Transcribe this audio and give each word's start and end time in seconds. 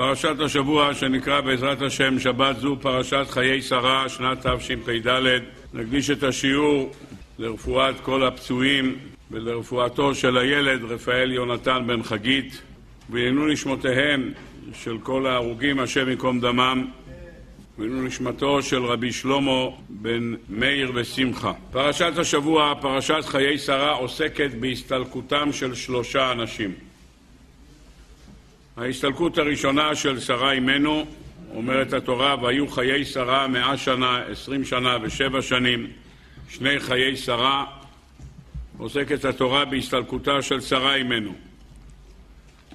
פרשת 0.00 0.40
השבוע 0.40 0.94
שנקרא 0.94 1.40
בעזרת 1.40 1.82
השם 1.82 2.18
שבת 2.18 2.56
זו 2.56 2.76
פרשת 2.80 3.26
חיי 3.30 3.62
שרה 3.62 4.08
שנת 4.08 4.46
תשפ"ד 4.46 5.08
נקדיש 5.74 6.10
את 6.10 6.22
השיעור 6.22 6.92
לרפואת 7.38 8.00
כל 8.00 8.22
הפצועים 8.26 8.96
ולרפואתו 9.30 10.14
של 10.14 10.38
הילד 10.38 10.84
רפאל 10.84 11.32
יונתן 11.32 11.82
בן 11.86 12.02
חגית 12.02 12.62
ועיינו 13.10 13.46
נשמותיהם 13.46 14.32
של 14.74 14.98
כל 15.02 15.26
ההרוגים 15.26 15.80
השם 15.80 16.08
ייקום 16.08 16.40
דמם 16.40 16.86
ועיינו 17.78 18.02
נשמתו 18.02 18.62
של 18.62 18.84
רבי 18.84 19.12
שלמה 19.12 19.66
בן 19.88 20.34
מאיר 20.48 20.92
ושמחה. 20.94 21.52
פרשת 21.70 22.12
השבוע, 22.18 22.74
פרשת 22.80 23.24
חיי 23.26 23.58
שרה, 23.58 23.92
עוסקת 23.92 24.50
בהסתלקותם 24.60 25.52
של 25.52 25.74
שלושה 25.74 26.32
אנשים. 26.32 26.89
ההסתלקות 28.80 29.38
הראשונה 29.38 29.94
של 29.94 30.20
שרה 30.20 30.52
אימנו, 30.52 31.06
אומרת 31.54 31.92
התורה, 31.92 32.36
והיו 32.42 32.68
חיי 32.68 33.04
שרה 33.04 33.46
מאה 33.48 33.76
שנה, 33.76 34.18
עשרים 34.18 34.64
שנה 34.64 34.96
ושבע 35.02 35.42
שנים, 35.42 35.86
שני 36.48 36.80
חיי 36.80 37.16
שרה, 37.16 37.64
עוסקת 38.78 39.24
התורה 39.24 39.64
בהסתלקותה 39.64 40.42
של 40.42 40.60
שרה 40.60 40.94
אימנו. 40.94 41.34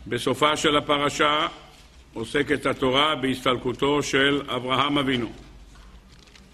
בסופה 0.07 0.57
של 0.57 0.77
הפרשה 0.77 1.47
עוסקת 2.13 2.65
התורה 2.65 3.15
בהסתלקותו 3.15 4.03
של 4.03 4.41
אברהם 4.47 4.97
אבינו. 4.97 5.31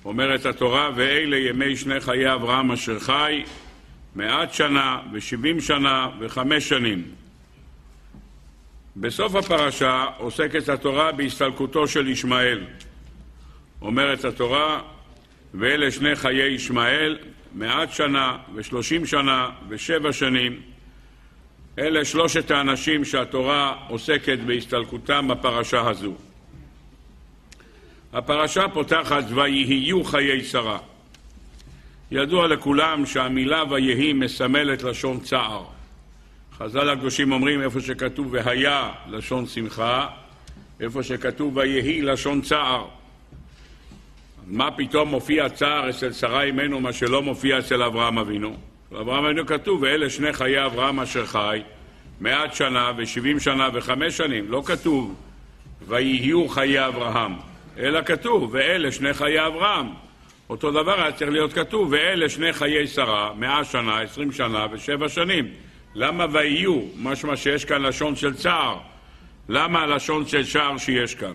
אומרת 0.05 0.45
התורה, 0.45 0.89
ואלה 0.95 1.37
ימי 1.37 1.75
שני 1.75 1.99
חיי 1.99 2.33
אברהם 2.33 2.71
אשר 2.71 2.99
חי, 2.99 3.43
מעט 4.15 4.53
שנה 4.53 4.99
ושבעים 5.13 5.61
שנה 5.61 6.07
וחמש 6.19 6.69
שנים. 6.69 7.20
בסוף 8.95 9.35
הפרשה 9.35 10.05
עוסקת 10.17 10.69
התורה 10.69 11.11
בהסתלקותו 11.11 11.87
של 11.87 12.07
ישמעאל. 12.07 12.63
אומרת 13.81 14.25
התורה, 14.25 14.81
ואלה 15.53 15.91
שני 15.91 16.15
חיי 16.15 16.51
ישמעאל, 16.51 17.17
מעט 17.53 17.93
שנה 17.93 18.37
ושלושים 18.55 19.05
שנה 19.05 19.49
ושבע 19.69 20.13
שנים. 20.13 20.61
אלה 21.79 22.05
שלושת 22.05 22.51
האנשים 22.51 23.05
שהתורה 23.05 23.75
עוסקת 23.87 24.39
בהסתלקותם 24.45 25.27
בפרשה 25.27 25.89
הזו. 25.89 26.13
הפרשה 28.13 28.67
פותחת 28.67 29.23
ויהיו 29.35 30.03
חיי 30.03 30.43
שרה. 30.43 30.79
ידוע 32.11 32.47
לכולם 32.47 33.05
שהמילה 33.05 33.63
ויהי 33.69 34.13
מסמלת 34.13 34.83
לשון 34.83 35.19
צער. 35.19 35.65
חז"ל 36.63 36.89
הקדושים 36.89 37.31
אומרים 37.31 37.61
איפה 37.61 37.81
שכתוב 37.81 38.27
והיה 38.31 38.91
לשון 39.09 39.47
שמחה, 39.47 40.07
איפה 40.79 41.03
שכתוב 41.03 41.57
ויהי 41.57 42.01
לשון 42.01 42.41
צער. 42.41 42.85
מה 44.47 44.71
פתאום 44.71 45.09
מופיע 45.09 45.49
צער 45.49 45.89
אצל 45.89 46.13
שרה 46.13 46.43
אימנו 46.43 46.79
מה 46.79 46.93
שלא 46.93 47.21
מופיע 47.21 47.59
אצל 47.59 47.83
אברהם 47.83 48.17
אבינו? 48.17 48.55
אברהם 48.91 49.25
אבינו 49.25 49.45
כתוב 49.45 49.81
ואלה 49.81 50.09
שני 50.09 50.33
חיי 50.33 50.65
אברהם 50.65 50.99
אשר 50.99 51.25
חי 51.25 51.61
מעט 52.19 52.53
שנה 52.53 52.91
ושבעים 52.97 53.39
שנה 53.39 53.69
וחמש 53.73 54.17
שנים. 54.17 54.51
לא 54.51 54.63
כתוב 54.65 55.15
ויהיו 55.87 56.47
חיי 56.47 56.87
אברהם, 56.87 57.33
אלא 57.77 58.01
כתוב 58.01 58.49
ואלה 58.53 58.91
שני 58.91 59.13
חיי 59.13 59.47
אברהם. 59.47 59.87
אותו 60.49 60.71
דבר 60.71 61.01
היה 61.01 61.11
צריך 61.11 61.31
להיות 61.31 61.53
כתוב 61.53 61.87
ואלה 61.91 62.29
שני 62.29 62.53
חיי 62.53 62.87
שרה 62.87 63.33
מאה 63.35 63.63
שנה, 63.63 63.99
עשרים 63.99 64.31
שנה 64.31 64.67
ושבע 64.71 65.09
שנים. 65.09 65.47
למה 65.95 66.25
ויהיו? 66.31 66.81
משמע 66.97 67.35
שיש 67.35 67.65
כאן 67.65 67.81
לשון 67.81 68.15
של 68.15 68.33
צער. 68.33 68.77
למה 69.49 69.79
הלשון 69.79 70.27
של 70.27 70.45
צער 70.45 70.77
שיש 70.77 71.15
כאן? 71.15 71.33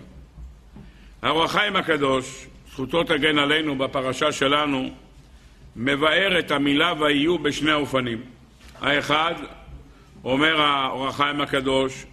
האור 1.22 1.44
החיים 1.44 1.76
הקדוש, 1.76 2.46
זכותו 2.72 3.04
תגן 3.04 3.38
עלינו 3.38 3.78
בפרשה 3.78 4.32
שלנו, 4.32 4.90
מבאר 5.76 6.38
את 6.38 6.50
המילה 6.50 6.92
ויהיו 6.98 7.38
בשני 7.38 7.72
אופנים. 7.72 8.20
האחד, 8.80 9.34
אומר 10.24 10.60
האור 10.60 11.08
החיים 11.08 11.40
הקדוש, 11.40 12.04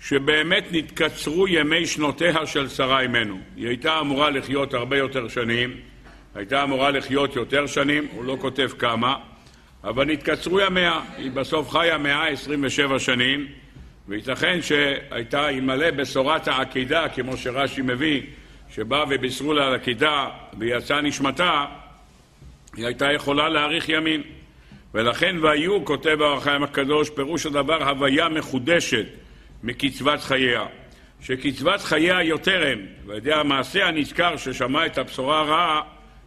שבאמת 0.00 0.64
נתקצרו 0.70 1.48
ימי 1.48 1.86
שנותיה 1.86 2.46
של 2.46 2.68
שרה 2.68 3.00
אימנו. 3.00 3.38
היא 3.56 3.68
הייתה 3.68 4.00
אמורה 4.00 4.30
לחיות 4.30 4.74
הרבה 4.74 4.98
יותר 4.98 5.28
שנים, 5.28 5.70
הייתה 6.34 6.62
אמורה 6.62 6.90
לחיות 6.90 7.36
יותר 7.36 7.66
שנים, 7.66 8.06
הוא 8.12 8.24
לא 8.24 8.36
כותב 8.40 8.70
כמה, 8.78 9.16
אבל 9.86 10.04
נתקצרו 10.04 10.60
ימיה, 10.60 11.00
היא 11.16 11.30
בסוף 11.30 11.70
חיה 11.70 11.98
127 11.98 12.98
שנים, 12.98 13.46
וייתכן 14.08 14.62
שהייתה, 14.62 15.48
אלמלא 15.48 15.90
בשורת 15.90 16.48
העקידה, 16.48 17.08
כמו 17.08 17.36
שרש"י 17.36 17.82
מביא, 17.82 18.22
שבא 18.74 19.04
ובישרו 19.10 19.52
לה 19.52 19.66
על 19.66 19.74
עקידה 19.74 20.28
ויצאה 20.58 21.00
נשמתה, 21.00 21.64
היא 22.76 22.86
הייתה 22.86 23.12
יכולה 23.12 23.48
להאריך 23.48 23.88
ימים. 23.88 24.22
ולכן 24.94 25.36
והיו, 25.42 25.84
כותב 25.84 26.16
האור 26.20 26.36
החיים 26.36 26.62
הקדוש, 26.62 27.10
פירוש 27.10 27.46
הדבר 27.46 27.88
הוויה 27.88 28.28
מחודשת 28.28 29.06
מקצבת 29.62 30.20
חייה. 30.20 30.66
שקצבת 31.20 31.80
חייה 31.80 32.22
יותר 32.22 32.66
הם, 32.66 32.78
ועל 33.06 33.16
ידי 33.16 33.32
המעשה 33.32 33.86
הנזכר 33.86 34.36
ששמע 34.36 34.86
את 34.86 34.98
הבשורה 34.98 35.40
הרעה, 35.40 35.82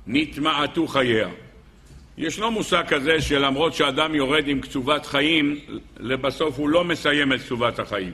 נתמעטו 0.07 0.87
חייה. 0.87 1.27
ישנו 2.19 2.52
מושג 2.52 2.84
כזה 2.88 3.22
שלמרות 3.22 3.74
שאדם 3.74 4.16
יורד 4.16 4.47
עם 4.47 4.62
קצובת 4.62 5.06
חיים, 5.06 5.59
לבסוף 6.00 6.57
הוא 6.57 6.69
לא 6.69 6.84
מסיים 6.84 7.34
את 7.34 7.40
קצובת 7.41 7.80
החיים. 7.80 8.12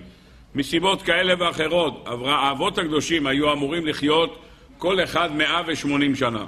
מסיבות 0.56 1.02
כאלה 1.02 1.34
ואחרות, 1.40 2.08
האבות 2.26 2.78
הקדושים 2.78 3.28
היו 3.28 3.54
אמורים 3.54 3.86
לחיות 3.86 4.42
כל 4.78 5.04
אחד 5.04 5.30
180 5.36 6.16
שנה. 6.16 6.46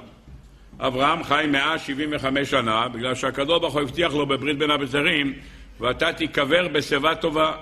אברהם 0.80 1.24
חי 1.24 1.44
175 1.50 2.50
שנה, 2.50 2.88
בגלל 2.88 3.14
שהקדוש 3.14 3.60
ברוך 3.60 3.74
הוא 3.74 3.82
הבטיח 3.82 4.14
לו 4.14 4.26
בברית 4.26 4.58
בין 4.58 4.70
הבצרים, 4.70 5.32
ואתה 5.80 6.12
תיקבר 6.12 6.68
בשיבה 6.68 7.14
טובה. 7.14 7.52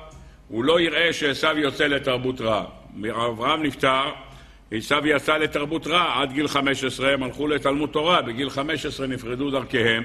הוא 0.49 0.65
לא 0.65 0.81
יראה 0.81 1.13
שעשו 1.13 1.49
יוצא 1.57 1.87
לתרבות 1.87 2.41
רעה. 2.41 2.65
אברהם 3.11 3.63
נפטר, 3.63 4.05
עשו 4.71 4.95
יצא 5.05 5.37
לתרבות 5.37 5.87
רע 5.87 6.23
עד 6.23 6.33
גיל 6.33 6.49
15, 6.49 7.13
הם 7.13 7.23
הלכו 7.23 7.49
לתלמוד 7.49 7.91
תורה, 7.91 8.23
בגיל 8.23 8.51
15 8.51 9.07
נפרדו 9.07 9.51
דרכיהם, 9.51 10.05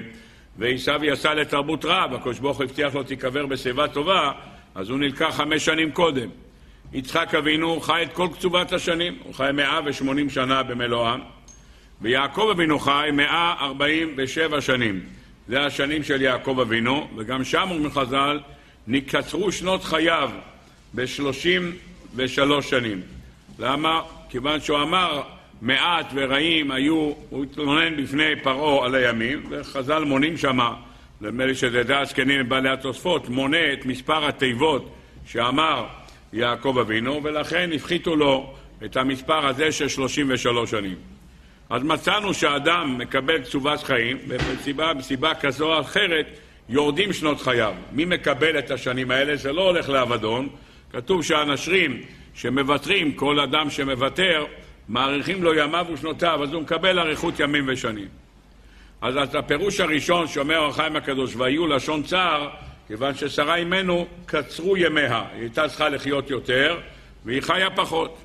ועשו 0.58 0.92
יצא 1.02 1.32
לתרבות 1.32 1.84
רע, 1.84 2.06
והקדוש 2.12 2.38
ברוך 2.38 2.56
הוא 2.56 2.64
הבטיח 2.64 2.94
לו 2.94 3.02
תיקבר 3.02 3.46
בשיבה 3.46 3.88
טובה, 3.88 4.32
אז 4.74 4.90
הוא 4.90 4.98
נלקח 4.98 5.34
חמש 5.36 5.64
שנים 5.64 5.92
קודם. 5.92 6.28
יצחק 6.92 7.34
אבינו 7.34 7.80
חי 7.80 8.02
את 8.02 8.12
כל 8.12 8.28
קצובת 8.34 8.72
השנים, 8.72 9.18
הוא 9.22 9.34
חי 9.34 9.50
180 9.54 10.30
שנה 10.30 10.62
במלואם, 10.62 11.20
ויעקב 12.00 12.48
אבינו 12.50 12.78
חי 12.78 13.08
147 13.12 14.60
שנים. 14.60 15.00
זה 15.48 15.66
השנים 15.66 16.02
של 16.02 16.22
יעקב 16.22 16.58
אבינו, 16.60 17.08
וגם 17.16 17.44
שם 17.44 17.66
אומרים 17.70 17.90
חז"ל, 17.90 18.40
נקצרו 18.86 19.52
שנות 19.52 19.84
חייו 19.84 20.30
ב-33 20.94 22.62
שנים. 22.62 23.02
למה? 23.58 24.02
כיוון 24.32 24.60
שהוא 24.60 24.82
אמר 24.82 25.22
מעט 25.62 26.06
ורעים 26.14 26.70
היו, 26.70 27.12
הוא 27.30 27.44
התלונן 27.44 28.02
בפני 28.02 28.36
פרעה 28.42 28.86
על 28.86 28.94
הימים, 28.94 29.42
וחז"ל 29.50 30.04
מונים 30.04 30.36
שמה, 30.36 30.74
נדמה 31.20 31.46
לי 31.46 31.54
שזה 31.54 31.82
דעת 31.82 32.08
זקנים 32.08 32.46
ובעלי 32.46 32.68
התוספות, 32.68 33.28
מונה 33.28 33.72
את 33.72 33.86
מספר 33.86 34.26
התיבות 34.26 34.94
שאמר 35.26 35.86
יעקב 36.32 36.78
אבינו, 36.80 37.20
ולכן 37.22 37.70
הפחיתו 37.74 38.16
לו 38.16 38.54
את 38.84 38.96
המספר 38.96 39.46
הזה 39.46 39.72
של 39.72 39.88
33 39.88 40.70
שנים. 40.70 40.96
אז 41.70 41.82
מצאנו 41.82 42.34
שאדם 42.34 42.98
מקבל 42.98 43.38
קצובת 43.38 43.82
חיים, 43.82 44.18
ובסיבה 44.28 44.94
בסיבה 44.94 45.34
כזו 45.34 45.74
או 45.74 45.80
אחרת 45.80 46.26
יורדים 46.68 47.12
שנות 47.12 47.40
חייו. 47.40 47.74
מי 47.92 48.04
מקבל 48.04 48.58
את 48.58 48.70
השנים 48.70 49.10
האלה? 49.10 49.36
זה 49.36 49.52
לא 49.52 49.62
הולך 49.62 49.88
לאבדון. 49.88 50.48
כתוב 50.92 51.24
שהאנשים 51.24 52.00
שמוותרים, 52.34 53.12
כל 53.12 53.40
אדם 53.40 53.70
שמוותר, 53.70 54.44
מאריכים 54.88 55.42
לו 55.42 55.54
ימיו 55.54 55.86
ושנותיו, 55.92 56.42
אז 56.42 56.52
הוא 56.52 56.62
מקבל 56.62 56.98
אריכות 56.98 57.40
ימים 57.40 57.64
ושנים. 57.68 58.08
אז 59.00 59.16
את 59.16 59.34
הפירוש 59.34 59.80
הראשון 59.80 60.28
שאומר 60.28 60.64
החיים 60.64 60.96
הקדוש, 60.96 61.36
ויהיו 61.36 61.66
לשון 61.66 62.02
צער, 62.02 62.48
כיוון 62.88 63.14
ששרה 63.14 63.56
אימנו 63.56 64.06
קצרו 64.26 64.76
ימיה, 64.76 65.22
היא 65.32 65.40
הייתה 65.40 65.68
צריכה 65.68 65.88
לחיות 65.88 66.30
יותר, 66.30 66.78
והיא 67.24 67.42
חיה 67.42 67.70
פחות. 67.70 68.18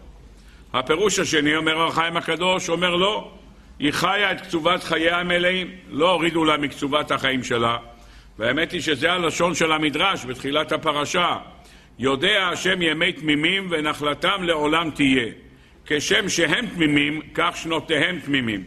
הפירוש 0.73 1.19
השני, 1.19 1.55
אומר 1.55 1.87
החיים 1.87 2.17
הקדוש, 2.17 2.69
אומר 2.69 2.95
לא, 2.95 3.31
היא 3.79 3.91
חיה 3.91 4.31
את 4.31 4.41
קצובת 4.41 4.83
חייה 4.83 5.19
המלאים, 5.19 5.71
לא 5.89 6.11
הורידו 6.11 6.45
לה 6.45 6.57
מקצובת 6.57 7.11
החיים 7.11 7.43
שלה. 7.43 7.77
והאמת 8.39 8.71
היא 8.71 8.81
שזה 8.81 9.11
הלשון 9.11 9.55
של 9.55 9.71
המדרש 9.71 10.25
בתחילת 10.25 10.71
הפרשה. 10.71 11.37
יודע 11.99 12.49
השם 12.51 12.81
ימי 12.81 13.13
תמימים 13.13 13.67
ונחלתם 13.69 14.43
לעולם 14.43 14.89
תהיה. 14.89 15.27
כשם 15.85 16.29
שהם 16.29 16.65
תמימים, 16.67 17.21
כך 17.33 17.57
שנותיהם 17.57 18.19
תמימים. 18.19 18.63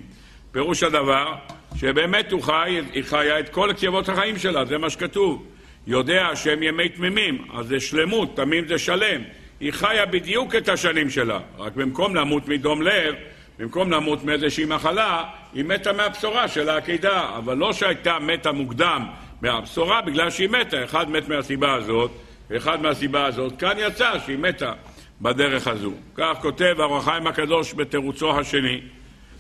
פירוש 0.53 0.83
הדבר, 0.83 1.35
שבאמת 1.77 2.33
הוא 2.33 2.43
חי, 2.43 2.81
היא 2.93 3.05
חיה 3.05 3.41
את 3.41 3.49
כל 3.49 3.73
קצוות 3.73 4.09
החיים 4.09 4.39
שלה, 4.39 4.65
זה 4.65 4.79
מה 4.79 4.91
שכתוב. 4.91 5.47
יודע 5.87 6.27
השם 6.27 6.63
ימי 6.63 6.89
תמימים, 6.89 7.45
אז 7.55 7.67
זה 7.67 7.81
שלמות, 7.81 8.37
תמים 8.37 8.69
זה 8.69 8.79
שלם. 8.79 9.23
היא 9.61 9.73
חיה 9.73 10.07
בדיוק 10.07 10.55
את 10.55 10.69
השנים 10.69 11.11
שלה, 11.11 11.41
רק 11.59 11.73
במקום 11.77 12.17
למות 12.17 12.49
מדום 12.49 12.83
לב, 12.83 13.15
במקום 13.59 13.91
למות 13.91 14.25
מאיזושהי 14.25 14.65
מחלה, 14.65 15.25
היא 15.55 15.65
מתה 15.65 15.93
מהבשורה 15.93 16.49
של 16.49 16.69
העקידה, 16.69 17.31
אבל 17.39 17.57
לא 17.57 17.73
שהייתה 17.73 18.19
מתה 18.19 18.53
מוקדם 18.53 19.07
מהבשורה 19.43 20.03
בגלל 20.03 20.31
שהיא 20.31 20.49
מתה, 20.49 20.85
אחד 20.85 21.11
מת 21.11 21.29
מהסיבה 21.29 21.75
הזאת, 21.75 22.11
ואחד 22.51 22.83
מהסיבה 22.83 23.27
הזאת, 23.27 23.59
כאן 23.59 23.77
יצא 23.79 24.19
שהיא 24.27 24.39
מתה 24.39 24.73
בדרך 25.21 25.67
הזו. 25.67 25.93
כך 26.15 26.39
כותב 26.43 26.75
אור 26.79 26.97
החיים 26.97 27.27
הקדוש 27.27 27.75
בתירוצו 27.75 28.39
השני. 28.39 28.81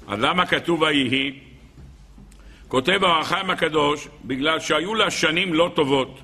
אז 0.09 0.19
למה 0.21 0.47
כתוב 0.47 0.83
ויהי? 0.83 1.39
כותב 2.69 2.99
אור 3.03 3.19
החיים 3.19 3.51
הקדוש, 3.51 4.09
בגלל 4.25 4.61
שהיו 4.61 4.95
לה 4.95 5.11
שנים 5.11 5.55
לא 5.55 5.71
טובות. 5.75 6.21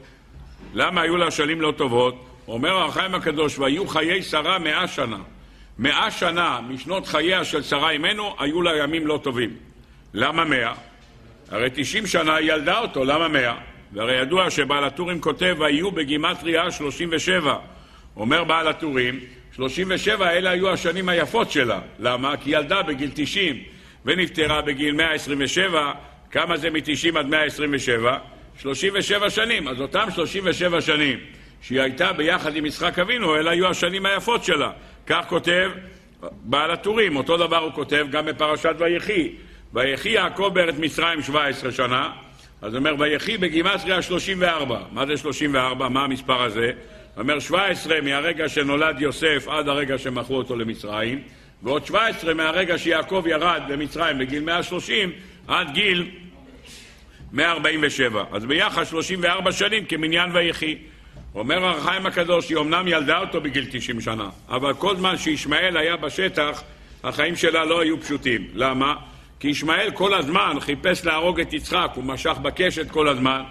למה 0.75 1.01
היו 1.01 1.17
לה 1.17 1.31
שנים 1.31 1.61
לא 1.61 1.73
טובות? 1.77 2.27
אומר 2.49 2.73
אור 2.73 2.85
החיים 2.85 3.15
הקדוש, 3.15 3.59
והיו 3.59 3.87
חיי 3.87 4.23
שרה 4.23 4.59
מאה 4.59 4.89
שנה. 4.89 5.19
מאה 5.79 6.11
שנה 6.11 6.61
משנות 6.69 7.07
חייה 7.07 7.45
של 7.45 7.63
שרה 7.63 7.91
אימנו, 7.91 8.35
היו 8.39 8.63
לה 8.63 8.77
ימים 8.77 9.07
לא 9.07 9.21
טובים. 9.23 9.57
למה 10.15 10.45
מאה? 10.45 10.75
הרי 11.51 11.69
תשעים 11.75 12.07
שנה 12.07 12.35
היא 12.35 12.53
ילדה 12.53 12.79
אותו, 12.79 13.05
למה 13.05 13.29
מאה? 13.29 13.55
והרי 13.93 14.21
ידוע 14.21 14.51
שבעל 14.51 14.85
הטורים 14.85 15.21
כותב, 15.21 15.57
ויהיו 15.59 15.91
בגימטריה 15.91 16.71
שלושים 16.71 17.09
ושבע. 17.13 17.57
אומר 18.17 18.45
בעל 18.45 18.69
הטורים, 18.69 19.21
שלושים 19.57 19.87
ושבע 19.91 20.31
אלה 20.31 20.51
היו 20.51 20.71
השנים 20.71 21.09
היפות 21.09 21.51
שלה. 21.51 21.81
למה? 21.99 22.37
כי 22.37 22.51
ילדה 22.51 22.83
בגיל 22.83 23.11
תשעים 23.15 23.63
ונפטרה 24.05 24.63
בגיל 24.63 24.95
מאה 24.95 25.13
עשרים 25.13 25.39
ושבע, 25.41 25.93
כמה 26.31 26.57
זה 26.57 26.71
מתשעים 26.71 27.17
עד 27.17 27.27
מאה 27.27 27.45
עשרים 27.45 27.71
ושבע? 27.75 28.19
שלושים 28.59 28.93
ושבע 28.97 29.31
שנים. 29.31 29.69
אז 29.69 29.81
אותם 29.81 30.07
שלושים 30.15 30.43
ושבע 30.47 30.81
שנים 30.81 31.19
שהיא 31.63 31.81
הייתה 31.81 32.13
ביחד 32.13 32.57
עם 32.57 32.67
יצחק 32.67 32.99
אבינו, 32.99 33.37
אלה 33.37 33.51
היו 33.51 33.69
השנים 33.69 34.07
היפות 34.07 34.45
שלה. 34.45 34.71
כך 35.07 35.25
כותב 35.29 35.71
בעל 36.21 36.71
הטורים, 36.71 37.17
אותו 37.17 37.37
דבר 37.37 37.57
הוא 37.57 37.73
כותב 37.73 38.07
גם 38.11 38.27
בפרשת 38.27 38.75
ויחי. 38.79 39.33
ויחי 39.73 40.09
יעקב 40.09 40.51
בארץ 40.55 40.75
מצרים 40.79 41.23
17 41.23 41.73
שנה, 41.73 42.11
אז 42.63 42.73
הוא 42.73 42.79
אומר 42.79 42.95
ויחי 42.99 43.37
בגימטריה 43.37 44.03
34. 44.03 44.81
מה 44.93 45.07
זה 45.07 45.17
34? 45.17 45.89
מה 45.89 46.05
המספר 46.05 46.43
הזה? 46.43 46.73
הוא 47.15 47.23
אומר 47.23 47.39
17 47.39 48.01
מהרגע 48.01 48.49
שנולד 48.49 49.01
יוסף 49.01 49.47
עד 49.49 49.69
הרגע 49.69 49.99
שמכרו 49.99 50.37
אותו 50.37 50.57
למצרים, 50.57 51.23
ועוד 51.63 51.87
17 51.87 52.35
מהרגע 52.35 52.79
שיעקב 52.79 53.25
ירד 53.27 53.63
למצרים 53.69 54.19
בגיל 54.19 54.43
130 54.43 55.13
עד 55.49 55.73
גיל 55.73 56.11
147. 57.33 58.25
אז 58.33 58.45
ביחד 58.45 58.85
34 58.85 59.53
שנים 59.53 59.85
כמניין 59.85 60.31
ויחי. 60.33 60.77
אומר 61.35 61.65
הרחיים 61.65 62.07
הקדוש, 62.07 62.49
היא 62.49 62.59
אמנם 62.59 62.89
ילדה 62.89 63.19
אותו 63.19 63.41
בגיל 63.41 63.67
90 63.71 64.01
שנה, 64.01 64.29
אבל 64.49 64.75
כל 64.75 64.97
זמן 64.97 65.17
שישמעאל 65.17 65.77
היה 65.77 65.97
בשטח, 65.97 66.63
החיים 67.05 67.37
שלה 67.37 67.65
לא 67.65 67.81
היו 67.81 68.01
פשוטים. 68.01 68.47
למה? 68.55 68.95
כי 69.41 69.49
ישמעאל 69.49 69.91
כל 69.91 70.15
הזמן 70.15 70.57
חיפש 70.61 71.05
להרוג 71.05 71.41
את 71.41 71.53
יצחק, 71.53 71.91
הוא 71.95 72.05
משך 72.05 72.37
בקשת 72.43 72.91
כל 72.91 73.09
הזמן, 73.09 73.43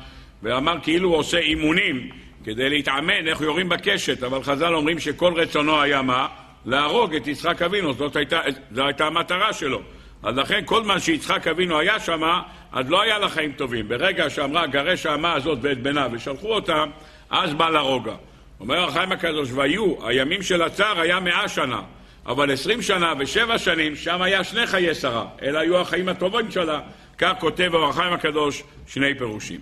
ואמר 0.44 0.78
כאילו 0.84 1.10
הוא 1.10 1.18
עושה 1.18 1.38
אימונים 1.38 2.10
כדי 2.44 2.70
להתאמן 2.70 3.28
איך 3.28 3.42
יורים 3.42 3.70
בקשת, 3.70 4.24
אבל 4.24 4.44
חז"ל 4.44 4.76
אומרים 4.76 5.00
שכל 5.00 5.34
רצונו 5.36 5.82
היה 5.82 6.02
מה? 6.02 6.28
להרוג 6.66 7.16
את 7.16 7.28
יצחק 7.28 7.62
אבינו, 7.62 7.94
זאת 7.94 8.16
הייתה, 8.16 8.42
זאת 8.72 8.86
הייתה 8.86 9.08
המטרה 9.08 9.54
שלו. 9.54 9.82
אז 10.24 10.38
לכן 10.38 10.62
כל 10.66 10.84
זמן 10.84 11.00
שיצחק 11.00 11.48
אבינו 11.48 11.80
היה 11.80 12.00
שם, 12.00 12.24
אז 12.72 12.90
לא 12.90 13.02
היה 13.02 13.20
לה 13.20 13.30
חיים 13.30 13.52
טובים. 13.52 13.88
ברגע 13.88 14.30
שאמרה 14.30 14.68
גרש 14.68 15.06
האמה 15.06 15.34
הזאת 15.34 15.60
ואת 15.62 15.82
בנה 15.82 16.08
ושלחו 16.12 16.56
אותם, 16.56 16.90
אז 17.30 17.54
בא 17.54 17.70
לרוגע. 17.70 18.16
אומר 18.60 18.84
החיים 18.84 19.12
הקדוש, 19.12 19.50
והיו, 19.52 20.08
הימים 20.08 20.42
של 20.42 20.62
הצער 20.62 21.00
היה 21.00 21.20
מאה 21.20 21.48
שנה, 21.48 21.82
אבל 22.26 22.52
עשרים 22.52 22.82
שנה 22.82 23.14
ושבע 23.20 23.58
שנים, 23.58 23.96
שם 23.96 24.22
היה 24.22 24.44
שני 24.44 24.68
חיי 24.68 24.96
שרה. 24.96 25.26
אלה 25.42 25.60
היו 25.60 25.78
החיים 25.82 26.10
הטובים 26.10 26.52
שלה. 26.52 26.82
כך 27.18 27.34
כותב 27.40 27.72
אור 27.74 27.90
החיים 27.90 28.14
הקדוש 28.14 28.64
שני 28.88 29.16
פירושים. 29.18 29.60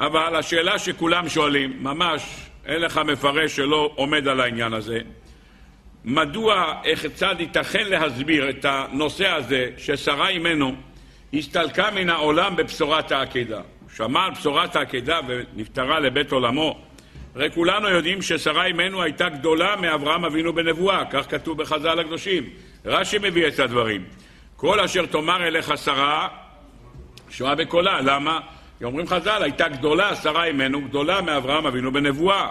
אבל 0.00 0.36
השאלה 0.36 0.78
שכולם 0.78 1.28
שואלים, 1.28 1.76
ממש 1.80 2.22
אין 2.66 2.80
לך 2.80 2.96
מפרש 2.98 3.56
שלא 3.56 3.92
עומד 3.94 4.28
על 4.28 4.40
העניין 4.40 4.72
הזה, 4.72 5.00
מדוע, 6.04 6.74
איך 6.84 7.06
צד 7.06 7.34
ייתכן 7.38 7.86
להסביר 7.86 8.50
את 8.50 8.64
הנושא 8.64 9.28
הזה 9.28 9.70
ששרה 9.76 10.28
אימנו 10.28 10.74
הסתלקה 11.34 11.90
מן 11.90 12.10
העולם 12.10 12.56
בבשורת 12.56 13.12
העקידה. 13.12 13.60
שמע 13.96 14.24
על 14.24 14.30
בשורת 14.30 14.76
העקידה 14.76 15.20
ונפטרה 15.28 16.00
לבית 16.00 16.32
עולמו. 16.32 16.78
הרי 17.34 17.50
כולנו 17.54 17.88
יודעים 17.88 18.22
ששרה 18.22 18.64
אימנו 18.64 19.02
הייתה 19.02 19.28
גדולה 19.28 19.76
מאברהם 19.76 20.24
אבינו 20.24 20.52
בנבואה, 20.52 21.04
כך 21.10 21.30
כתוב 21.30 21.62
בחז"ל 21.62 22.00
הקדושים. 22.00 22.44
רש"י 22.84 23.18
מביא 23.18 23.48
את 23.48 23.58
הדברים. 23.58 24.04
כל 24.56 24.80
אשר 24.80 25.06
תאמר 25.06 25.46
אליך 25.46 25.72
שרה, 25.84 26.28
שואה 27.30 27.54
בקולה. 27.54 28.00
למה? 28.00 28.40
כי 28.78 28.84
אומרים 28.84 29.06
חז"ל, 29.06 29.42
הייתה 29.42 29.68
גדולה 29.68 30.16
שרה 30.16 30.44
אימנו, 30.44 30.80
גדולה 30.82 31.20
מאברהם 31.20 31.66
אבינו 31.66 31.92
בנבואה. 31.92 32.48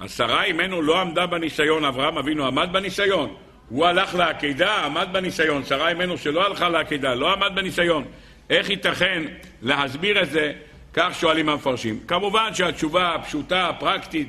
אז 0.00 0.16
שרה 0.16 0.44
אימנו 0.44 0.82
לא 0.82 1.00
עמדה 1.00 1.26
בניסיון, 1.26 1.84
אברהם 1.84 2.18
אבינו 2.18 2.46
עמד 2.46 2.68
בניסיון. 2.72 3.34
הוא 3.68 3.86
הלך 3.86 4.14
לעקידה, 4.14 4.84
עמד 4.84 5.08
בניסיון. 5.12 5.64
שרה 5.64 5.88
אימנו 5.88 6.18
שלא 6.18 6.46
הלכה 6.46 6.68
לעקידה, 6.68 7.14
לא 7.14 7.32
עמד 7.32 7.52
בניסיון. 7.54 8.04
איך 8.50 8.70
ייתכן 8.70 9.22
להסביר 9.62 10.22
את 10.22 10.30
זה 10.30 10.52
כך 10.94 11.14
שואלים 11.20 11.48
המפרשים. 11.48 12.00
כמובן 12.08 12.54
שהתשובה 12.54 13.14
הפשוטה, 13.14 13.68
הפרקטית, 13.68 14.28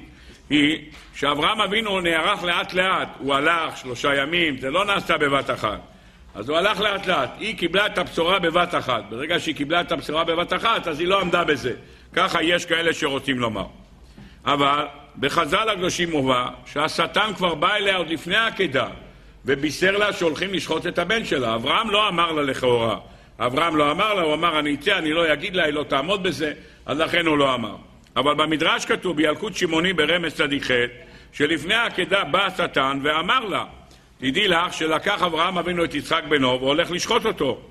היא 0.49 0.77
שאברהם 1.15 1.61
אבינו 1.61 2.01
נערך 2.01 2.43
לאט 2.43 2.73
לאט. 2.73 3.07
הוא 3.19 3.33
הלך 3.33 3.77
שלושה 3.77 4.15
ימים, 4.15 4.57
זה 4.57 4.71
לא 4.71 4.85
נעשה 4.85 5.17
בבת 5.17 5.49
אחת. 5.49 5.79
אז 6.35 6.49
הוא 6.49 6.57
הלך 6.57 6.79
לאט 6.79 7.07
לאט. 7.07 7.29
היא 7.39 7.57
קיבלה 7.57 7.85
את 7.85 7.97
הבשורה 7.97 8.39
בבת 8.39 8.75
אחת. 8.75 9.03
ברגע 9.09 9.39
שהיא 9.39 9.55
קיבלה 9.55 9.81
את 9.81 9.91
הבשורה 9.91 10.23
בבת 10.23 10.53
אחת, 10.53 10.87
אז 10.87 10.99
היא 10.99 11.07
לא 11.07 11.21
עמדה 11.21 11.43
בזה. 11.43 11.73
ככה 12.13 12.43
יש 12.43 12.65
כאלה 12.65 12.93
שרוצים 12.93 13.39
לומר. 13.39 13.65
אבל 14.45 14.85
בחז"ל 15.19 15.69
הקדושים 15.69 16.11
מובא 16.11 16.47
שהשטן 16.65 17.31
כבר 17.35 17.55
בא 17.55 17.75
אליה 17.75 17.95
עוד 17.95 18.09
לפני 18.09 18.35
העקדה 18.35 18.87
ובישר 19.45 19.97
לה 19.97 20.13
שהולכים 20.13 20.53
לשחוט 20.53 20.87
את 20.87 20.99
הבן 20.99 21.25
שלה. 21.25 21.55
אברהם 21.55 21.89
לא 21.89 22.07
אמר 22.07 22.31
לה 22.31 22.41
לכאורה. 22.41 22.97
אברהם 23.39 23.75
לא 23.75 23.91
אמר 23.91 24.13
לה, 24.13 24.21
הוא 24.21 24.33
אמר 24.33 24.59
אני 24.59 24.75
אצא, 24.75 24.97
אני 24.97 25.13
לא 25.13 25.33
אגיד 25.33 25.55
לה, 25.55 25.63
היא 25.63 25.73
לא 25.73 25.83
תעמוד 25.83 26.23
בזה, 26.23 26.53
אז 26.85 26.99
לכן 26.99 27.25
הוא 27.25 27.37
לא 27.37 27.53
אמר. 27.53 27.75
אבל 28.15 28.33
במדרש 28.33 28.85
כתוב 28.85 29.17
בילקוט 29.17 29.55
שמעוני 29.55 29.93
ברמז 29.93 30.33
צדיק 30.33 30.63
ח' 30.63 30.71
שלפני 31.33 31.73
העקדה 31.73 32.23
בא 32.23 32.45
השטן 32.45 32.99
ואמר 33.03 33.45
לה 33.45 33.65
תדעי 34.17 34.47
לך 34.47 34.73
שלקח 34.73 35.23
אברהם 35.23 35.57
אבינו 35.57 35.83
את 35.83 35.95
יצחק 35.95 36.23
בנו 36.29 36.61
והולך 36.61 36.91
לשחוט 36.91 37.25
אותו. 37.25 37.61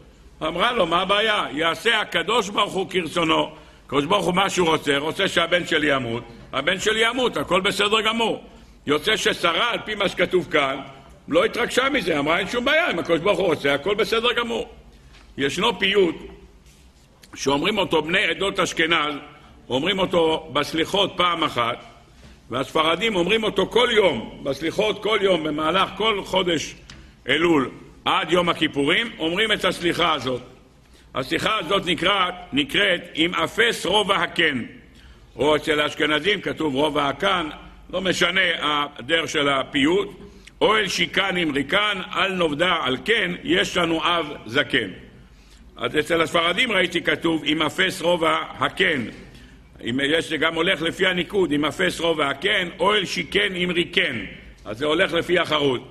אמרה 0.43 0.73
לו, 0.73 0.87
מה 0.87 1.03
הבעיה? 1.03 1.47
יעשה 1.53 2.01
הקדוש 2.01 2.49
ברוך 2.49 2.73
הוא 2.73 2.91
כרצונו. 2.91 3.51
הקדוש 3.87 4.05
ברוך 4.05 4.27
הוא 4.27 4.35
מה 4.35 4.51
שהוא 4.51 4.69
רוצה, 4.69 4.99
רוצה 4.99 5.29
שהבן 5.29 5.67
שלי 5.67 5.95
ימות, 5.95 6.25
הבן 6.53 6.81
שלי 6.81 7.09
ימות, 7.09 7.37
הכל 7.37 7.61
בסדר 7.61 8.01
גמור. 8.01 8.45
יוצא 8.87 9.17
ששרה, 9.17 9.71
על 9.71 9.79
פי 9.85 9.95
מה 9.95 10.09
שכתוב 10.09 10.49
כאן, 10.51 10.81
לא 11.29 11.45
התרגשה 11.45 11.89
מזה, 11.89 12.19
אמרה 12.19 12.39
אין 12.39 12.49
שום 12.49 12.65
בעיה, 12.65 12.91
אם 12.91 12.99
הקדוש 12.99 13.21
ברוך 13.21 13.39
הוא 13.39 13.47
רוצה, 13.47 13.75
הכל 13.75 13.95
בסדר 13.95 14.33
גמור. 14.33 14.69
ישנו 15.39 15.79
פיוט 15.79 16.17
שאומרים 17.35 17.79
אותו 17.79 18.03
בני 18.03 18.25
עדות 18.25 18.61
אשכנז, 18.61 19.15
אומרים 19.69 19.99
אותו 19.99 20.51
בסליחות 20.53 21.13
פעם 21.17 21.45
אחת, 21.45 21.85
והספרדים 22.51 23.17
אומרים 23.17 23.45
אותו 23.45 23.67
כל 23.67 23.89
יום, 23.93 24.41
בסליחות 24.43 25.03
כל 25.03 25.19
יום, 25.23 25.45
במהלך 25.45 25.91
כל 25.97 26.21
חודש 26.25 26.75
אלול 27.29 27.71
עד 28.05 28.33
יום 28.33 28.49
הכיפורים, 28.49 29.11
אומרים 29.19 29.53
את 29.53 29.65
הסליחה 29.65 30.13
הזאת. 30.13 30.43
הסליחה 31.15 31.59
הזאת 31.59 31.87
נקראת, 31.87 32.35
נקראת 32.53 33.01
עם 33.15 33.35
אפס 33.35 33.87
רובע 33.87 34.17
הקן, 34.17 34.65
או 35.37 35.57
אצל 35.57 35.81
האשכנזים 35.81 36.41
כתוב 36.41 36.75
רובע 36.75 37.09
הקן, 37.09 37.49
לא 37.91 38.01
משנה 38.01 38.41
הדרך 38.63 39.29
של 39.29 39.49
הפיוט, 39.49 40.09
אוהל 40.61 40.89
שיקן 40.89 41.37
עם 41.37 41.55
ריקן, 41.55 42.01
על 42.11 42.33
נובדה 42.33 42.77
על 42.83 42.97
כן, 43.05 43.31
יש 43.45 43.77
לנו 43.77 44.05
אב 44.05 44.27
זקן. 44.47 45.04
אז 45.77 45.99
אצל 45.99 46.21
הספרדים 46.21 46.73
ראיתי 46.73 47.03
כתוב 47.03 47.43
עם 47.45 47.63
אפס 47.63 48.03
רובע 48.03 48.39
הקן. 48.59 49.05
אם 49.85 50.01
יש, 50.03 50.29
זה 50.29 50.37
גם 50.37 50.55
הולך 50.55 50.83
לפי 50.83 51.07
הניקוד, 51.07 51.53
עם 51.53 51.65
אפס 51.65 52.01
רובע 52.01 52.29
הקן, 52.29 52.69
אוהל 52.79 53.05
שיקן 53.05 53.55
עם 53.55 53.71
ריקן. 53.71 54.25
אז 54.65 54.79
זה 54.79 54.87
הולך 54.87 55.13
לפי 55.13 55.39
החרוט. 55.39 55.83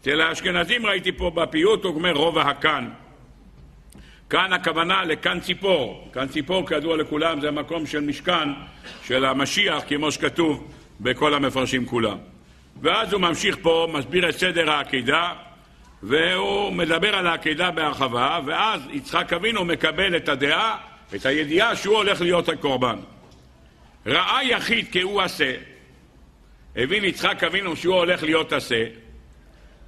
אצל 0.00 0.20
האשכנזים 0.20 0.86
ראיתי 0.86 1.12
פה 1.12 1.30
בפיוט, 1.30 1.84
הוא 1.84 1.94
אומר 1.94 2.12
רובע 2.12 2.42
הקן. 2.42 2.88
כאן 4.30 4.52
הכוונה 4.52 5.04
לכאן 5.04 5.40
ציפור. 5.40 6.08
כאן 6.12 6.28
ציפור, 6.28 6.66
כידוע 6.66 6.96
לכולם, 6.96 7.40
זה 7.40 7.48
המקום 7.48 7.86
של 7.86 8.00
משכן 8.00 8.48
של 9.04 9.24
המשיח, 9.24 9.82
כמו 9.88 10.12
שכתוב 10.12 10.72
בכל 11.00 11.34
המפרשים 11.34 11.86
כולם. 11.86 12.16
ואז 12.82 13.12
הוא 13.12 13.20
ממשיך 13.20 13.56
פה, 13.62 13.88
מסביר 13.92 14.28
את 14.28 14.34
סדר 14.34 14.70
העקידה, 14.70 15.32
והוא 16.02 16.72
מדבר 16.72 17.16
על 17.16 17.26
העקידה 17.26 17.70
בהרחבה, 17.70 18.40
ואז 18.46 18.80
יצחק 18.90 19.32
אבינו 19.32 19.64
מקבל 19.64 20.16
את 20.16 20.28
הדעה, 20.28 20.76
את 21.14 21.26
הידיעה 21.26 21.76
שהוא 21.76 21.96
הולך 21.96 22.20
להיות 22.20 22.48
הקורבן. 22.48 22.96
ראה 24.06 24.44
יחיד 24.44 24.86
כי 24.92 25.00
הוא 25.00 25.22
עשה, 25.22 25.54
הבין 26.76 27.04
יצחק 27.04 27.44
אבינו 27.44 27.76
שהוא 27.76 27.94
הולך 27.94 28.22
להיות 28.22 28.52
עשה, 28.52 28.84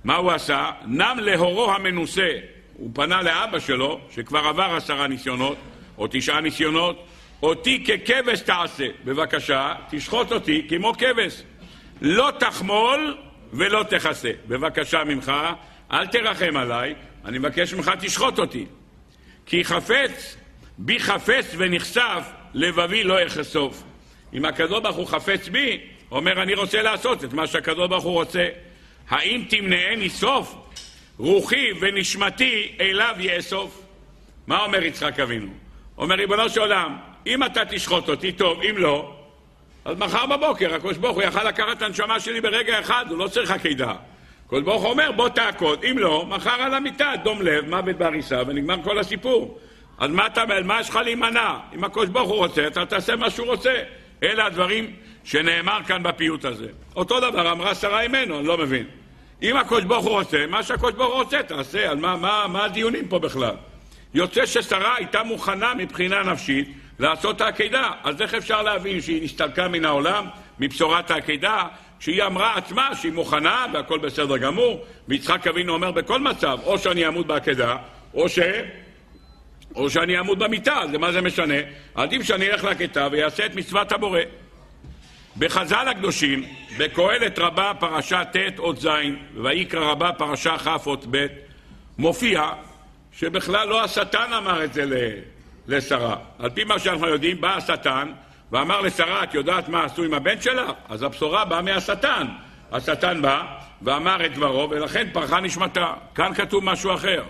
מה 0.04 0.16
הוא 0.16 0.32
עשה? 0.32 0.70
נם 0.86 1.18
להורו 1.20 1.72
המנוסה. 1.72 2.28
הוא 2.76 2.90
פנה 2.94 3.22
לאבא 3.22 3.58
שלו, 3.58 4.00
שכבר 4.10 4.38
עבר 4.38 4.74
עשרה 4.76 5.06
ניסיונות, 5.06 5.56
או 5.98 6.06
תשעה 6.10 6.40
ניסיונות, 6.40 7.06
אותי 7.42 7.84
ככבש 7.84 8.40
תעשה. 8.40 8.86
בבקשה, 9.04 9.74
תשחוט 9.90 10.32
אותי 10.32 10.66
כמו 10.68 10.92
כבש. 10.92 11.42
לא 12.00 12.32
תחמול 12.38 13.16
ולא 13.52 13.84
תכסה. 13.88 14.30
בבקשה 14.48 15.04
ממך, 15.04 15.32
אל 15.92 16.06
תרחם 16.06 16.56
עליי, 16.56 16.94
אני 17.24 17.38
מבקש 17.38 17.74
ממך, 17.74 17.90
תשחוט 18.00 18.38
אותי. 18.38 18.66
כי 19.46 19.64
חפץ, 19.64 20.36
בי 20.78 21.00
חפץ 21.00 21.54
ונחשף, 21.56 22.22
לבבי 22.54 23.04
לא 23.04 23.20
יחשוף. 23.20 23.82
אם 24.34 24.44
הקדוש 24.44 24.82
ברוך 24.82 24.96
הוא 24.96 25.06
חפץ 25.06 25.48
בי, 25.48 25.80
אומר 26.10 26.42
אני 26.42 26.54
רוצה 26.54 26.82
לעשות 26.82 27.24
את 27.24 27.32
מה 27.32 27.46
שהקדוש 27.46 27.88
ברוך 27.88 28.04
הוא 28.04 28.12
רוצה. 28.12 28.48
האם 29.08 29.44
תמנעני 29.48 30.10
סוף? 30.10 30.54
רוחי 31.18 31.70
ונשמתי 31.80 32.76
אליו 32.80 33.14
יאסוף. 33.18 33.82
מה 34.46 34.64
אומר 34.64 34.82
יצחק 34.82 35.20
אבינו? 35.20 35.52
אומר 35.98 36.14
ריבונו 36.14 36.48
של 36.48 36.60
עולם, 36.60 36.96
אם 37.26 37.44
אתה 37.44 37.64
תשחוט 37.64 38.08
אותי, 38.08 38.32
טוב, 38.32 38.60
אם 38.62 38.78
לא, 38.78 39.14
אז 39.84 39.96
מחר 39.98 40.26
בבוקר 40.26 40.74
הקדוש 40.74 40.96
ברוך 40.96 41.16
הוא 41.16 41.22
יכל 41.22 41.48
לקחת 41.48 41.76
את 41.76 41.82
הנשמה 41.82 42.20
שלי 42.20 42.40
ברגע 42.40 42.80
אחד, 42.80 43.06
הוא 43.08 43.18
לא 43.18 43.28
צריך 43.28 43.50
עקידה. 43.50 43.94
הקדוש 44.52 44.64
ברוך 44.64 44.82
הוא 44.82 44.90
אומר, 44.90 45.12
בוא 45.12 45.28
תעקוד, 45.28 45.84
אם 45.84 45.98
לא, 45.98 46.26
מחר 46.28 46.50
על 46.62 46.74
המיטה, 46.74 47.12
דום 47.22 47.42
לב, 47.42 47.68
מוות 47.68 47.96
בעריסה, 47.96 48.42
ונגמר 48.46 48.82
כל 48.82 48.98
הסיפור. 48.98 49.58
אז 49.98 50.10
מה 50.10 50.26
אתה, 50.26 50.44
מה 50.64 50.80
יש 50.80 50.90
לך 50.90 50.96
להימנע? 50.96 51.58
אם 51.74 51.84
הקדוש 51.84 52.08
ברוך 52.08 52.28
הוא 52.28 52.36
רוצה, 52.36 52.66
אתה 52.66 52.86
תעשה 52.86 53.16
מה 53.16 53.30
שהוא 53.30 53.46
רוצה. 53.46 53.82
אלה 54.22 54.46
הדברים 54.46 54.90
שנאמר 55.24 55.78
כאן 55.86 56.02
בפיוט 56.02 56.44
הזה. 56.44 56.66
אותו 56.96 57.20
דבר 57.20 57.52
אמרה 57.52 57.74
שרה 57.74 58.00
אימנו, 58.00 58.38
אני 58.38 58.46
לא 58.46 58.58
מבין. 58.58 58.86
אם 59.42 59.56
הקדוש 59.56 59.84
ברוך 59.84 60.04
הוא 60.04 60.12
רוצה, 60.12 60.46
מה 60.46 60.62
שהקדוש 60.62 60.92
ברוך 60.92 61.14
הוא 61.14 61.22
רוצה, 61.22 61.42
תעשה. 61.42 61.90
על 61.90 61.96
מה, 61.96 62.16
מה, 62.16 62.46
מה 62.48 62.64
הדיונים 62.64 63.08
פה 63.08 63.18
בכלל? 63.18 63.54
יוצא 64.14 64.46
ששרה 64.46 64.96
הייתה 64.96 65.22
מוכנה 65.22 65.74
מבחינה 65.74 66.22
נפשית 66.22 66.72
לעשות 66.98 67.36
את 67.36 67.40
העקידה. 67.40 67.90
אז 68.04 68.22
איך 68.22 68.34
אפשר 68.34 68.62
להבין 68.62 69.00
שהיא 69.00 69.24
נסתלקה 69.24 69.68
מן 69.68 69.84
העולם, 69.84 70.26
מבשורת 70.58 71.10
העקידה, 71.10 71.64
שהיא 72.02 72.22
אמרה 72.22 72.56
עצמה 72.56 72.94
שהיא 72.94 73.12
מוכנה 73.12 73.66
והכל 73.72 73.98
בסדר 73.98 74.36
גמור, 74.36 74.84
ויצחק 75.08 75.46
אבינו 75.46 75.72
אומר 75.72 75.90
בכל 75.90 76.20
מצב, 76.20 76.58
או 76.64 76.78
שאני 76.78 77.08
אמות 77.08 77.26
בעקידה, 77.26 77.76
או 78.14 78.28
ש... 78.28 78.38
או 79.74 79.90
שאני 79.90 80.20
אמות 80.20 80.38
במיטה, 80.38 80.78
אז 80.78 80.90
מה 80.90 81.12
זה 81.12 81.20
משנה? 81.20 81.54
עדיף 81.94 82.22
שאני 82.22 82.50
אלך 82.50 82.64
לכיתה 82.64 83.08
ויעשה 83.12 83.46
את 83.46 83.54
מצוות 83.54 83.92
הבורא. 83.92 84.20
בחז"ל 85.36 85.88
הקדושים, 85.90 86.44
בקהלת 86.78 87.38
רבה 87.38 87.72
פרשה 87.78 88.24
ט' 88.24 88.58
אות 88.58 88.80
ז', 88.80 88.88
ויקרא 89.42 89.90
רבה 89.90 90.12
פרשה 90.12 90.58
כ' 90.58 90.86
אות 90.86 91.06
ב', 91.10 91.26
מופיע 91.98 92.50
שבכלל 93.12 93.68
לא 93.68 93.84
השטן 93.84 94.32
אמר 94.32 94.64
את 94.64 94.72
זה 94.72 94.84
לשרה. 95.68 96.16
על 96.38 96.50
פי 96.50 96.64
מה 96.64 96.78
שאנחנו 96.78 97.08
יודעים, 97.08 97.40
בא 97.40 97.56
השטן 97.56 98.12
ואמר 98.52 98.80
לשרה, 98.80 99.24
את 99.24 99.34
יודעת 99.34 99.68
מה 99.68 99.84
עשו 99.84 100.04
עם 100.04 100.14
הבן 100.14 100.40
שלך? 100.40 100.70
אז 100.88 101.02
הבשורה 101.02 101.44
באה 101.44 101.62
מהשטן. 101.62 102.26
השטן 102.72 103.22
בא 103.22 103.42
ואמר 103.82 104.26
את 104.26 104.34
דברו, 104.34 104.70
ולכן 104.70 105.08
פרחה 105.12 105.40
נשמתה. 105.40 105.94
כאן 106.14 106.34
כתוב 106.34 106.64
משהו 106.64 106.94
אחר. 106.94 107.24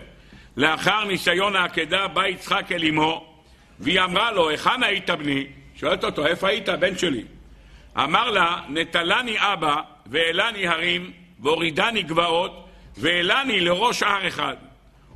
לאחר 0.56 1.04
ניסיון 1.04 1.56
העקדה 1.56 2.08
בא 2.08 2.26
יצחק 2.26 2.72
אל 2.72 2.84
אמו, 2.84 3.34
והיא 3.80 4.00
אמרה 4.00 4.32
לו, 4.32 4.48
היכן 4.48 4.82
היית 4.82 5.10
בני? 5.10 5.46
שואלת 5.76 6.04
אותו, 6.04 6.26
איפה 6.26 6.48
היית, 6.48 6.68
בן 6.68 6.98
שלי? 6.98 7.24
אמר 7.96 8.30
לה, 8.30 8.60
נטלני 8.68 9.36
אבא, 9.38 9.76
והעלני 10.06 10.68
הרים, 10.68 11.12
והורידני 11.40 12.02
גבעות, 12.02 12.68
והעלני 12.96 13.60
לראש 13.60 14.02
הר 14.02 14.28
אחד. 14.28 14.56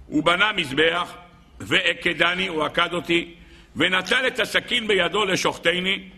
הוא 0.06 0.24
בנה 0.24 0.52
מזבח, 0.52 1.14
ועקדני, 1.60 2.46
הוא 2.48 2.64
עקד 2.64 2.92
אותי, 2.92 3.34
ונטל 3.76 4.26
את 4.26 4.40
הסכין 4.40 4.86
בידו 4.86 5.24
לשוחטני, 5.24 6.08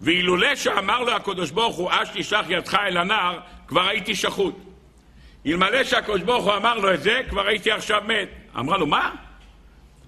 ואילולא 0.00 0.54
שאמר 0.54 1.00
לו 1.00 1.12
הקדוש 1.12 1.50
ברוך 1.50 1.76
הוא, 1.76 1.90
אש 1.92 2.08
תשלח 2.12 2.46
ידך 2.48 2.74
אל 2.74 2.96
הנער, 2.96 3.38
כבר 3.68 3.88
הייתי 3.88 4.14
שחוט. 4.14 4.54
אלמלא 5.46 5.84
שהקדוש 5.84 6.22
ברוך 6.22 6.44
הוא 6.44 6.56
אמר 6.56 6.78
לו 6.78 6.94
את 6.94 7.02
זה, 7.02 7.20
כבר 7.28 7.46
הייתי 7.46 7.70
עכשיו 7.72 8.02
מת. 8.06 8.28
אמרה 8.58 8.78
לו, 8.78 8.86
מה? 8.86 9.14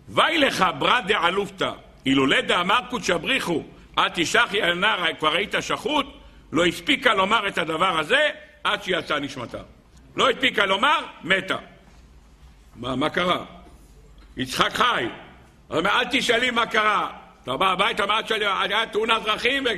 ואי 0.08 0.38
לך 0.38 0.64
ברא 0.78 1.00
דעלופתא, 1.00 1.70
אילולא 2.06 2.40
דאמר 2.40 2.80
קודשא 2.90 3.16
בריחו, 3.16 3.64
אל 3.98 4.08
תשחי 4.14 4.62
אל 4.62 4.74
נער, 4.74 5.04
כבר 5.18 5.34
היית 5.34 5.54
שחוט, 5.60 6.06
לא 6.52 6.66
הספיקה 6.66 7.14
לומר 7.14 7.48
את 7.48 7.58
הדבר 7.58 7.98
הזה 7.98 8.28
עד 8.64 8.82
שיצאה 8.82 9.18
נשמתה. 9.18 9.62
לא 10.16 10.30
הספיקה 10.30 10.66
לומר, 10.66 10.98
מתה. 11.24 11.56
מה, 12.76 12.96
מה 12.96 13.10
קרה? 13.10 13.44
יצחק 14.36 14.72
חי. 14.72 15.06
הוא 15.70 15.78
אומר, 15.78 15.90
אל 15.90 16.04
תשאלי 16.10 16.50
מה 16.50 16.66
קרה. 16.66 17.10
אתה 17.42 17.56
בא 17.56 17.72
הביתה, 17.72 18.06
מה 18.06 18.22
תשאלי? 18.22 18.44
היה 18.46 18.86
תאונת 18.86 19.22
דרכים, 19.22 19.64
ו... 19.64 19.68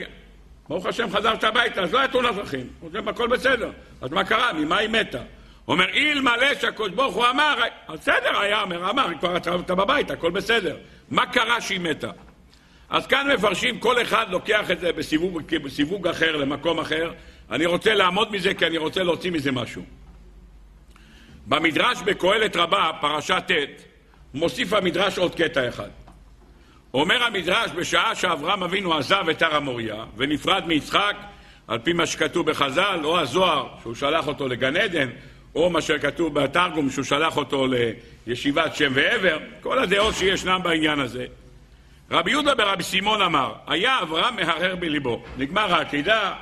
ברוך 0.68 0.86
השם 0.86 1.10
חזרת 1.10 1.44
הביתה, 1.44 1.82
אז 1.82 1.92
לא 1.92 1.98
היה 1.98 2.08
תאונת 2.08 2.34
דרכים. 2.34 2.66
הכל 3.06 3.28
בסדר. 3.28 3.70
אז 4.00 4.10
מה 4.10 4.24
קרה? 4.24 4.52
ממה 4.52 4.78
היא 4.78 4.88
מתה? 4.88 5.22
אומר, 5.68 5.84
אלמלא 5.94 6.54
שהקדוש 6.60 6.90
ברוך 6.90 7.14
הוא 7.14 7.26
אמר, 7.30 7.54
אז 7.88 7.98
בסדר, 7.98 8.40
היה 8.40 8.62
אומר, 8.62 8.90
אמר, 8.90 9.06
כבר 9.20 9.36
אתה, 9.36 9.54
אתה 9.54 9.74
בבית, 9.74 10.10
הכל 10.10 10.30
בסדר. 10.30 10.76
מה 11.10 11.26
קרה 11.26 11.60
שהיא 11.60 11.80
מתה? 11.80 12.10
אז 12.90 13.06
כאן 13.06 13.32
מפרשים, 13.34 13.80
כל 13.80 14.02
אחד 14.02 14.26
לוקח 14.30 14.70
את 14.70 14.80
זה 14.80 14.92
בסיווג, 14.92 15.42
בסיווג 15.56 16.08
אחר, 16.08 16.36
למקום 16.36 16.80
אחר. 16.80 17.12
אני 17.50 17.66
רוצה 17.66 17.94
לעמוד 17.94 18.32
מזה 18.32 18.54
כי 18.54 18.66
אני 18.66 18.78
רוצה 18.78 19.02
להוציא 19.02 19.30
מזה 19.30 19.52
משהו. 19.52 19.82
במדרש 21.46 21.98
בקהלת 22.04 22.56
רבה, 22.56 22.90
פרשה 23.00 23.40
ט', 23.40 23.52
מוסיף 24.34 24.72
המדרש 24.72 25.18
עוד 25.18 25.34
קטע 25.34 25.68
אחד. 25.68 25.88
אומר 26.94 27.22
המדרש, 27.22 27.70
בשעה 27.70 28.14
שאברהם 28.14 28.62
אבינו 28.62 28.94
עזב 28.94 29.28
את 29.30 29.42
הר 29.42 29.56
המוריה 29.56 30.04
ונפרד 30.16 30.66
מיצחק, 30.66 31.16
על 31.68 31.78
פי 31.78 31.92
מה 31.92 32.06
שכתוב 32.06 32.50
בחז"ל, 32.50 33.00
או 33.04 33.20
הזוהר, 33.20 33.68
שהוא 33.82 33.94
שלח 33.94 34.26
אותו 34.26 34.48
לגן 34.48 34.76
עדן, 34.76 35.08
או 35.54 35.70
מה 35.70 35.80
שכתוב 35.80 36.34
בתרגום, 36.34 36.90
שהוא 36.90 37.04
שלח 37.04 37.36
אותו 37.36 37.66
לישיבת 38.26 38.74
שם 38.76 38.92
ועבר, 38.94 39.38
כל 39.60 39.78
הדעות 39.78 40.14
שישנם 40.14 40.60
בעניין 40.62 41.00
הזה. 41.00 41.26
רבי 42.10 42.30
יהודה 42.30 42.54
ברבי 42.54 42.82
סימון 42.82 43.22
אמר, 43.22 43.52
היה 43.66 44.02
אברהם 44.02 44.36
מהרהר 44.36 44.76
בליבו. 44.76 45.24
נגמר 45.38 45.74
העקידה, 45.74 46.34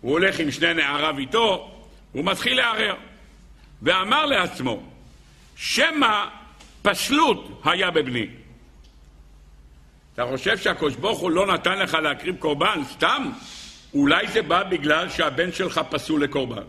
הוא 0.00 0.12
הולך 0.12 0.40
עם 0.40 0.50
שני 0.50 0.74
נעריו 0.74 1.18
איתו, 1.18 1.70
הוא 2.12 2.24
מתחיל 2.24 2.56
להרהר. 2.56 2.94
ואמר 3.82 4.26
לעצמו, 4.26 4.82
שמא 5.56 6.24
פסלות 6.90 7.62
היה 7.64 7.90
בבני. 7.90 8.26
אתה 10.14 10.26
חושב 10.26 10.58
שהקדוש 10.58 10.94
ברוך 10.96 11.18
הוא 11.18 11.30
לא 11.30 11.46
נתן 11.46 11.78
לך 11.78 11.94
להקריב 11.94 12.36
קורבן 12.36 12.80
סתם? 12.84 13.30
אולי 13.94 14.28
זה 14.28 14.42
בא 14.42 14.62
בגלל 14.62 15.08
שהבן 15.08 15.52
שלך 15.52 15.80
פסול 15.90 16.22
לקורבן. 16.22 16.62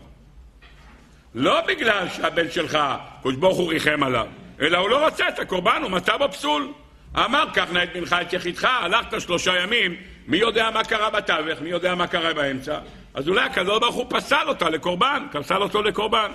לא 1.34 1.60
בגלל 1.66 2.08
שהבן 2.08 2.50
שלך, 2.50 2.78
קדוש 3.20 3.36
ברוך 3.36 3.58
הוא 3.58 3.68
ריחם 3.68 4.02
עליו, 4.02 4.26
אלא 4.60 4.78
הוא 4.78 4.90
לא 4.90 5.06
רצה 5.06 5.28
את 5.28 5.38
הקורבן, 5.38 5.80
הוא 5.82 5.90
מצא 5.90 6.16
בו 6.16 6.28
פסול. 6.32 6.72
אמר, 7.16 7.44
קח 7.54 7.70
נא 7.72 7.82
את 7.82 7.92
בנך 7.92 8.16
את 8.22 8.32
יחידך, 8.32 8.64
הלכת 8.64 9.20
שלושה 9.20 9.62
ימים, 9.62 9.96
מי 10.26 10.36
יודע 10.36 10.70
מה 10.70 10.84
קרה 10.84 11.10
בתווך, 11.10 11.60
מי 11.60 11.68
יודע 11.68 11.94
מה 11.94 12.06
קרה 12.06 12.34
באמצע. 12.34 12.78
אז 13.14 13.28
אולי 13.28 13.44
הקדוש 13.44 13.78
ברוך 13.80 13.94
הוא 13.94 14.06
פסל 14.08 14.48
אותה 14.48 14.70
לקורבן, 14.70 15.26
פסל 15.32 15.62
אותו 15.62 15.82
לקורבן. 15.82 16.32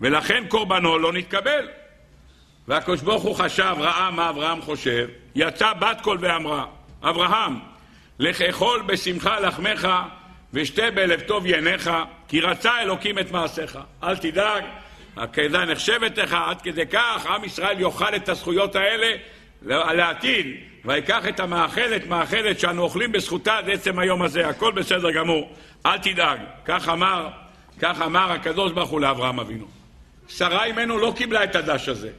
ולכן 0.00 0.44
קורבנו 0.48 0.98
לא 0.98 1.12
נתקבל. 1.12 1.68
והקדוש 2.68 3.00
ברוך 3.00 3.22
הוא 3.22 3.34
חשב, 3.34 3.74
ראה 3.78 4.10
מה 4.10 4.30
אברהם 4.30 4.62
חושב, 4.62 5.08
יצא 5.34 5.72
בת 5.72 6.00
קול 6.00 6.18
ואמרה, 6.20 6.64
אברהם, 7.02 7.58
לך 8.18 8.42
אכול 8.42 8.82
בשמחה 8.86 9.40
לחמך 9.40 9.88
ושתה 10.52 10.90
בלב 10.90 11.20
טוב 11.20 11.46
ינך, 11.46 11.90
כי 12.28 12.40
רצה 12.40 12.80
אלוקים 12.82 13.18
את 13.18 13.30
מעשיך. 13.30 13.78
אל 14.02 14.16
תדאג, 14.16 14.64
העקדה 15.16 15.64
נחשבת 15.64 16.18
לך, 16.18 16.36
עד 16.46 16.62
כדי 16.62 16.86
כך 16.86 17.26
עם 17.26 17.44
ישראל 17.44 17.80
יאכל 17.80 18.16
את 18.16 18.28
הזכויות 18.28 18.76
האלה 18.76 19.16
לעתיד, 19.62 20.46
ויקח 20.84 21.28
את 21.28 21.40
המאכלת, 21.40 22.06
מאכלת 22.06 22.60
שאנו 22.60 22.82
אוכלים 22.82 23.12
בזכותה 23.12 23.58
עד 23.58 23.70
עצם 23.70 23.98
היום 23.98 24.22
הזה, 24.22 24.48
הכל 24.48 24.72
בסדר 24.72 25.10
גמור, 25.10 25.52
אל 25.86 25.98
תדאג. 25.98 26.38
כך 26.64 26.88
אמר, 26.88 27.28
כך 27.80 28.00
אמר 28.02 28.32
הקדוש 28.32 28.72
ברוך 28.72 28.90
הוא 28.90 29.00
לאברהם 29.00 29.40
אבינו. 29.40 29.66
שרה 30.28 30.64
אימנו 30.64 30.98
לא 30.98 31.12
קיבלה 31.16 31.44
את 31.44 31.56
הדש 31.56 31.88
הזה. 31.88 32.10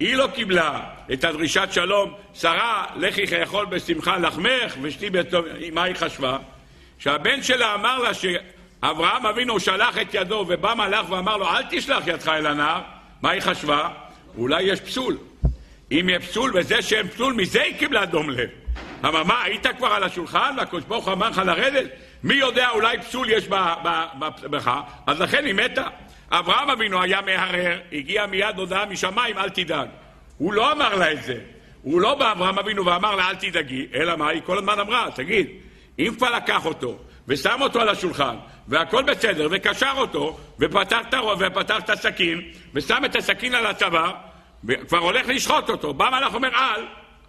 היא 0.00 0.16
לא 0.16 0.26
קיבלה 0.34 0.80
את 1.12 1.24
הדרישת 1.24 1.68
שלום, 1.72 2.14
שרה, 2.34 2.84
לכי 2.96 3.26
כאכול 3.26 3.66
בשמחה 3.66 4.18
לחמך 4.18 4.76
ושתי 4.82 5.10
בטוב, 5.10 5.44
מה 5.72 5.82
היא 5.82 5.94
חשבה? 5.94 6.38
שהבן 6.98 7.42
שלה 7.42 7.74
אמר 7.74 7.98
לה 7.98 8.14
שאברהם 8.14 9.26
אבינו 9.26 9.60
שלח 9.60 9.98
את 9.98 10.14
ידו 10.14 10.44
ובא 10.48 10.74
מלאך 10.74 11.10
ואמר 11.10 11.36
לו 11.36 11.48
אל 11.48 11.62
תשלח 11.70 12.06
ידך 12.06 12.28
אל 12.28 12.46
הנער, 12.46 12.80
מה 13.22 13.30
היא 13.30 13.40
חשבה? 13.40 13.88
אולי 14.38 14.62
יש 14.62 14.80
פסול. 14.80 15.18
אם 15.90 16.08
יהיה 16.08 16.20
פסול 16.20 16.52
וזה 16.54 16.82
שאין 16.82 17.08
פסול, 17.08 17.34
מזה 17.34 17.62
היא 17.62 17.78
קיבלה 17.78 18.06
דום 18.06 18.30
לב. 18.30 18.48
אמר, 19.04 19.24
מה, 19.24 19.42
היית 19.42 19.66
כבר 19.78 19.86
על 19.86 20.04
השולחן 20.04 20.54
והקדוש 20.58 20.84
ברוך 20.84 21.04
הוא 21.04 21.12
אמר 21.14 21.28
לך 21.28 21.38
לרדת? 21.38 21.90
מי 22.24 22.34
יודע, 22.34 22.70
אולי 22.70 22.98
פסול 22.98 23.30
יש 23.30 23.48
בך, 24.50 24.70
אז 25.06 25.20
לכן 25.20 25.44
היא 25.44 25.54
מתה. 25.54 25.86
אברהם 26.30 26.70
אבינו 26.70 27.02
היה 27.02 27.20
מהרהר, 27.20 27.78
הגיע 27.92 28.26
מיד 28.26 28.58
הודעה 28.58 28.86
משמיים, 28.86 29.38
אל 29.38 29.48
תדאג. 29.48 29.88
הוא 30.38 30.52
לא 30.52 30.72
אמר 30.72 30.94
לה 30.94 31.12
את 31.12 31.22
זה. 31.22 31.38
הוא 31.82 32.00
לא 32.00 32.14
בא 32.14 32.32
אברהם 32.32 32.58
אבינו 32.58 32.86
ואמר 32.86 33.14
לה 33.16 33.30
אל 33.30 33.34
תדאגי, 33.34 33.86
אלא 33.94 34.16
מה? 34.16 34.28
היא 34.28 34.42
כל 34.46 34.58
הזמן 34.58 34.80
אמרה, 34.80 35.08
תגיד, 35.14 35.46
אם 35.98 36.12
כבר 36.18 36.30
לקח 36.36 36.66
אותו 36.66 36.98
ושם 37.28 37.56
אותו 37.60 37.80
על 37.80 37.88
השולחן 37.88 38.36
והכל 38.68 39.02
בסדר 39.02 39.48
וקשר 39.50 39.92
אותו 39.96 40.38
ופתח 40.58 41.00
את, 41.08 41.14
ופתח 41.38 41.78
את 41.78 41.90
הסכין 41.90 42.40
ושם 42.74 43.04
את 43.04 43.16
הסכין 43.16 43.54
על 43.54 43.66
הצוואר 43.66 44.12
וכבר 44.64 44.98
הולך 44.98 45.28
לשחוט 45.28 45.70
אותו, 45.70 45.94
בא 45.94 46.10
מלאך 46.10 46.34
אומר 46.34 46.48
אל, 46.48 46.84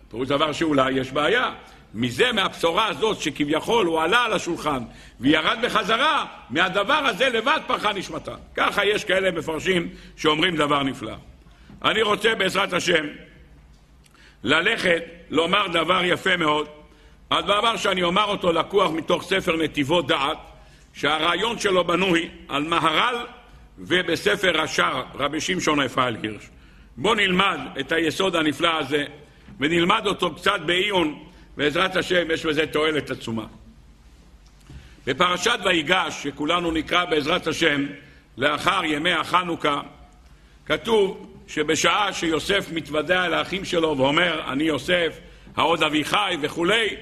פירוש 0.09 0.27
דבר 0.27 0.51
שאולי 0.51 0.91
יש 0.91 1.11
בעיה. 1.11 1.51
מזה, 1.93 2.31
מהבשורה 2.31 2.87
הזאת, 2.87 3.21
שכביכול 3.21 3.85
הוא 3.85 4.01
עלה 4.01 4.25
על 4.25 4.33
השולחן 4.33 4.83
וירד 5.19 5.57
בחזרה, 5.63 6.25
מהדבר 6.49 6.93
הזה 6.93 7.29
לבד 7.29 7.59
פרחה 7.67 7.93
נשמתה. 7.93 8.35
ככה 8.55 8.85
יש 8.85 9.03
כאלה 9.03 9.31
מפרשים 9.31 9.89
שאומרים 10.17 10.55
דבר 10.55 10.83
נפלא. 10.83 11.15
אני 11.85 12.01
רוצה 12.01 12.35
בעזרת 12.35 12.73
השם 12.73 13.05
ללכת 14.43 15.03
לומר 15.29 15.67
דבר 15.67 16.01
יפה 16.03 16.37
מאוד. 16.37 16.67
הדבר 17.31 17.77
שאני 17.77 18.03
אומר 18.03 18.23
אותו 18.23 18.51
לקוח 18.51 18.91
מתוך 18.91 19.23
ספר 19.23 19.57
נתיבות 19.57 20.07
דעת, 20.07 20.37
שהרעיון 20.93 21.59
שלו 21.59 21.83
בנוי 21.83 22.29
על 22.47 22.63
מהר"ל 22.63 23.15
ובספר 23.77 24.61
השאר, 24.61 25.03
רבי 25.15 25.41
שמשון 25.41 25.79
רפאל 25.79 26.17
הירש. 26.23 26.49
בואו 26.97 27.15
נלמד 27.15 27.59
את 27.79 27.91
היסוד 27.91 28.35
הנפלא 28.35 28.77
הזה 28.79 29.05
ונלמד 29.59 30.07
אותו 30.07 30.35
קצת 30.35 30.59
בעיון, 30.65 31.23
בעזרת 31.57 31.95
השם 31.95 32.31
יש 32.31 32.45
בזה 32.45 32.67
תועלת 32.67 33.11
עצומה. 33.11 33.45
בפרשת 35.07 35.59
ויגש, 35.65 36.23
שכולנו 36.23 36.71
נקרא 36.71 37.05
בעזרת 37.05 37.47
השם 37.47 37.85
לאחר 38.37 38.85
ימי 38.85 39.11
החנוכה, 39.11 39.81
כתוב 40.65 41.33
שבשעה 41.47 42.13
שיוסף 42.13 42.71
מתוודע 42.71 43.25
אל 43.25 43.33
האחים 43.33 43.65
שלו 43.65 43.97
ואומר, 43.97 44.51
אני 44.51 44.63
יוסף, 44.63 45.19
העוד 45.55 45.83
אביחי 45.83 46.35
וכולי, 46.41 46.95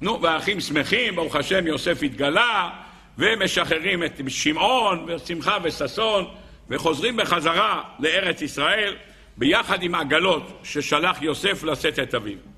נו, 0.00 0.22
והאחים 0.22 0.60
שמחים, 0.60 1.16
ברוך 1.16 1.36
השם 1.36 1.66
יוסף 1.66 2.02
התגלה, 2.02 2.70
ומשחררים 3.18 4.04
את 4.04 4.20
שמעון, 4.28 5.06
ושמחה 5.08 5.58
וששון, 5.62 6.24
וחוזרים 6.70 7.16
בחזרה 7.16 7.82
לארץ 7.98 8.42
ישראל, 8.42 8.96
ביחד 9.36 9.82
עם 9.82 9.94
עגלות 9.94 10.60
ששלח 10.64 11.22
יוסף 11.22 11.64
לשאת 11.64 11.98
את 11.98 12.14
אביו. 12.14 12.55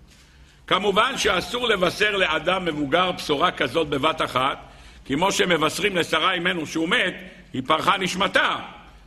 כמובן 0.68 1.18
שאסור 1.18 1.68
לבשר 1.68 2.16
לאדם 2.16 2.64
מבוגר 2.64 3.12
בשורה 3.12 3.50
כזאת 3.50 3.88
בבת 3.88 4.22
אחת, 4.22 4.58
כמו 5.04 5.32
שמבשרים 5.32 5.96
לשרה 5.96 6.32
אימנו 6.32 6.66
שהוא 6.66 6.88
מת, 6.88 7.14
היא 7.52 7.62
פרחה 7.66 7.96
נשמתה. 7.96 8.56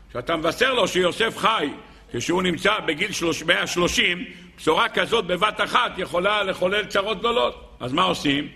כשאתה 0.09 0.35
מבשר 0.35 0.73
לו 0.73 0.87
שיוסף 0.87 1.37
חי, 1.37 1.69
כשהוא 2.13 2.43
נמצא 2.43 2.79
בגיל 2.79 3.11
130, 3.45 4.25
בשורה 4.57 4.89
כזאת 4.89 5.25
בבת 5.25 5.61
אחת 5.61 5.91
יכולה 5.97 6.43
לחולל 6.43 6.85
צרות 6.85 7.19
גדולות. 7.19 7.77
אז 7.79 7.93
מה 7.93 8.03
עושים? 8.03 8.47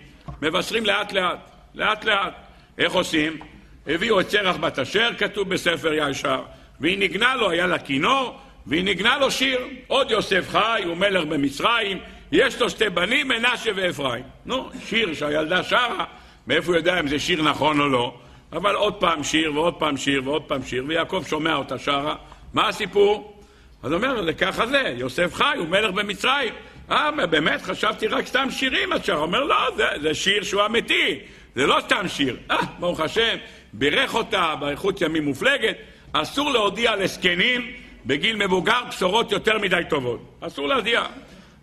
מבשרים 0.42 0.86
לאט 0.86 1.12
לאט, 1.12 1.50
לאט 1.74 2.04
לאט. 2.04 2.34
איך 2.78 2.92
עושים? 2.92 3.38
הביאו 3.86 4.20
את 4.20 4.28
צרח 4.28 4.56
בת 4.56 4.78
אשר, 4.78 5.10
כתוב 5.18 5.48
בספר 5.48 5.92
ישר, 5.92 6.42
והיא 6.80 6.98
ניגנה 6.98 7.36
לו, 7.36 7.50
היה 7.50 7.66
לה 7.66 7.78
כינור, 7.78 8.38
והיא 8.66 8.84
ניגנה 8.84 9.18
לו 9.18 9.30
שיר. 9.30 9.60
עוד 9.86 10.10
יוסף 10.10 10.48
חי, 10.50 10.82
הוא 10.84 10.96
מלך 10.96 11.24
במצרים, 11.24 11.98
יש 12.32 12.60
לו 12.60 12.70
שתי 12.70 12.88
בנים, 12.88 13.28
מנשה 13.28 13.70
ואפרים. 13.74 14.24
נו, 14.46 14.68
שיר 14.86 15.14
שהילדה 15.14 15.62
שרה, 15.62 16.04
מאיפה 16.46 16.66
הוא 16.66 16.76
יודע 16.76 17.00
אם 17.00 17.08
זה 17.08 17.18
שיר 17.18 17.42
נכון 17.42 17.80
או 17.80 17.88
לא? 17.88 18.14
אבל 18.52 18.74
עוד 18.74 18.94
פעם 18.94 19.24
שיר 19.24 19.54
ועוד 19.54 19.74
פעם 19.74 19.96
שיר 19.96 20.22
ועוד 20.24 20.42
פעם 20.42 20.62
שיר, 20.62 20.84
ויעקב 20.86 21.22
שומע 21.28 21.54
אותה 21.54 21.78
שרה. 21.78 22.14
מה 22.54 22.68
הסיפור? 22.68 23.42
אז 23.82 23.92
אומר, 23.92 24.24
זה 24.24 24.32
ככה 24.32 24.66
זה, 24.66 24.94
יוסף 24.96 25.34
חי, 25.34 25.54
הוא 25.58 25.68
מלך 25.68 25.90
במצרים. 25.90 26.54
אה, 26.90 27.26
באמת, 27.30 27.62
חשבתי 27.62 28.06
רק 28.06 28.26
סתם 28.26 28.50
שירים 28.50 28.92
את 28.92 29.04
שרה. 29.04 29.18
אומר, 29.18 29.44
לא, 29.44 29.56
זה, 29.76 29.84
זה 30.02 30.14
שיר 30.14 30.42
שהוא 30.42 30.66
אמיתי, 30.66 31.18
זה 31.54 31.66
לא 31.66 31.78
סתם 31.80 32.08
שיר. 32.08 32.36
אה, 32.50 32.56
ברוך 32.78 33.00
השם, 33.00 33.36
בירך 33.72 34.14
אותה 34.14 34.54
באיכות 34.60 35.00
ימים 35.00 35.24
מופלגת. 35.24 35.76
אסור 36.12 36.50
להודיע 36.50 36.96
לזקנים 36.96 37.72
בגיל 38.06 38.36
מבוגר 38.36 38.80
בשורות 38.88 39.32
יותר 39.32 39.58
מדי 39.58 39.82
טובות. 39.88 40.20
אסור 40.40 40.68
להודיע. 40.68 41.02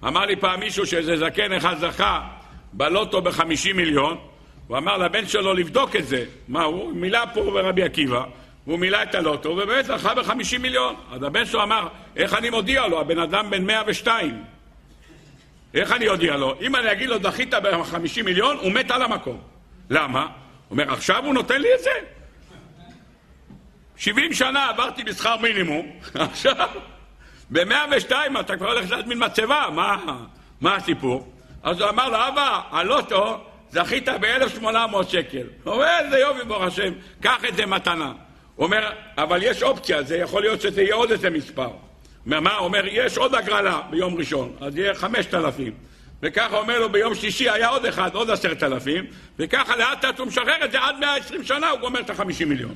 אמר 0.08 0.26
לי 0.26 0.36
פעם 0.36 0.60
מישהו 0.60 0.86
שאיזה 0.86 1.18
זקן 1.18 1.54
אחד 1.54 1.78
זכה 1.78 2.22
בלוטו 2.74 3.22
בחמישים 3.22 3.78
מיליון, 3.78 4.18
הוא 4.68 4.78
אמר 4.78 4.98
לבן 4.98 5.28
שלו 5.28 5.54
לבדוק 5.54 5.96
את 5.96 6.08
זה. 6.08 6.26
מה, 6.48 6.63
הוא 6.63 6.94
מילא 6.94 7.20
פה 7.34 7.42
ברבי 7.42 7.84
עקיבא, 7.84 8.24
והוא 8.68 8.80
מילא 8.80 9.04
את 9.04 9.16
הלוטו, 9.16 9.50
ובאמת 9.50 9.86
זכה 9.86 10.16
בחמישים 10.16 10.62
מיליון. 10.62 10.96
אז 11.12 11.24
הבן 11.24 11.46
שלו 11.46 11.63
אמר, 11.63 11.88
איך 12.16 12.34
אני 12.34 12.50
מודיע 12.50 12.88
לו? 12.88 13.00
הבן 13.00 13.20
אדם 13.20 13.50
בן 13.50 13.66
מאה 13.66 13.82
ושתיים. 13.88 14.44
איך 15.74 15.92
אני 15.92 16.08
אודיע 16.08 16.38
לו? 16.38 16.56
אם 16.62 16.76
אני 16.76 16.92
אגיד 16.92 17.10
לו, 17.10 17.18
דחית 17.18 17.54
בחמישים 17.63 18.26
מיליון, 18.26 18.58
הוא 18.58 18.72
מת 18.72 18.92
על 18.92 19.02
המקום. 19.02 19.42
למה? 19.89 20.22
הוא 20.22 20.30
אומר, 20.72 20.94
עכשיו 20.94 21.26
הוא 21.26 21.34
נותן 21.34 21.62
לי 21.62 21.68
את 21.76 21.80
זה? 21.80 21.92
שבעים 23.98 24.34
שנה 24.34 24.70
עברתי 24.70 25.04
בשכר 25.04 25.38
מינימום, 25.38 25.92
עכשיו, 26.16 26.68
במאה 27.49 27.86
ושתיים 27.91 28.38
אתה 28.38 28.58
כבר 28.58 28.71
הולך 28.71 28.91
להזמין 28.91 29.25
מצבה, 29.25 29.67
מה, 29.75 29.97
מה 30.62 30.75
הסיפור? 30.75 31.34
אז 31.63 31.82
הוא 31.82 31.89
אמר 31.89 32.10
לו, 32.10 32.17
אבא, 32.27 32.62
הלוטו, 32.71 33.38
זכית 33.71 34.10
ב-1,800 34.10 35.03
שקל. 35.10 35.47
הוא 35.63 35.73
אומר, 35.73 35.88
איזה 35.99 36.19
יופי, 36.19 36.43
ברוך 36.47 36.63
השם, 36.63 36.93
קח 37.21 37.45
את 37.49 37.56
זה 37.56 37.65
מתנה. 37.65 38.12
הוא 38.56 38.65
אומר, 38.65 38.89
אבל 39.17 39.43
יש 39.43 39.63
אופציה, 39.63 40.03
זה 40.03 40.17
יכול 40.17 40.41
להיות 40.41 40.62
שזה 40.62 40.82
יהיה 40.82 40.95
עוד 40.95 41.12
איזה 41.12 41.29
מספר. 41.29 41.69
אומר, 42.25 42.39
מה? 42.39 42.56
הוא 42.56 42.65
אומר, 42.65 42.84
יש 42.86 43.17
עוד 43.17 43.36
הגרלה 43.36 43.82
ביום 43.89 44.15
ראשון, 44.15 44.56
אז 44.62 44.77
יהיה 44.77 44.95
חמשת 44.95 45.34
אלפים. 45.34 45.73
וככה 46.21 46.58
אומר 46.58 46.79
לו, 46.79 46.89
ביום 46.89 47.15
שישי 47.15 47.49
היה 47.49 47.67
עוד 47.67 47.86
אחד, 47.86 48.15
עוד 48.15 48.29
עשרת 48.29 48.63
אלפים, 48.63 49.06
וככה 49.39 49.75
לאט 49.75 50.06
לאט 50.06 50.19
הוא 50.19 50.27
משחרר 50.27 50.65
את 50.65 50.71
זה, 50.71 50.79
עד 50.79 50.95
מאה 50.99 51.15
עשרים 51.15 51.43
שנה 51.43 51.69
הוא 51.69 51.79
גומר 51.79 51.99
את 51.99 52.10
החמישים 52.10 52.49
מיליון. 52.49 52.75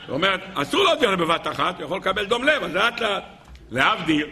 זאת 0.00 0.10
אומרת, 0.10 0.40
אסור 0.54 0.84
להודיע 0.84 1.10
לו 1.10 1.16
בבת 1.16 1.46
אחת, 1.46 1.76
הוא 1.76 1.84
יכול 1.84 1.98
לקבל 1.98 2.26
דום 2.26 2.44
לב, 2.44 2.62
אז 2.62 2.74
לאט 2.74 3.00
לאט. 3.00 3.24
להבדיל, 3.72 4.26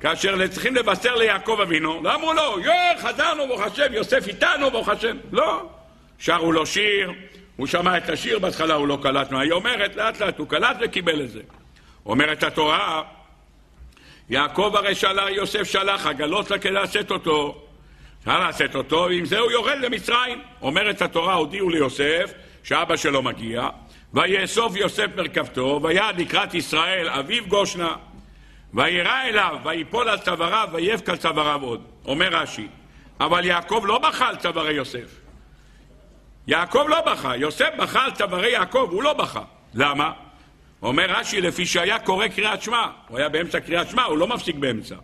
כאשר 0.00 0.46
צריכים 0.48 0.74
לבשר 0.74 1.14
ליעקב 1.14 1.58
אבינו, 1.62 2.02
לא 2.02 2.14
אמרו 2.14 2.32
לו, 2.32 2.60
יואו, 2.60 2.98
חזרנו, 2.98 3.46
ברוך 3.46 3.60
השם, 3.60 3.92
יוסף 3.92 4.28
איתנו, 4.28 4.70
ברוך 4.70 4.88
השם. 4.88 5.16
לא. 5.32 5.68
שרו 6.18 6.52
לו 6.52 6.66
שיר, 6.66 7.12
הוא 7.56 7.66
שמע 7.66 7.96
את 7.96 8.08
השיר, 8.08 8.38
בהתחלה 8.38 8.74
הוא 8.74 8.88
לא 8.88 8.98
קלט 9.02 9.30
מה 9.30 9.40
היא 9.40 9.52
אומרת, 9.52 9.96
לאט 9.96 10.20
לאט 10.20 10.38
הוא 10.38 10.48
קלט 10.48 10.76
וקיבל 10.80 11.20
את 11.20 11.30
זה. 11.30 11.40
אומרת 12.06 12.42
התורה, 12.42 13.02
יעקב 14.30 14.72
הרי 14.74 14.94
שלח, 14.94 15.24
יוסף 15.28 15.62
שלח 15.62 16.06
עגלות 16.06 16.50
לה 16.50 16.58
כדי 16.58 16.72
לשאת 16.72 17.10
אותו. 17.10 17.66
אפשר 18.20 18.48
לשאת 18.48 18.74
אותו, 18.74 19.06
ועם 19.08 19.24
זה 19.24 19.38
הוא 19.38 19.50
יורד 19.50 19.78
למצרים. 19.78 20.42
אומרת 20.62 21.02
התורה, 21.02 21.34
הודיעו 21.34 21.70
ליוסף 21.70 22.32
שאבא 22.62 22.96
שלו 22.96 23.22
מגיע, 23.22 23.68
ויאסוף 24.14 24.76
יוסף 24.76 25.06
מרכבתו, 25.16 25.80
ויעד 25.82 26.20
לקראת 26.20 26.54
ישראל 26.54 27.08
אביו 27.08 27.46
גושנה, 27.46 27.94
וירא 28.74 29.22
אליו, 29.22 29.56
ויפול 29.64 30.08
על 30.08 30.18
צוואריו, 30.18 30.68
ויבק 30.72 31.08
על 31.08 31.16
צוואריו 31.16 31.62
עוד. 31.62 31.84
אומר 32.04 32.28
רש"י, 32.28 32.66
אבל 33.20 33.44
יעקב 33.44 33.84
לא 33.86 33.98
בכה 33.98 34.28
על 34.28 34.36
צווארי 34.36 34.72
יוסף. 34.72 35.18
יעקב 36.46 36.84
לא 36.88 37.00
בכה, 37.00 37.36
יוסף 37.36 37.68
בכה 37.78 38.04
על 38.04 38.10
צווארי 38.10 38.50
יעקב, 38.50 38.88
הוא 38.90 39.02
לא 39.02 39.12
בכה. 39.12 39.42
למה? 39.74 40.12
אומר 40.82 41.10
רש"י, 41.10 41.40
לפי 41.40 41.66
שהיה 41.66 41.98
קורא 41.98 42.28
קריאת 42.28 42.62
שמע, 42.62 42.86
הוא 43.08 43.18
היה 43.18 43.28
באמצע 43.28 43.60
קריאת 43.60 43.90
שמע, 43.90 44.02
הוא 44.02 44.18
לא 44.18 44.26
מפסיק 44.26 44.56
באמצע. 44.56 44.96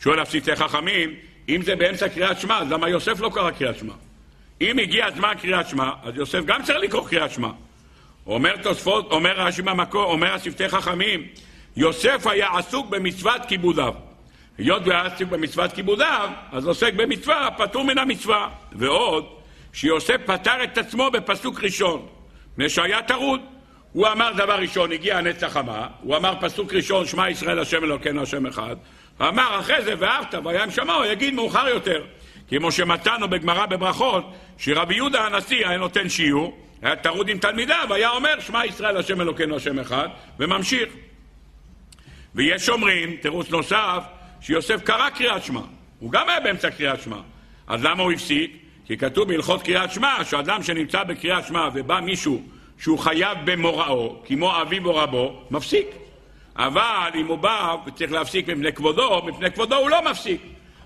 שואל 0.00 0.20
הפסידי 0.20 0.56
חכמים, 0.56 1.14
אם 1.48 1.62
זה 1.62 1.76
באמצע 1.76 2.08
קריאת 2.08 2.40
שמע, 2.40 2.58
אז 2.58 2.72
למה 2.72 2.88
יוסף 2.88 3.20
לא 3.20 3.30
קרא 3.34 3.50
קריאת 3.50 3.78
שמע? 3.78 3.92
אם 4.60 4.78
הגיע 4.78 5.06
הזמן 5.06 5.32
קריאת 5.42 5.68
שמע, 5.68 5.90
אז 6.02 6.16
יוסף 6.16 6.44
גם 6.44 6.62
צריך 6.62 6.78
לקרוא 6.78 7.08
קריאת 7.08 7.30
שמע. 7.30 7.50
אומר 8.26 8.56
תוספות, 8.56 9.12
אומר 9.12 9.40
רש"י 9.40 9.62
במקור, 9.62 10.04
אומר 10.04 10.34
השפתי 10.34 10.68
חכמים, 10.68 11.26
יוסף 11.76 12.26
היה 12.26 12.48
עסוק 12.58 12.86
במצוות 12.90 13.42
כיבודיו. 13.48 13.94
היות 14.58 14.82
והיה 14.86 15.02
עסוק 15.02 15.28
במצוות 15.28 15.72
כיבודיו, 15.72 16.30
אז 16.52 16.66
עוסק 16.66 16.94
במצווה, 16.94 17.48
פטור 17.56 17.84
מן 17.84 17.98
המצווה. 17.98 18.48
ועוד, 18.72 19.26
שיוסף 19.72 20.16
פטר 20.26 20.64
את 20.64 20.78
עצמו 20.78 21.10
בפסוק 21.10 21.64
ראשון, 21.64 22.06
מפני 22.52 22.68
שהיה 22.68 23.02
טרוד. 23.02 23.40
הוא 23.92 24.08
אמר 24.08 24.32
דבר 24.36 24.54
ראשון, 24.54 24.92
הגיע 24.92 25.18
הנץ 25.18 25.56
החמה, 25.56 25.86
הוא 26.02 26.16
אמר 26.16 26.34
פסוק 26.40 26.74
ראשון, 26.74 27.06
שמע 27.06 27.30
ישראל 27.30 27.58
השם 27.58 27.84
אלוקינו 27.84 28.22
השם 28.22 28.46
אחד, 28.46 28.76
אמר 29.20 29.60
אחרי 29.60 29.82
זה 29.84 29.94
ואהבת 29.98 30.34
והיה 30.44 30.61
אם 30.61 30.70
שמוע, 30.70 31.04
יגיד 31.04 31.34
מאוחר 31.34 31.68
יותר. 31.68 32.04
כמו 32.48 32.72
שמצאנו 32.72 33.28
בגמרא 33.28 33.66
בברכות, 33.66 34.32
שרבי 34.58 34.94
יהודה 34.94 35.26
הנשיא 35.26 35.68
היה 35.68 35.78
נותן 35.78 36.08
שיעור, 36.08 36.58
היה 36.82 36.96
טרוד 36.96 37.28
עם 37.28 37.38
תלמידיו, 37.38 37.94
היה 37.94 38.10
אומר, 38.10 38.40
שמע 38.40 38.66
ישראל 38.66 38.96
השם 38.96 39.20
אלוקינו 39.20 39.56
השם 39.56 39.78
אחד, 39.78 40.08
וממשיך. 40.38 40.88
ויש 42.34 42.68
אומרים, 42.68 43.16
תירוץ 43.16 43.50
נוסף, 43.50 44.02
שיוסף 44.40 44.82
קרא 44.84 45.10
קריאת 45.10 45.44
שמע. 45.44 45.60
הוא 45.98 46.12
גם 46.12 46.28
היה 46.28 46.40
באמצע 46.40 46.70
קריאת 46.70 47.02
שמע. 47.02 47.16
אז 47.66 47.84
למה 47.84 48.02
הוא 48.02 48.12
הפסיק? 48.12 48.56
כי 48.86 48.96
כתוב 48.96 49.28
בהלכות 49.28 49.62
קריאת 49.62 49.92
שמע, 49.92 50.24
שאדם 50.24 50.62
שנמצא 50.62 51.02
בקריאת 51.02 51.46
שמע 51.46 51.68
ובא 51.74 52.00
מישהו 52.00 52.42
שהוא 52.78 52.98
חייב 52.98 53.38
במוראו, 53.44 54.22
כמו 54.26 54.62
אביו 54.62 54.86
או 54.86 54.94
רבו, 54.96 55.42
מפסיק. 55.50 55.86
אבל 56.56 57.10
אם 57.14 57.26
הוא 57.26 57.38
בא 57.38 57.76
וצריך 57.86 58.12
להפסיק 58.12 58.48
מפני 58.48 58.72
כבודו, 58.72 59.22
מפני 59.26 59.50
כבודו 59.50 59.76
הוא 59.76 59.90
לא 59.90 60.10
מפסיק. 60.10 60.40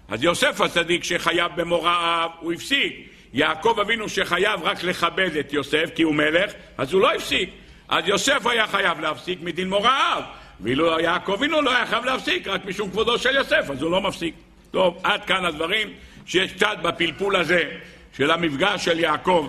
אז 0.08 0.24
יוסף 0.24 0.61
הצדיק 0.61 1.04
שחייב 1.04 1.52
במוראיו, 1.56 2.30
הוא 2.40 2.52
הפסיק. 2.52 2.96
יעקב 3.32 3.78
אבינו 3.80 4.08
שחייב 4.08 4.62
רק 4.62 4.82
לכבד 4.82 5.37
את 5.37 5.52
יוסף 5.52 5.90
כי 5.94 6.02
הוא 6.02 6.14
מלך, 6.14 6.52
אז 6.78 6.92
הוא 6.92 7.00
לא 7.00 7.14
הפסיק. 7.14 7.50
אז 7.88 8.08
יוסף 8.08 8.46
היה 8.46 8.66
חייב 8.66 9.00
להפסיק 9.00 9.38
מדין 9.42 9.68
מוראיו. 9.68 10.22
ואילו 10.61 11.01
יעקב 11.01 11.33
אבינו 11.33 11.62
לא 11.62 11.77
היה 11.77 11.87
חייב 11.87 12.05
להפסיק 12.05 12.47
רק 12.47 12.64
משום 12.64 12.90
כבודו 12.90 13.18
של 13.18 13.35
יוסף, 13.35 13.71
אז 13.71 13.83
הוא 13.83 13.90
לא 13.90 14.01
מפסיק. 14.01 14.35
טוב, 14.71 15.01
עד 15.03 15.25
כאן 15.25 15.44
הדברים 15.44 15.88
שיש 16.27 16.53
קצת 16.53 16.77
בפלפול 16.83 17.37
הזה 17.37 17.71
של 18.16 18.31
המפגש 18.31 18.85
של 18.85 19.01
יעקב 19.01 19.49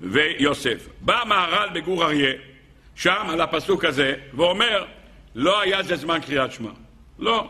ויוסף. 0.00 0.88
בא 1.00 1.22
מהר"ל 1.26 1.68
בגור 1.74 2.04
אריה, 2.04 2.32
שם 2.94 3.26
על 3.28 3.40
הפסוק 3.40 3.84
הזה, 3.84 4.14
ואומר, 4.34 4.84
לא 5.34 5.60
היה 5.60 5.82
זה 5.82 5.96
זמן 5.96 6.18
קריאת 6.20 6.52
שמע. 6.52 6.70
לא. 7.18 7.48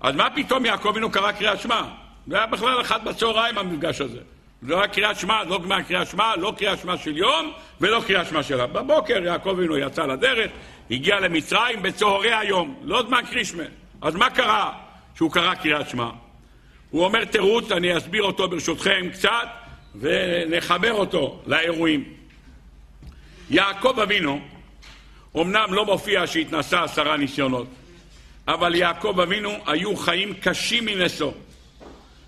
אז 0.00 0.14
מה 0.14 0.28
פתאום 0.34 0.66
יעקב 0.66 0.88
אבינו 0.88 1.10
קרא 1.10 1.32
קריאת 1.32 1.60
שמע? 1.60 1.82
זה 2.26 2.36
היה 2.36 2.46
בכלל 2.46 2.80
אחד 2.80 3.04
בצהריים 3.04 3.58
המפגש 3.58 4.00
הזה. 4.00 4.18
זה 4.62 4.72
לא 4.72 4.78
היה 4.78 4.88
קריאת 4.88 5.18
שמע, 5.18 5.44
לא 5.44 5.58
גמר 5.58 5.82
קריאת 5.82 6.06
שמע, 6.06 6.36
לא 6.36 6.52
קריאת 6.56 6.78
שמע 6.78 6.96
של 6.96 7.16
יום 7.16 7.52
ולא 7.80 8.02
קריאת 8.06 8.26
שמע 8.26 8.42
שלה. 8.42 8.66
בבוקר 8.66 9.24
יעקב 9.24 9.48
אבינו 9.48 9.76
יצא 9.76 10.06
לדרך, 10.06 10.50
הגיע 10.90 11.20
למצרים 11.20 11.82
בצהרי 11.82 12.34
היום, 12.34 12.80
לא 12.82 13.02
זמן 13.06 13.22
קרישמה. 13.30 13.64
אז 14.02 14.14
מה 14.14 14.30
קרה 14.30 14.72
שהוא 15.16 15.32
קרא 15.32 15.54
קריאת 15.54 15.88
שמע? 15.88 16.10
הוא 16.90 17.04
אומר 17.04 17.24
תירוץ, 17.24 17.72
אני 17.72 17.96
אסביר 17.96 18.22
אותו 18.22 18.48
ברשותכם 18.48 19.08
קצת, 19.12 19.48
ונחבר 20.00 20.92
אותו 20.92 21.42
לאירועים. 21.46 22.04
יעקב 23.50 24.00
אבינו, 24.00 24.40
אמנם 25.36 25.66
לא 25.74 25.84
מופיע 25.84 26.26
שהתנסה 26.26 26.82
עשרה 26.82 27.16
ניסיונות, 27.16 27.66
אבל 28.48 28.74
יעקב 28.74 29.20
אבינו 29.20 29.50
היו 29.66 29.96
חיים 29.96 30.34
קשים 30.34 30.84
מנשוא. 30.84 31.32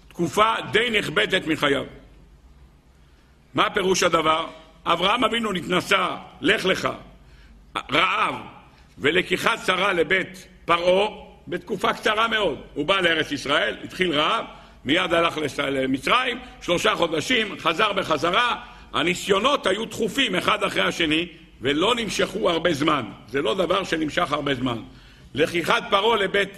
תקופה 0.08 0.54
די 0.72 0.90
נכבדת 0.98 1.46
מחייו. 1.46 1.84
מה 3.54 3.70
פירוש 3.70 4.02
הדבר? 4.02 4.46
אברהם 4.84 5.24
אבינו 5.24 5.52
נתנסה, 5.52 6.16
לך 6.40 6.64
לך, 6.64 6.88
רעב 7.92 8.34
ולקיחת 8.98 9.58
שרה 9.66 9.92
לבית 9.92 10.46
פרעה 10.64 11.08
בתקופה 11.48 11.92
קצרה 11.92 12.28
מאוד. 12.28 12.58
הוא 12.74 12.86
בא 12.86 13.00
לארץ 13.00 13.32
ישראל, 13.32 13.76
התחיל 13.84 14.12
רעב, 14.12 14.44
מיד 14.84 15.14
הלך 15.14 15.38
למצרים, 15.58 16.38
שלושה 16.62 16.94
חודשים, 16.94 17.58
חזר 17.58 17.92
בחזרה. 17.92 18.56
הניסיונות 18.92 19.66
היו 19.66 19.86
תכופים 19.86 20.34
אחד 20.34 20.64
אחרי 20.64 20.82
השני 20.82 21.26
ולא 21.60 21.94
נמשכו 21.94 22.50
הרבה 22.50 22.74
זמן. 22.74 23.04
זה 23.28 23.42
לא 23.42 23.54
דבר 23.54 23.84
שנמשך 23.84 24.32
הרבה 24.32 24.54
זמן. 24.54 24.78
לקיחת 25.34 25.82
פרעה 25.90 26.16
לבית, 26.16 26.48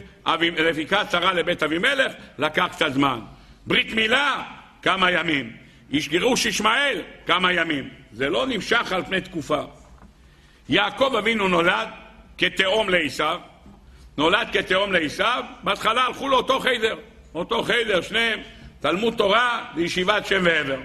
לקיחת 0.58 1.10
שרה 1.10 1.32
לבית 1.32 1.62
אבימלך 1.62 2.12
לקח 2.38 2.68
קצת 2.72 2.92
זמן. 2.92 3.20
ברית 3.66 3.94
מילה, 3.94 4.42
כמה 4.82 5.10
ימים. 5.10 5.52
איש 5.92 6.08
גירוש 6.08 6.46
ישמעאל, 6.46 7.02
כמה 7.26 7.52
ימים. 7.52 7.88
זה 8.12 8.28
לא 8.30 8.46
נמשך 8.46 8.92
על 8.92 9.04
פני 9.04 9.20
תקופה. 9.20 9.62
יעקב 10.72 11.14
אבינו 11.18 11.48
נולד 11.48 11.88
כתאום 12.38 12.88
לעשיו, 12.88 13.40
נולד 14.18 14.48
כתאום 14.52 14.92
לעשיו, 14.92 15.44
בהתחלה 15.62 16.04
הלכו 16.04 16.28
לאותו 16.28 16.60
חדר, 16.60 16.96
אותו 17.34 17.62
חדר, 17.62 18.00
שניהם, 18.00 18.40
תלמוד 18.80 19.14
תורה 19.14 19.64
וישיבת 19.76 20.26
שם 20.26 20.40
ועבר. 20.44 20.80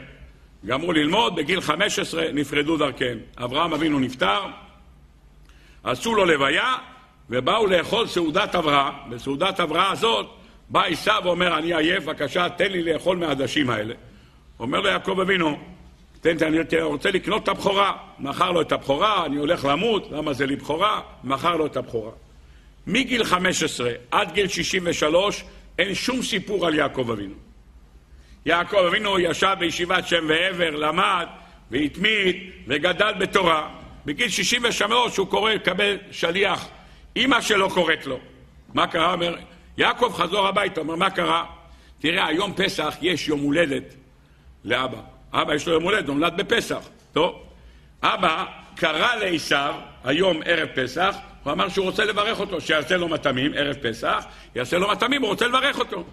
גמרו 0.65 0.93
ללמוד, 0.93 1.35
בגיל 1.35 1.61
15 1.61 2.23
נפרדו 2.33 2.77
דרכיהם. 2.77 3.17
אברהם 3.37 3.73
אבינו 3.73 3.99
נפטר, 3.99 4.41
עשו 5.83 6.15
לו 6.15 6.25
לוויה, 6.25 6.75
ובאו 7.29 7.67
לאכול 7.67 8.07
סעודת 8.07 8.55
הבראה. 8.55 8.91
בסעודת 9.09 9.59
הבראה 9.59 9.91
הזאת 9.91 10.29
בא 10.69 10.83
עשיו 10.83 11.21
ואומר, 11.23 11.57
אני 11.57 11.73
עייף, 11.73 12.03
בבקשה, 12.03 12.49
תן 12.49 12.71
לי 12.71 12.83
לאכול 12.83 13.17
מהעדשים 13.17 13.69
האלה. 13.69 13.93
אומר 14.59 14.79
לו 14.79 14.89
יעקב 14.89 15.19
אבינו, 15.19 15.59
אני 16.41 16.81
רוצה 16.81 17.11
לקנות 17.11 17.43
את 17.43 17.47
הבכורה. 17.47 17.97
מכר 18.19 18.51
לו 18.51 18.61
את 18.61 18.71
הבכורה, 18.71 19.25
אני 19.25 19.37
הולך 19.37 19.65
למות, 19.65 20.07
למה 20.11 20.33
זה 20.33 20.45
לי 20.45 20.55
בכורה? 20.55 21.01
מכר 21.23 21.55
לו 21.55 21.65
את 21.65 21.77
הבכורה. 21.77 22.11
מגיל 22.87 23.23
15 23.23 23.91
עד 24.11 24.31
גיל 24.31 24.47
63 24.47 25.43
אין 25.79 25.95
שום 25.95 26.21
סיפור 26.21 26.67
על 26.67 26.75
יעקב 26.75 27.11
אבינו. 27.11 27.35
יעקב 28.45 28.77
אבינו 28.77 29.19
ישב 29.19 29.55
בישיבת 29.59 30.07
שם 30.07 30.25
ועבר, 30.27 30.69
למד 30.69 31.27
והתמיד 31.71 32.35
וגדל 32.67 33.13
בתורה. 33.19 33.69
בגיל 34.05 34.29
63 34.29 35.17
הוא 35.17 35.27
קורא 35.27 35.53
לקבל 35.53 35.97
שליח. 36.11 36.67
אימא 37.15 37.41
שלו 37.41 37.69
קוראת 37.69 38.05
לו. 38.05 38.19
מה 38.73 38.87
קרה? 38.87 39.13
אומר, 39.13 39.35
יעקב 39.77 40.13
חזור 40.13 40.47
הביתה. 40.47 40.81
אומר, 40.81 40.95
מה 40.95 41.09
קרה? 41.09 41.45
תראה, 41.99 42.27
היום 42.27 42.53
פסח 42.53 42.95
יש 43.01 43.27
יום 43.27 43.39
הולדת 43.39 43.95
לאבא. 44.63 45.16
אבא 45.33 45.53
יש 45.53 45.67
לו 45.67 45.73
יום 45.73 45.83
הולדת, 45.83 46.07
נולד 46.07 46.37
בפסח. 46.37 46.89
טוב. 47.13 47.43
אבא 48.03 48.45
קרא 48.75 49.15
לעשיו, 49.15 49.75
היום 50.03 50.41
ערב 50.45 50.69
פסח, 50.75 51.15
הוא 51.43 51.53
אמר 51.53 51.69
שהוא 51.69 51.85
רוצה 51.85 52.05
לברך 52.05 52.39
אותו, 52.39 52.61
שיעשה 52.61 52.97
לו 52.97 53.07
מטעמים, 53.07 53.51
ערב 53.55 53.75
פסח, 53.81 54.25
יעשה 54.55 54.77
לו 54.77 54.91
מטעמים, 54.91 55.21
הוא 55.21 55.29
רוצה 55.29 55.47
לברך 55.47 55.79
אותו. 55.79 55.95
הוא 55.95 56.05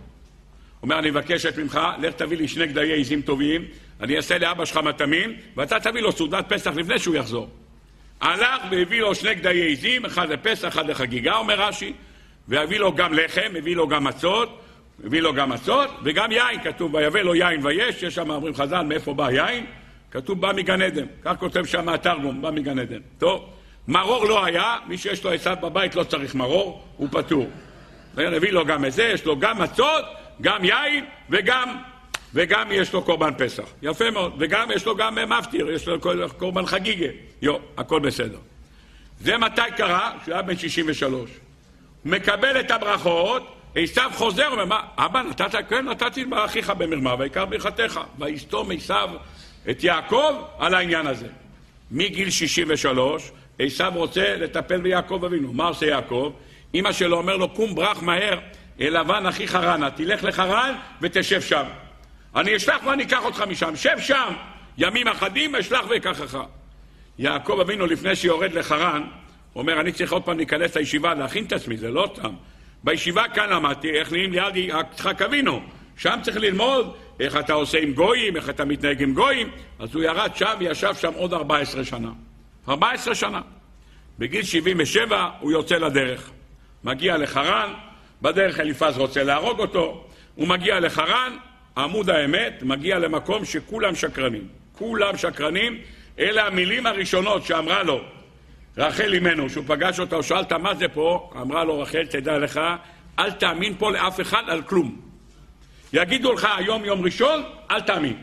אומר, 0.83 0.99
אני 0.99 1.11
מבקשת 1.11 1.59
ממך, 1.59 1.81
לך 2.03 2.15
תביא 2.15 2.37
לי 2.37 2.49
שני 2.49 2.67
גדיי 2.67 3.01
עזים 3.01 3.23
טובים, 3.23 3.65
אני 4.01 4.17
אעשה 4.17 4.39
לאבא 4.39 4.65
שלך 4.65 4.77
מטעמים, 4.77 5.37
ואתה 5.57 5.81
תביא 5.81 6.01
לו 6.01 6.13
סעודת 6.13 6.53
פסח 6.53 6.71
לפני 6.77 6.99
שהוא 6.99 7.17
יחזור. 7.17 7.49
הלך 8.21 8.63
והביא 8.71 9.01
לו 9.01 9.15
שני 9.15 9.35
גדיי 9.35 9.73
עזים, 9.73 10.05
אחד 10.05 10.31
לפסח, 10.31 10.69
אחד 10.69 10.87
לחגיגה, 10.87 11.37
אומר 11.37 11.61
רש"י, 11.61 11.93
והביא 12.49 12.79
לו 12.79 12.95
גם 12.95 13.15
לחם, 13.15 13.53
הביא 13.59 13.77
לו 13.77 13.89
גם 13.89 14.05
מצות, 14.05 14.61
הביא 15.05 15.21
לו 15.21 15.35
גם 15.35 15.49
מצות, 15.49 15.91
וגם 16.05 16.33
יין, 16.33 16.63
כתוב, 16.65 16.95
ויבא 16.95 17.21
לו 17.21 17.35
יין 17.35 17.67
ויש, 17.67 18.03
יש 18.03 18.15
שם, 18.15 18.31
אומרים 18.31 18.55
חז"ל, 18.55 18.83
מאיפה 18.83 19.15
בא 19.15 19.31
יין? 19.31 19.67
כתוב, 20.11 20.41
בא 20.41 20.53
מגן 20.57 20.83
עדן. 20.83 21.07
כך 21.23 21.37
כותב 21.39 21.65
שם 21.65 21.89
התרגום, 21.89 22.43
בא 22.43 22.51
מגן 22.51 22.79
עדן. 22.79 23.01
טוב, 23.19 23.51
מרור 23.89 24.25
לא 24.25 24.45
היה, 24.45 24.77
מי 24.87 24.99
שיש 24.99 25.25
לו 25.25 25.31
עצת 25.31 25.59
בבית 25.63 25.95
לא 25.95 26.05
צריך 26.05 26.35
מרור, 26.35 26.85
הוא 26.97 27.09
פטור. 27.11 27.51
הביא 28.17 28.53
לו 28.53 28.65
גם 28.65 28.85
את 28.85 28.93
זה, 28.93 29.03
יש 29.03 29.25
לו 29.25 29.39
גם 29.39 29.63
מצות, 29.63 30.05
גם 30.41 30.65
יין, 30.65 31.05
וגם, 31.31 31.77
וגם 32.35 32.69
יש 32.73 32.93
לו 32.93 33.03
קורבן 33.03 33.31
פסח. 33.39 33.65
יפה 33.83 34.11
מאוד. 34.11 34.33
וגם 34.39 34.71
יש 34.75 34.87
לו 34.87 34.97
גם 34.97 35.19
מפטיר, 35.29 35.71
יש 35.71 35.89
לו 35.89 35.99
קורבן 36.39 36.67
חגיגה. 36.67 37.07
יו, 37.43 37.57
הכל 37.77 38.01
בסדר. 38.01 38.39
זה 39.21 39.39
מתי 39.39 39.63
קרה? 39.77 40.13
כשהוא 40.23 40.35
היה 40.35 40.43
בן 40.43 40.57
63. 40.57 41.31
מקבל 42.05 42.61
את 42.61 42.71
הברכות, 42.71 43.55
עשיו 43.75 44.11
חוזר 44.15 44.47
ואומר, 44.49 44.65
מה, 44.65 44.81
אבא, 44.97 45.23
נתת, 45.23 45.69
כן, 45.69 45.89
נתתי 45.89 46.25
לאחיך 46.25 46.71
במרמה, 46.71 47.15
ויקר 47.19 47.45
ברכתך. 47.45 48.01
ויסתום 48.19 48.71
עשיו 48.71 49.11
את 49.71 49.85
יעקב 49.85 50.35
על 50.59 50.75
העניין 50.75 51.07
הזה. 51.07 51.27
מגיל 51.91 52.31
63, 52.31 53.31
עשיו 53.59 53.93
רוצה 53.95 54.37
לטפל 54.37 54.81
ביעקב 54.81 55.23
אבינו. 55.27 55.53
מה 55.53 55.67
עושה 55.67 55.87
יעקב? 55.87 56.33
אמא 56.75 56.93
שלו 56.93 57.17
אומר 57.17 57.37
לו, 57.37 57.49
קום 57.49 57.75
ברח 57.75 58.03
מהר 58.03 58.39
אל 58.81 59.01
לבן 59.01 59.27
אחיך 59.27 59.55
רנה, 59.55 59.91
תלך 59.91 60.25
לחרן 60.25 60.75
ותשב 61.01 61.41
שם. 61.41 61.65
אני 62.37 62.57
אשלח 62.57 62.87
ואני 62.87 63.03
אקח 63.03 63.25
אותך 63.25 63.45
משם, 63.51 63.77
שב 63.77 63.97
שם, 63.99 64.35
ימים 64.79 65.09
אחדים 65.09 65.57
אשלח 65.57 65.85
ואקחך. 65.91 66.39
יעקב 67.19 67.59
אבינו 67.61 67.87
לפני 67.87 68.17
שיורד 68.17 68.53
לחרן, 68.53 69.03
אומר, 69.57 69.81
אני 69.81 69.93
צריך 69.93 70.13
עוד 70.13 70.23
פעם 70.23 70.37
להיכנס 70.37 70.77
לישיבה, 70.77 71.15
להכין 71.15 71.45
את 71.45 71.53
עצמי, 71.53 71.77
זה 71.77 71.91
לא 71.91 72.11
סתם. 72.15 72.35
בישיבה 72.85 73.29
כאן 73.29 73.51
למדתי 73.51 73.91
איך 73.91 74.13
נהיים 74.13 74.33
ליד 74.33 74.57
יצחק 74.57 75.23
אבינו. 75.23 75.61
שם 75.97 76.19
צריך 76.23 76.37
ללמוד 76.37 76.97
איך 77.21 77.37
אתה 77.37 77.53
עושה 77.53 77.79
עם 77.79 77.93
גויים, 77.93 78.37
איך 78.37 78.51
אתה 78.51 78.65
מתנהג 78.65 79.03
עם 79.03 79.15
גויים. 79.15 79.51
אז 79.79 79.95
הוא 79.95 80.03
ירד 80.03 80.31
שם 80.35 80.55
וישב 80.59 80.95
שם 80.95 81.13
עוד 81.15 81.35
14 81.35 81.85
שנה. 81.85 82.11
14 82.69 83.15
שנה. 83.15 83.41
בגיל 84.19 84.43
77 84.43 85.29
הוא 85.41 85.53
יוצא 85.53 85.77
לדרך. 85.77 86.31
מגיע 86.85 87.17
לחרן, 87.17 87.73
בדרך 88.23 88.61
אליפז 88.61 88.99
רוצה 88.99 89.23
להרוג 89.23 89.61
אותו, 89.61 90.05
הוא 90.35 90.49
מגיע 90.49 90.81
לחרן, 90.81 91.37
עמוד 91.77 92.11
האמת, 92.11 92.63
מגיע 92.63 92.99
למקום 92.99 93.45
שכולם 93.45 93.95
שקרנים. 93.95 94.49
כולם 94.73 95.17
שקרנים, 95.17 95.79
אלה 96.19 96.47
המילים 96.47 96.87
הראשונות 96.87 97.45
שאמרה 97.45 97.83
לו 97.83 98.01
רחל 98.77 99.13
אימנו, 99.13 99.51
שהוא 99.51 99.65
פגש 99.67 100.01
אותה, 100.01 100.17
הוא 100.17 100.23
שאלת 100.23 100.53
מה 100.53 100.75
זה 100.75 100.89
פה, 100.89 101.31
אמרה 101.41 101.65
לו 101.65 101.81
רחל, 101.81 102.07
תדע 102.07 102.39
לך, 102.39 102.61
אל 103.19 103.31
תאמין 103.31 103.75
פה 103.79 103.91
לאף 103.91 104.21
אחד 104.21 104.43
על 104.47 104.63
כלום. 104.63 105.01
יגידו 105.93 106.33
לך 106.33 106.49
היום 106.57 106.85
יום 106.85 107.05
ראשון, 107.05 107.43
אל 107.71 107.81
תאמין. 107.81 108.17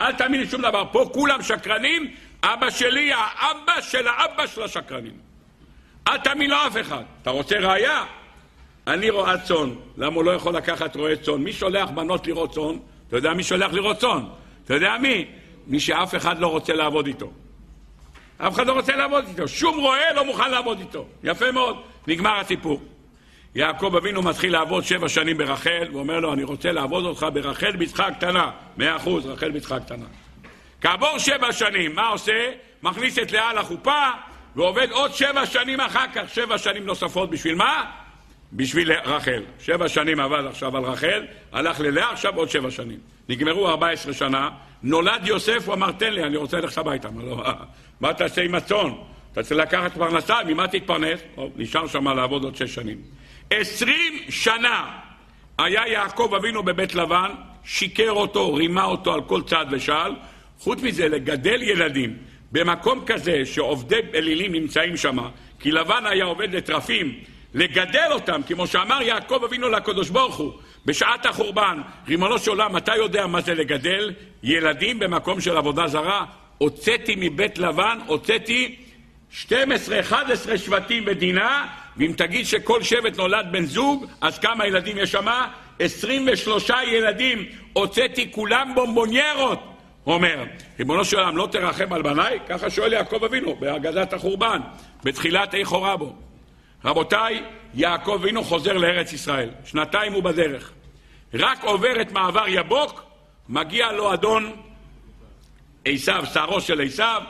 אל 0.00 0.12
תאמין 0.12 0.40
לשום 0.40 0.62
דבר. 0.62 0.84
פה 0.92 1.10
כולם 1.12 1.42
שקרנים, 1.42 2.14
אבא 2.42 2.70
שלי, 2.70 3.12
האבא 3.12 3.80
של 3.80 4.08
האבא 4.08 4.46
של 4.46 4.62
השקרנים. 4.62 5.12
אל 6.08 6.18
תאמין 6.18 6.50
לאף 6.50 6.76
אחד. 6.80 7.02
אתה 7.22 7.30
רוצה 7.30 7.58
ראייה? 7.58 8.04
אני 8.86 9.10
רואה 9.10 9.38
צאן. 9.38 9.70
למה 9.96 10.16
הוא 10.16 10.24
לא 10.24 10.30
יכול 10.30 10.56
לקחת 10.56 10.96
רועה 10.96 11.16
צאן? 11.16 11.34
מי 11.34 11.52
שולח 11.52 11.90
בנות 11.90 12.26
לראות 12.26 12.54
צאן? 12.54 12.76
אתה 13.08 13.16
יודע 13.16 13.32
מי 13.32 13.42
שולח 13.42 13.72
לראות 13.72 13.96
צאן? 13.96 14.24
אתה 14.64 14.74
יודע 14.74 14.96
מי? 15.00 15.26
מי 15.66 15.80
שאף 15.80 16.14
אחד 16.14 16.38
לא 16.38 16.46
רוצה 16.46 16.72
לעבוד 16.72 17.06
איתו. 17.06 17.32
אף 18.46 18.54
אחד 18.54 18.66
לא 18.66 18.72
רוצה 18.72 18.96
לעבוד 18.96 19.24
איתו. 19.28 19.48
שום 19.48 19.78
רועה 19.78 20.12
לא 20.14 20.24
מוכן 20.24 20.50
לעבוד 20.50 20.80
איתו. 20.80 21.06
יפה 21.24 21.52
מאוד. 21.52 21.76
נגמר 22.06 22.36
הסיפור. 22.38 22.82
יעקב 23.54 23.96
אבינו 23.96 24.22
מתחיל 24.22 24.52
לעבוד 24.52 24.84
שבע 24.84 25.08
שנים 25.08 25.38
ברחל, 25.38 25.88
ואומר 25.92 26.20
לו, 26.20 26.32
אני 26.32 26.44
רוצה 26.44 26.72
לעבוד 26.72 27.04
אותך 27.04 27.26
ברחל 27.32 27.76
בתך 27.76 28.00
הקטנה. 28.00 28.50
מאה 28.76 28.96
אחוז, 28.96 29.26
רחל 29.26 29.50
בתך 29.50 29.72
הקטנה. 29.72 30.06
כעבור 30.80 31.18
שבע 31.18 31.52
שנים, 31.52 31.94
מה 31.94 32.08
עושה? 32.08 32.50
מכניס 32.82 33.18
את 33.18 33.32
לאה 33.32 33.52
לחופה, 33.54 34.08
ועובד 34.56 34.90
עוד 34.90 35.14
שבע 35.14 35.46
שנים 35.46 35.80
אחר 35.80 36.06
כך, 36.14 36.22
שבע 36.34 36.58
שנים 36.58 36.86
נוספות. 36.86 37.30
בשביל 37.30 37.54
מה? 37.54 37.84
בשביל 38.52 38.92
רחל. 38.92 39.42
שבע 39.60 39.88
שנים 39.88 40.20
עבד 40.20 40.46
עכשיו 40.46 40.76
על 40.76 40.82
רחל, 40.82 41.26
הלך 41.52 41.80
ללאה, 41.80 42.12
עכשיו 42.12 42.36
עוד 42.36 42.50
שבע 42.50 42.70
שנים. 42.70 42.98
נגמרו 43.28 43.68
ארבע 43.68 43.88
עשרה 43.90 44.12
שנה, 44.12 44.50
נולד 44.82 45.26
יוסף, 45.26 45.66
הוא 45.66 45.74
אמר, 45.74 45.92
תן 45.92 46.12
לי, 46.12 46.24
אני 46.24 46.36
רוצה 46.36 46.60
ללכת 46.60 46.78
הביתה. 46.78 47.08
אמר 47.08 47.24
לו, 47.24 47.42
מה 48.00 48.14
תעשה 48.14 48.42
עם 48.42 48.54
הצאן? 48.54 48.90
אתה 49.32 49.42
צריך 49.42 49.60
לקחת 49.60 49.94
פרנסה, 49.94 50.36
ממה 50.46 50.68
תתפרנס? 50.68 51.20
נשאר 51.56 51.86
שם 51.86 52.08
לעבוד 52.08 52.44
עוד 52.44 52.56
שש 52.56 52.74
שנים. 52.74 52.98
עשרים 53.50 54.18
שנה 54.28 54.98
היה 55.58 55.88
יעקב 55.88 56.34
אבינו 56.36 56.62
בבית 56.62 56.94
לבן, 56.94 57.30
שיקר 57.64 58.10
אותו, 58.10 58.54
רימה 58.54 58.84
אותו 58.84 59.14
על 59.14 59.20
כל 59.22 59.42
צעד 59.42 59.68
ושעל. 59.70 60.14
חוץ 60.58 60.82
מזה, 60.82 61.08
לגדל 61.08 61.62
ילדים 61.62 62.16
במקום 62.52 63.04
כזה 63.06 63.46
שעובדי 63.46 64.00
אלילים 64.14 64.52
נמצאים 64.52 64.96
שם, 64.96 65.18
כי 65.60 65.72
לבן 65.72 66.06
היה 66.06 66.24
עובד 66.24 66.54
לטרפים, 66.54 67.14
לגדל 67.54 68.08
אותם, 68.10 68.40
כמו 68.46 68.66
שאמר 68.66 69.02
יעקב 69.02 69.40
אבינו 69.44 69.68
לקדוש 69.68 70.10
ברוך 70.10 70.36
הוא, 70.36 70.52
בשעת 70.86 71.26
החורבן, 71.26 71.80
רימונו 72.08 72.38
של 72.38 72.50
עולם, 72.50 72.76
אתה 72.76 72.96
יודע 72.96 73.26
מה 73.26 73.40
זה 73.40 73.54
לגדל 73.54 74.12
ילדים 74.42 74.98
במקום 74.98 75.40
של 75.40 75.56
עבודה 75.56 75.86
זרה? 75.86 76.24
הוצאתי 76.58 77.14
מבית 77.18 77.58
לבן, 77.58 77.98
הוצאתי 78.06 78.76
12-11 79.48 79.50
שבטים 80.56 81.04
בדינה, 81.04 81.66
ואם 81.96 82.12
תגיד 82.16 82.46
שכל 82.46 82.82
שבט 82.82 83.16
נולד 83.16 83.46
בן 83.50 83.64
זוג, 83.64 84.06
אז 84.20 84.38
כמה 84.38 84.66
ילדים 84.66 84.98
יש 84.98 85.12
שם? 85.12 85.26
23 85.78 86.70
ילדים, 86.86 87.44
הוצאתי 87.72 88.32
כולם 88.32 88.72
בומבוניירות. 88.74 89.70
אומר, 90.06 90.44
ריבונו 90.78 91.04
של 91.04 91.18
עולם, 91.18 91.36
לא 91.36 91.48
תרחם 91.52 91.92
על 91.92 92.02
בניי? 92.02 92.38
ככה 92.48 92.70
שואל 92.70 92.92
יעקב 92.92 93.24
אבינו 93.24 93.56
בהגדת 93.56 94.12
החורבן, 94.12 94.60
בתחילת 95.04 95.54
איכו 95.54 95.82
רבו. 95.82 96.14
רבותיי, 96.84 97.42
יעקב 97.74 98.18
אבינו 98.20 98.44
חוזר 98.44 98.72
לארץ 98.72 99.12
ישראל, 99.12 99.48
שנתיים 99.64 100.12
הוא 100.12 100.22
בדרך. 100.22 100.72
רק 101.34 101.64
עובר 101.64 102.00
את 102.00 102.12
מעבר 102.12 102.44
יבוק, 102.48 103.02
מגיע 103.48 103.92
לו 103.92 104.14
אדון 104.14 104.52
עשיו, 105.84 106.24
שערו 106.32 106.60
של 106.60 106.80
עשיו, 106.80 107.22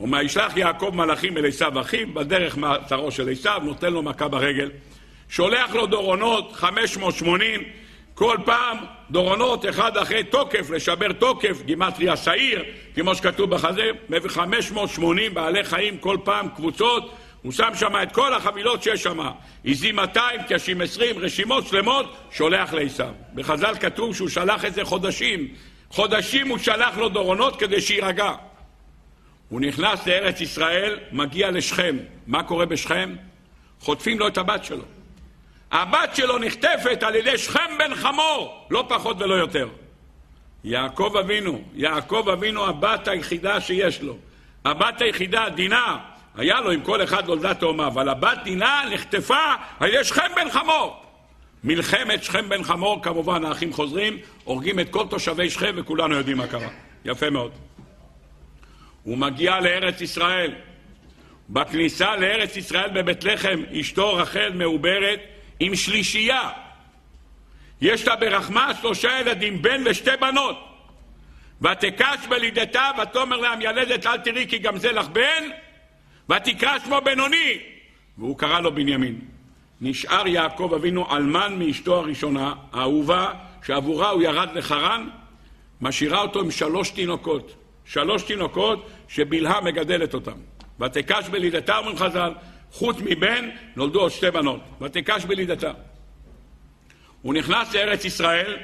ומהישלח 0.00 0.56
יעקב 0.56 0.90
מלאכים 0.94 1.36
אל 1.36 1.46
עשיו 1.46 1.80
אחיו, 1.80 2.14
בדרך 2.14 2.58
שערו 2.88 3.10
של 3.10 3.32
עשיו, 3.32 3.60
נותן 3.64 3.92
לו 3.92 4.02
מכה 4.02 4.28
ברגל. 4.28 4.70
שולח 5.28 5.74
לו 5.74 5.86
דורונות, 5.86 6.52
580, 6.52 7.62
כל 8.14 8.36
פעם 8.44 8.78
דורונות 9.10 9.68
אחד 9.68 9.96
אחרי 9.96 10.24
תוקף, 10.24 10.70
לשבר 10.70 11.12
תוקף, 11.12 11.62
גימטריה 11.64 12.16
שעיר, 12.16 12.64
כמו 12.94 13.14
שכתוב 13.14 13.50
בחזה, 13.50 13.90
מביא 14.08 14.30
580 14.30 15.34
בעלי 15.34 15.64
חיים 15.64 15.98
כל 15.98 16.16
פעם, 16.24 16.48
קבוצות, 16.48 17.14
הוא 17.44 17.52
שם 17.52 17.70
שם 17.74 17.92
את 18.02 18.12
כל 18.12 18.34
החבילות 18.34 18.82
שיש 18.82 19.02
שם, 19.02 19.18
עזים 19.64 19.96
200, 19.96 20.40
קשים 20.48 20.80
20, 20.80 21.18
רשימות 21.18 21.66
שלמות, 21.66 22.16
שולח 22.30 22.72
לעשיו. 22.72 23.14
בחז"ל 23.34 23.74
כתוב 23.80 24.14
שהוא 24.14 24.28
שלח 24.28 24.64
את 24.64 24.74
זה 24.74 24.84
חודשים. 24.84 25.48
חודשים 25.90 26.48
הוא 26.48 26.58
שלח 26.58 26.96
לו 26.96 27.08
דורונות 27.08 27.60
כדי 27.60 27.80
שיירגע. 27.80 28.32
הוא 29.48 29.60
נכנס 29.60 30.06
לארץ 30.06 30.40
ישראל, 30.40 30.98
מגיע 31.12 31.50
לשכם. 31.50 31.96
מה 32.26 32.42
קורה 32.42 32.66
בשכם? 32.66 33.16
חוטפים 33.80 34.18
לו 34.18 34.28
את 34.28 34.38
הבת 34.38 34.64
שלו. 34.64 34.84
הבת 35.72 36.16
שלו 36.16 36.38
נחטפת 36.38 37.02
על 37.02 37.14
ידי 37.14 37.38
שכם 37.38 37.78
בן 37.78 37.94
חמור, 37.94 38.66
לא 38.70 38.84
פחות 38.88 39.16
ולא 39.20 39.34
יותר. 39.34 39.68
יעקב 40.64 41.16
אבינו, 41.20 41.62
יעקב 41.74 42.28
אבינו 42.32 42.66
הבת 42.66 43.08
היחידה 43.08 43.60
שיש 43.60 44.02
לו. 44.02 44.16
הבת 44.64 45.00
היחידה, 45.00 45.48
דינה, 45.48 45.98
היה 46.36 46.60
לו 46.60 46.70
עם 46.70 46.80
כל 46.80 47.04
אחד 47.04 47.26
נולדה 47.26 47.54
תאומה, 47.54 47.86
אבל 47.86 48.08
הבת 48.08 48.38
דינה 48.44 48.82
נחטפה 48.90 49.54
על 49.80 49.88
ידי 49.88 50.04
שכם 50.04 50.30
בן 50.36 50.50
חמור. 50.50 51.02
מלחמת 51.64 52.22
שכם 52.22 52.48
בן 52.48 52.62
חמור, 52.62 53.02
כמובן 53.02 53.44
האחים 53.44 53.72
חוזרים, 53.72 54.18
הורגים 54.44 54.80
את 54.80 54.90
כל 54.90 55.06
תושבי 55.10 55.50
שכם 55.50 55.74
וכולנו 55.76 56.14
יודעים 56.14 56.36
מה 56.36 56.46
קרה. 56.46 56.68
יפה 57.04 57.30
מאוד. 57.30 57.52
הוא 59.02 59.18
מגיע 59.18 59.60
לארץ 59.60 60.00
ישראל. 60.00 60.54
בכניסה 61.48 62.16
לארץ 62.16 62.56
ישראל 62.56 62.90
בבית 62.90 63.24
לחם, 63.24 63.62
אשתו 63.80 64.14
רחל 64.14 64.52
מעוברת 64.54 65.20
עם 65.60 65.76
שלישייה. 65.76 66.50
יש 67.80 68.08
לה 68.08 68.16
ברחמה 68.16 68.72
שלושה 68.80 69.20
ילדים, 69.20 69.62
בן 69.62 69.82
ושתי 69.86 70.10
בנות. 70.20 70.56
ותקש 71.62 72.26
בלידתה 72.28 72.90
ותאמר 73.02 73.36
להם 73.36 73.60
ילדת 73.60 74.06
אל 74.06 74.18
תראי 74.18 74.46
כי 74.48 74.58
גם 74.58 74.78
זה 74.78 74.92
לך 74.92 75.08
בן 75.08 75.44
ותקרא 76.30 76.78
שמו 76.84 77.00
בינוני 77.04 77.58
והוא 78.18 78.38
קרא 78.38 78.60
לו 78.60 78.74
בנימין. 78.74 79.20
נשאר 79.80 80.26
יעקב 80.26 80.72
אבינו 80.74 81.16
אלמן 81.16 81.56
מאשתו 81.58 81.96
הראשונה, 81.96 82.54
האהובה, 82.72 83.32
שעבורה 83.66 84.10
הוא 84.10 84.22
ירד 84.22 84.48
לחרן, 84.54 85.08
משאירה 85.80 86.20
אותו 86.20 86.40
עם 86.40 86.50
שלוש 86.50 86.90
תינוקות. 86.90 87.54
שלוש 87.84 88.22
תינוקות 88.22 88.90
שבלהה 89.08 89.60
מגדלת 89.60 90.14
אותם. 90.14 90.36
ותקש 90.80 91.28
בלידתה, 91.28 91.78
אומרים 91.78 91.96
חז"ל, 91.96 92.32
חוץ 92.72 92.96
מבן 93.00 93.50
נולדו 93.76 94.00
עוד 94.00 94.10
שתי 94.10 94.30
בנות. 94.30 94.60
ותקש 94.80 95.24
בלידתה. 95.24 95.72
הוא 97.22 97.34
נכנס 97.34 97.74
לארץ 97.74 98.04
ישראל 98.04 98.56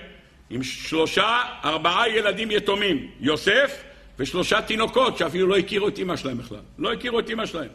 עם 0.51 0.62
שלושה, 0.62 1.42
ארבעה 1.64 2.09
ילדים 2.09 2.51
יתומים, 2.51 3.11
יוסף 3.20 3.83
ושלושה 4.21 4.63
תינוקות 4.63 5.19
שאפילו 5.19 5.47
לא 5.47 5.57
הכירו 5.57 5.89
את 5.89 5.99
אמא 5.99 6.17
שלהם 6.17 6.39
בכלל. 6.39 6.59
לא 6.79 6.93
הכירו 6.93 7.19
את 7.19 7.31
אמא 7.31 7.47
שלהם. 7.47 7.69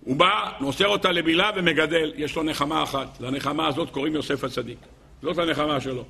הוא 0.00 0.16
בא, 0.16 0.50
מוסר 0.60 0.86
אותה 0.86 1.12
לבילה 1.12 1.50
ומגדל. 1.56 2.12
יש 2.16 2.36
לו 2.36 2.42
נחמה 2.42 2.82
אחת. 2.82 3.20
לנחמה 3.20 3.66
הזאת 3.68 3.90
קוראים 3.90 4.14
יוסף 4.14 4.44
הצדיק. 4.44 4.78
זאת 5.22 5.38
הנחמה 5.38 5.80
שלו. 5.80 6.04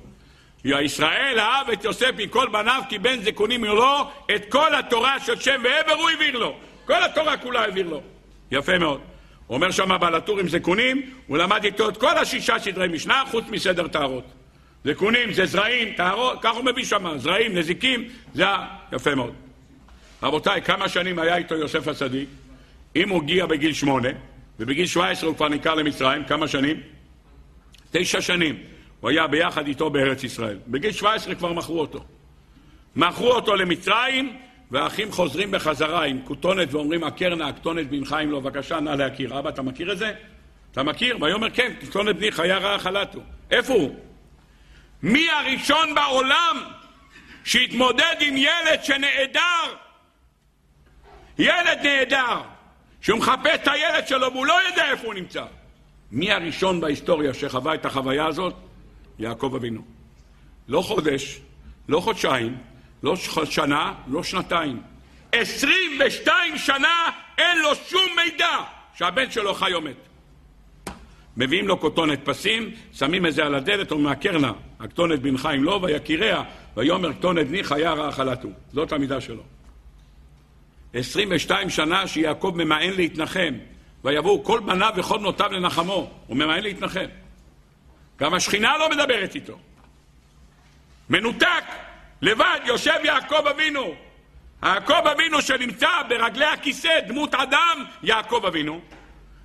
ישראל 0.65 1.39
אהב 1.39 1.69
את 1.69 1.83
יוסף 1.83 2.11
מכל 2.17 2.47
בניו 2.51 2.81
כי 2.89 2.99
בן 2.99 3.21
זקונים 3.21 3.63
לו 3.63 4.09
את 4.35 4.45
כל 4.49 4.75
התורה 4.75 5.19
של 5.19 5.39
שם 5.39 5.61
ועבר 5.63 6.01
הוא 6.01 6.09
העביר 6.09 6.39
לו. 6.39 6.57
כל 6.85 7.03
התורה 7.03 7.37
כולה 7.37 7.61
העביר 7.61 7.87
לו. 7.87 8.01
יפה 8.51 8.77
מאוד. 8.77 9.01
הוא 9.47 9.55
אומר 9.55 9.71
שם 9.71 9.97
בעל 10.01 10.15
הטור 10.15 10.39
עם 10.39 10.47
זקונים, 10.47 11.13
הוא 11.27 11.37
למד 11.37 11.63
איתו 11.63 11.89
את 11.89 11.97
כל 11.97 12.17
השישה 12.17 12.59
סדרי 12.59 12.87
משנה 12.87 13.23
חוץ 13.31 13.45
מסדר 13.49 13.87
טהרות. 13.87 14.23
זקונים 14.85 15.33
זה 15.33 15.45
זרעים, 15.45 15.93
טהרות, 15.93 16.39
כך 16.41 16.55
הוא 16.55 16.65
מביא 16.65 16.85
שם, 16.85 17.17
זרעים, 17.17 17.57
נזיקים, 17.57 18.07
זה 18.33 18.47
ה... 18.47 18.67
יפה 18.93 19.15
מאוד. 19.15 19.33
רבותיי, 20.23 20.61
כמה 20.61 20.89
שנים 20.89 21.19
היה 21.19 21.37
איתו 21.37 21.55
יוסף 21.55 21.87
הצדיק? 21.87 22.29
אם 22.95 23.09
הוא 23.09 23.23
הגיע 23.23 23.45
בגיל 23.45 23.73
שמונה, 23.73 24.09
ובגיל 24.59 24.85
שבע 24.85 25.09
עשרה 25.09 25.29
הוא 25.29 25.37
כבר 25.37 25.49
נקרא 25.49 25.75
למצרים, 25.75 26.23
כמה 26.23 26.47
שנים? 26.47 26.81
תשע 27.91 28.21
שנים. 28.21 28.57
הוא 28.99 29.09
היה 29.09 29.27
ביחד 29.27 29.67
איתו 29.67 29.89
בארץ 29.89 30.23
ישראל. 30.23 30.57
בגיל 30.67 30.91
17 30.91 31.35
כבר 31.35 31.53
מכרו 31.53 31.79
אותו. 31.79 32.03
מכרו 32.95 33.31
אותו 33.31 33.55
למצרים, 33.55 34.37
והאחים 34.71 35.11
חוזרים 35.11 35.51
בחזרה 35.51 36.03
עם 36.03 36.19
כותונת 36.23 36.73
ואומרים, 36.73 37.03
הכר 37.03 37.35
נא 37.35 37.43
הכתונת 37.43 37.89
בנך 37.89 38.15
אם 38.23 38.31
לא, 38.31 38.39
בבקשה, 38.39 38.79
נא 38.79 38.89
להכיר. 38.89 39.39
אבא, 39.39 39.49
אתה 39.49 39.61
מכיר 39.61 39.91
את 39.91 39.97
זה? 39.97 40.11
אתה 40.71 40.83
מכיר? 40.83 41.17
ויאמר, 41.21 41.49
כן, 41.49 41.73
כתונת 41.81 42.15
בני 42.15 42.31
חיה 42.31 42.57
רעה 42.57 42.79
חלטו. 42.79 43.19
איפה 43.51 43.73
הוא? 43.73 43.95
מי 45.03 45.29
הראשון 45.29 45.95
בעולם 45.95 46.63
שהתמודד 47.43 48.15
עם 48.19 48.37
ילד 48.37 48.83
שנעדר? 48.83 49.75
ילד 51.39 51.79
נעדר, 51.83 52.41
שהוא 53.01 53.19
מחפש 53.19 53.55
את 53.55 53.67
הילד 53.67 54.07
שלו 54.07 54.33
והוא 54.33 54.45
לא 54.45 54.59
יודע 54.69 54.91
איפה 54.91 55.05
הוא 55.05 55.13
נמצא. 55.13 55.45
מי 56.11 56.31
הראשון 56.31 56.81
בהיסטוריה 56.81 57.33
שחווה 57.33 57.73
את 57.73 57.85
החוויה 57.85 58.25
הזאת? 58.25 58.53
יעקב 59.19 59.53
אבינו. 59.55 59.81
לא 60.67 60.81
חודש, 60.81 61.39
לא 61.89 61.99
חודשיים, 61.99 62.57
לא 63.03 63.15
שנה, 63.45 63.93
לא 64.07 64.23
שנתיים. 64.23 64.81
עשרים 65.31 65.99
ושתיים 66.05 66.57
שנה 66.57 67.09
אין 67.37 67.61
לו 67.61 67.75
שום 67.75 68.09
מידע 68.23 68.57
שהבן 68.93 69.31
שלו 69.31 69.53
חי 69.53 69.73
או 69.73 69.81
מת. 69.81 69.95
מביאים 71.37 71.67
לו 71.67 71.79
כותונת 71.79 72.19
פסים, 72.23 72.71
שמים 72.93 73.25
את 73.25 73.33
זה 73.33 73.45
על 73.45 73.55
הדלת, 73.55 73.91
אומרים 73.91 74.07
הקרנה, 74.07 74.51
הכתונת 74.79 75.19
בנך 75.19 75.49
אם 75.55 75.63
לא, 75.63 75.79
ויקיריה, 75.83 76.43
ויאמר 76.77 77.13
כתונת 77.13 77.47
בני 77.47 77.63
חיה 77.63 77.93
רעה 77.93 78.11
חלתו. 78.11 78.47
זאת 78.73 78.91
המידה 78.91 79.21
שלו. 79.21 79.43
עשרים 80.93 81.29
ושתיים 81.31 81.69
שנה 81.69 82.07
שיעקב 82.07 82.53
ממאן 82.55 82.89
להתנחם, 82.89 83.53
ויבואו 84.03 84.43
כל 84.43 84.59
בניו 84.59 84.93
וכל 84.95 85.17
בנותיו 85.17 85.51
לנחמו, 85.51 86.11
הוא 86.27 86.37
ממאן 86.37 86.59
להתנחם. 86.59 87.05
גם 88.19 88.33
השכינה 88.33 88.77
לא 88.77 88.89
מדברת 88.89 89.35
איתו. 89.35 89.57
מנותק, 91.09 91.63
לבד, 92.21 92.59
יושב 92.65 92.99
יעקב 93.03 93.47
אבינו. 93.47 93.93
יעקב 94.63 95.07
אבינו 95.11 95.41
שנמצא 95.41 95.89
ברגלי 96.09 96.45
הכיסא, 96.45 96.99
דמות 97.07 97.35
אדם, 97.35 97.85
יעקב 98.03 98.45
אבינו, 98.47 98.81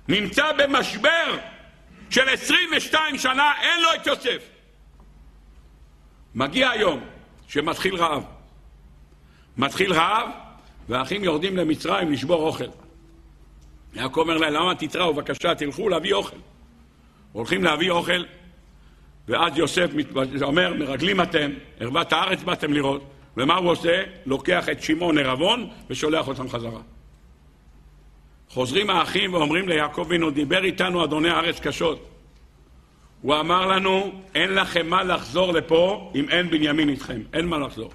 נמצא 0.07 0.51
במשבר 0.51 1.37
של 2.09 2.29
22 2.29 3.17
שנה, 3.17 3.51
אין 3.61 3.81
לו 3.81 3.89
את 3.95 4.07
יוסף. 4.07 4.52
מגיע 6.35 6.69
היום 6.69 6.99
שמתחיל 7.47 7.95
רעב. 7.95 8.23
מתחיל 9.57 9.93
רעב, 9.93 10.29
והאחים 10.89 11.23
יורדים 11.23 11.57
למצרים 11.57 12.11
לשבור 12.11 12.47
אוכל. 12.47 12.67
יעקב 13.93 14.19
אומר 14.19 14.37
להם, 14.37 14.53
למה 14.53 14.75
תתראו, 14.75 15.13
בבקשה, 15.13 15.55
תלכו 15.55 15.89
להביא 15.89 16.13
אוכל. 16.13 16.37
הולכים 17.31 17.63
להביא 17.63 17.91
אוכל, 17.91 18.23
ואז 19.27 19.57
יוסף 19.57 19.89
אומר, 20.41 20.73
מרגלים 20.73 21.21
אתם, 21.21 21.51
ערוות 21.79 22.13
הארץ 22.13 22.43
באתם 22.43 22.73
לראות, 22.73 23.03
ומה 23.37 23.55
הוא 23.55 23.71
עושה? 23.71 24.03
לוקח 24.25 24.69
את 24.69 24.83
שמעון 24.83 25.17
ערבון 25.17 25.69
ושולח 25.89 26.27
אותם 26.27 26.49
חזרה. 26.49 26.81
חוזרים 28.49 28.89
האחים 28.89 29.33
ואומרים 29.33 29.69
ליעקב 29.69 30.01
אבינו, 30.01 30.31
דיבר 30.31 30.63
איתנו 30.63 31.03
אדוני 31.03 31.29
הארץ 31.29 31.59
קשות. 31.59 32.12
הוא 33.23 33.35
אמר 33.35 33.65
לנו, 33.65 34.11
אין 34.35 34.55
לכם 34.55 34.87
מה 34.87 35.03
לחזור 35.03 35.53
לפה 35.53 36.11
אם 36.15 36.29
אין 36.29 36.49
בנימין 36.49 36.89
איתכם, 36.89 37.21
אין 37.33 37.45
מה 37.47 37.57
לחזור. 37.57 37.91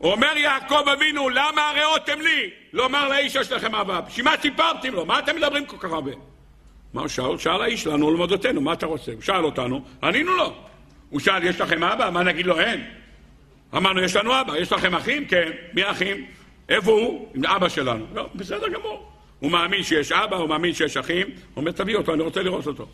אומר 0.00 0.36
יעקב 0.36 0.88
אבינו, 0.96 1.28
למה 1.28 1.70
הראותם 1.70 2.20
לי? 2.20 2.50
לא 2.72 2.86
אמר 2.86 3.08
לאיש 3.08 3.34
יש 3.34 3.52
לכם 3.52 3.74
אבא. 3.74 4.00
בשביל 4.00 4.24
מה 4.24 4.32
סיפרתם 4.42 4.94
לו? 4.94 5.06
מה 5.06 5.18
אתם 5.18 5.36
מדברים 5.36 5.66
כל 5.66 5.76
כך 5.80 5.92
הרבה? 5.92 6.10
מה 6.94 7.08
שאל? 7.08 7.38
שאל 7.38 7.62
האיש 7.62 7.86
לנו 7.86 8.06
ולמודותינו, 8.06 8.60
מה 8.60 8.72
אתה 8.72 8.86
רוצה? 8.86 9.12
הוא 9.12 9.22
שאל 9.22 9.44
אותנו, 9.44 9.84
ענינו 10.02 10.36
לו. 10.36 10.54
הוא 11.10 11.20
שאל, 11.20 11.44
יש 11.44 11.60
לכם 11.60 11.82
אבא? 11.84 12.10
מה 12.10 12.22
נגיד 12.22 12.46
לו? 12.46 12.60
אין. 12.60 12.84
אמרנו, 13.76 14.00
יש 14.00 14.16
לנו 14.16 14.40
אבא, 14.40 14.56
יש 14.56 14.72
לכם 14.72 14.94
אחים? 14.94 15.24
כן. 15.24 15.50
מי 15.72 15.90
אחים? 15.90 16.26
איפה 16.68 16.90
הוא? 16.90 17.28
עם 17.34 17.44
אבא 17.44 17.68
שלנו. 17.68 18.06
לא, 18.14 18.28
בסדר 18.34 18.68
גמור. 18.68 19.12
הוא 19.40 19.50
מאמין 19.50 19.82
שיש 19.82 20.12
אבא, 20.12 20.36
הוא 20.36 20.48
מאמין 20.48 20.74
שיש 20.74 20.96
אחים. 20.96 21.26
הוא 21.26 21.34
אומר, 21.56 21.70
תביא 21.70 21.96
אותו, 21.96 22.14
אני 22.14 22.22
רוצה 22.22 22.42
לראות 22.42 22.66
אותו. 22.66 22.86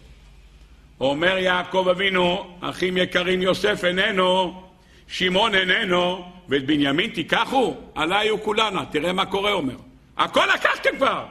אומר 1.00 1.38
יעקב 1.38 1.86
אבינו, 1.90 2.56
אחים 2.60 2.96
יקרים, 2.96 3.42
יוסף 3.42 3.84
איננו, 3.84 4.62
שמעון 5.08 5.54
איננו, 5.54 6.32
ואת 6.48 6.66
בנימין 6.66 7.10
תיקחו, 7.10 7.76
עליי 7.94 8.28
הוא 8.28 8.40
כולנה. 8.44 8.84
תראה 8.90 9.12
מה 9.12 9.26
קורה, 9.26 9.52
אומר. 9.52 9.76
הכל 10.16 10.46
לקחתם 10.54 10.96
כבר. 10.96 11.26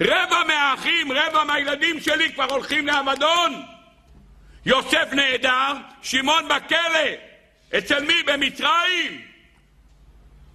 רבע 0.00 0.42
מהאחים, 0.46 1.12
רבע 1.12 1.44
מהילדים 1.44 2.00
שלי 2.00 2.32
כבר 2.32 2.44
הולכים 2.44 2.86
לאבדון. 2.86 3.62
יוסף 4.66 5.08
נעדר, 5.12 5.72
שמעון 6.02 6.44
בכלא. 6.48 7.08
אצל 7.78 8.04
מי? 8.04 8.14
במצרים. 8.26 9.20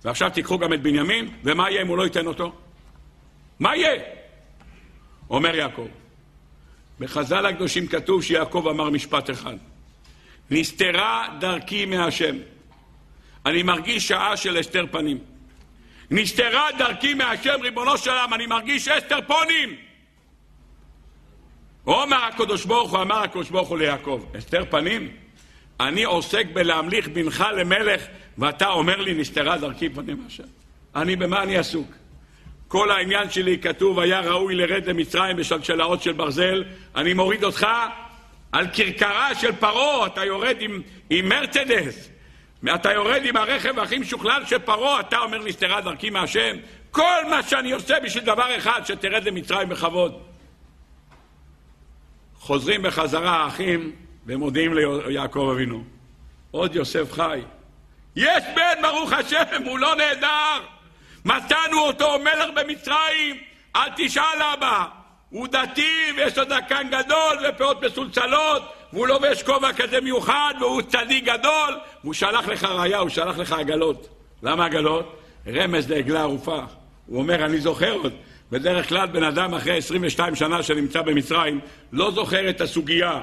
ועכשיו 0.04 0.30
תיקחו 0.30 0.58
גם 0.58 0.74
את 0.74 0.82
בנימין, 0.82 1.30
ומה 1.44 1.70
יהיה 1.70 1.82
אם 1.82 1.88
הוא 1.88 1.98
לא 1.98 2.04
ייתן 2.04 2.28
אותו? 2.28 2.56
מה 3.60 3.76
יהיה? 3.76 4.04
אומר 5.30 5.56
יעקב. 5.56 5.88
בחז"ל 7.00 7.46
הקדושים 7.46 7.88
כתוב 7.88 8.24
שיעקב 8.24 8.68
אמר 8.70 8.90
משפט 8.90 9.30
אחד: 9.30 9.56
נסתרה 10.52 11.28
דרכי 11.40 11.86
מהשם. 11.86 12.36
אני 13.46 13.64
מרגיש 13.64 14.08
שעה 14.08 14.38
של 14.38 14.60
אסתר 14.60 14.86
פנים. 14.92 15.18
נסתרה 16.12 16.68
דרכי 16.78 17.14
מהשם, 17.14 17.56
ריבונו 17.62 17.98
של 17.98 18.10
עולם, 18.10 18.34
אני 18.34 18.46
מרגיש 18.46 18.88
אסתר 18.88 19.20
פונים. 19.28 19.76
אומר 21.88 22.24
הקדוש 22.24 22.66
ברוך 22.66 22.92
הוא, 22.92 23.02
אמר 23.02 23.24
הקדוש 23.24 23.50
ברוך 23.50 23.70
הוא 23.70 23.78
ליעקב, 23.78 24.24
אסתר 24.38 24.64
פנים? 24.70 25.12
אני 25.80 26.04
עוסק 26.04 26.46
בלהמליך 26.54 27.08
בנך 27.08 27.46
למלך, 27.58 28.06
ואתה 28.38 28.68
אומר 28.68 29.02
לי, 29.02 29.14
נסתרה 29.14 29.58
דרכי 29.58 29.90
פנים 29.90 30.24
מהשם. 30.24 30.44
אני, 30.96 31.16
במה 31.16 31.44
אני 31.44 31.58
עסוק? 31.58 31.92
כל 32.70 32.92
העניין 32.92 33.30
שלי 33.30 33.58
כתוב, 33.58 34.00
היה 34.00 34.20
ראוי 34.20 34.56
לרד 34.56 34.86
למצרים 34.86 35.38
בשלשלאות 35.38 36.04
של 36.04 36.14
ברזל, 36.14 36.64
אני 36.96 37.14
מוריד 37.14 37.44
אותך 37.44 37.68
על 38.52 38.68
כרכרה 38.74 39.36
של 39.36 39.52
פרעה, 39.52 40.08
אתה 40.08 40.26
יורד 40.26 40.56
עם, 40.60 40.82
עם 41.10 41.30
מרצדס, 41.30 42.10
אתה 42.76 42.92
יורד 42.94 43.22
עם 43.26 43.38
הרכב 43.38 43.80
הכי 43.80 43.98
משוכלל 43.98 44.46
של 44.46 44.60
פרעה, 44.60 45.00
אתה 45.00 45.18
אומר 45.18 45.44
נסתרה 45.44 45.82
דרכי 45.82 46.10
מהשם. 46.10 46.58
כל 46.92 47.26
מה 47.30 47.44
שאני 47.44 47.72
עושה 47.72 48.00
בשביל 48.04 48.24
דבר 48.24 48.58
אחד, 48.58 48.82
שתרד 48.86 49.24
למצרים 49.24 49.70
בכבוד. 49.70 50.22
חוזרים 52.40 52.82
בחזרה 52.82 53.44
האחים 53.44 53.92
ומודיעים 54.26 54.74
ליעקב 55.08 55.50
אבינו, 55.54 55.84
עוד 56.52 56.76
יוסף 56.76 57.14
חי. 57.14 57.42
יש 58.16 58.44
בן, 58.56 58.82
ברוך 58.82 59.14
השם, 59.14 59.64
הוא 59.66 59.80
לא 59.80 59.96
נהדר. 59.96 60.79
מצאנו 61.26 61.80
אותו 61.80 62.20
מלך 62.20 62.50
במצרים, 62.56 63.38
אל 63.76 63.90
תשאל 63.96 64.42
אבא. 64.54 64.86
הוא 65.30 65.48
דתי 65.48 66.12
ויש 66.18 66.38
לו 66.38 66.44
זקן 66.44 66.88
גדול 66.92 67.38
ופאות 67.50 67.84
מסולצלות 67.84 68.74
והוא 68.94 69.08
לובש 69.08 69.44
כובע 69.44 69.74
כזה 69.74 70.02
מיוחד 70.02 70.54
והוא 70.60 70.82
צדיק 70.82 71.24
גדול 71.24 71.78
והוא 72.04 72.14
שלח 72.14 72.48
לך 72.48 72.64
ראייה, 72.64 72.98
הוא 72.98 73.10
שלח 73.10 73.38
לך 73.38 73.52
עגלות. 73.52 74.10
למה 74.44 74.66
עגלות? 74.66 75.20
רמז 75.48 75.90
לעגלה 75.90 76.22
ערופה. 76.22 76.60
הוא 77.06 77.20
אומר, 77.20 77.46
אני 77.46 77.60
זוכר 77.60 77.92
עוד. 77.92 78.14
בדרך 78.52 78.90
כלל 78.90 79.08
בן 79.08 79.24
אדם 79.24 79.54
אחרי 79.54 79.78
22 79.78 80.36
שנה 80.36 80.64
שנמצא 80.64 81.02
במצרים 81.02 81.60
לא 81.92 82.12
זוכר 82.12 82.50
את 82.50 82.62
הסוגיה 82.62 83.22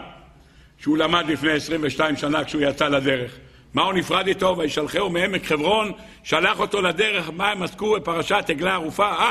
שהוא 0.78 0.98
למד 0.98 1.24
לפני 1.28 1.52
22 1.52 2.16
שנה 2.16 2.44
כשהוא 2.44 2.62
יצא 2.62 2.88
לדרך. 2.88 3.32
מה 3.76 3.82
הוא 3.82 3.92
נפרד 3.92 4.26
איתו? 4.26 4.56
וישלחהו 4.58 5.10
מעמק 5.10 5.44
חברון, 5.44 5.92
שלח 6.22 6.60
אותו 6.60 6.82
לדרך, 6.82 7.30
מה 7.36 7.50
הם 7.50 7.62
עסקו 7.62 7.92
בפרשת 7.92 8.44
עגלה 8.48 8.74
ערופה? 8.74 9.06
אה, 9.06 9.30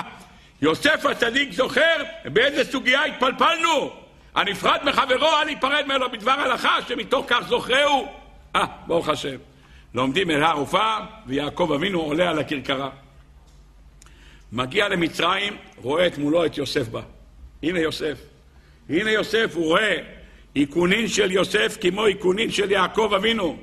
יוסף 0.61 1.05
הצדיק 1.05 1.53
זוכר 1.53 2.03
באיזה 2.25 2.71
סוגיה 2.71 3.05
התפלפלנו. 3.05 3.89
הנפרד 4.35 4.79
מחברו, 4.83 5.27
אל 5.41 5.49
ייפרד 5.49 5.85
ממנו 5.85 6.09
בדבר 6.11 6.31
הלכה, 6.31 6.77
שמתוך 6.87 7.25
כך 7.29 7.47
זוכרהו. 7.47 8.07
אה, 8.55 8.65
ברוך 8.87 9.09
השם. 9.09 9.35
לומדים 9.93 10.31
אל 10.31 10.43
הערופה, 10.43 10.97
ויעקב 11.27 11.71
אבינו 11.75 12.01
עולה 12.01 12.29
על 12.29 12.39
הכרכרה. 12.39 12.89
מגיע 14.51 14.89
למצרים, 14.89 15.57
רואה 15.77 16.07
את 16.07 16.17
מולו 16.17 16.45
את 16.45 16.57
יוסף 16.57 16.87
בה. 16.87 17.01
הנה 17.63 17.79
יוסף. 17.79 18.17
הנה 18.89 19.11
יוסף, 19.11 19.51
הוא 19.55 19.65
רואה 19.65 19.97
איכונין 20.55 21.07
של 21.07 21.31
יוסף 21.31 21.77
כמו 21.81 22.07
איכונין 22.07 22.51
של 22.51 22.71
יעקב 22.71 23.11
אבינו. 23.15 23.57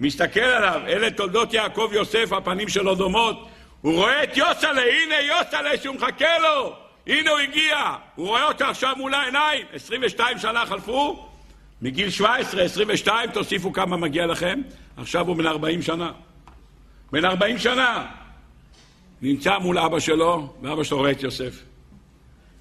מסתכל 0.00 0.40
עליו, 0.40 0.80
אלה 0.86 1.10
תולדות 1.10 1.54
יעקב 1.54 1.90
יוסף, 1.92 2.32
הפנים 2.32 2.68
שלו 2.68 2.94
דומות. 2.94 3.48
הוא 3.80 3.94
רואה 3.94 4.24
את 4.24 4.36
יוסלה, 4.36 4.82
הנה 4.82 5.14
יוסלה 5.20 5.76
שהוא 5.82 5.94
מחכה 5.94 6.38
לו. 6.38 6.76
הנה 7.06 7.30
הוא 7.30 7.38
הגיע, 7.38 7.76
הוא 8.14 8.28
רואה 8.28 8.44
אותו 8.44 8.64
עכשיו 8.64 8.94
מול 8.96 9.14
העיניים. 9.14 9.66
22 9.72 10.38
שנה 10.38 10.66
חלפו, 10.66 11.28
מגיל 11.82 12.10
17, 12.10 12.62
22, 12.62 13.30
תוסיפו 13.30 13.72
כמה 13.72 13.96
מגיע 13.96 14.26
לכם. 14.26 14.60
עכשיו 14.96 15.26
הוא 15.26 15.36
בן 15.36 15.46
40 15.46 15.82
שנה. 15.82 16.12
בן 17.12 17.24
40 17.24 17.58
שנה. 17.58 18.06
נמצא 19.22 19.58
מול 19.58 19.78
אבא 19.78 19.98
שלו, 19.98 20.54
ואבא 20.62 20.84
שלו 20.84 20.98
רואה 20.98 21.10
את 21.10 21.22
יוסף. 21.22 21.62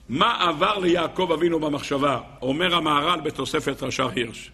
מה 0.10 0.50
עבר 0.50 0.78
ליעקב 0.80 1.30
אבינו 1.34 1.60
במחשבה? 1.60 2.20
אומר 2.42 2.76
המהר"ל 2.76 3.22
בתוספת 3.22 3.84
רש"ר 3.84 4.10
הירש. 4.16 4.52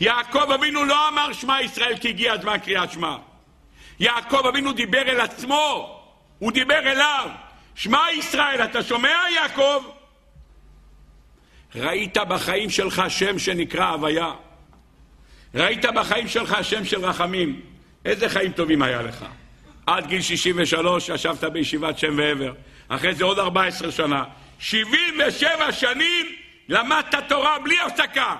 יעקב 0.00 0.50
אבינו 0.50 0.84
לא 0.84 1.08
אמר 1.08 1.32
שמע 1.32 1.62
ישראל 1.62 1.98
כי 1.98 2.08
הגיע 2.08 2.32
הזמן 2.32 2.58
קריאת 2.58 2.92
שמע. 2.92 3.16
יעקב 4.00 4.46
אבינו 4.46 4.72
דיבר 4.72 5.02
אל 5.02 5.20
עצמו, 5.20 6.00
הוא 6.38 6.52
דיבר 6.52 6.78
אליו. 6.78 7.28
שמע 7.74 8.02
ישראל, 8.12 8.64
אתה 8.64 8.82
שומע 8.82 9.18
יעקב? 9.34 9.84
ראית 11.74 12.16
בחיים 12.28 12.70
שלך 12.70 13.02
שם 13.08 13.38
שנקרא 13.38 13.84
הוויה. 13.84 14.32
ראית 15.54 15.84
בחיים 15.84 16.28
שלך 16.28 16.56
שם 16.62 16.84
של 16.84 17.04
רחמים. 17.04 17.60
איזה 18.04 18.28
חיים 18.28 18.52
טובים 18.52 18.82
היה 18.82 19.02
לך. 19.02 19.24
עד 19.86 20.06
גיל 20.06 20.22
63 20.22 21.08
ישבת 21.08 21.44
בישיבת 21.44 21.98
שם 21.98 22.14
ועבר. 22.18 22.52
אחרי 22.88 23.14
זה 23.14 23.24
עוד 23.24 23.38
14 23.38 23.92
שנה. 23.92 24.24
77 24.58 25.72
שנים 25.72 26.26
למדת 26.68 27.14
תורה 27.28 27.58
בלי 27.58 27.80
הפסקה. 27.80 28.36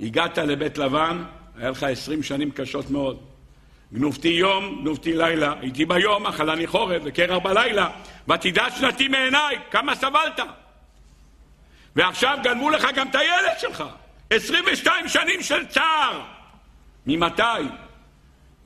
הגעת 0.00 0.38
לבית 0.38 0.78
לבן, 0.78 1.24
היה 1.56 1.70
לך 1.70 1.82
20 1.82 2.22
שנים 2.22 2.50
קשות 2.50 2.90
מאוד. 2.90 3.18
גנובתי 3.92 4.28
יום, 4.28 4.80
גנובתי 4.80 5.12
לילה, 5.12 5.54
הייתי 5.60 5.84
ביום, 5.84 6.26
אכלני 6.26 6.66
חורף 6.66 7.02
וקרח 7.04 7.42
בלילה, 7.42 7.90
ותדע 8.28 8.70
שנתי 8.70 9.08
מעיניי, 9.08 9.56
כמה 9.70 9.94
סבלת. 9.94 10.40
ועכשיו 11.96 12.38
גנבו 12.42 12.70
לך 12.70 12.86
גם 12.94 13.08
את 13.08 13.14
הילד 13.14 13.58
שלך. 13.58 13.84
22 14.30 15.08
שנים 15.08 15.42
של 15.42 15.66
צער. 15.66 16.20
ממתי? 17.06 17.42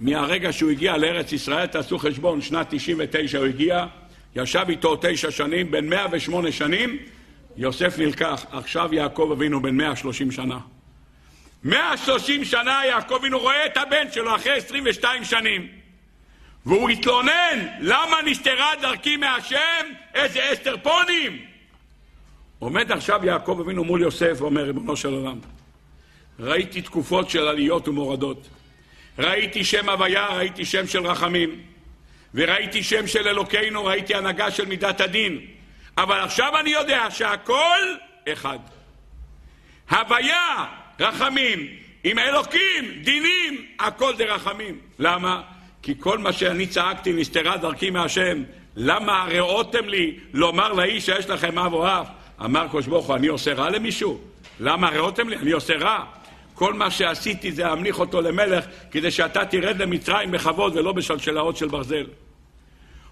מהרגע 0.01 0.53
שהוא 0.53 0.70
הגיע 0.70 0.97
לארץ 0.97 1.33
ישראל, 1.33 1.66
תעשו 1.66 1.99
חשבון, 1.99 2.41
שנת 2.41 2.66
99 2.70 3.39
הוא 3.39 3.47
הגיע, 3.47 3.87
ישב 4.37 4.64
איתו 4.68 4.99
תשע 5.03 5.30
שנים, 5.30 5.70
בן 5.70 5.89
108 5.89 6.53
שנים, 6.53 6.99
יוסף 7.57 7.99
נלקח. 7.99 8.47
עכשיו 8.53 8.95
יעקב 8.95 9.28
אבינו 9.33 9.62
בן 9.62 9.76
130 9.76 10.30
שנה. 10.30 10.59
130 11.64 12.44
שנה 12.44 12.80
יעקב 12.86 13.14
אבינו 13.14 13.38
רואה 13.38 13.66
את 13.66 13.76
הבן 13.76 14.12
שלו 14.12 14.36
אחרי 14.36 14.56
22 14.56 15.24
שנים. 15.24 15.68
והוא 16.66 16.90
התלונן, 16.90 17.66
למה 17.80 18.16
נסתרה 18.24 18.72
דרכי 18.80 19.16
מהשם? 19.16 19.86
איזה 20.14 20.52
אסתרפונים! 20.52 21.44
עומד 22.58 22.92
עכשיו 22.92 23.20
יעקב 23.24 23.58
אבינו 23.60 23.84
מול 23.84 24.02
יוסף 24.02 24.36
ואומר, 24.36 24.62
ריבונו 24.62 24.96
של 24.96 25.12
עולם, 25.12 25.38
ראיתי 26.40 26.82
תקופות 26.82 27.30
של 27.30 27.48
עליות 27.48 27.88
ומורדות. 27.88 28.48
ראיתי 29.18 29.64
שם 29.64 29.88
הוויה, 29.88 30.26
ראיתי 30.26 30.64
שם 30.64 30.86
של 30.86 31.06
רחמים. 31.06 31.62
וראיתי 32.34 32.82
שם 32.82 33.06
של 33.06 33.28
אלוקינו, 33.28 33.84
ראיתי 33.84 34.14
הנהגה 34.14 34.50
של 34.50 34.66
מידת 34.66 35.00
הדין. 35.00 35.46
אבל 35.98 36.20
עכשיו 36.20 36.58
אני 36.60 36.70
יודע 36.70 37.10
שהכל 37.10 37.96
אחד. 38.32 38.58
הוויה, 39.90 40.66
רחמים. 41.01 41.66
עם 42.05 42.18
אלוקים, 42.18 42.84
דינים, 43.03 43.64
הכל 43.78 44.16
זה 44.16 44.24
רחמים. 44.24 44.78
למה? 44.99 45.43
כי 45.82 45.95
כל 45.99 46.18
מה 46.18 46.32
שאני 46.32 46.66
צעקתי 46.66 47.12
נסתרה 47.12 47.57
דרכי 47.57 47.90
מהשם. 47.90 48.43
למה 48.76 49.22
הראותם 49.22 49.88
לי 49.88 50.18
לומר 50.32 50.72
לאיש 50.72 51.07
שיש 51.07 51.30
לכם 51.30 51.59
אב 51.59 51.72
או 51.72 51.86
אף? 51.86 52.09
אמר 52.45 52.68
קדוש 52.68 52.86
ברוך 52.86 53.07
הוא, 53.07 53.16
אני 53.16 53.26
עושה 53.26 53.55
רע 53.55 53.70
למישהו? 53.70 54.20
למה 54.61 54.88
הראותם 54.88 55.28
לי? 55.28 55.36
אני 55.36 55.51
עושה 55.51 55.74
רע. 55.76 56.05
כל 56.55 56.74
מה 56.74 56.90
שעשיתי 56.90 57.53
זה 57.53 57.62
להמליך 57.62 58.01
אותו 58.01 58.20
למלך 58.20 58.64
כדי 58.90 59.11
שאתה 59.11 59.45
תרד 59.45 59.82
למצרים 59.82 60.30
בכבוד 60.30 60.76
ולא 60.76 60.93
בשלשלאות 60.93 61.57
של 61.57 61.68
ברזל. 61.68 62.07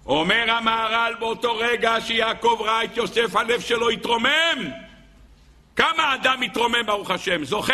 אומר 0.05 0.51
המהר"ל 0.51 1.13
באותו 1.19 1.57
רגע 1.57 1.95
שיעקב 2.01 2.57
ראה 2.59 2.83
את 2.83 2.97
יוסף, 2.97 3.35
הלב 3.35 3.61
שלו 3.61 3.89
התרומם. 3.89 4.71
כמה 5.75 6.15
אדם 6.15 6.39
מתרומם, 6.39 6.85
ברוך 6.85 7.11
השם, 7.11 7.43
זוכה, 7.43 7.73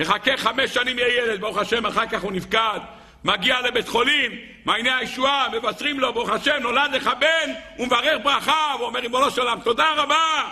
מחכה 0.00 0.36
חמש 0.36 0.74
שנים 0.74 0.98
יהיה 0.98 1.24
ילד, 1.24 1.40
ברוך 1.40 1.58
השם, 1.58 1.86
אחר 1.86 2.06
כך 2.06 2.22
הוא 2.22 2.32
נפקד, 2.32 2.80
מגיע 3.24 3.60
לבית 3.60 3.88
חולים, 3.88 4.32
מעייני 4.64 4.90
הישועה, 4.90 5.46
מבשרים 5.52 6.00
לו, 6.00 6.12
ברוך 6.12 6.30
השם, 6.30 6.56
נולד 6.62 6.90
לך 6.92 7.10
בן, 7.20 7.52
הוא 7.76 7.86
מברך 7.86 8.18
ברכה, 8.22 8.74
ואומר, 8.80 9.00
ריבונו 9.00 9.30
של 9.30 9.40
עולם, 9.40 9.60
תודה 9.64 9.92
רבה. 9.96 10.48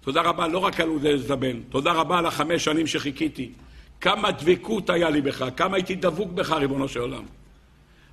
תודה 0.00 0.20
רבה 0.20 0.46
לא 0.48 0.58
רק 0.58 0.80
על 0.80 0.88
זה 1.16 1.36
בן, 1.36 1.60
תודה 1.60 1.92
רבה 1.92 2.18
על 2.18 2.26
החמש 2.26 2.64
שנים 2.64 2.86
שחיכיתי. 2.86 3.52
כמה 4.00 4.30
דבקות 4.30 4.90
היה 4.90 5.10
לי 5.10 5.20
בך, 5.20 5.44
כמה 5.56 5.76
הייתי 5.76 5.94
דבוק 5.94 6.32
בך, 6.32 6.50
ריבונו 6.50 6.88
של 6.88 7.00
עולם. 7.00 7.24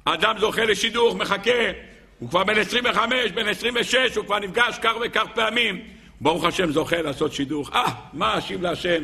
אדם 0.05 0.37
זוכה 0.39 0.65
לשידוך, 0.65 1.15
מחכה, 1.15 1.71
הוא 2.19 2.29
כבר 2.29 2.43
בן 2.43 2.57
25, 2.57 3.31
בן 3.31 3.47
26, 3.47 4.15
הוא 4.15 4.25
כבר 4.25 4.39
נפגש 4.39 4.79
כך 4.81 4.93
וכך 5.01 5.23
פעמים. 5.35 5.96
ברוך 6.21 6.45
השם 6.45 6.71
זוכה 6.71 7.01
לעשות 7.01 7.33
שידוך. 7.33 7.73
אה, 7.73 7.85
מה 8.13 8.37
אשיב 8.37 8.61
להשם? 8.61 9.03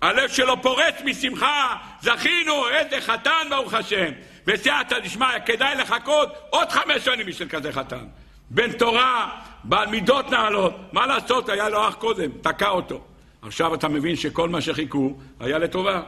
הלב 0.00 0.28
שלו 0.28 0.62
פורץ 0.62 0.94
משמחה, 1.04 1.76
זכינו, 2.02 2.68
איזה 2.68 3.00
חתן 3.00 3.46
ברוך 3.50 3.74
השם. 3.74 4.12
בסייעתא 4.46 4.98
דשמיא, 4.98 5.26
כדאי 5.46 5.76
לחכות 5.76 6.28
עוד 6.50 6.68
חמש 6.68 7.04
שנים 7.04 7.26
בשביל 7.26 7.48
כזה 7.48 7.72
חתן. 7.72 8.04
בן 8.50 8.72
תורה, 8.72 9.30
בעל 9.64 9.88
מידות 9.88 10.30
נעלות, 10.30 10.74
מה 10.92 11.06
לעשות, 11.06 11.48
היה 11.48 11.68
לו 11.68 11.88
אח 11.88 11.94
קודם, 11.94 12.30
תקע 12.42 12.68
אותו. 12.68 13.00
עכשיו 13.42 13.74
אתה 13.74 13.88
מבין 13.88 14.16
שכל 14.16 14.48
מה 14.48 14.60
שחיכו 14.60 15.16
היה 15.40 15.58
לטובה. 15.58 16.02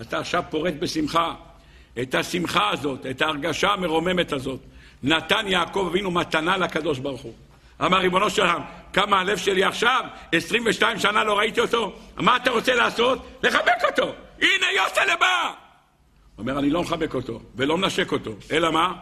אתה 0.00 0.18
עכשיו 0.18 0.42
פורט 0.50 0.74
בשמחה. 0.78 1.34
את 2.02 2.14
השמחה 2.14 2.70
הזאת, 2.70 3.06
את 3.06 3.22
ההרגשה 3.22 3.72
המרוממת 3.72 4.32
הזאת, 4.32 4.60
נתן 5.02 5.44
יעקב 5.48 5.86
אבינו 5.90 6.10
מתנה 6.10 6.56
לקדוש 6.56 6.98
ברוך 6.98 7.20
הוא. 7.20 7.32
אמר 7.84 7.98
ריבונו 7.98 8.30
של 8.30 8.42
עולם, 8.42 8.60
כמה 8.92 9.20
הלב 9.20 9.38
שלי 9.38 9.64
עכשיו, 9.64 10.04
22 10.32 10.98
שנה 10.98 11.24
לא 11.24 11.38
ראיתי 11.38 11.60
אותו, 11.60 11.92
מה 12.16 12.36
אתה 12.36 12.50
רוצה 12.50 12.74
לעשות? 12.74 13.26
לחבק 13.42 13.84
אותו. 13.90 14.14
הנה 14.40 14.66
יוסלה 14.76 15.16
בא! 15.16 15.52
אומר, 16.38 16.58
אני 16.58 16.70
לא 16.70 16.82
מחבק 16.82 17.14
אותו 17.14 17.40
ולא 17.56 17.78
מנשק 17.78 18.12
אותו, 18.12 18.34
אלא 18.52 18.70
מה? 18.70 18.92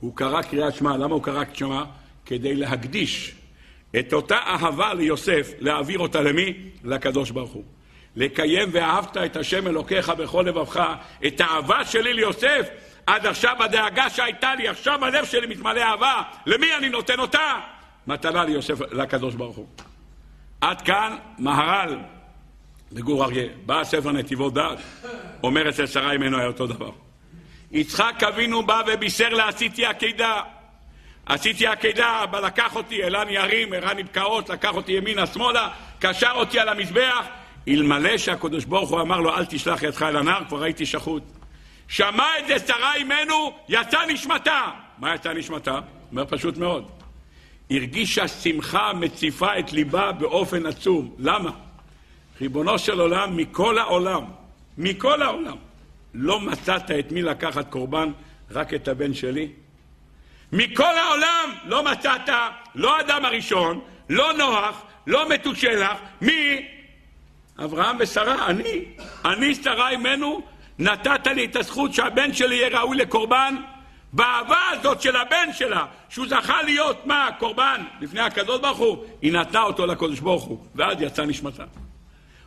הוא 0.00 0.16
קרא 0.16 0.42
קריאת 0.42 0.74
שמע, 0.74 0.96
למה 0.96 1.14
הוא 1.14 1.22
קרא 1.22 1.44
קריאת 1.44 1.56
שמע? 1.56 1.84
כדי 2.26 2.54
להקדיש 2.54 3.34
את 3.98 4.12
אותה 4.12 4.36
אהבה 4.36 4.94
ליוסף, 4.94 5.50
להעביר 5.58 5.98
אותה 5.98 6.20
למי? 6.20 6.54
לקדוש 6.84 7.30
ברוך 7.30 7.50
הוא. 7.50 7.64
לקיים 8.16 8.68
ואהבת 8.72 9.16
את 9.16 9.36
השם 9.36 9.66
אלוקיך 9.66 10.08
בכל 10.08 10.44
לבבך, 10.48 10.82
את 11.26 11.40
האהבה 11.40 11.84
שלי 11.84 12.12
ליוסף, 12.12 12.68
עד 13.06 13.26
עכשיו 13.26 13.62
הדאגה 13.62 14.10
שהייתה 14.10 14.54
לי, 14.54 14.68
עכשיו 14.68 15.04
הלב 15.04 15.24
שלי 15.24 15.46
מתמלא 15.46 15.80
אהבה, 15.80 16.22
למי 16.46 16.74
אני 16.78 16.88
נותן 16.88 17.20
אותה? 17.20 17.60
מתנה 18.06 18.44
ליוסף, 18.44 18.80
לקדוש 18.80 19.34
ברוך 19.34 19.56
הוא. 19.56 19.66
עד 20.60 20.82
כאן 20.82 21.16
מהר"ל 21.38 21.98
בגור 22.92 23.24
אריה. 23.24 23.48
בא 23.66 23.80
הספר 23.80 24.12
נתיבות 24.12 24.54
דעת, 24.54 24.78
אומר 25.42 25.68
אצל 25.68 25.86
שרה 25.86 26.18
ממנו 26.18 26.38
היה 26.38 26.46
אותו 26.46 26.66
דבר. 26.66 26.90
יצחק 27.72 28.22
אבינו 28.28 28.62
בא 28.62 28.82
ובישר 28.86 29.28
לה 29.28 29.48
עשיתי 29.48 29.86
עקידה. 29.86 30.42
עשיתי 31.26 31.66
עקידה, 31.66 32.24
בא 32.30 32.40
לקח 32.40 32.76
אותי, 32.76 33.04
אלני 33.04 33.38
הרים, 33.38 33.72
הרני 33.72 34.02
בקעות, 34.02 34.50
לקח 34.50 34.74
אותי 34.74 34.92
ימינה 34.92 35.26
שמאלה, 35.26 35.68
קשר 35.98 36.30
אותי 36.34 36.58
על 36.58 36.68
המזבח, 36.68 37.26
אלמלא 37.68 38.18
שהקדוש 38.18 38.64
ברוך 38.64 38.90
הוא 38.90 39.00
אמר 39.00 39.20
לו 39.20 39.36
אל 39.36 39.44
תשלח 39.44 39.82
ידך 39.82 40.02
אל 40.02 40.16
הנער, 40.16 40.44
כבר 40.48 40.62
הייתי 40.62 40.86
שחוט. 40.86 41.22
שמע 41.88 42.24
את 42.38 42.46
זה 42.46 42.66
שרה 42.66 42.94
אימנו, 42.94 43.52
יצא 43.68 43.98
נשמתה. 44.08 44.70
מה 44.98 45.14
יצא 45.14 45.32
נשמתה? 45.32 45.80
אומר 46.10 46.24
פשוט 46.24 46.56
מאוד. 46.56 47.01
הרגישה 47.72 48.28
שמחה 48.28 48.92
מציפה 48.92 49.58
את 49.58 49.72
ליבה 49.72 50.12
באופן 50.12 50.66
עצום. 50.66 51.14
למה? 51.18 51.50
ריבונו 52.40 52.78
של 52.78 53.00
עולם, 53.00 53.36
מכל 53.36 53.78
העולם, 53.78 54.24
מכל 54.78 55.22
העולם, 55.22 55.56
לא 56.14 56.40
מצאת 56.40 56.90
את 56.90 57.12
מי 57.12 57.22
לקחת 57.22 57.70
קורבן, 57.70 58.12
רק 58.50 58.74
את 58.74 58.88
הבן 58.88 59.14
שלי? 59.14 59.48
מכל 60.52 60.98
העולם 60.98 61.50
לא 61.64 61.84
מצאת, 61.84 62.28
לא 62.74 63.00
אדם 63.00 63.24
הראשון, 63.24 63.80
לא 64.08 64.32
נוח, 64.32 64.82
לא 65.06 65.28
מתושלח, 65.28 65.98
מי? 66.20 66.66
אברהם 67.64 67.96
ושרה, 68.00 68.46
אני. 68.46 68.84
אני 69.24 69.54
שרה 69.54 69.90
אימנו, 69.90 70.42
נתת 70.78 71.26
לי 71.26 71.44
את 71.44 71.56
הזכות 71.56 71.94
שהבן 71.94 72.32
שלי 72.32 72.54
יהיה 72.54 72.80
ראוי 72.80 72.96
לקורבן, 72.96 73.56
באהבה 74.12 74.60
הזאת 74.72 75.02
של 75.02 75.16
הבן 75.16 75.52
שלה, 75.52 75.86
שהוא 76.08 76.26
זכה 76.28 76.62
להיות 76.62 77.06
מה? 77.06 77.28
קורבן 77.38 77.82
לפני 78.00 78.20
הקדוש 78.20 78.60
ברוך 78.60 78.78
הוא, 78.78 79.04
היא 79.22 79.32
נתנה 79.32 79.62
אותו 79.62 79.86
לקדוש 79.86 80.20
ברוך 80.20 80.44
הוא, 80.44 80.66
ואז 80.74 80.96
יצא 81.00 81.24
נשמתה. 81.24 81.64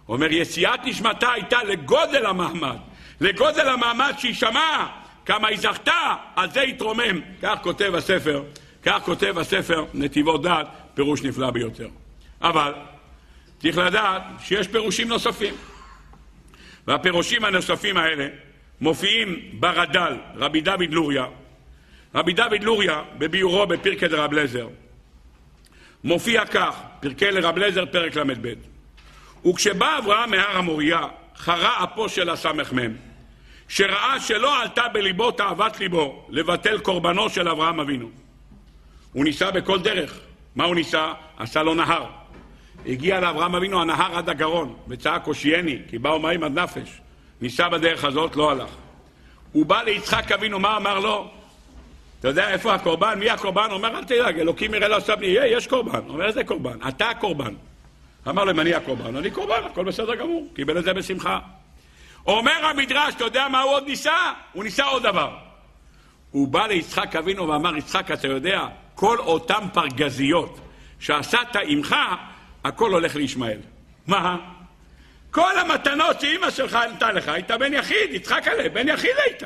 הוא 0.06 0.16
אומר, 0.16 0.32
יציאת 0.32 0.80
נשמתה 0.84 1.32
הייתה 1.32 1.64
לגודל 1.64 2.26
המעמד, 2.26 2.78
לגודל 3.22 3.70
המעמד 3.70 4.14
שהיא 4.18 4.34
שמעה, 4.34 5.02
כמה 5.26 5.48
היא 5.48 5.58
זכתה, 5.58 6.16
על 6.36 6.52
זה 6.52 6.62
התרומם. 6.62 7.22
כך 7.42 7.60
כותב 7.62 7.96
הספר, 7.96 8.44
כך 8.84 9.02
כותב 9.06 9.38
הספר 9.38 9.86
נתיבות 9.94 10.42
דעת, 10.42 10.68
פירוש 10.94 11.24
נפלא 11.24 11.52
ביותר. 11.52 11.88
אבל 12.42 12.74
צריך 13.60 13.78
לדעת 13.78 14.24
שיש 14.40 14.68
פירושים 14.68 15.08
נוספים. 15.08 15.54
והפירושים 16.88 17.46
הנוספים 17.46 17.98
האלה 17.98 18.28
מופיעים 18.82 19.40
ברד"ל, 19.54 20.18
רבי 20.36 20.62
דוד 20.62 20.92
לוריה. 20.94 21.26
רבי 22.16 22.34
דוד 22.34 22.64
לוריה, 22.64 23.02
בביאורו 23.18 23.68
בפרקי 23.68 24.08
דרב 24.08 24.34
לזר, 24.34 24.68
מופיע 26.04 26.46
כך, 26.46 26.76
פרקי 27.00 27.32
לרב 27.32 27.58
לזר, 27.58 27.86
פרק 27.86 28.16
ל"ב: 28.16 28.54
וכשבא 29.48 29.98
אברהם 29.98 30.32
מהר 30.32 30.58
המוריה, 30.58 31.08
חרה 31.36 31.84
אפו 31.84 32.10
של 32.10 32.30
הסמ"ם, 32.30 32.92
שראה 33.68 34.20
שלא 34.20 34.62
עלתה 34.62 34.88
בליבו 34.88 35.32
תאוות 35.32 35.80
ליבו 35.80 36.28
לבטל 36.30 36.80
קורבנו 36.80 37.30
של 37.30 37.50
אברהם 37.50 37.80
אבינו. 37.80 38.10
הוא 39.14 39.24
ניסה 39.24 39.52
בכל 39.52 39.80
דרך. 39.80 40.20
מה 40.56 40.64
הוא 40.66 40.76
ניסה? 40.76 41.14
עשה 41.38 41.64
לו 41.64 41.74
נהר. 41.74 42.06
הגיע 42.86 43.20
לאברהם 43.20 43.56
אבינו 43.56 43.82
הנהר 43.82 44.18
עד 44.18 44.30
הגרון, 44.30 44.76
וצעק 44.88 45.26
הושיעני, 45.26 45.80
כי 45.90 46.00
באו 46.00 46.20
מים 46.20 46.44
עד 46.44 46.60
נפש. 46.60 47.02
ניסה 47.42 47.70
בדרך 47.70 48.04
הזאת, 48.04 48.36
לא 48.36 48.52
הלך. 48.52 48.70
הוא 49.52 49.66
בא 49.66 49.82
ליצחק 49.82 50.32
אבינו, 50.32 50.60
מה 50.60 50.78
אמר 50.78 51.00
לו? 51.00 51.32
אתה 52.26 52.32
יודע 52.32 52.50
איפה 52.50 52.74
הקורבן? 52.74 53.20
מי 53.20 53.30
הקורבן? 53.30 53.68
אומר, 53.72 53.98
אל 53.98 54.04
תדאג, 54.04 54.40
אלוקים 54.40 54.74
יראה 54.74 54.88
לו 54.88 54.96
עכשיו, 54.96 55.24
יהיה, 55.24 55.58
יש 55.58 55.68
קורבן. 55.68 56.00
אומר, 56.10 56.26
איזה 56.26 56.44
קורבן? 56.44 56.78
אתה 56.88 57.10
הקורבן. 57.10 57.54
אמר 58.28 58.44
לו, 58.44 58.52
אם 58.52 58.60
אני 58.60 58.74
הקורבן, 58.74 59.16
אני 59.16 59.32
קורבן, 59.32 59.64
הכל 59.66 59.84
בסדר 59.84 60.16
גמור. 60.16 60.48
קיבל 60.56 60.78
את 60.78 60.84
זה 60.84 60.94
בשמחה. 60.94 61.40
אומר 62.26 62.66
המדרש, 62.66 63.14
אתה 63.16 63.24
יודע 63.24 63.48
מה 63.48 63.62
הוא 63.62 63.72
עוד 63.72 63.84
ניסה? 63.88 64.34
הוא 64.54 64.64
ניסה 64.64 64.84
עוד 64.84 65.04
דבר. 65.04 65.36
הוא 66.32 66.48
בא 66.48 66.68
ליצחק 66.68 67.16
אבינו 67.16 67.48
ואמר, 67.48 67.78
יצחק, 67.78 68.12
אתה 68.12 68.28
יודע, 68.28 68.66
כל 68.96 69.18
אותן 69.20 69.68
פרגזיות 69.74 70.60
שעשת 71.00 71.56
עמך, 71.66 71.96
הכל 72.64 72.92
הולך 72.92 73.16
לישמעאל. 73.16 73.60
מה? 74.08 74.38
כל 75.32 75.60
המתנות 75.60 76.22
שאימא 76.22 76.52
שלך 76.52 76.78
נתנה 76.94 77.12
לך, 77.12 77.28
היית 77.28 77.52
בן 77.52 77.74
יחיד, 77.74 78.14
יצחק 78.14 78.48
עליה, 78.48 78.70
בן 78.70 78.88
יחיד 78.88 79.16
היית. 79.26 79.44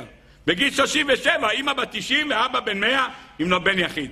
בגיל 0.50 0.72
37, 0.72 1.50
אימא 1.50 1.74
בת 1.74 1.88
90 1.92 2.30
ואבא 2.30 2.60
בן 2.60 2.80
100, 2.80 3.08
ימלא 3.42 3.60
בן 3.60 3.80
יחיד. 3.80 4.12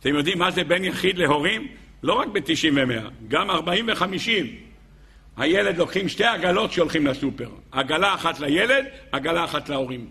אתם 0.00 0.14
יודעים 0.14 0.38
מה 0.38 0.50
זה 0.50 0.64
בן 0.64 0.84
יחיד 0.84 1.18
להורים? 1.18 1.68
לא 2.02 2.12
רק 2.12 2.28
ב-90 2.28 2.74
ו-100, 2.74 3.10
גם 3.28 3.50
40 3.50 3.88
ו-50. 3.88 4.46
הילד 5.36 5.78
לוקחים 5.78 6.08
שתי 6.08 6.24
עגלות 6.24 6.72
שהולכים 6.72 7.06
לסופר. 7.06 7.48
עגלה 7.72 8.14
אחת 8.14 8.40
לילד, 8.40 8.84
עגלה 9.12 9.44
אחת 9.44 9.68
להורים. 9.68 10.06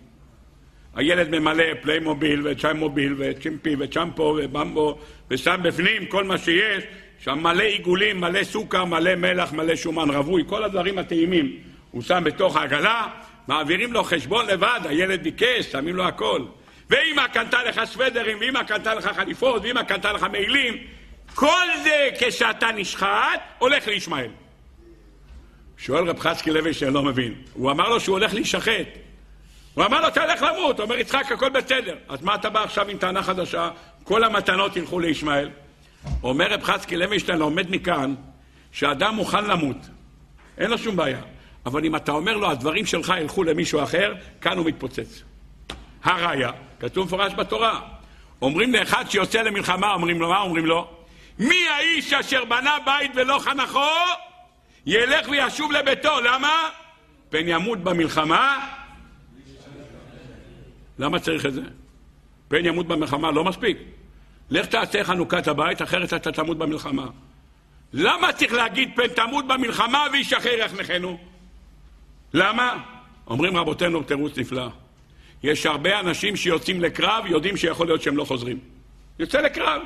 הילד 0.95 1.39
ממלא 1.39 1.64
פליימוביל 1.82 2.47
וצ'יימוביל 2.47 3.16
וצ'ימפי 3.18 3.76
וצ'מפו 3.80 4.38
ובמבו 4.38 4.99
ושם 5.32 5.60
בפנים 5.64 6.05
כל 6.05 6.24
מה 6.24 6.38
שיש, 6.38 6.84
שם 7.20 7.39
מלא 7.43 7.64
עיגולים, 7.64 8.22
מלא 8.22 8.43
סוכר, 8.43 8.86
מלא 8.86 9.16
מלח, 9.16 9.53
מלא 9.53 9.76
שומן 9.76 10.10
רווי, 10.10 10.43
כל 10.47 10.64
הדברים 10.64 10.97
הטעימים 10.97 11.57
הוא 11.91 12.01
שם 12.01 12.24
בתוך 12.26 12.57
העגלה, 12.57 13.07
מעבירים 13.50 13.93
לו 13.93 14.04
חשבון 14.04 14.45
לבד, 14.47 14.80
הילד 14.84 15.24
ביקש, 15.24 15.66
שמים 15.72 15.95
לו 15.95 16.08
הכל. 16.08 16.41
ואמא 16.89 17.28
קנתה 17.28 17.64
לך 17.64 17.82
סוודרים, 17.86 18.38
ואמא 18.41 18.64
קנתה 18.64 18.93
לך 18.93 19.06
חליפות, 19.16 19.62
ואמא 19.66 19.84
קנתה 19.84 20.14
לך 20.14 20.24
מעילים, 20.24 20.78
כל 21.36 21.66
זה 21.84 22.10
כשאתה 22.20 22.68
נשחט, 22.76 23.41
הולך 23.58 23.88
לישמעאל. 23.88 24.30
שואל 25.78 26.10
רב 26.10 26.20
חצקי 26.20 26.52
לוי 26.52 26.74
שלא 26.74 27.04
מבין, 27.04 27.34
הוא 27.54 27.72
אמר 27.72 27.89
לו 27.89 28.00
שהוא 28.00 28.14
הולך 28.18 28.34
להישחט. 28.34 28.88
הוא 29.74 29.86
אמר 29.86 30.02
לו, 30.02 30.08
אתה 30.08 30.24
הולך 30.24 30.41
למות. 30.41 30.80
הוא 30.80 30.84
אומר, 30.84 30.97
יצחק, 30.97 31.32
הכל 31.32 31.50
בסדר. 31.50 31.95
אז 32.10 32.22
מה 32.22 32.36
אתה 32.36 32.50
בא 32.50 32.64
עכשיו 32.64 32.89
עם 32.89 32.97
טענה 32.97 33.24
חדשה? 33.24 33.70
כל 34.04 34.24
המתנות 34.24 34.76
ילכו 34.76 35.00
לישמעאל. 35.00 35.50
אומר 36.24 36.54
רב 36.54 36.64
חצקי 36.64 36.97
לוינשטיין, 36.97 37.39
לומד 37.39 37.72
מכאן, 37.72 38.16
שאדם 38.72 39.16
מוכן 39.16 39.45
למות. 39.45 39.78
אין 40.58 40.70
לו 40.70 40.78
שום 40.78 40.95
בעיה. 40.95 41.22
אבל 41.66 41.86
אם 41.86 41.95
אתה 41.95 42.12
אומר 42.12 42.38
לו, 42.38 42.51
הדברים 42.51 42.86
שלך 42.86 43.14
ילכו 43.22 43.43
למישהו 43.43 43.84
אחר, 43.84 44.14
כאן 44.41 44.57
הוא 44.57 44.66
מתפוצץ. 44.66 45.24
הראיה, 46.03 46.51
כתוב 46.80 47.05
מפורש 47.05 47.34
בתורה. 47.34 47.82
אומרים 48.41 48.74
לאחד 48.74 49.10
שיוצא 49.10 49.41
למלחמה, 49.41 49.93
אומרים 49.93 50.22
לו, 50.22 50.30
מה 50.30 50.41
אומרים 50.41 50.66
לו? 50.66 50.88
מי 51.39 51.68
האיש 51.68 52.14
אשר 52.14 52.45
בנה 52.45 52.78
בית 52.86 53.12
ולא 53.16 53.39
חנכו, 53.39 53.80
ילך 54.86 55.30
וישוב 55.30 55.72
לביתו. 55.72 56.22
למה? 56.22 56.70
פן 57.30 57.47
ימות 57.47 57.80
במלחמה. 57.80 58.70
למה 60.99 61.20
צריך 61.20 61.45
את 61.45 61.53
זה? 61.53 61.62
פן 62.47 62.66
ימות 62.66 62.88
במלחמה 62.88 63.32
לא 63.32 63.43
מספיק. 63.43 63.78
לך 64.49 64.66
תעשה 64.66 65.03
חנוכת 65.03 65.47
הבית, 65.47 65.82
אחרת 65.82 66.14
אתה 66.14 66.32
תמות 66.32 66.57
במלחמה. 66.57 67.07
למה 67.93 68.34
צריך 68.34 68.53
להגיד 68.53 68.91
פן 68.95 69.07
תמות 69.07 69.47
במלחמה 69.47 70.05
וישחרר 70.12 70.53
יחנכנו? 70.53 71.29
למה? 72.34 72.78
אומרים 73.28 73.58
רבותינו 73.58 74.04
תירוץ 74.04 74.38
נפלא. 74.38 74.68
יש 75.44 75.66
הרבה 75.66 76.00
אנשים 76.00 76.36
שיוצאים 76.36 76.82
לקרב, 76.82 77.24
יודעים 77.26 77.58
שיכול 77.58 77.88
להיות 77.88 78.02
שהם 78.02 78.18
לא 78.18 78.24
חוזרים. 78.24 78.60
יוצא 79.20 79.42
לקרב. 79.42 79.82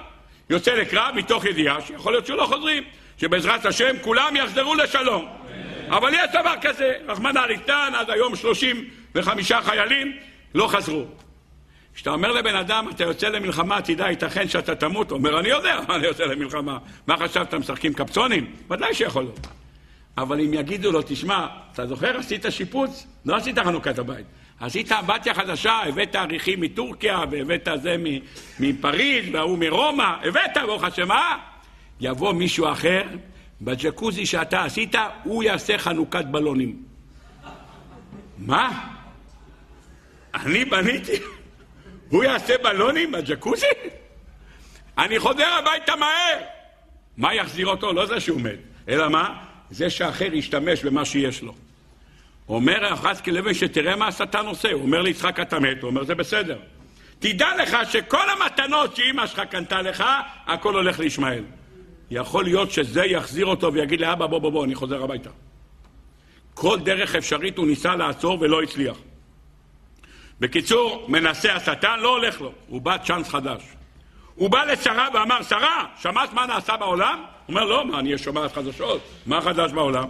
יוצא 0.49 0.71
לקרב 0.71 1.15
מתוך 1.15 1.45
ידיעה 1.45 1.81
שיכול 1.81 2.13
להיות 2.13 2.25
שלא 2.25 2.45
חוזרים. 2.45 2.83
שבעזרת 3.17 3.65
השם 3.65 3.95
כולם 4.01 4.35
יחזרו 4.35 4.75
לשלום. 4.75 5.27
אבל 5.89 6.13
יש 6.13 6.29
דבר 6.33 6.53
כזה, 6.61 6.93
רחמנא 7.07 7.39
ליטן, 7.39 7.91
עד 7.95 8.09
היום 8.09 8.35
35 8.35 9.51
חיילים 9.51 10.11
לא 10.55 10.67
חזרו. 10.67 11.05
כשאתה 11.95 12.09
אומר 12.09 12.31
לבן 12.31 12.55
אדם, 12.55 12.89
אתה 12.89 13.03
יוצא 13.03 13.27
למלחמה, 13.27 13.81
תדע, 13.81 14.09
ייתכן 14.09 14.47
שאתה 14.47 14.75
תמות, 14.75 15.11
הוא 15.11 15.17
אומר, 15.17 15.39
אני 15.39 15.49
יודע 15.49 15.79
מה 15.87 15.95
אני 15.95 16.05
יוצא 16.05 16.23
למלחמה. 16.23 16.77
מה 17.07 17.17
חשבת, 17.17 17.53
משחקים 17.53 17.93
קפצונים? 17.93 18.55
ודאי 18.69 18.93
שיכול 18.93 19.23
להיות. 19.23 19.47
אבל 20.17 20.39
אם 20.39 20.53
יגידו 20.53 20.91
לו, 20.91 21.01
תשמע, 21.05 21.47
אתה 21.73 21.87
זוכר, 21.87 22.17
עשית 22.17 22.45
שיפוץ? 22.49 23.07
לא 23.25 23.35
עשית 23.35 23.59
חנוכת 23.59 23.99
הבית. 23.99 24.25
עשית 24.59 24.91
אמבטיה 24.91 25.33
חדשה, 25.33 25.73
הבאת 25.73 26.15
אריחים 26.15 26.61
מטורקיה, 26.61 27.23
והבאת 27.31 27.67
זה 27.75 27.95
מפריז, 28.59 29.25
וההוא 29.33 29.57
מרומא, 29.57 30.15
הבאת, 30.23 30.57
ברוך 30.65 30.83
השם, 30.83 31.07
מה? 31.07 31.37
יבוא 31.99 32.33
מישהו 32.33 32.71
אחר, 32.71 33.03
בג'קוזי 33.61 34.25
שאתה 34.25 34.63
עשית, 34.63 34.95
הוא 35.23 35.43
יעשה 35.43 35.77
חנוכת 35.77 36.25
בלונים. 36.25 36.83
מה? 38.37 38.89
אני 40.33 40.65
בניתי? 40.65 41.19
הוא 42.09 42.23
יעשה 42.23 42.57
בלונים 42.63 43.11
בג'קוזי? 43.11 43.65
אני 44.97 45.19
חוזר 45.19 45.47
הביתה 45.59 45.95
מהר! 45.95 46.39
מה 47.17 47.33
יחזיר 47.33 47.67
אותו? 47.67 47.93
לא 47.93 48.05
זה 48.05 48.19
שהוא 48.19 48.41
מת, 48.41 48.59
אלא 48.89 49.09
מה? 49.09 49.43
זה 49.73 49.89
שאחר 49.89 50.33
ישתמש 50.33 50.83
במה 50.83 51.05
שיש 51.05 51.41
לו. 51.41 51.53
אומר 52.49 52.83
יחזקי 52.93 53.31
לוי 53.31 53.53
שתראה 53.53 53.95
מה 53.95 54.07
השטן 54.07 54.45
עושה, 54.45 54.71
הוא 54.71 54.81
אומר 54.81 55.01
ליצחק 55.01 55.39
אתה 55.39 55.59
מת, 55.59 55.81
הוא 55.81 55.89
אומר 55.89 56.03
זה 56.03 56.15
בסדר. 56.15 56.59
תדע 57.19 57.47
לך 57.61 57.77
שכל 57.91 58.29
המתנות 58.29 58.95
שאימא 58.95 59.27
שלך 59.27 59.39
קנתה 59.39 59.81
לך, 59.81 60.03
הכל 60.45 60.75
הולך 60.75 60.99
לישמעאל. 60.99 61.43
יכול 62.11 62.43
להיות 62.43 62.71
שזה 62.71 63.05
יחזיר 63.05 63.45
אותו 63.45 63.73
ויגיד 63.73 64.01
לאבא 64.01 64.27
בוא 64.27 64.39
בוא 64.39 64.49
בוא 64.49 64.65
אני 64.65 64.75
חוזר 64.75 65.03
הביתה. 65.03 65.29
כל 66.53 66.79
דרך 66.79 67.15
אפשרית 67.15 67.57
הוא 67.57 67.67
ניסה 67.67 67.95
לעצור 67.95 68.37
ולא 68.41 68.61
הצליח. 68.61 68.97
בקיצור, 70.39 71.05
מנסה 71.09 71.55
השטן, 71.55 71.99
לא 71.99 72.09
הולך 72.09 72.41
לו, 72.41 72.51
הוא 72.67 72.81
בא 72.81 72.97
צ'אנס 72.97 73.29
חדש. 73.29 73.63
הוא 74.35 74.49
בא 74.49 74.63
לשרה 74.63 75.07
ואמר, 75.13 75.43
שרה, 75.43 75.85
שמעת 76.01 76.33
מה 76.33 76.45
נעשה 76.45 76.77
בעולם? 76.77 77.23
אומר, 77.49 77.63
לא, 77.63 77.85
מה, 77.85 77.99
אני 77.99 78.17
שומעת 78.17 78.53
חדשות, 78.53 79.01
מה 79.25 79.41
חדש 79.41 79.71
בעולם? 79.71 80.05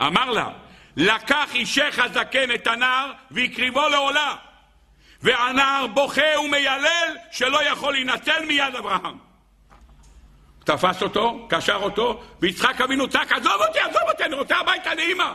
אמר 0.00 0.30
לה, 0.30 0.48
לקח 0.96 1.54
אישך 1.54 1.98
הזקן 1.98 2.54
את 2.54 2.66
הנער 2.66 3.12
והקריבו 3.30 3.88
לעולה, 3.88 4.34
והנער 5.22 5.86
בוכה 5.86 6.40
ומיילל 6.44 7.16
שלא 7.30 7.64
יכול 7.64 7.92
להינצל 7.92 8.44
מיד 8.46 8.74
אברהם. 8.78 9.18
תפס 10.64 11.02
אותו, 11.02 11.46
קשר 11.48 11.78
אותו, 11.82 12.22
ויצחק 12.40 12.80
אבינו 12.80 13.08
צעק, 13.08 13.32
עזוב 13.32 13.62
אותי, 13.68 13.78
עזוב 13.78 14.02
אותי, 14.08 14.24
אני 14.24 14.34
רוצה 14.34 14.56
הביתה 14.56 14.90
לאמא. 14.94 15.32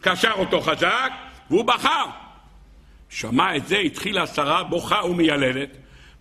קשר 0.00 0.32
אותו 0.32 0.60
חזק, 0.60 1.12
והוא 1.50 1.64
בכה. 1.64 2.04
שמע 3.10 3.56
את 3.56 3.66
זה, 3.66 3.78
התחילה 3.78 4.22
השרה 4.22 4.64
בוכה 4.64 5.04
ומייללת, 5.04 5.76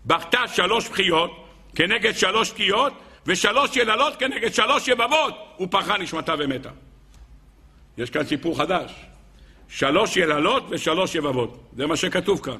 בכתה 0.05 0.47
שלוש 0.47 0.89
בחיות 0.89 1.47
כנגד 1.75 2.15
שלוש 2.15 2.49
תקיעות, 2.49 2.93
ושלוש 3.25 3.77
יללות 3.77 4.15
כנגד 4.19 4.53
שלוש 4.53 4.87
יבבות, 4.87 5.57
ופרחה 5.59 5.97
נשמתה 5.97 6.33
ומתה. 6.39 6.69
יש 7.97 8.09
כאן 8.09 8.25
סיפור 8.25 8.57
חדש. 8.57 8.91
שלוש 9.69 10.17
יללות 10.17 10.63
ושלוש 10.69 11.15
יבבות. 11.15 11.69
זה 11.77 11.87
מה 11.87 11.95
שכתוב 11.95 12.43
כאן. 12.43 12.57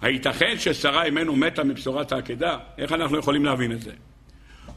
הייתכן 0.00 0.58
ששרה 0.58 1.08
אמנו 1.08 1.36
מתה 1.36 1.64
מבשורת 1.64 2.12
העקדה? 2.12 2.58
איך 2.78 2.92
אנחנו 2.92 3.18
יכולים 3.18 3.44
להבין 3.44 3.72
את 3.72 3.82
זה? 3.82 3.92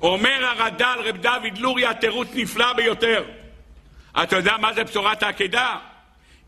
אומר 0.01 0.45
הרד"ל, 0.45 0.99
רב 1.03 1.17
דוד 1.17 1.57
לוריה, 1.57 1.93
תירוץ 1.93 2.27
נפלא 2.33 2.73
ביותר. 2.73 3.23
אתה 4.23 4.35
יודע 4.35 4.57
מה 4.57 4.73
זה 4.73 4.83
בשורת 4.83 5.23
העקדה? 5.23 5.77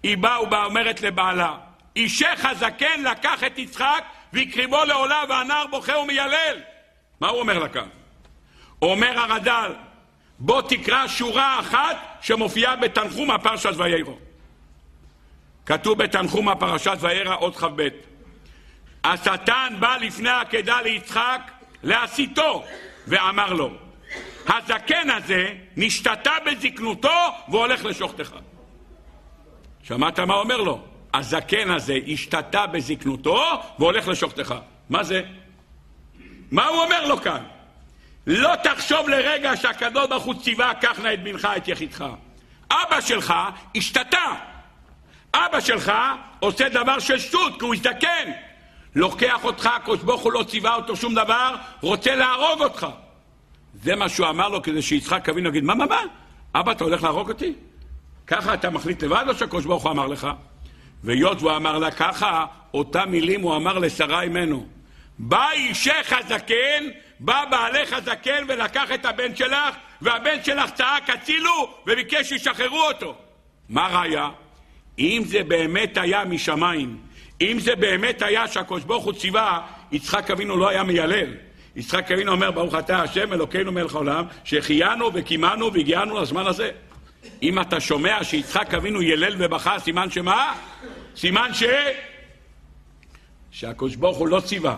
היא 0.03 0.17
באה 0.17 0.43
ואומרת 0.43 1.01
לבעלה, 1.01 1.57
אישך 1.95 2.45
הזקן 2.45 3.03
לקח 3.11 3.43
את 3.43 3.57
יצחק 3.57 4.03
והקריבו 4.33 4.85
לעולה 4.85 5.23
והנער 5.29 5.67
בוכה 5.67 5.97
ומיילל. 5.97 6.57
מה 7.21 7.27
הוא 7.27 7.39
אומר 7.39 7.59
לה 7.59 7.69
כאן? 7.69 7.87
אומר 8.81 9.19
הרד"ל, 9.19 9.73
בוא 10.39 10.61
תקרא 10.61 11.07
שורה 11.07 11.59
אחת 11.59 11.97
שמופיעה 12.21 12.75
בתנחום 12.75 13.37
פרשת 13.37 13.73
ויירו. 13.77 14.17
כתוב 15.65 16.03
בתנחום 16.03 16.55
פרשת 16.55 16.97
ויירא 16.99 17.35
עוד 17.35 17.55
כ"ב. 17.55 17.87
השטן 19.03 19.73
בא 19.79 19.97
לפני 20.01 20.29
העקדה 20.29 20.81
ליצחק 20.81 21.51
להסיתו, 21.83 22.63
ואמר 23.07 23.53
לו, 23.53 23.71
הזקן 24.47 25.09
הזה 25.09 25.53
נשתתה 25.77 26.31
בזקנותו 26.45 27.19
והולך 27.49 27.85
לשוחטך. 27.85 28.31
שמעת 29.83 30.19
מה 30.19 30.33
אומר 30.33 30.57
לו? 30.57 30.81
הזקן 31.13 31.71
הזה 31.71 31.97
השתתה 32.13 32.67
בזקנותו 32.67 33.43
והולך 33.79 34.07
לשוחטך. 34.07 34.55
מה 34.89 35.03
זה? 35.03 35.21
מה 36.51 36.67
הוא 36.67 36.83
אומר 36.83 37.07
לו 37.07 37.21
כאן? 37.21 37.43
לא 38.27 38.53
תחשוב 38.63 39.09
לרגע 39.09 39.55
שהקדוש 39.55 40.07
ברוך 40.07 40.23
הוא 40.23 40.33
ציווה, 40.41 40.73
קח 40.73 40.99
נא 40.99 41.13
את 41.13 41.23
בנך, 41.23 41.47
את 41.57 41.67
יחידך. 41.67 42.05
אבא 42.71 43.01
שלך 43.01 43.33
השתתה. 43.75 44.33
אבא 45.33 45.59
שלך 45.59 45.91
עושה 46.39 46.69
דבר 46.69 46.99
של 46.99 47.19
שטות, 47.19 47.59
כי 47.59 47.65
הוא 47.65 47.73
הזדקן. 47.73 48.31
לוקח 48.95 49.43
אותך, 49.43 49.65
הקדוש 49.65 49.99
ברוך 49.99 50.21
הוא 50.21 50.31
לא 50.31 50.43
ציווה 50.43 50.75
אותו 50.75 50.95
שום 50.95 51.15
דבר, 51.15 51.55
רוצה 51.81 52.15
להרוג 52.15 52.61
אותך. 52.61 52.87
זה 53.83 53.95
מה 53.95 54.09
שהוא 54.09 54.27
אמר 54.29 54.49
לו 54.49 54.61
כדי 54.61 54.81
שיצחק 54.81 55.29
אבינו 55.29 55.49
יגיד, 55.49 55.63
מה, 55.63 55.75
מה, 55.75 55.85
מה? 55.85 56.01
אבא, 56.55 56.71
אתה 56.71 56.83
הולך 56.83 57.03
להרוג 57.03 57.29
אותי? 57.29 57.53
ככה 58.27 58.53
אתה 58.53 58.69
מחליט 58.69 59.03
לבד 59.03 59.25
או 59.27 59.35
שהקדוש 59.35 59.65
ברוך 59.65 59.83
הוא 59.83 59.91
אמר 59.91 60.07
לך? 60.07 60.27
והיות 61.03 61.41
והוא 61.41 61.55
אמר 61.55 61.77
לה 61.77 61.91
ככה, 61.91 62.45
אותם 62.73 63.09
מילים 63.09 63.41
הוא 63.41 63.55
אמר 63.55 63.79
לשרה 63.79 64.23
אמנו. 64.23 64.65
בא 65.19 65.51
אישך 65.51 66.13
הזקן, 66.19 66.83
בא 67.19 67.45
בעלך 67.51 67.93
הזקן 67.93 68.43
ולקח 68.47 68.91
את 68.93 69.05
הבן 69.05 69.35
שלך, 69.35 69.75
והבן 70.01 70.43
שלך 70.43 70.71
צעק 70.71 71.09
הצילו 71.09 71.69
וביקש 71.87 72.29
שישחררו 72.29 72.81
אותו. 72.81 73.15
מה 73.69 73.87
ראיה? 73.87 74.29
אם 74.99 75.23
זה 75.25 75.43
באמת 75.43 75.97
היה 75.97 76.25
משמיים, 76.25 76.97
אם 77.41 77.57
זה 77.59 77.75
באמת 77.75 78.21
היה 78.21 78.47
שהקדוש 78.47 78.83
ברוך 78.83 79.03
הוא 79.03 79.13
ציווה, 79.13 79.61
יצחק 79.91 80.31
אבינו 80.31 80.57
לא 80.57 80.69
היה 80.69 80.83
מיילל. 80.83 81.33
יצחק 81.75 82.11
אבינו 82.11 82.31
אומר, 82.31 82.51
ברוך 82.51 82.75
אתה 82.75 83.01
השם 83.01 83.33
אלוקינו 83.33 83.71
מלך 83.71 83.95
העולם, 83.95 84.25
שהחיינו 84.43 85.11
וקיימנו 85.13 85.73
והגיענו 85.73 86.21
לזמן 86.21 86.47
הזה. 86.47 86.71
אם 87.43 87.61
אתה 87.61 87.79
שומע 87.79 88.23
שיצחק 88.23 88.73
אבינו 88.73 89.01
ילל 89.01 89.35
ובכה, 89.37 89.79
סימן 89.79 90.11
שמה? 90.11 90.53
סימן 91.15 91.53
ש... 91.53 91.63
שהקדוש 93.51 93.95
ברוך 93.95 94.17
הוא 94.17 94.27
לא 94.27 94.39
ציווה. 94.39 94.77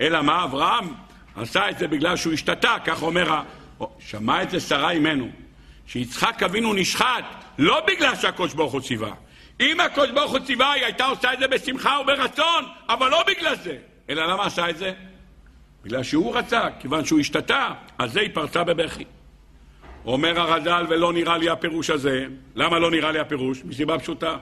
אלא 0.00 0.22
מה? 0.22 0.44
אברהם 0.44 0.94
עשה 1.40 1.70
את 1.70 1.78
זה 1.78 1.88
בגלל 1.88 2.16
שהוא 2.16 2.32
השתתה, 2.32 2.76
כך 2.84 3.02
אומר. 3.02 3.40
שמע 3.98 4.42
את 4.42 4.50
זה 4.50 4.60
שרה 4.60 4.90
אימנו, 4.90 5.28
שיצחק 5.86 6.42
אבינו 6.42 6.74
נשחט, 6.74 7.24
לא 7.58 7.82
בגלל 7.86 8.16
שהקדוש 8.16 8.54
ברוך 8.54 8.72
הוא 8.72 8.80
ציווה. 8.80 9.12
אם 9.60 9.80
הקדוש 9.80 10.10
ברוך 10.10 10.32
הוא 10.32 10.38
ציווה, 10.38 10.72
היא 10.72 10.84
הייתה 10.84 11.04
עושה 11.04 11.32
את 11.32 11.38
זה 11.38 11.48
בשמחה 11.48 11.98
וברצון, 12.02 12.64
אבל 12.88 13.10
לא 13.10 13.24
בגלל 13.26 13.56
זה. 13.56 13.76
אלא 14.10 14.26
למה 14.26 14.46
עשה 14.46 14.70
את 14.70 14.76
זה? 14.76 14.92
בגלל 15.84 16.02
שהוא 16.02 16.36
רצה, 16.36 16.68
כיוון 16.80 17.04
שהוא 17.04 17.20
השתתה, 17.20 17.68
אז 17.98 18.12
זה 18.12 18.20
היא 18.20 18.30
פרצה 18.34 18.64
בבכי. 18.64 19.04
אומר 20.04 20.40
הרד"ל, 20.40 20.86
ולא 20.88 21.12
נראה 21.12 21.38
לי 21.38 21.48
הפירוש 21.48 21.90
הזה. 21.90 22.26
למה 22.54 22.78
לא 22.78 22.90
נראה 22.90 23.12
לי 23.12 23.18
הפירוש? 23.18 23.64
מסיבה 23.64 23.98
פשוטה. 23.98 24.36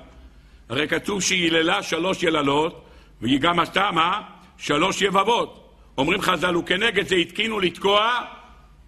הרי 0.69 0.89
כתוב 0.89 1.23
שהיא 1.23 1.45
היללה 1.45 1.83
שלוש 1.83 2.23
יללות, 2.23 2.85
והיא 3.21 3.41
גם 3.41 3.61
עשתה 3.61 3.91
מה? 3.91 4.23
שלוש 4.59 5.03
יבבות. 5.03 5.66
אומרים 5.99 6.21
חז"ל, 6.21 6.57
וכנגד 6.57 7.09
זה 7.09 7.15
התקינו 7.15 7.61
לתקוע 7.61 8.21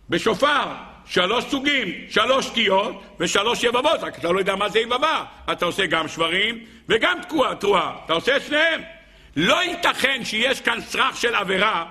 בשופר. 0.09 0.65
שלוש 1.07 1.45
סוגים, 1.45 1.95
שלוש 2.11 2.47
תקיעות 2.47 3.03
ושלוש 3.21 3.65
יבבות, 3.65 4.01
רק 4.03 4.19
אתה 4.19 4.33
לא 4.33 4.39
יודע 4.39 4.57
מה 4.57 4.69
זה 4.69 4.79
יבבה. 4.79 5.25
אתה 5.53 5.67
עושה 5.67 5.87
גם 5.87 6.09
שברים 6.09 6.59
וגם 6.89 7.19
תקוע, 7.23 7.55
תרועה. 7.55 7.97
אתה 8.05 8.13
עושה 8.13 8.37
את 8.37 8.43
שניהם. 8.43 8.81
לא 9.37 9.63
ייתכן 9.63 10.25
שיש 10.25 10.61
כאן 10.61 10.81
סרח 10.81 11.17
של 11.17 11.35
עבירה 11.35 11.85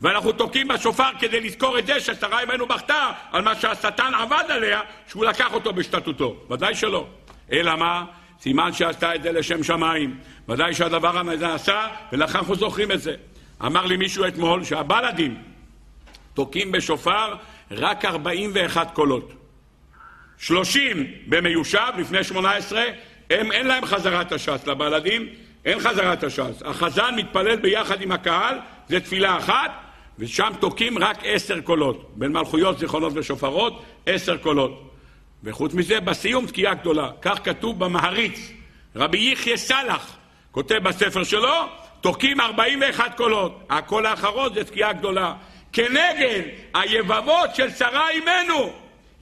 ואנחנו 0.00 0.32
תוקעים 0.32 0.68
בשופר 0.68 1.08
כדי 1.18 1.40
לזכור 1.40 1.78
את 1.78 1.86
זה 1.86 2.00
ששרה 2.00 2.40
אימנו 2.40 2.66
בכתה 2.66 3.12
על 3.32 3.42
מה 3.42 3.54
שהשטן 3.54 4.12
עבד 4.14 4.44
עליה, 4.48 4.80
שהוא 5.08 5.24
לקח 5.24 5.54
אותו 5.54 5.72
בשתתותו. 5.72 6.36
ודאי 6.50 6.74
שלא. 6.74 7.06
אלא 7.52 7.76
מה? 7.76 8.04
סימן 8.40 8.72
שעשתה 8.72 9.14
את 9.14 9.22
זה 9.22 9.32
לשם 9.32 9.62
שמיים. 9.62 10.18
ודאי 10.48 10.74
שהדבר 10.74 11.30
הזה 11.30 11.54
עשה, 11.54 11.86
ולכן 12.12 12.38
אנחנו 12.38 12.54
זוכרים 12.54 12.92
את 12.92 13.00
זה. 13.00 13.14
אמר 13.62 13.86
לי 13.86 13.96
מישהו 13.96 14.26
אתמול 14.26 14.64
שהבלדים 14.64 15.42
תוקעים 16.34 16.72
בשופר 16.72 17.34
רק 17.70 18.04
41 18.04 18.94
קולות. 18.94 19.32
30 20.38 21.06
במיושב 21.26 21.92
לפני 21.98 22.24
18, 22.24 22.82
הם, 23.30 23.52
אין 23.52 23.66
להם 23.66 23.86
חזרת 23.86 24.32
הש"ס 24.32 24.66
לבלדים, 24.66 25.28
אין 25.64 25.80
חזרת 25.80 26.24
הש"ס. 26.24 26.62
החזן 26.64 27.14
מתפלל 27.16 27.56
ביחד 27.56 28.02
עם 28.02 28.12
הקהל, 28.12 28.58
זה 28.88 29.00
תפילה 29.00 29.38
אחת, 29.38 29.70
ושם 30.18 30.52
תוקעים 30.60 30.98
רק 30.98 31.18
עשר 31.24 31.60
קולות. 31.60 32.12
בין 32.14 32.32
מלכויות, 32.32 32.78
זיכרונות 32.78 33.12
ושופרות, 33.16 33.84
עשר 34.06 34.36
קולות. 34.36 34.90
וחוץ 35.44 35.74
מזה, 35.74 36.00
בסיום 36.00 36.46
תקיעה 36.46 36.74
גדולה. 36.74 37.10
כך 37.22 37.38
כתוב 37.44 37.84
במעריץ. 37.84 38.52
רבי 38.96 39.32
יחיא 39.32 39.56
סלאח 39.56 40.16
כותב 40.50 40.78
בספר 40.78 41.24
שלו, 41.24 41.54
תוקעים 42.04 42.40
41 42.40 43.16
קולות. 43.16 43.66
הקול 43.70 44.06
האחרון 44.06 44.54
זה 44.54 44.64
תקיעה 44.64 44.92
גדולה. 44.92 45.34
כנגד 45.72 46.42
היבבות 46.74 47.54
של 47.54 47.70
שרה 47.70 48.10
אימנו. 48.10 48.72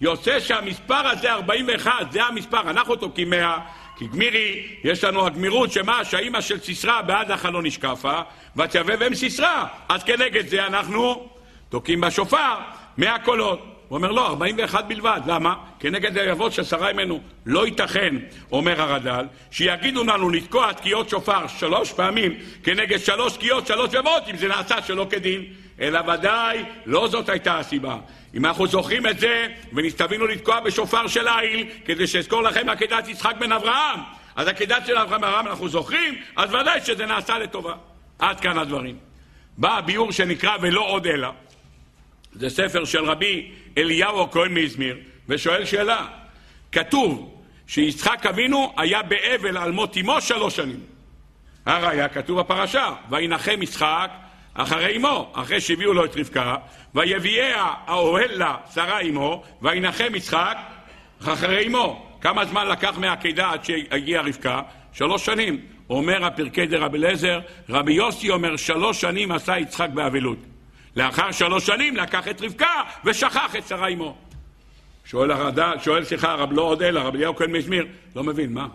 יוצא 0.01 0.41
שהמספר 0.41 1.09
הזה 1.09 1.33
41, 1.33 1.93
זה 2.11 2.25
המספר, 2.25 2.61
אנחנו 2.61 2.97
תוקעים 2.97 3.31
100, 3.31 3.59
כי 3.97 4.07
גמירי, 4.07 4.67
יש 4.85 5.05
לנו 5.05 5.27
הגמירות 5.27 5.73
שמה, 5.73 6.05
שהאימא 6.05 6.41
של 6.41 6.61
סיסרא 6.61 7.03
בעד 7.03 7.31
החלון 7.31 7.67
נשקפה, 7.67 8.21
ותיבא 8.57 8.95
והם 9.01 9.15
סיסרא. 9.15 9.65
אז 9.89 10.05
כנגד 10.05 10.49
זה 10.49 10.67
אנחנו 10.67 11.29
תוקעים 11.69 12.01
בשופר 12.01 12.55
100 12.99 13.19
קולות. 13.19 13.72
הוא 13.93 13.97
אומר 13.97 14.13
לא, 14.13 14.27
41 14.27 14.85
בלבד. 14.85 15.21
למה? 15.27 15.55
כנגד 15.81 16.19
היבבות 16.19 16.53
של 16.53 16.65
שרה 16.65 16.89
אימנו. 16.89 17.21
לא 17.47 17.67
ייתכן, 17.67 18.15
אומר 18.53 18.83
הרד"ל, 18.83 19.27
שיגידו 19.51 20.05
לנו 20.05 20.31
לתקוע 20.31 20.73
תקיעות 20.73 21.09
שופר 21.09 21.47
שלוש 21.47 21.93
פעמים 21.93 22.35
כנגד 22.63 22.99
שלוש 22.99 23.33
תקיעות, 23.33 23.67
שלוש 23.67 23.95
יבבות, 23.95 24.23
אם 24.31 24.37
זה 24.37 24.49
נעשה 24.49 24.83
שלא 24.83 25.07
כדין. 25.11 25.45
אלא 25.81 26.01
ודאי 26.01 26.65
לא 26.87 27.09
זאת 27.09 27.29
הייתה 27.29 27.59
הסיבה. 27.59 27.97
אם 28.35 28.47
אנחנו 28.47 28.67
זוכרים 28.67 29.07
את 29.07 29.19
זה, 29.19 29.47
ונשתווינו 29.73 30.27
לתקוע 30.27 30.61
בשופר 30.61 31.07
של 31.07 31.29
העיל, 31.29 31.67
כדי 31.85 32.07
שאזכור 32.07 32.43
לכם 32.43 32.69
עקדת 32.69 33.09
יצחק 33.09 33.35
בן 33.41 33.53
אברהם, 33.53 34.01
אז 34.37 34.49
עקדת 34.49 34.87
של 34.87 34.99
אברהם 34.99 35.25
אנחנו 35.25 35.69
זוכרים, 35.69 36.15
אז 36.37 36.55
ודאי 36.55 36.81
שזה 36.81 37.07
נעשה 37.07 37.39
לטובה. 37.39 37.75
עד 38.19 38.41
כאן 38.41 38.59
הדברים. 38.59 38.97
בא 39.59 39.79
הביאור 39.79 40.13
שנקרא 40.13 40.57
ולא 40.61 40.81
עוד 40.81 41.07
אלא. 41.07 41.29
זה 42.33 42.51
ספר 42.51 42.85
של 42.85 43.05
רבי 43.05 43.51
אליהו 43.79 44.23
הכהן 44.23 44.55
מאזמיר, 44.55 44.97
ושואל 45.29 45.65
שאלה. 45.65 46.07
כתוב 46.73 47.43
שיצחק 47.67 48.27
אבינו 48.27 48.73
היה 48.77 49.03
באבל 49.03 49.57
על 49.57 49.73
מות 49.73 49.97
אמו 49.97 50.21
שלוש 50.21 50.57
שנים. 50.57 50.81
הראיה 51.67 52.09
כתוב 52.09 52.41
בפרשה, 52.41 52.95
וינחם 53.11 53.63
יצחק 53.63 54.11
אחרי 54.55 54.97
אמו, 54.97 55.33
אחרי 55.35 55.61
שהביאו 55.61 55.93
לו 55.93 56.05
את 56.05 56.17
רבקה, 56.17 56.57
ויביאיה 56.95 57.67
האוהל 57.87 58.33
לה 58.33 58.57
שרה 58.75 59.01
אמו, 59.01 59.43
וינחם 59.63 60.15
יצחק 60.15 60.57
אחרי 61.25 61.67
אמו. 61.67 62.07
כמה 62.21 62.45
זמן 62.45 62.67
לקח 62.67 62.99
מהעקידה 62.99 63.51
עד 63.51 63.65
שהגיעה 63.65 64.23
רבקה? 64.23 64.61
שלוש 64.93 65.27
שנים. 65.27 65.61
אומר 65.91 66.25
הפרקי 66.25 66.67
דרבי 66.67 66.99
אליעזר, 66.99 67.41
רבי 67.69 67.93
יוסי 67.93 68.31
אומר 68.31 68.57
שלוש 68.57 69.01
שנים 69.01 69.33
עשה 69.33 69.59
יצחק 69.59 69.89
באבלות. 69.95 70.39
לאחר 70.97 71.33
שלוש 71.33 71.67
שנים 71.67 71.97
לקח 71.97 72.29
את 72.29 72.43
רבקה 72.43 72.83
ושכח 73.05 73.57
את 73.59 73.69
שרה 73.69 73.89
אמו. 73.89 74.17
שואל 75.05 75.31
הרדה, 75.31 75.73
שואל 75.83 76.05
סליחה 76.05 76.33
הרב 76.33 76.53
לא 76.53 76.63
עוד 76.63 76.83
אלא, 76.83 77.01
רבי 77.01 77.19
אליהו 77.19 77.37
כהן 77.37 77.53
מזמיר, 77.53 77.87
לא 78.17 78.25
מבין, 78.25 78.53
מה? 78.53 78.69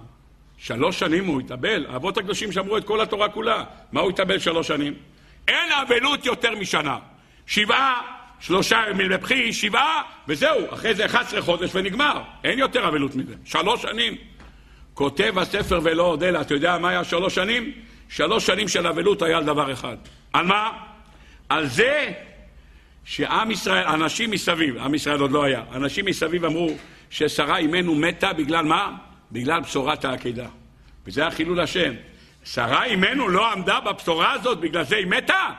שלוש 0.57 0.99
שנים 0.99 1.25
הוא 1.25 1.41
התאבל? 1.41 1.85
האבות 1.89 2.17
הקדושים 2.17 2.51
שמרו 2.51 2.77
את 2.77 2.83
כל 2.83 3.01
התורה 3.01 3.29
כולה, 3.29 3.63
מה 3.91 4.01
הוא 4.01 4.09
התאבל 4.09 4.39
שלוש 4.39 4.67
שנים? 4.67 4.93
אין 5.47 5.71
אבלות 5.71 6.25
יותר 6.25 6.55
משנה. 6.55 6.97
שבעה, 7.45 8.01
שלושה 8.39 8.83
ימים 8.89 9.09
לבכי, 9.09 9.53
שבעה, 9.53 10.01
וזהו, 10.27 10.73
אחרי 10.73 10.95
זה 10.95 11.05
11 11.05 11.41
חודש 11.41 11.75
ונגמר. 11.75 12.21
אין 12.43 12.59
יותר 12.59 12.87
אבלות 12.87 13.15
מזה. 13.15 13.33
שלוש 13.45 13.81
שנים. 13.81 14.15
כותב 14.93 15.33
הספר 15.37 15.79
ולא 15.83 16.03
עוד 16.03 16.23
אלא, 16.23 16.41
אתה 16.41 16.53
יודע 16.53 16.77
מה 16.77 16.89
היה 16.89 17.03
שלוש 17.03 17.35
שנים? 17.35 17.71
שלוש 18.09 18.45
שנים 18.45 18.67
של 18.67 18.87
אבלות 18.87 19.21
היה 19.21 19.37
על 19.37 19.43
דבר 19.43 19.73
אחד. 19.73 19.97
על 20.33 20.45
מה? 20.45 20.71
על 21.49 21.67
זה 21.67 22.11
שעם 23.05 23.51
ישראל, 23.51 23.87
אנשים 23.87 24.31
מסביב, 24.31 24.77
עם 24.77 24.95
ישראל 24.95 25.19
עוד 25.19 25.31
לא 25.31 25.43
היה, 25.43 25.63
אנשים 25.75 26.05
מסביב 26.05 26.45
אמרו 26.45 26.69
ששרה 27.09 27.57
אימנו 27.57 27.95
מתה 27.95 28.33
בגלל 28.33 28.65
מה? 28.65 28.95
בגלל 29.31 29.61
בשורת 29.61 30.05
העקידה. 30.05 30.47
וזה 31.07 31.27
החילול 31.27 31.59
השם. 31.59 31.93
שרה 32.43 32.85
אימנו 32.85 33.27
לא 33.27 33.51
עמדה 33.51 33.79
בבשורה 33.79 34.31
הזאת, 34.31 34.59
בגלל 34.59 34.83
זה 34.83 34.95
היא 34.95 35.07
מתה? 35.07 35.49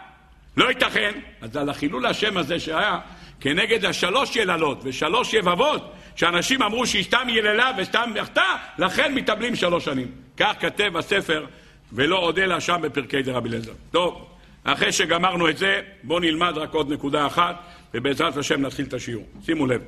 לא 0.57 0.69
ייתכן. 0.69 1.13
אז 1.41 1.57
על 1.57 1.69
החילול 1.69 2.07
השם 2.07 2.37
הזה 2.37 2.61
שהיה 2.61 2.99
כנגד 3.41 3.85
השלוש 3.85 4.37
יללות 4.37 4.81
ושלוש 4.85 5.35
יבבות, 5.35 5.93
שאנשים 6.17 6.63
אמרו 6.63 6.87
שהיא 6.87 7.05
סתם 7.05 7.27
יללה 7.29 7.71
וסתם 7.79 8.11
בכתה, 8.15 8.57
לכן 8.79 9.15
מתאבלים 9.15 9.57
שלוש 9.57 9.85
שנים. 9.85 10.09
כך 10.37 10.55
כתב 10.61 10.97
הספר, 10.97 11.47
ולא 11.93 12.19
עוד 12.19 12.39
אלא 12.39 12.61
שם 12.61 12.81
בפרקי 12.83 13.23
דרבי 13.23 13.49
אליעזר. 13.49 13.73
טוב, 13.91 14.29
אחרי 14.73 14.93
שגמרנו 14.93 15.49
את 15.49 15.59
זה, 15.59 15.81
בואו 16.03 16.19
נלמד 16.19 16.59
רק 16.59 16.75
עוד 16.75 16.93
נקודה 16.93 17.27
אחת, 17.27 17.57
ובעזרת 17.95 18.37
השם 18.37 18.61
נתחיל 18.63 18.85
את 18.85 18.95
השיעור. 18.95 19.25
שימו 19.45 19.67
לב. 19.67 19.83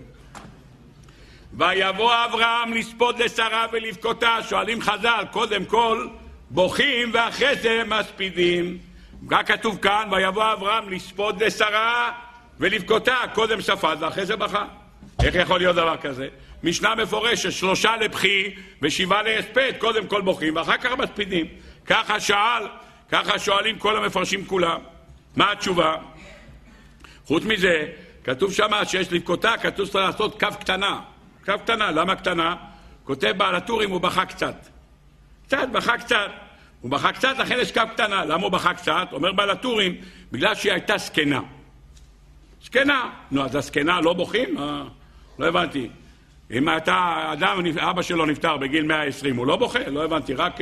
ויבוא 1.53 2.13
אברהם 2.25 2.73
לספוד 2.73 3.23
לשרה 3.23 3.67
ולבכותה, 3.73 4.37
שואלים 4.49 4.81
חז"ל, 4.81 5.25
קודם 5.31 5.65
כל, 5.65 6.09
בוכים 6.51 7.11
ואחרי 7.13 7.57
זה 7.57 7.83
מספידים. 7.87 8.79
מה 9.23 9.43
כתוב 9.43 9.79
כאן? 9.83 10.09
ויבוא 10.11 10.53
אברהם 10.53 10.91
לספוד 10.91 11.43
לשרה 11.43 12.13
ולבכותה, 12.61 13.17
קודם 13.35 13.61
ספד 13.61 13.97
ואחרי 14.01 14.27
זה 14.27 14.37
בכה. 14.37 14.65
איך 15.23 15.35
יכול 15.35 15.59
להיות 15.59 15.77
דבר 15.77 15.97
כזה? 15.97 16.29
משנה 16.63 16.95
מפורשת, 16.95 17.53
שלושה 17.53 17.97
לבכי 17.97 18.55
ושבעה 18.83 19.23
להספד, 19.23 19.73
קודם 19.79 20.07
כל 20.07 20.21
בוכים 20.21 20.57
ואחר 20.57 20.77
כך 20.77 20.93
מספידים. 20.99 21.47
ככה 21.87 22.21
שאל, 22.21 22.67
ככה 23.11 23.39
שואלים 23.39 23.79
כל 23.79 23.97
המפרשים 23.97 24.45
כולם. 24.45 24.81
מה 25.37 25.53
התשובה? 25.53 25.97
חוץ 27.27 27.45
מזה, 27.45 27.87
כתוב 28.25 28.53
שמה 28.53 28.85
שיש 28.85 29.13
לבכותה, 29.13 29.53
כתוב 29.63 29.87
שצריך 29.87 30.05
לעשות 30.05 30.41
קו 30.41 30.49
קטנה. 30.61 31.01
קו 31.45 31.53
קטנה, 31.65 31.91
למה 31.91 32.17
קטנה? 32.17 32.57
כותב 33.05 33.33
בעל 33.37 33.55
הטורים, 33.55 33.91
הוא 33.91 34.01
בכה 34.01 34.25
קצת. 34.25 34.55
קצת, 35.47 35.69
בכה 35.73 35.99
קצת. 35.99 36.31
הוא 36.81 36.91
בכה 36.91 37.13
קצת, 37.13 37.35
לכן 37.39 37.57
יש 37.61 37.73
קו 37.73 37.81
קטנה. 37.93 38.25
למה 38.25 38.43
הוא 38.43 38.53
בכה 38.53 38.75
קצת? 38.75 39.09
אומר 39.13 39.33
בעל 39.33 39.51
הטורים, 39.51 39.97
בגלל 40.33 40.55
שהיא 40.55 40.73
הייתה 40.73 40.99
זקנה. 40.99 41.41
זקנה. 42.65 43.11
נו, 43.31 43.45
אז 43.45 43.57
הזקנה 43.57 44.01
לא 44.01 44.13
בוכים? 44.13 44.59
אה, 44.59 44.83
לא 45.39 45.47
הבנתי. 45.47 45.89
אם 46.51 46.77
אתה, 46.77 47.29
אדם, 47.33 47.63
אבא 47.79 48.03
שלו 48.03 48.27
נפטר 48.27 48.57
בגיל 48.57 48.87
120, 48.87 49.37
הוא 49.37 49.47
לא 49.47 49.57
בוכה? 49.57 49.89
לא 49.89 50.05
הבנתי, 50.05 50.35
רק... 50.35 50.61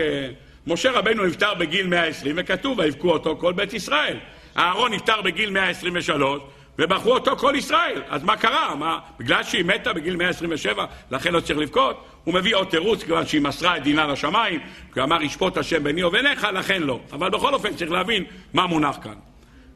משה 0.68 0.90
רבנו 0.90 1.26
נפטר 1.26 1.54
בגיל 1.54 1.86
120, 1.86 2.34
וכתוב, 2.38 2.78
ויבכו 2.78 3.10
אותו 3.10 3.36
כל 3.36 3.52
בית 3.52 3.72
ישראל. 3.72 4.18
אהרון 4.56 4.92
נפטר 4.92 5.22
בגיל 5.22 5.50
123, 5.50 6.42
ובחרו 6.78 7.12
אותו 7.12 7.36
כל 7.36 7.54
ישראל. 7.56 8.02
אז 8.08 8.22
מה 8.22 8.36
קרה? 8.36 8.74
מה, 8.74 8.98
בגלל 9.18 9.42
שהיא 9.42 9.64
מתה 9.64 9.92
בגיל 9.92 10.16
127, 10.16 10.84
לכן 11.10 11.32
לא 11.32 11.40
צריך 11.40 11.58
לבכות? 11.58 12.04
הוא 12.24 12.34
מביא 12.34 12.56
עוד 12.56 12.66
תירוץ, 12.66 13.02
כיוון 13.02 13.26
שהיא 13.26 13.40
מסרה 13.40 13.76
את 13.76 13.82
דינה 13.82 14.06
לשמיים, 14.06 14.60
כי 14.94 15.00
אמר 15.00 15.22
ישפוט 15.22 15.56
השם 15.56 15.84
ביני 15.84 16.04
וביניך, 16.04 16.46
לכן 16.52 16.82
לא. 16.82 17.00
אבל 17.12 17.30
בכל 17.30 17.54
אופן 17.54 17.74
צריך 17.74 17.90
להבין 17.90 18.24
מה 18.54 18.66
מונח 18.66 18.98
כאן. 19.02 19.14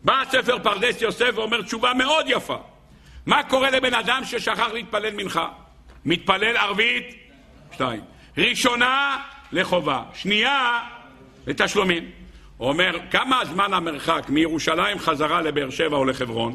בא 0.04 0.20
הספר 0.20 0.58
פרדס 0.58 1.02
יוסף 1.02 1.30
ואומר 1.34 1.62
תשובה 1.62 1.94
מאוד 1.94 2.24
יפה. 2.28 2.58
מה 3.26 3.42
קורה 3.42 3.70
לבן 3.70 3.94
אדם 3.94 4.24
ששכח 4.24 4.68
להתפלל 4.72 5.14
מנחה? 5.14 5.48
מתפלל 6.04 6.56
ערבית? 6.56 7.14
שתיים. 7.72 8.00
ראשונה 8.38 9.16
לחובה, 9.52 10.02
שנייה 10.14 10.80
לתשלומים. 11.46 12.10
הוא 12.56 12.68
אומר, 12.68 12.96
כמה 13.10 13.44
זמן 13.44 13.74
המרחק 13.74 14.22
מירושלים 14.28 14.98
חזרה 14.98 15.40
לבאר 15.40 15.70
שבע 15.70 15.96
או 15.96 16.04
לחברון? 16.04 16.54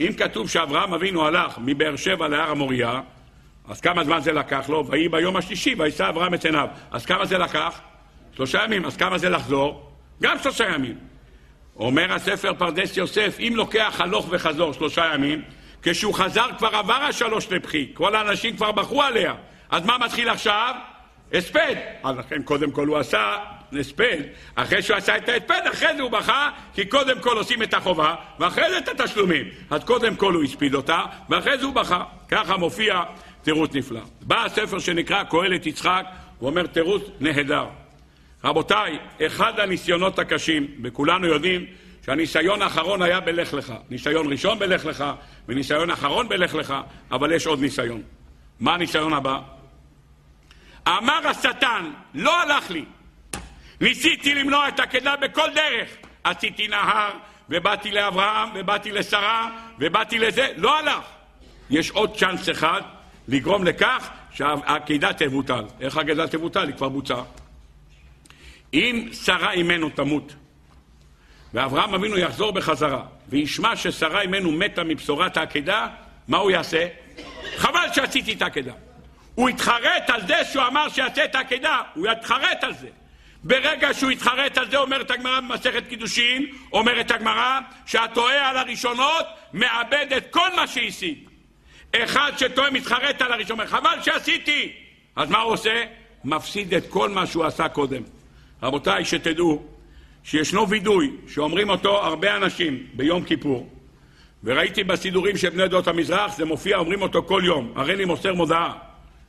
אם 0.00 0.12
כתוב 0.18 0.48
שאברהם 0.50 0.94
אבינו 0.94 1.26
הלך 1.26 1.58
מבאר 1.58 1.96
שבע 1.96 2.28
להר 2.28 2.50
המוריה, 2.50 3.00
אז 3.68 3.80
כמה 3.80 4.04
זמן 4.04 4.20
זה 4.20 4.32
לקח 4.32 4.68
לו? 4.68 4.86
ויהי 4.86 5.08
ביום 5.08 5.36
השלישי, 5.36 5.74
וישא 5.78 6.08
אברהם 6.08 6.34
את 6.34 6.44
עיניו. 6.44 6.68
אז 6.90 7.06
כמה 7.06 7.26
זה 7.26 7.38
לקח? 7.38 7.80
שלושה 8.36 8.64
ימים. 8.64 8.84
אז 8.84 8.96
כמה 8.96 9.18
זה 9.18 9.28
לחזור? 9.28 9.92
גם 10.22 10.38
שלושה 10.42 10.64
ימים. 10.74 10.98
אומר 11.76 12.12
הספר 12.12 12.54
פרדס 12.54 12.96
יוסף, 12.96 13.36
אם 13.38 13.52
לוקח 13.56 14.00
הלוך 14.00 14.26
וחזור 14.30 14.72
שלושה 14.72 15.14
ימים, 15.14 15.42
כשהוא 15.82 16.14
חזר 16.14 16.46
כבר 16.58 16.76
עבר 16.76 16.94
השלוש 16.94 17.52
לבחי, 17.52 17.86
כל 17.94 18.16
האנשים 18.16 18.56
כבר 18.56 18.72
בחרו 18.72 19.02
עליה. 19.02 19.34
אז 19.70 19.86
מה 19.86 19.98
מתחיל 19.98 20.28
עכשיו? 20.28 20.74
הספד. 21.32 21.74
אז 22.02 22.16
לכן 22.16 22.42
קודם 22.42 22.70
כל 22.70 22.86
הוא 22.86 22.98
עשה 22.98 23.36
הספד, 23.80 24.18
אחרי 24.54 24.82
שהוא 24.82 24.96
עשה 24.96 25.16
את 25.16 25.28
ההספד, 25.28 25.60
אחרי 25.72 25.96
זה 25.96 26.02
הוא 26.02 26.10
בכה, 26.10 26.50
כי 26.74 26.84
קודם 26.84 27.20
כל 27.20 27.36
עושים 27.36 27.62
את 27.62 27.74
החובה, 27.74 28.14
ואחרי 28.38 28.70
זה 28.70 28.78
את 28.78 28.88
התשלומים. 28.88 29.44
אז 29.70 29.84
קודם 29.84 30.16
כל 30.16 30.34
הוא 30.34 30.44
הספיד 30.44 30.74
אותה, 30.74 31.00
ואחרי 31.30 31.58
זה 31.58 31.64
הוא 31.64 31.74
בכה. 31.74 32.04
ככה 32.28 32.56
מופיע 32.56 33.02
תירוץ 33.42 33.74
נפלא. 33.74 34.00
בא 34.22 34.44
הספר 34.44 34.78
שנקרא 34.78 35.22
קהלת 35.22 35.66
יצחק, 35.66 36.06
הוא 36.38 36.50
אומר 36.50 36.66
תירוץ 36.66 37.02
נהדר. 37.20 37.66
רבותיי, 38.44 38.98
אחד 39.26 39.60
הניסיונות 39.60 40.18
הקשים, 40.18 40.66
וכולנו 40.82 41.26
יודעים 41.26 41.66
שהניסיון 42.04 42.62
האחרון 42.62 43.02
היה 43.02 43.20
בלך 43.20 43.54
לך. 43.54 43.72
ניסיון 43.90 44.32
ראשון 44.32 44.58
בלך 44.58 44.86
לך, 44.86 45.04
וניסיון 45.48 45.90
אחרון 45.90 46.28
בלך 46.28 46.54
לך, 46.54 46.74
אבל 47.10 47.32
יש 47.32 47.46
עוד 47.46 47.60
ניסיון. 47.60 48.02
מה 48.60 48.74
הניסיון 48.74 49.12
הבא? 49.12 49.40
אמר 50.88 51.28
השטן, 51.28 51.90
לא 52.14 52.42
הלך 52.42 52.70
לי. 52.70 52.84
ניסיתי 53.80 54.34
למנוע 54.34 54.68
את 54.68 54.80
עקדה 54.80 55.16
בכל 55.16 55.50
דרך. 55.54 55.88
עשיתי 56.24 56.68
נהר, 56.68 57.10
ובאתי 57.50 57.90
לאברהם, 57.90 58.48
ובאתי 58.54 58.92
לשרה, 58.92 59.50
ובאתי 59.78 60.18
לזה, 60.18 60.48
לא 60.56 60.78
הלך. 60.78 61.04
יש 61.70 61.90
עוד 61.90 62.16
צ'אנס 62.16 62.50
אחד 62.50 62.82
לגרום 63.28 63.64
לכך 63.64 64.10
שהעקידה 64.32 65.12
תבוטל. 65.12 65.64
איך 65.80 65.96
העקידה 65.96 66.28
תבוטל? 66.28 66.66
היא 66.66 66.74
כבר 66.74 66.88
בוצעה. 66.88 67.22
אם 68.74 69.08
שרה 69.12 69.52
אימנו 69.52 69.90
תמות, 69.90 70.34
ואברהם 71.54 71.94
אבינו 71.94 72.18
יחזור 72.18 72.52
בחזרה, 72.52 73.02
וישמע 73.28 73.76
ששרה 73.76 74.20
אימנו 74.20 74.52
מתה 74.52 74.84
מבשורת 74.84 75.36
העקידה, 75.36 75.86
מה 76.28 76.36
הוא 76.36 76.50
יעשה? 76.50 76.86
חבל 77.56 77.86
שעשיתי 77.92 78.32
את 78.32 78.42
העקידה. 78.42 78.72
הוא 79.36 79.50
יתחרט 79.50 80.10
על 80.10 80.26
זה 80.26 80.34
שהוא 80.52 80.64
אמר 80.66 80.88
שיעשה 80.88 81.24
את 81.24 81.34
העקידה, 81.34 81.80
הוא 81.94 82.06
יתחרט 82.06 82.64
על 82.64 82.74
זה. 82.74 82.88
ברגע 83.44 83.94
שהוא 83.94 84.10
יתחרט 84.10 84.58
על 84.58 84.70
זה, 84.70 84.76
אומרת 84.76 85.10
הגמרא 85.10 85.40
במסכת 85.40 85.86
קידושין, 85.88 86.46
אומרת 86.72 87.10
הגמרא, 87.10 87.60
שהטועה 87.86 88.50
על 88.50 88.56
הראשונות 88.56 89.26
מאבד 89.52 90.06
את 90.16 90.26
כל 90.30 90.48
מה 90.56 90.66
שהשיג. 90.66 91.18
אחד 91.96 92.32
שטועה 92.36 92.70
מתחרט 92.70 93.22
על 93.22 93.32
הראשון, 93.32 93.66
חבל 93.66 94.02
שעשיתי. 94.02 94.72
אז 95.16 95.30
מה 95.30 95.38
הוא 95.38 95.52
עושה? 95.52 95.84
מפסיד 96.24 96.74
את 96.74 96.86
כל 96.88 97.08
מה 97.10 97.26
שהוא 97.26 97.44
עשה 97.44 97.68
קודם. 97.68 98.02
רבותיי, 98.62 99.04
שתדעו 99.04 99.66
שישנו 100.24 100.68
וידוי 100.68 101.10
שאומרים 101.28 101.70
אותו 101.70 102.04
הרבה 102.04 102.36
אנשים 102.36 102.86
ביום 102.94 103.24
כיפור, 103.24 103.70
וראיתי 104.44 104.84
בסידורים 104.84 105.36
של 105.36 105.50
בני 105.50 105.62
עדות 105.62 105.88
המזרח, 105.88 106.36
זה 106.36 106.44
מופיע, 106.44 106.76
אומרים 106.76 107.02
אותו 107.02 107.22
כל 107.22 107.42
יום, 107.44 107.72
הרי 107.76 107.96
לי 107.96 108.04
מוסר 108.04 108.34
מודעה. 108.34 108.72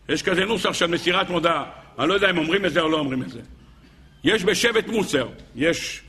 יש 0.09 0.23
כזה 0.23 0.45
נוסח 0.45 0.73
של 0.73 0.87
מסירת 0.87 1.29
מודעה. 1.29 1.63
אני 1.99 2.09
לא 2.09 2.13
יודע 2.13 2.29
אם 2.29 2.37
אומרים 2.37 2.65
את 2.65 2.73
זה 2.73 2.81
או 2.81 2.89
לא 2.89 2.99
אומרים 2.99 3.21
את 3.21 3.29
זה. 3.29 3.41
יש 4.23 4.43
בשבט 4.43 4.87
מוסר, 4.87 5.27
יש 5.55 6.01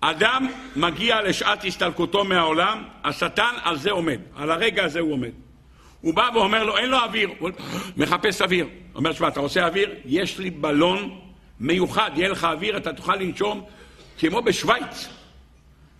אדם 0.00 0.48
מגיע 0.76 1.22
לשעת 1.22 1.64
הסתלקותו 1.64 2.24
מהעולם, 2.24 2.84
השטן 3.04 3.54
על 3.62 3.76
זה 3.76 3.90
עומד, 3.90 4.20
על 4.36 4.50
הרגע 4.50 4.84
הזה 4.84 5.00
הוא 5.00 5.12
עומד. 5.12 5.30
הוא 6.00 6.14
בא 6.14 6.28
ואומר 6.34 6.64
לו, 6.64 6.76
אין 6.76 6.90
לו 6.90 6.98
אוויר, 6.98 7.30
הוא 7.38 7.50
מחפש 7.96 8.42
אוויר. 8.42 8.66
אומר, 8.94 9.12
שמע, 9.12 9.28
אתה 9.28 9.40
רוצה 9.40 9.66
אוויר? 9.66 9.94
יש 10.04 10.38
לי 10.38 10.50
בלון 10.50 11.20
מיוחד, 11.60 12.10
יהיה 12.16 12.28
לך 12.28 12.44
אוויר, 12.44 12.76
אתה 12.76 12.92
תוכל 12.92 13.16
לנשום 13.16 13.64
כמו 14.18 14.42
בשוויץ. 14.42 15.08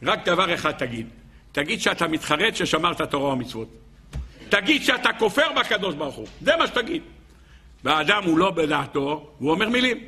רק 0.02 0.28
דבר 0.28 0.54
אחד 0.54 0.70
תגיד, 0.72 1.06
תגיד 1.52 1.80
שאתה 1.80 2.08
מתחרט 2.08 2.56
ששמרת 2.56 3.02
תורה 3.02 3.32
ומצוות. 3.32 3.68
תגיד 4.48 4.82
שאתה 4.82 5.12
כופר 5.18 5.52
בקדוש 5.56 5.94
ברוך 5.94 6.14
הוא, 6.14 6.26
זה 6.40 6.56
מה 6.56 6.66
שתגיד. 6.66 7.02
והאדם 7.86 8.24
הוא 8.24 8.38
לא 8.38 8.50
בדעתו, 8.50 9.30
הוא 9.38 9.50
אומר 9.50 9.68
מילים. 9.68 9.98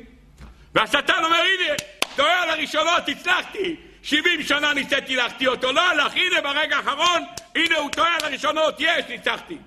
והשטן 0.75 1.23
אומר, 1.23 1.35
הנה, 1.35 1.75
טועה 2.15 2.43
על 2.43 2.49
הראשונות, 2.49 3.09
הצלחתי. 3.09 3.75
70 4.03 4.43
שנה 4.43 4.73
ניסיתי 4.73 5.15
להחטיא 5.15 5.47
אותו, 5.47 5.71
לא 5.71 5.89
הלך, 5.89 6.13
הנה 6.13 6.41
ברגע 6.43 6.77
האחרון, 6.77 7.23
הנה 7.55 7.77
הוא 7.77 7.89
טועה 7.91 8.15
על 8.15 8.25
הראשונות, 8.25 8.75
יש, 8.79 9.05
ניצחתי. 9.09 9.57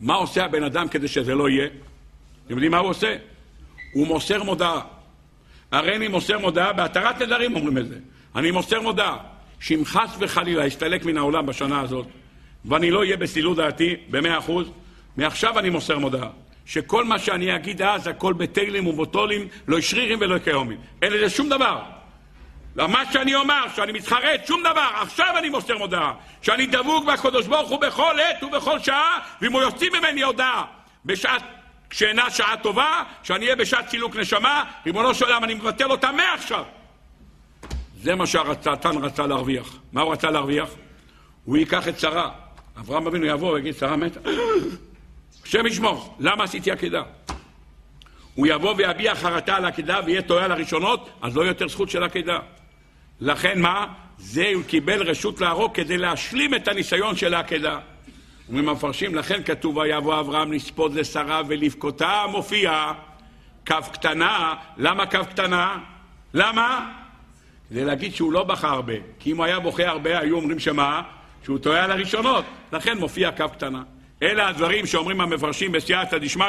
מה 0.00 0.14
עושה 0.14 0.44
הבן 0.44 0.64
אדם 0.64 0.88
כדי 0.88 1.08
שזה 1.08 1.34
לא 1.34 1.48
יהיה? 1.48 1.66
אתם 1.66 2.54
יודעים 2.54 2.70
מה 2.72 2.78
הוא 2.78 2.90
עושה? 2.90 3.16
הוא 3.92 4.06
מוסר 4.06 4.42
מודעה. 4.42 4.80
הרי 5.70 5.96
אני 5.96 6.08
מוסר 6.08 6.38
מודעה, 6.38 6.72
בהתרת 6.72 7.22
נדרים 7.22 7.56
אומרים 7.56 7.78
את 7.78 7.88
זה. 7.88 7.98
אני 8.36 8.50
מוסר 8.50 8.80
מודעה, 8.80 9.16
שאם 9.60 9.82
חס 9.84 10.16
וחלילה 10.18 10.66
אסתלק 10.66 11.04
מן 11.04 11.16
העולם 11.16 11.46
בשנה 11.46 11.80
הזאת, 11.80 12.06
ואני 12.64 12.90
לא 12.90 12.98
אהיה 12.98 13.16
בסילוד 13.16 13.56
דעתי 13.56 13.96
במאה 14.10 14.38
אחוז, 14.38 14.70
מעכשיו 15.16 15.58
אני 15.58 15.70
מוסר 15.70 15.98
מודעה. 15.98 16.28
שכל 16.66 17.04
מה 17.04 17.18
שאני 17.18 17.56
אגיד 17.56 17.82
אז, 17.82 18.06
הכל 18.06 18.32
בתהילים 18.32 18.86
ובוטולים, 18.86 19.48
לא 19.68 19.80
שרירים 19.80 20.18
ולא 20.20 20.38
קיומים. 20.38 20.78
אין 21.02 21.12
לזה 21.12 21.30
שום 21.30 21.48
דבר. 21.48 21.82
מה 22.76 23.12
שאני 23.12 23.34
אומר, 23.34 23.64
שאני 23.76 23.92
מתחרט, 23.92 24.46
שום 24.46 24.60
דבר. 24.60 24.88
עכשיו 24.94 25.38
אני 25.38 25.48
מוסר 25.48 25.78
מודעה. 25.78 26.12
שאני 26.42 26.66
דבוק 26.66 27.04
בקדוש 27.04 27.46
ברוך 27.46 27.70
הוא 27.70 27.80
בכל 27.80 28.14
עת 28.20 28.42
ובכל 28.42 28.78
שעה, 28.78 29.18
ואם 29.42 29.52
הוא 29.52 29.62
יוציא 29.62 29.90
ממני 29.90 30.22
הודעה 30.22 30.64
בשעת, 31.04 31.42
כשאינה 31.90 32.30
שעה 32.30 32.56
טובה, 32.56 33.02
שאני 33.22 33.44
אהיה 33.44 33.56
בשעת 33.56 33.88
סילוק 33.88 34.16
נשמה, 34.16 34.64
ריבונו 34.86 35.14
של 35.14 35.24
עולם, 35.24 35.44
אני 35.44 35.54
מבטל 35.54 35.90
אותה 35.90 36.12
מעכשיו. 36.12 36.64
זה 38.02 38.14
מה 38.14 38.26
שהשטן 38.26 38.96
רצה 39.02 39.26
להרוויח. 39.26 39.76
מה 39.92 40.02
הוא 40.02 40.12
רצה 40.12 40.30
להרוויח? 40.30 40.68
הוא 41.44 41.56
ייקח 41.56 41.88
את 41.88 42.00
שרה. 42.00 42.30
אברהם 42.80 43.06
אבינו 43.06 43.26
יבוא 43.26 43.52
ויגיד, 43.52 43.74
שרה 43.74 43.96
מתה. 43.96 44.20
השם 45.44 45.66
ישמור, 45.66 46.16
למה 46.20 46.44
עשיתי 46.44 46.70
עקדה? 46.70 47.02
הוא 48.34 48.46
יבוא 48.46 48.74
ויביע 48.76 49.14
חרטה 49.14 49.56
על 49.56 49.64
עקדה 49.64 50.00
ויהיה 50.06 50.22
טועה 50.22 50.44
על 50.44 50.52
הראשונות, 50.52 51.10
אז 51.22 51.36
לא 51.36 51.42
יותר 51.42 51.68
זכות 51.68 51.90
של 51.90 52.02
עקדה. 52.02 52.38
לכן 53.20 53.60
מה? 53.60 53.86
זה 54.18 54.50
הוא 54.54 54.62
קיבל 54.64 55.02
רשות 55.02 55.40
להרוג 55.40 55.74
כדי 55.74 55.98
להשלים 55.98 56.54
את 56.54 56.68
הניסיון 56.68 57.16
של 57.16 57.34
העקדה. 57.34 57.78
אומרים 58.48 58.68
המפרשים, 58.68 59.14
לכן 59.14 59.42
כתוב 59.42 59.76
ויבוא 59.76 60.20
אברהם 60.20 60.52
לספוד 60.52 60.94
לשרה 60.94 61.42
ולבכותה 61.48 62.24
מופיע 62.30 62.92
קו 63.66 63.76
קטנה. 63.92 64.54
למה 64.76 65.06
קו 65.06 65.18
קטנה? 65.30 65.78
למה? 66.34 66.92
כדי 67.68 67.84
להגיד 67.84 68.14
שהוא 68.14 68.32
לא 68.32 68.44
בכה 68.44 68.68
הרבה. 68.68 68.94
כי 69.18 69.32
אם 69.32 69.36
הוא 69.36 69.44
היה 69.44 69.60
בוכה 69.60 69.88
הרבה, 69.88 70.18
היו 70.18 70.36
אומרים 70.36 70.58
שמה? 70.58 71.02
שהוא 71.44 71.58
טועה 71.58 71.84
על 71.84 71.90
הראשונות. 71.90 72.44
לכן 72.72 72.98
מופיע 72.98 73.30
קו 73.30 73.48
קטנה. 73.48 73.82
אלה 74.22 74.48
הדברים 74.48 74.86
שאומרים 74.86 75.20
המפרשים 75.20 75.72
בסייעתא 75.72 76.18
דשמיא, 76.18 76.46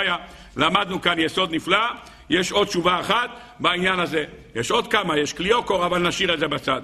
למדנו 0.55 1.01
כאן 1.01 1.19
יסוד 1.19 1.55
נפלא, 1.55 1.85
יש 2.29 2.51
עוד 2.51 2.67
תשובה 2.67 2.99
אחת 2.99 3.29
בעניין 3.59 3.99
הזה. 3.99 4.25
יש 4.55 4.71
עוד 4.71 4.87
כמה, 4.87 5.17
יש 5.19 5.33
קליוקור, 5.33 5.85
אבל 5.85 6.07
נשאיר 6.07 6.33
את 6.33 6.39
זה 6.39 6.47
בצד. 6.47 6.81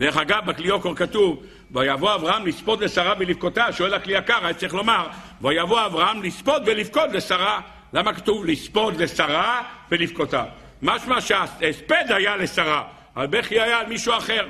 דרך 0.00 0.16
אגב, 0.16 0.46
בקליוקור 0.46 0.94
כתוב, 0.94 1.42
ויבוא 1.70 2.14
אברהם 2.14 2.46
לספוד 2.46 2.82
לשרה 2.82 3.14
ולבכותה, 3.18 3.72
שואל 3.72 3.94
הכלי 3.94 4.18
יקר, 4.18 4.44
היה 4.44 4.54
צריך 4.54 4.74
לומר, 4.74 5.06
ויבוא 5.40 5.86
אברהם 5.86 6.22
לספוד 6.22 6.62
ולבכות 6.66 7.12
לשרה. 7.12 7.60
למה 7.92 8.14
כתוב 8.14 8.46
לספוד 8.46 9.00
לשרה 9.00 9.62
ולבכותה? 9.90 10.44
משמע 10.82 11.20
שההספד 11.20 12.04
היה 12.08 12.36
לשרה, 12.36 12.82
הבכי 13.16 13.60
היה 13.60 13.78
על 13.78 13.86
מישהו 13.86 14.16
אחר. 14.16 14.46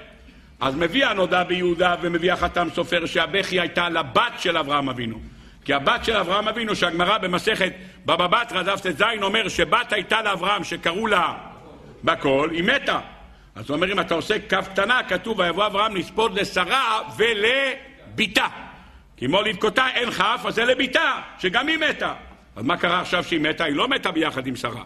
אז 0.61 0.75
מביא 0.75 1.07
הנודע 1.07 1.43
ביהודה 1.43 1.95
ומביא 2.01 2.33
החתם 2.33 2.69
סופר 2.75 3.07
שהבכי 3.07 3.61
הייתה 3.61 3.89
לבת 3.89 4.33
של 4.39 4.57
אברהם 4.57 4.89
אבינו. 4.89 5.19
כי 5.65 5.75
הבת 5.75 6.05
של 6.05 6.17
אברהם 6.17 6.49
אבינו, 6.49 6.77
שהגמרא 6.77 7.19
במסכת 7.19 7.73
בבא 8.07 8.27
בתרא 8.27 8.63
דף 8.63 8.81
ט"ז 8.81 9.03
אומר 9.23 9.49
שבת 9.49 9.93
הייתה 9.93 10.23
לאברהם 10.23 10.65
שקראו 10.65 11.07
לה 11.07 11.35
בקול, 12.05 12.51
היא 12.51 12.65
מתה. 12.65 13.01
אז 13.55 13.71
הוא 13.71 13.77
אומר, 13.77 13.93
אם 13.93 14.01
אתה 14.01 14.15
עושה 14.15 14.39
כף 14.49 14.69
קטנה, 14.73 15.01
כתוב, 15.09 15.39
ויבוא 15.39 15.67
אברהם 15.67 15.97
לספוד 15.97 16.39
לשרה 16.39 17.03
ביתה. 18.15 18.47
כמו 19.17 19.43
לבכותה 19.43 19.87
אין 19.95 20.11
כף, 20.11 20.41
אז 20.45 20.55
זה 20.55 20.65
לביתה, 20.65 21.21
שגם 21.39 21.69
היא 21.69 21.79
מתה. 21.79 22.15
אז 22.57 22.65
מה 22.65 22.77
קרה 22.77 23.01
עכשיו 23.01 23.25
שהיא 23.25 23.41
מתה? 23.41 23.65
היא 23.65 23.75
לא 23.75 23.89
מתה 23.89 24.11
ביחד 24.11 24.47
עם 24.47 24.57
שרה. 24.57 24.83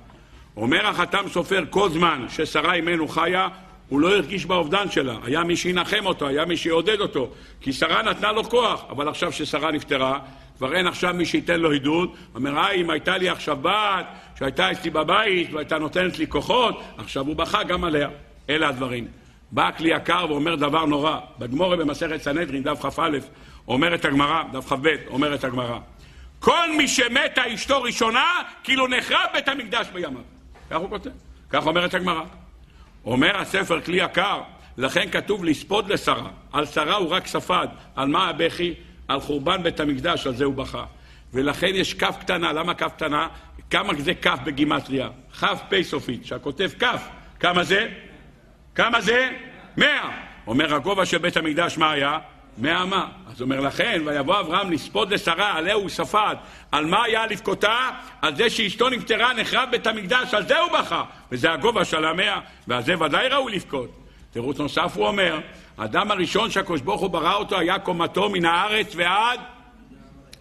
אומר 0.57 0.87
החתם 0.87 1.29
סופר, 1.29 1.65
כל 1.71 1.91
זמן 1.91 2.27
ששרה 2.29 2.75
אימנו 2.75 3.09
חיה, 3.09 3.49
הוא 3.93 4.01
לא 4.01 4.15
הרגיש 4.17 4.47
באובדן 4.47 4.91
שלה. 4.91 5.17
היה 5.23 5.45
מי 5.45 5.57
שינחם 5.57 6.07
אותו, 6.07 6.29
היה 6.29 6.45
מי 6.45 6.57
שיעודד 6.57 7.01
אותו. 7.01 7.31
כי 7.61 7.73
שרה 7.73 8.03
נתנה 8.03 8.33
לו 8.33 8.45
כוח, 8.45 8.85
אבל 8.91 9.09
עכשיו 9.09 9.33
ששרה 9.33 9.71
נפטרה, 9.71 10.19
כבר 10.59 10.75
אין 10.75 10.87
עכשיו 10.87 11.15
מי 11.15 11.27
שייתן 11.27 11.61
לו 11.61 11.71
עידוד. 11.71 12.11
אומר, 12.35 12.61
היי, 12.61 12.81
אם 12.81 12.91
הייתה 12.91 13.17
לי 13.17 13.29
עכשיו 13.29 13.57
בת, 13.63 14.07
שהייתה 14.39 14.73
אצלי 14.73 14.91
בבית 14.91 15.53
והייתה 15.53 15.79
נותנת 15.79 16.19
לי 16.19 16.27
כוחות, 16.27 16.83
עכשיו 16.99 17.27
הוא 17.27 17.37
בכה 17.37 17.63
גם 17.63 17.85
עליה. 17.85 18.09
אלה 18.51 18.69
הדברים. 18.69 19.07
בא 19.51 19.71
כלי 19.77 19.97
יקר 19.97 20.27
ואומר 20.29 20.55
דבר 20.55 20.85
נורא. 20.85 21.19
בגמורה 21.39 21.77
במסכת 21.77 22.23
סנהדרין, 22.23 22.63
דף 22.63 22.87
כ"א, 22.87 23.11
אומרת 23.69 24.05
הגמרא, 24.05 24.43
דף 24.53 24.73
כ"ב, 24.73 24.89
אומרת 25.07 25.45
הגמרא. 25.45 25.79
כל 26.41 26.73
מי 26.77 26.89
שמתה 26.89 27.55
אשתו 27.55 27.83
ראשונה, 27.83 28.27
כאילו 28.65 28.87
נחרב 28.87 29.27
בית 29.33 29.49
המקדש 29.49 29.87
בימיו. 29.93 30.21
כך 30.71 30.77
הוא 30.77 30.89
כותב, 30.89 31.11
כך 31.51 31.67
אומרת 31.67 31.95
הגמרא. 31.95 32.23
אומר 33.05 33.37
הספר 33.37 33.81
כלי 33.81 33.97
יקר, 34.05 34.41
לכן 34.77 35.11
כתוב 35.11 35.45
לספוד 35.45 35.89
לשרה. 35.89 36.31
על 36.53 36.67
שרה 36.67 36.97
הוא 36.97 37.09
רק 37.09 37.27
ספד. 37.27 37.69
על 37.97 38.09
מה 38.09 38.29
הבכי? 38.29 38.75
על 39.09 39.21
חורבן 39.21 39.63
בית 39.63 39.81
המקדש, 39.81 40.27
על 40.27 40.35
זה 40.35 40.45
הוא 40.45 40.55
בכה. 40.55 40.85
ולכן 41.33 41.71
יש 41.75 41.95
כף 41.95 42.17
קטנה. 42.21 42.53
למה 42.53 42.75
כף 42.75 42.93
קטנה? 42.97 43.29
כמה 43.71 43.93
זה 43.99 44.15
כף 44.15 44.39
בגימטריה? 44.45 45.09
כף 45.41 45.63
פ' 45.69 45.83
סופית. 45.83 46.27
שהכותב 46.27 46.71
כף, 46.79 47.09
כמה 47.41 47.65
זה? 47.65 47.89
כמה 48.75 49.01
זה? 49.01 49.31
מאה. 49.77 50.11
אומר 50.47 50.75
הגובה 50.75 51.07
של 51.07 51.19
בית 51.19 51.37
המקדש, 51.37 51.79
מה 51.79 51.91
היה? 51.91 52.19
מאה 52.59 52.85
מה. 52.85 53.07
אז 53.31 53.43
אומר 53.43 53.61
לכן, 53.61 54.03
ויבוא 54.05 54.41
אברהם 54.41 54.71
לספוד 54.71 55.13
לשרה, 55.13 55.57
עליה 55.57 55.75
הוא 55.75 55.89
ספד. 55.89 56.37
על 56.73 56.87
מה 56.87 57.05
היה 57.05 57.27
לבכותה? 57.27 57.91
על 58.23 58.37
זה 58.37 58.51
שאשתו 58.51 58.89
נפטרה, 58.89 59.33
נחרב 59.35 59.69
בית 59.71 59.87
המקדש, 59.87 60.35
על 60.35 60.47
זה 60.47 60.59
הוא 60.59 60.73
בכה. 60.73 61.05
וזה 61.33 61.53
הגובה 61.53 61.85
של 61.85 62.05
המאה, 62.05 62.41
ועל 62.69 62.83
זה 62.83 63.01
ודאי 63.01 63.29
ראוי 63.29 63.53
לבכות. 63.53 63.91
תירוץ 64.33 64.59
נוסף 64.59 64.93
הוא 64.97 65.07
אומר, 65.07 65.41
האדם 65.79 66.11
הראשון 66.11 66.51
שהקדוש 66.51 66.81
ברוך 66.81 67.01
הוא 67.01 67.11
ברא 67.11 67.35
אותו 67.35 67.59
היה 67.59 67.79
קומתו 67.79 68.31
מן 68.31 68.45
הארץ 68.45 68.93
ועד 68.97 69.41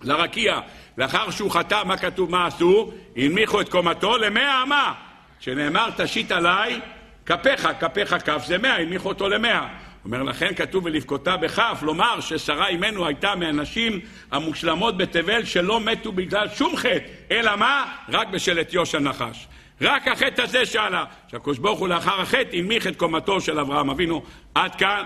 לרקיע. 0.02 0.60
לאחר 0.98 1.32
שהוא 1.32 1.52
חטא, 1.52 1.84
מה 1.86 1.98
כתוב, 1.98 2.32
מה 2.32 2.46
עשו? 2.46 2.92
הנמיכו 3.16 3.62
את 3.62 3.70
קומתו 3.70 4.18
למאה 4.18 4.64
אמה. 4.64 4.94
שנאמר, 5.40 5.90
תשית 5.98 6.32
עליי 6.32 6.80
כפיך, 7.26 7.70
כפיך 7.80 8.16
כף 8.26 8.44
זה 8.46 8.58
מאה, 8.58 8.76
הנמיכו 8.76 9.10
אותו 9.10 9.30
למאה. 9.30 9.68
אומר 10.06 10.24
לכן 10.24 10.56
כתוב 10.56 10.86
ולבכותה 10.86 11.38
בכף, 11.38 11.80
לומר 11.82 12.20
ששרה 12.20 12.68
אימנו 12.68 13.06
הייתה 13.06 13.36
מהנשים 13.36 14.00
המושלמות 14.32 14.98
בתבל 14.98 15.46
שלא 15.46 15.80
מתו 15.80 16.12
בגלל 16.12 16.48
שום 16.50 16.78
חטא, 16.78 17.00
אלא 17.32 17.56
מה? 17.56 17.94
רק 18.10 18.28
בשל 18.28 18.62
אתיוש 18.62 18.96
הנחש. 18.96 19.48
רק 19.82 20.08
החטא 20.08 20.42
הזה 20.42 20.66
שאלה, 20.66 21.06
שהקדוש 21.28 21.58
ברוך 21.58 21.80
הוא 21.80 21.88
לאחר 21.88 22.22
החטא 22.22 22.56
הנמיך 22.56 22.88
את 22.88 22.96
קומתו 22.96 23.42
של 23.42 23.60
אברהם 23.60 23.90
אבינו. 23.90 24.24
עד 24.56 24.76
כאן, 24.76 25.04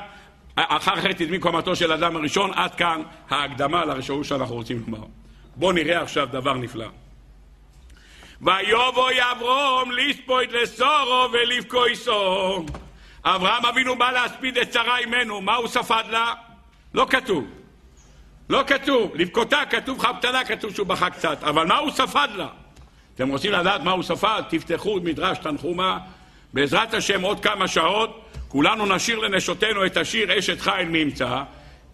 אחר 0.56 0.94
החטא 0.94 1.24
הנמיך 1.24 1.42
קומתו 1.42 1.76
של 1.76 1.92
אדם 1.92 2.16
הראשון, 2.16 2.52
עד 2.54 2.76
כאן 2.76 3.02
ההקדמה 3.30 3.86
לרשעות 3.86 4.26
שאנחנו 4.26 4.56
רוצים 4.56 4.84
לומר. 4.88 5.06
בואו 5.56 5.72
נראה 5.72 6.02
עכשיו 6.02 6.28
דבר 6.32 6.54
נפלא. 6.54 6.88
ויובוי 8.42 9.16
אברום 9.32 9.92
לספויד 9.92 10.52
לסורו 10.52 11.28
ולבכו 11.32 11.86
איסו. 11.86 12.66
אברהם 13.26 13.66
אבינו 13.66 13.96
בא 13.96 14.12
להספיד 14.12 14.58
את 14.58 14.74
שרה 14.74 14.98
אימנו, 14.98 15.42
מה 15.42 15.56
הוא 15.56 15.68
ספד 15.68 16.04
לה? 16.10 16.34
לא 16.94 17.08
כתוב. 17.10 17.46
לא 18.50 18.64
כתוב. 18.68 19.12
לבכותה 19.16 19.62
כתוב 19.70 20.00
חבטלה, 20.00 20.46
כתוב 20.46 20.76
שהוא 20.76 20.88
בכה 20.88 21.10
קצת. 21.10 21.44
אבל 21.44 21.66
מה 21.66 21.78
הוא 21.78 21.92
ספד 21.92 22.28
לה? 22.36 22.48
אתם 23.16 23.30
רוצים 23.30 23.52
לדעת 23.52 23.82
מה 23.82 23.92
הוא 23.92 24.04
ספד? 24.04 24.44
תפתחו 24.50 25.00
מדרש 25.04 25.38
תנחומה. 25.38 26.00
בעזרת 26.54 26.94
השם 26.94 27.22
עוד 27.22 27.44
כמה 27.44 27.68
שעות 27.68 28.30
כולנו 28.48 28.96
נשיר 28.96 29.20
לנשותינו 29.20 29.86
את 29.86 29.98
השיר 29.98 30.40
אשת 30.40 30.62
חיל 30.62 30.88
ממצא. 30.90 31.44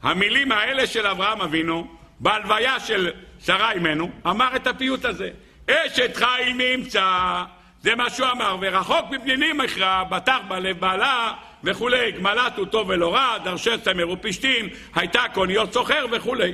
המילים 0.04 0.52
האלה 0.52 0.88
של 0.88 1.08
אברהם 1.08 1.42
אבינו, 1.42 1.88
בהלוויה 2.20 2.80
של 2.80 3.12
שרה 3.46 3.72
אימנו, 3.72 4.10
אמר 4.28 4.56
את 4.56 4.68
הפיוט 4.68 5.06
הזה. 5.06 5.30
אשת 5.70 6.16
חיל 6.16 6.54
ממצא 6.58 7.44
זה 7.82 7.96
מה 7.96 8.10
שהוא 8.10 8.28
אמר, 8.32 8.58
ורחוק 8.62 9.06
מפנינים 9.12 9.58
מכרע, 9.58 10.04
בטח 10.04 10.38
בלב 10.48 10.80
בעלה 10.80 11.34
וכולי, 11.64 12.12
גמלת 12.12 12.58
הוא 12.58 12.66
טוב 12.66 12.90
ולא 12.90 13.14
רע, 13.14 13.38
דרשי 13.44 13.70
צמר 13.84 14.10
ופשתים, 14.10 14.70
הייתה 14.96 15.22
קוניות 15.34 15.74
סוחר 15.74 16.06
וכולי. 16.12 16.54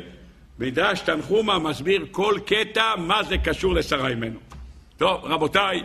מדרש 0.59 0.99
תנחומה 0.99 1.59
מסביר 1.59 2.05
כל 2.11 2.39
קטע 2.45 2.95
מה 2.97 3.23
זה 3.23 3.37
קשור 3.37 3.73
לשרה 3.73 4.07
אימנו. 4.07 4.39
טוב, 4.97 5.25
רבותיי, 5.25 5.83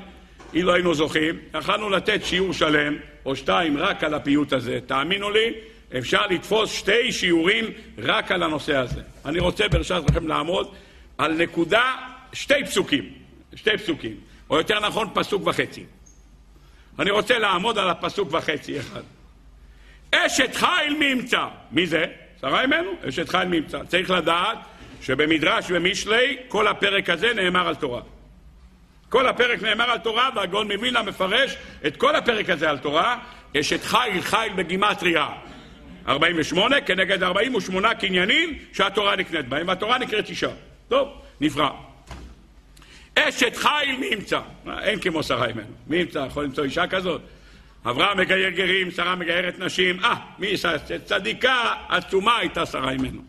אם 0.55 0.61
לא 0.65 0.73
היינו 0.73 0.95
זוכים, 0.95 1.39
יכלנו 1.59 1.91
לתת 1.91 2.25
שיעור 2.25 2.53
שלם, 2.53 2.97
או 3.27 3.37
שתיים, 3.37 3.79
רק 3.79 4.05
על 4.05 4.15
הפיוט 4.15 4.53
הזה. 4.53 4.79
תאמינו 4.87 5.31
לי, 5.31 5.53
אפשר 5.99 6.27
לתפוס 6.27 6.73
שתי 6.73 7.13
שיעורים 7.13 7.65
רק 7.99 8.33
על 8.33 8.43
הנושא 8.43 8.77
הזה. 8.77 9.01
אני 9.25 9.39
רוצה 9.39 9.69
ברשת 9.69 10.03
לכם 10.11 10.29
לעמוד 10.29 10.75
על 11.19 11.33
נקודה, 11.33 11.95
שתי 12.33 12.65
פסוקים. 12.65 13.13
שתי 13.55 13.79
פסוקים. 13.79 14.32
או 14.53 14.57
יותר 14.57 14.81
נכון 14.81 15.09
פסוק 15.15 15.47
וחצי. 15.47 15.85
אני 16.99 17.11
רוצה 17.11 17.39
לעמוד 17.39 17.79
על 17.79 17.91
הפסוק 17.91 18.29
וחצי 18.33 18.81
אחד. 18.81 19.01
אשת 20.15 20.55
חיל 20.55 20.97
ממצא. 21.01 21.47
מי 21.71 21.87
זה? 21.87 22.05
שרה 22.41 22.65
אמנו, 22.65 22.91
אשת 23.09 23.29
חיל 23.29 23.45
ממצא. 23.45 23.85
צריך 23.85 24.11
לדעת 24.11 24.59
שבמדרש 25.03 25.65
ומשלי 25.69 26.37
כל 26.49 26.69
הפרק 26.69 27.11
הזה 27.11 27.35
נאמר 27.35 27.69
על 27.69 27.75
תורה. 27.75 28.03
כל 29.09 29.29
הפרק 29.29 29.63
נאמר 29.63 29.91
על 29.91 29.99
תורה, 29.99 30.29
והגאון 30.35 30.73
מווילנה 30.73 31.03
מפרש 31.03 31.57
את 31.87 31.97
כל 31.97 32.17
הפרק 32.17 32.51
הזה 32.51 32.71
על 32.71 32.79
תורה. 32.79 33.19
אשת 33.61 33.85
חיל, 33.85 34.21
חיל 34.21 34.53
בגימטריה. 34.57 35.29
48 36.09 36.81
כנגד 36.81 37.23
48 37.23 37.95
קניינים 37.95 38.59
שהתורה 38.73 39.17
נקנית 39.17 39.49
בהם, 39.49 39.69
והתורה 39.69 39.99
נקראת 39.99 40.29
אישה. 40.29 40.51
טוב, 40.89 41.09
נברא. 41.41 41.92
אשת 43.15 43.57
חיל 43.57 43.97
מי 44.01 44.07
ימצא? 44.07 44.41
אין 44.83 45.01
כמו 45.01 45.23
שרה 45.23 45.49
ממנו. 45.53 45.75
מי 45.87 45.97
ימצא? 45.97 46.19
יכול 46.19 46.45
למצוא 46.45 46.65
אישה 46.65 46.87
כזאת? 46.87 47.21
אברהם 47.85 48.19
מגייר 48.19 48.49
גרים, 48.49 48.91
שרה 48.91 49.15
מגיירת 49.15 49.59
נשים. 49.59 50.05
אה, 50.05 50.15
מי 50.39 50.47
אישה? 50.47 50.73
צדיקה 51.05 51.75
עצומה 51.89 52.37
הייתה 52.37 52.67
שרה 52.67 52.95
ממנו. 52.95 53.23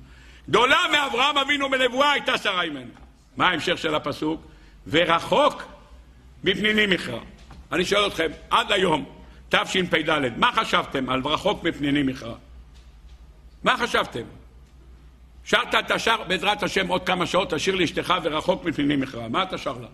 גדולה 0.49 0.77
מאברהם 0.91 1.38
אבינו 1.38 1.69
בנבואה 1.69 2.11
הייתה 2.11 2.38
שרה 2.38 2.65
ממנו. 2.69 2.91
מה 3.38 3.47
ההמשך 3.47 3.77
של 3.77 3.95
הפסוק? 3.95 4.45
ורחוק 4.88 5.63
מפנינים 6.43 6.89
מכרע. 6.89 7.19
אני 7.71 7.86
שואל 7.86 8.07
אתכם, 8.07 8.31
עד 8.49 8.71
היום, 8.71 9.05
תשפ"ד, 9.49 10.38
מה 10.38 10.51
חשבתם 10.55 11.09
על 11.09 11.21
רחוק 11.25 11.63
מפנינים 11.63 12.05
מכרע? 12.05 12.36
מה 13.63 13.77
חשבתם? 13.77 14.23
שרת 15.46 15.76
את 15.76 15.91
השיר, 15.91 16.24
בעזרת 16.28 16.64
השם 16.64 16.88
עוד 16.88 17.06
כמה 17.06 17.26
שעות 17.26 17.54
תשאיר 17.54 17.76
לאשתך 17.76 18.14
ורחוק 18.24 18.64
מפנינים 18.64 19.00
מכרע. 19.00 19.28
מה 19.28 19.44
אתה 19.44 19.58
שר 19.58 19.78
לה? 19.82 19.88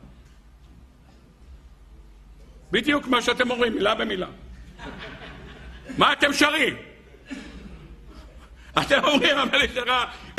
בדיוק 2.71 3.07
מה 3.07 3.21
שאתם 3.21 3.51
אומרים, 3.51 3.73
מילה 3.73 3.95
במילה. 3.95 4.27
מה 5.97 6.13
אתם 6.13 6.33
שרים? 6.33 6.75
אתם 8.81 9.03
אומרים, 9.03 9.37
אבל 9.37 9.57
לאשתך, 9.57 9.91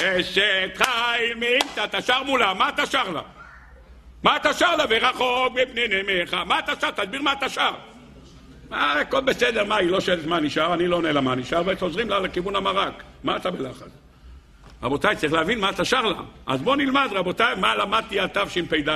אשת 0.03 0.71
חיל 0.77 1.35
מינתה, 1.35 1.85
אתה 1.85 2.03
שר 2.03 2.23
מולה, 2.23 2.55
מה 2.55 2.69
אתה 2.69 2.87
שר 2.87 3.11
לה? 3.11 3.23
מה 4.23 4.37
אתה 4.37 4.55
שר 4.55 4.77
לה? 4.77 4.85
ורחוק 4.89 5.55
מפנינימך. 5.55 6.35
מה 6.35 6.59
אתה 6.59 6.73
שר? 6.81 6.91
תסביר 6.91 7.23
מה 7.23 7.33
אתה 7.33 7.49
שר. 7.49 7.75
מה, 8.71 8.93
הכל 8.93 9.21
בסדר, 9.21 9.65
מה, 9.65 9.77
היא 9.77 9.91
לא 9.91 10.01
שואלת 10.01 10.27
מה 10.27 10.41
נשאר, 10.41 10.75
אני 10.75 10.87
לא 10.87 10.97
עונה 10.97 11.13
לה 11.13 11.21
מה 11.21 11.35
נשאר, 11.35 11.63
וחוזרים 11.67 12.11
לה 12.11 12.19
לכיוון 12.19 12.57
המרק. 12.57 13.03
מה 13.25 13.37
אתה 13.37 13.51
בלחץ? 13.51 13.89
רבותיי, 14.83 15.17
צריך 15.17 15.33
להבין 15.33 15.61
מה 15.61 15.71
אתה 15.71 15.85
שר 15.85 16.03
לה. 16.03 16.21
אז 16.47 16.63
בואו 16.63 16.77
נלמד, 16.77 17.09
רבותיי, 17.13 17.55
מה 17.57 17.75
למדתי 17.75 18.21
על 18.21 18.29
תשפ"ד, 18.29 18.89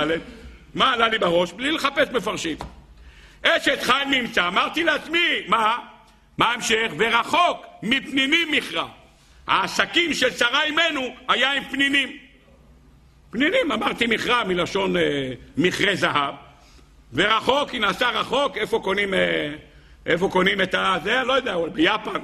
מה 0.75 0.93
עלה 0.93 1.07
לי 1.07 1.19
בראש, 1.19 1.51
בלי 1.51 1.71
לחפש 1.71 2.07
מפרשים. 2.11 2.57
אשת 3.41 3.81
חיים 3.81 4.11
נמצא, 4.11 4.47
אמרתי 4.47 4.83
לעצמי, 4.83 5.43
מה? 5.47 5.77
מה 6.37 6.45
ההמשך? 6.45 6.91
ורחוק 6.97 7.65
מפנינים 7.83 8.51
מכרע. 8.51 8.87
העסקים 9.47 10.13
של 10.13 10.31
שרה 10.31 10.63
אימנו 10.63 11.15
היה 11.27 11.53
עם 11.53 11.63
פנינים. 11.63 12.09
פנינים, 13.29 13.71
אמרתי 13.71 14.07
מכרע 14.07 14.43
מלשון 14.43 14.97
אה, 14.97 15.31
מכרה 15.57 15.95
זהב. 15.95 16.33
ורחוק, 17.13 17.69
היא 17.69 17.81
נסעה 17.81 18.11
רחוק, 18.11 18.57
איפה 18.57 18.79
קונים, 18.83 19.13
אה, 19.13 19.53
איפה 20.05 20.29
קונים 20.31 20.61
את 20.61 20.73
ה... 20.73 20.97
זה, 21.03 21.21
לא 21.25 21.33
יודע, 21.33 21.57
ביפן. 21.73 22.19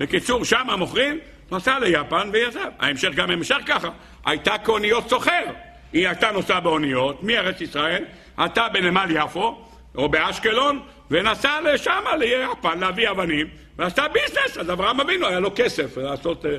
בקיצור, 0.00 0.44
שמה 0.44 0.76
מוכרים, 0.76 1.18
נסע 1.52 1.78
ליפן 1.78 2.30
ויזב. 2.32 2.68
ההמשך 2.78 3.10
גם 3.14 3.30
המשך 3.30 3.58
ככה. 3.66 3.88
הייתה 4.26 4.58
כאוניות 4.58 5.08
סוחר. 5.08 5.44
היא 5.92 6.08
הייתה 6.08 6.30
נוסעה 6.30 6.60
באוניות 6.60 7.22
מארץ 7.22 7.60
ישראל, 7.60 8.04
עלתה 8.36 8.68
בנמל 8.72 9.06
יפו 9.10 9.64
או 9.94 10.08
באשקלון, 10.08 10.80
ונסעה 11.10 11.60
לשם, 11.60 12.04
ליפן, 12.18 12.78
להביא 12.78 13.10
אבנים, 13.10 13.46
ועשתה 13.78 14.08
ביזנס. 14.08 14.58
אז 14.58 14.70
אברהם 14.70 15.00
אבינו 15.00 15.26
היה 15.26 15.40
לו 15.40 15.50
כסף 15.54 15.96
לעשות, 15.96 16.46
אה, 16.46 16.50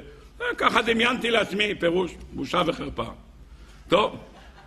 ככה 0.58 0.82
דמיינתי 0.82 1.32
לעצמי, 1.32 1.76
פירוש, 1.76 2.12
בושה 2.32 2.62
וחרפה. 2.66 3.04
טוב, 3.88 4.18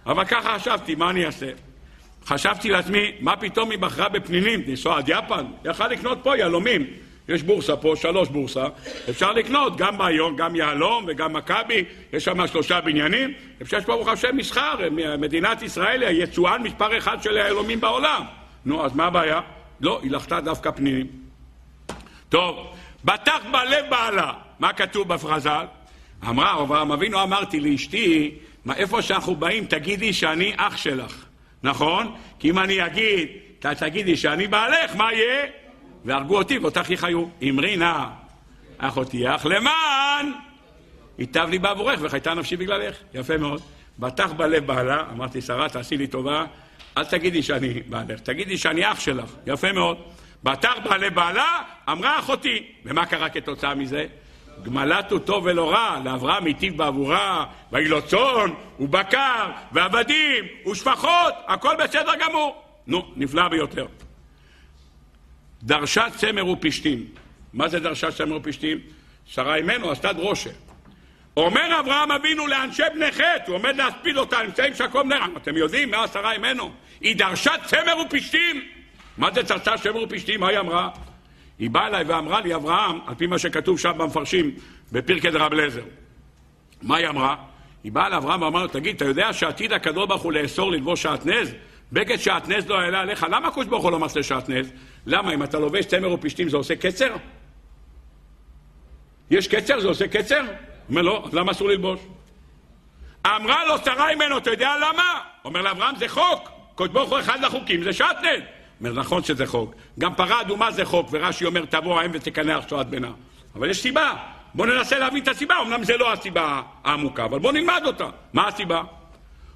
אבל 0.07 0.25
ככה 0.25 0.59
חשבתי, 0.59 0.95
מה 0.95 1.11
אני 1.11 1.27
אעשה? 1.27 1.51
חשבתי 2.27 2.71
לעצמי, 2.71 3.13
מה 3.21 3.37
פתאום 3.37 3.71
היא 3.71 3.79
בחרה 3.79 4.09
בפנינים, 4.09 4.63
לנסוע 4.67 4.99
עד 4.99 5.09
יפן? 5.09 5.45
יכל 5.65 5.89
לקנות 5.89 6.19
פה 6.23 6.37
יהלומים. 6.37 6.87
יש 7.29 7.43
בורסה 7.43 7.77
פה, 7.77 7.95
שלוש 7.97 8.29
בורסה, 8.29 8.67
אפשר 9.11 9.33
לקנות 9.33 9.77
גם 9.77 9.99
באיון, 9.99 10.37
גם 10.37 10.57
יהלום 10.57 11.05
וגם 11.09 11.33
מכבי, 11.33 11.85
יש 12.13 12.25
שם 12.25 12.47
שלושה 12.47 12.81
בניינים, 12.81 13.33
אפשר 13.63 13.81
פה 13.81 13.87
ברוך 13.87 14.09
השם 14.09 14.37
מסחר, 14.37 14.75
מדינת 15.19 15.63
ישראל 15.63 16.03
היא 16.03 16.09
היצואן 16.09 16.63
מספר 16.63 16.99
אחד 16.99 17.23
של 17.23 17.37
היהלומים 17.37 17.81
בעולם. 17.81 18.23
נו, 18.65 18.85
אז 18.85 18.95
מה 18.95 19.07
הבעיה? 19.07 19.41
לא, 19.81 20.01
היא 20.03 20.11
לחתה 20.11 20.41
דווקא 20.41 20.71
פנינים. 20.71 21.07
טוב, 22.29 22.75
בטח 23.05 23.39
בלב 23.53 23.85
בעלה, 23.91 24.33
מה 24.59 24.73
כתוב 24.73 25.09
בפרזל? 25.09 25.65
אמרה 26.29 26.63
אברהם 26.63 26.93
אבינו, 26.93 27.23
אמרתי 27.23 27.61
לאשתי, 27.61 28.35
מה, 28.65 28.75
איפה 28.75 29.03
שאנחנו 29.03 29.37
באים, 29.37 29.65
תגידי 29.65 30.13
שאני 30.13 30.53
אח 30.57 30.77
שלך, 30.77 31.25
נכון? 31.63 32.15
כי 32.39 32.51
אם 32.51 32.59
אני 32.59 32.87
אגיד, 32.87 33.29
תגידי 33.59 34.17
שאני 34.17 34.47
בעלך, 34.47 34.97
מה 34.97 35.13
יהיה? 35.13 35.62
והרגו 36.05 36.39
אותי 36.39 36.59
ואותך 36.59 36.91
יחיו. 36.91 37.25
אמרי 37.43 37.77
נא, 37.77 38.05
אחותי 38.79 39.35
אך 39.35 39.47
למען 39.47 40.33
ייטב 41.19 41.49
לי 41.51 41.59
בעבורך 41.59 42.01
וחייתה 42.03 42.35
נפשי 42.35 42.57
בגללך. 42.57 42.97
יפה 43.15 43.37
מאוד. 43.37 43.61
בטח 43.99 44.33
בלב 44.33 44.67
בעלה, 44.67 45.05
אמרתי, 45.13 45.41
שרה, 45.41 45.69
תעשי 45.69 45.97
לי 45.97 46.07
טובה, 46.07 46.45
אל 46.97 47.05
תגידי 47.05 47.43
שאני 47.43 47.83
בעלך, 47.87 48.21
תגידי 48.21 48.59
שאני 48.59 48.93
אח 48.93 49.01
שלך. 49.01 49.31
יפה 49.47 49.73
מאוד. 49.73 49.99
בטח 50.43 50.75
בלב 50.85 51.15
בעלה, 51.15 51.63
אמרה 51.89 52.19
אחותי. 52.19 52.63
ומה 52.85 53.07
קרה 53.07 53.29
כתוצאה 53.29 53.75
מזה? 53.75 54.07
גמלת 54.63 55.11
הוא 55.11 55.19
טוב 55.19 55.45
ולא 55.45 55.71
רע, 55.71 56.01
לאברהם 56.05 56.45
היטיב 56.45 56.77
בעבורה, 56.77 57.45
ויהי 57.73 58.03
צאן, 58.07 58.51
ובקר, 58.81 59.51
ועבדים, 59.73 60.45
ושפחות, 60.71 61.35
הכל 61.47 61.75
בסדר 61.85 62.13
גמור. 62.21 62.63
נו, 62.87 63.13
נפלא 63.17 63.49
ביותר. 63.49 63.87
דרשה 65.63 66.05
צמר 66.17 66.47
ופשתים. 66.47 67.05
מה 67.53 67.69
זה 67.69 67.79
דרשה 67.79 68.13
צמר 68.13 68.37
ופשתים? 68.37 68.79
שרה 69.27 69.55
אימנו 69.55 69.91
עשתה 69.91 70.13
דרושה. 70.13 70.51
אומר 71.37 71.81
אברהם 71.81 72.11
אבינו 72.11 72.47
לאנשי 72.47 72.83
בני 72.95 73.13
חטא, 73.13 73.43
הוא 73.47 73.55
עומד 73.57 73.77
להספיד 73.77 74.17
אותה, 74.17 74.43
נמצאים 74.43 74.75
שקום 74.75 75.13
נר. 75.13 75.37
אתם 75.37 75.57
יודעים 75.57 75.91
מה 75.91 76.09
שרה 76.09 76.33
אימנו? 76.33 76.73
היא 77.01 77.17
דרשה 77.17 77.53
צמר 77.67 77.99
ופשתים. 78.07 78.63
מה 79.19 79.31
זה 79.35 79.43
דרשה 79.43 79.79
צמר 79.79 80.03
ופשתים? 80.03 80.41
מה 80.41 80.49
היא 80.49 80.59
אמרה? 80.59 80.89
היא 81.59 81.71
באה 81.71 81.87
אליי 81.87 82.05
ואמרה 82.05 82.41
לי, 82.41 82.55
אברהם, 82.55 82.99
על 83.07 83.15
פי 83.15 83.27
מה 83.27 83.39
שכתוב 83.39 83.79
שם 83.79 83.93
במפרשים, 83.97 84.51
בפרקי 84.93 85.31
דרב 85.31 85.53
לזר. 85.53 85.83
מה 86.83 86.97
היא 86.97 87.09
אמרה? 87.09 87.37
היא 87.85 87.93
באה 87.93 88.09
לאברהם 88.09 88.43
ואמרה 88.43 88.63
לו, 88.63 88.69
תגיד, 88.69 88.97
אתה 88.97 89.05
יודע 89.05 89.33
שעתיד 89.33 89.73
הקדוש 89.73 90.09
ברוך 90.09 90.23
הוא 90.23 90.33
לאסור 90.33 90.73
ללבוש 90.73 91.03
שעטנז? 91.03 91.55
בגד 91.93 92.17
שעטנז 92.17 92.69
לא 92.69 92.75
יעלה 92.75 93.01
עליך, 93.01 93.27
למה 93.31 93.49
הקדוש 93.49 93.67
ברוך 93.67 93.83
הוא 93.83 93.93
לא 93.93 93.99
מרשה 93.99 94.23
שעטנז? 94.23 94.73
למה, 95.07 95.35
אם 95.35 95.43
אתה 95.43 95.59
לובש 95.59 95.87
צמר 95.87 96.13
ופשתים 96.13 96.49
זה 96.49 96.57
עושה 96.57 96.77
קצר? 96.77 97.17
יש 99.31 99.49
קצר? 99.49 99.81
זה 99.81 99.89
עושה 99.89 100.09
קצר? 100.09 100.43
אומר 100.89 101.03
לא, 101.03 101.25
אז 101.27 101.35
למה 101.35 101.53
אסור 101.53 101.69
ללבוש? 101.69 102.01
אמרה 103.27 103.65
לו 103.65 103.79
שרה 103.85 104.15
ממנו, 104.15 104.39
אתה 104.39 104.51
יודע 104.51 104.75
למה? 104.77 105.21
אומר 105.45 105.63
לאברהם, 105.63 105.97
זה 105.97 106.09
חוק. 106.09 106.49
קדוש 106.75 106.89
ברוך 106.89 107.11
הוא 107.11 107.21
אחד 107.21 107.41
לחוקים, 107.41 107.83
זה 107.83 107.93
שעטנז. 107.93 108.43
אומר, 108.81 108.93
נכון 108.93 109.23
שזה 109.23 109.47
חוק. 109.47 109.75
גם 109.99 110.15
פרה 110.15 110.41
אדומה 110.41 110.71
זה 110.71 110.85
חוק, 110.85 111.09
ורש"י 111.11 111.45
אומר, 111.45 111.65
תבוא 111.65 112.01
האם 112.01 112.11
ותקנח 112.15 112.69
שעת 112.69 112.87
בינה. 112.87 113.11
אבל 113.55 113.71
יש 113.71 113.83
סיבה. 113.83 114.15
בואו 114.55 114.69
ננסה 114.69 114.99
להבין 114.99 115.23
את 115.23 115.29
הסיבה, 115.29 115.55
אמנם 115.63 115.85
זה 115.85 115.97
לא 115.97 116.13
הסיבה 116.13 116.63
העמוקה, 116.85 117.25
אבל 117.25 117.39
בואו 117.39 117.53
נלמד 117.53 117.83
אותה. 117.87 118.09
מה 118.33 118.49
הסיבה? 118.49 118.83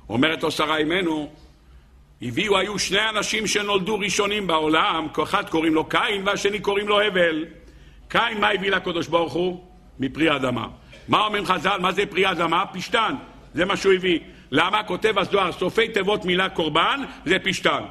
אומרת 0.09 0.43
לו 0.43 0.51
שרה 0.51 0.76
אימנו, 0.76 1.32
הביאו, 2.23 2.59
היו 2.59 2.79
שני 2.79 3.09
אנשים 3.09 3.47
שנולדו 3.47 3.99
ראשונים 3.99 4.47
בעולם, 4.47 5.07
אחד 5.23 5.49
קוראים 5.49 5.75
לו 5.75 5.85
קין 5.85 6.23
והשני 6.27 6.61
קוראים 6.61 6.89
לו 6.89 7.01
הבל. 7.01 7.45
קין, 8.09 8.41
מה 8.41 8.51
הביא 8.51 8.71
לקדוש 8.71 9.09
ברוך 9.09 9.33
הוא? 9.33 9.64
מפרי 9.99 10.37
אדמה. 10.37 10.69
מה 11.09 11.25
אומרים 11.25 11.47
חז"ל? 11.47 11.79
מה 11.81 11.93
זה 11.93 12.07
פרי 12.07 12.31
אדמה? 12.31 12.67
פשתן. 12.67 13.14
זה 13.55 13.64
מה 13.64 13.77
שהוא 13.77 13.93
הביא. 13.93 14.19
למה? 14.51 14.83
כותב 14.83 15.19
הזוהר, 15.19 15.53
סופי 15.53 15.89
תיבות 15.89 16.25
מילה 16.25 16.49
קורבן, 16.49 17.03
זה 17.25 17.39
פשתן. 17.39 17.83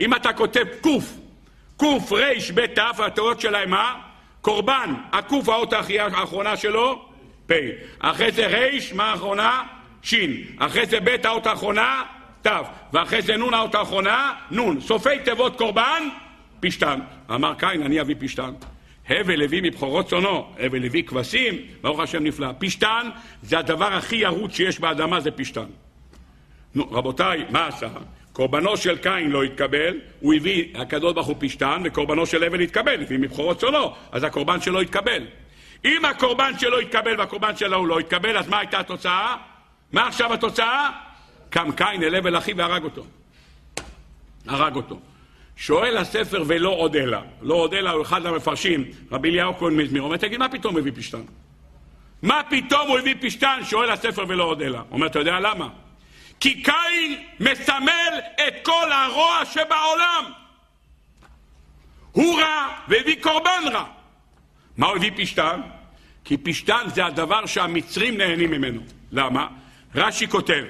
אם 0.00 0.14
אתה 0.14 0.32
כותב 0.32 0.64
קוף, 0.80 1.12
קוף 1.76 2.12
ריש 2.12 2.50
בית 2.50 2.74
תף, 2.74 3.00
התיאוריות 3.00 3.40
שלהם 3.40 3.70
מה? 3.70 3.94
קורבן, 4.40 4.94
הקוף 5.12 5.48
האות 5.48 5.72
האחרונה 5.72 6.56
שלו, 6.56 7.08
פ'. 7.46 7.52
אחרי 7.98 8.32
זה 8.32 8.46
ריש, 8.46 8.92
מה 8.92 9.10
האחרונה? 9.10 9.62
שין. 10.02 10.42
אחרי 10.58 10.86
זה 10.86 11.00
בית 11.00 11.26
האות 11.26 11.46
האחרונה, 11.46 12.02
ת'. 12.42 12.50
ואחרי 12.92 13.22
זה 13.22 13.36
נון 13.36 13.54
האות 13.54 13.74
האחרונה, 13.74 14.32
נון. 14.50 14.80
סופי 14.80 15.18
תיבות 15.24 15.58
קורבן, 15.58 16.08
פשתן. 16.60 17.00
אמר 17.34 17.54
קין, 17.54 17.82
אני 17.82 18.00
אביא 18.00 18.14
פשתן. 18.18 18.52
הבל 19.08 19.42
הביא 19.42 19.62
מבכורות 19.62 20.08
צונו, 20.08 20.52
הבל 20.58 20.84
הביא 20.84 21.02
כבשים, 21.02 21.54
ברוך 21.80 22.00
השם 22.00 22.24
נפלא. 22.24 22.48
פשתן 22.58 23.08
זה 23.42 23.58
הדבר 23.58 23.92
הכי 23.94 24.16
ירוץ 24.16 24.52
שיש 24.52 24.80
באדמה, 24.80 25.20
זה 25.20 25.30
פשתן. 25.30 25.66
נו, 26.74 26.88
רבותיי, 26.90 27.44
מה 27.50 27.66
עשה? 27.66 27.88
קורבנו 28.32 28.76
של 28.76 28.96
קין 28.96 29.30
לא 29.30 29.42
התקבל, 29.42 30.00
הוא 30.20 30.34
הביא, 30.34 30.64
הקדוש 30.74 31.14
ברוך 31.14 31.26
הוא 31.26 31.36
פשתן, 31.38 31.82
וקורבנו 31.84 32.26
של 32.26 32.44
הבל 32.44 32.60
התקבל, 32.60 33.02
הביא 33.02 33.18
מבכורות 33.18 33.60
צונו, 33.60 33.94
אז 34.12 34.24
הקורבן 34.24 34.60
שלו 34.60 34.80
התקבל. 34.80 35.26
אם 35.84 36.04
הקורבן 36.04 36.52
שלו 36.58 36.78
התקבל 36.78 37.18
והקורבן 37.18 37.56
שלו 37.56 37.86
לא 37.86 37.98
התקבל, 37.98 38.36
אז 38.36 38.48
מה 38.48 38.58
הייתה 38.58 38.80
התוצאה? 38.80 39.36
מה 39.92 40.08
עכשיו 40.08 40.34
התוצאה? 40.34 40.90
קם 41.50 41.72
קין 41.72 42.02
אל 42.02 42.14
הבל 42.14 42.38
אחיו 42.38 42.56
והרג 42.56 42.84
אותו. 42.84 43.04
הרג 44.46 44.76
אותו. 44.76 45.00
שואל 45.56 45.96
הספר 45.96 46.44
ולא 46.46 46.68
עוד 46.68 46.96
אלא, 46.96 47.18
לא 47.42 47.54
עוד 47.54 47.74
אלא 47.74 47.90
הוא 47.90 48.02
אחד 48.02 48.26
המפרשים, 48.26 48.84
רבי 49.12 49.30
אליהו 49.30 49.58
כהן 49.58 49.76
מזמיר, 49.76 50.02
אומר, 50.02 50.16
תגיד, 50.16 50.38
מה 50.38 50.48
פתאום 50.48 50.72
הוא 50.72 50.80
הביא 50.80 50.92
פשתן? 50.94 51.22
מה 52.22 52.40
פתאום 52.50 52.88
הוא 52.88 52.98
הביא 52.98 53.14
פשתן? 53.20 53.60
שואל 53.64 53.90
הספר 53.90 54.24
ולא 54.28 54.44
עוד 54.44 54.62
אלא. 54.62 54.80
אומר, 54.90 55.06
אתה 55.06 55.18
יודע 55.18 55.40
למה? 55.40 55.68
כי 56.40 56.62
קין 56.62 57.24
מסמל 57.40 58.20
את 58.34 58.54
כל 58.62 58.92
הרוע 58.92 59.44
שבעולם. 59.44 60.24
הוא 62.12 62.40
רע 62.40 62.68
והביא 62.88 63.16
קורבן 63.22 63.62
רע. 63.72 63.84
מה 64.76 64.86
הוא 64.86 64.96
הביא 64.96 65.10
פשתן? 65.16 65.60
כי 66.24 66.36
פשתן 66.36 66.82
זה 66.94 67.06
הדבר 67.06 67.46
שהמצרים 67.46 68.16
נהנים 68.16 68.50
ממנו. 68.50 68.80
למה? 69.12 69.46
רש"י 69.94 70.28
כותב 70.28 70.64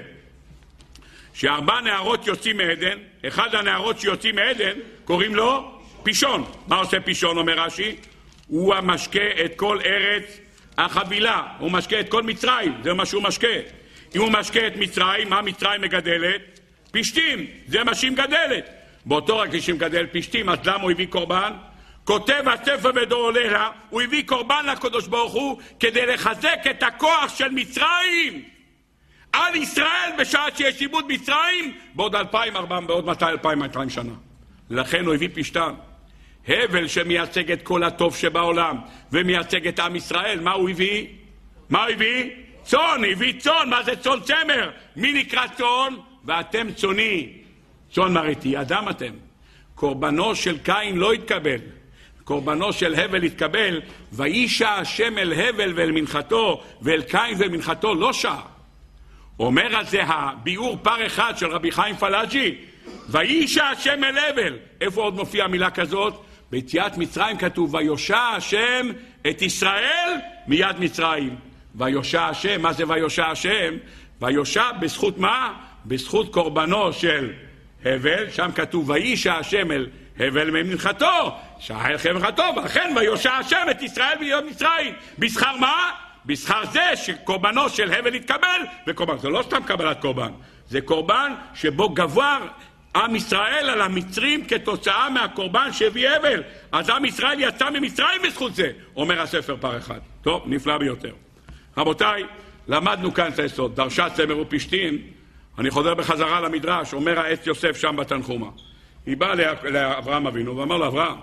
שארבע 1.41 1.80
נערות 1.80 2.26
יוצאים 2.26 2.57
מעדן, 2.57 2.99
אחד 3.28 3.55
הנערות 3.55 4.01
שיוצאים 4.01 4.36
מעדן 4.36 4.72
קוראים 5.05 5.34
לו 5.34 5.80
פישון. 6.03 6.45
מה 6.66 6.76
עושה 6.76 7.01
פישון 7.01 7.38
אומר 7.38 7.61
רש"י? 7.61 7.97
הוא 8.47 8.74
המשקה 8.74 9.45
את 9.45 9.53
כל 9.57 9.78
ארץ 9.84 10.38
החבילה, 10.78 11.43
הוא 11.59 11.70
משקה 11.70 12.01
את 12.01 12.09
כל 12.09 12.22
מצרים, 12.22 12.74
זה 12.84 12.93
מה 12.93 13.07
שהוא 13.07 13.22
משקה. 13.22 13.57
אם 14.14 14.20
הוא 14.20 14.30
משקה 14.30 14.66
את 14.66 14.76
מצרים, 14.76 15.30
מה 15.30 15.43
מצרים 15.43 15.80
מגדלת? 15.80 16.61
פשתים, 16.91 17.47
זה 17.66 17.84
מה 17.84 17.95
שהיא 17.95 18.11
מגדלת. 18.11 18.70
באותו 19.07 19.38
רגע 19.38 19.61
שהיא 19.61 19.74
מגדלת 19.74 20.09
פשתים, 20.12 20.49
אז 20.49 20.59
למה 20.64 20.82
הוא 20.82 20.91
הביא 20.91 21.07
קורבן? 21.07 21.53
כותב 22.05 22.45
הספר 22.47 22.93
בדורוללה, 22.93 23.70
הוא 23.91 24.03
הביא 24.03 24.22
קורבן 24.26 24.66
לקדוש 24.72 25.07
ברוך 25.07 25.32
הוא 25.32 25.61
כדי 25.80 26.07
לחזק 26.07 26.59
את 26.70 26.82
הכוח 26.82 27.36
של 27.36 27.49
מצרים 27.49 28.43
על 29.33 29.57
ישראל 29.57 30.11
בשעה 30.18 30.47
שיש 30.57 30.81
עיבוד 30.81 31.05
מצרים 31.09 31.74
בעוד 31.95 32.14
אלפיים 32.14 32.57
ארבעים, 32.57 32.87
בעוד 32.87 33.07
מתי 33.07 33.24
אלפיים 33.24 33.59
מאתיים 33.59 33.91
שנה. 33.91 34.12
לכן 34.70 35.07
הוא 35.07 35.14
הביא 35.14 35.28
פשתן. 35.35 35.72
הבל 36.49 36.89
שמייצג 36.89 37.53
את 37.53 37.62
כל 37.62 37.83
הטוב 37.83 38.16
שבעולם 38.16 38.76
ומייצג 39.12 39.66
את 39.66 39.78
עם 39.78 39.97
ישראל, 39.97 40.41
מה 40.41 40.53
הוא 40.53 40.70
הביא? 40.70 41.07
מה 41.70 41.85
הוא 41.85 41.93
הביא? 41.93 42.31
צאן, 42.62 43.03
הביא 43.12 43.33
צאן, 43.39 43.70
מה 43.70 43.83
זה 43.83 43.97
צאן 43.97 44.20
צמר? 44.20 44.70
מי 44.97 45.12
נקרא 45.12 45.47
צאן? 45.47 45.95
ואתם 46.24 46.72
צאני. 46.72 47.28
צאן 47.93 48.12
מרעיתי, 48.12 48.61
אדם 48.61 48.89
אתם. 48.89 49.12
קורבנו 49.74 50.35
של 50.35 50.59
קין 50.59 50.97
לא 50.97 51.12
התקבל. 51.12 51.59
קורבנו 52.24 52.72
של 52.72 52.95
הבל 52.95 53.22
התקבל, 53.22 53.81
וישע 54.12 54.70
השם 54.70 55.18
אל 55.18 55.33
הבל 55.33 55.72
ואל 55.76 55.93
מנחתו, 55.93 56.62
ואל 56.83 57.03
קין 57.03 57.35
ואל 57.39 57.49
מנחתו 57.49 57.95
לא 57.95 58.12
שע. 58.12 58.35
אומר 59.41 59.76
על 59.76 59.86
זה 59.86 60.03
הביאור 60.05 60.78
פר 60.82 61.07
אחד 61.07 61.32
של 61.36 61.47
רבי 61.47 61.72
חיים 61.72 61.97
פלאג'י, 61.97 62.55
וישע 63.09 63.64
השם 63.64 64.05
אל 64.05 64.18
הבל. 64.18 64.57
איפה 64.80 65.03
עוד 65.03 65.14
מופיעה 65.14 65.49
מילה 65.49 65.70
כזאת? 65.70 66.22
ביציאת 66.51 66.97
מצרים 66.97 67.36
כתוב, 67.36 67.74
ויושע 67.74 68.18
השם 68.18 68.88
את 69.30 69.43
ישראל 69.43 70.16
מיד 70.47 70.76
מצרים. 70.78 71.36
ויושע 71.74 72.24
השם, 72.24 72.62
מה 72.62 72.72
זה 72.72 72.84
ויושע 72.88 73.26
השם? 73.26 73.74
ויושע 74.20 74.72
בזכות 74.72 75.18
מה? 75.18 75.53
בזכות 75.86 76.32
קורבנו 76.32 76.93
של 76.93 77.32
הבל, 77.84 78.30
שם 78.30 78.51
כתוב 78.55 78.91
וישע 78.91 79.34
השם 79.34 79.72
אל 79.72 79.86
הבל 80.20 80.51
ממנחתו, 80.51 81.36
שעה 81.59 81.91
אל 81.91 82.12
מנחתו, 82.12 82.43
ואכן 82.57 82.93
ויושע 82.97 83.32
השם 83.32 83.66
את 83.70 83.82
ישראל 83.82 84.18
מיד 84.20 84.45
מצרים. 84.51 84.95
בשכר 85.18 85.57
מה? 85.57 85.91
בשכר 86.27 86.62
זה 86.73 86.97
שקורבנו 86.97 87.68
של 87.68 87.93
הבל 87.93 88.14
יתקבל, 88.14 88.61
וקורבן. 88.87 89.18
זה 89.18 89.29
לא 89.29 89.43
סתם 89.43 89.62
קבלת 89.62 90.01
קורבן, 90.01 90.33
זה 90.68 90.81
קורבן 90.81 91.33
שבו 91.55 91.89
גבר 91.89 92.39
עם 92.97 93.16
ישראל 93.16 93.71
על 93.71 93.81
המצרים 93.81 94.45
כתוצאה 94.45 95.11
מהקורבן 95.11 95.73
שהביא 95.73 96.09
הבל. 96.09 96.43
אז 96.73 96.91
עם 96.91 97.05
ישראל 97.05 97.41
יצא 97.41 97.71
ממצרים 97.71 98.23
בזכות 98.25 98.55
זה, 98.55 98.71
אומר 98.97 99.21
הספר 99.21 99.57
פר 99.61 99.79
אחד. 99.79 99.99
טוב, 100.23 100.43
נפלא 100.47 100.79
ביותר. 100.79 101.12
רבותיי, 101.77 102.25
למדנו 102.68 103.14
כאן 103.14 103.29
את 103.29 103.39
היסוד. 103.39 103.77
דרשה 103.77 104.11
צמר 104.11 104.39
ופשתים, 104.39 104.99
אני 105.59 105.71
חוזר 105.71 105.95
בחזרה 105.95 106.41
למדרש, 106.41 106.93
אומר 106.93 107.21
העץ 107.21 107.47
יוסף 107.47 107.77
שם 107.77 107.97
בתנחומה. 107.97 108.47
היא 109.07 109.16
באה 109.16 109.35
לאברהם 109.64 110.27
אבינו 110.27 110.57
ואמר 110.57 110.77
לו, 110.77 110.87
אברהם, 110.87 111.18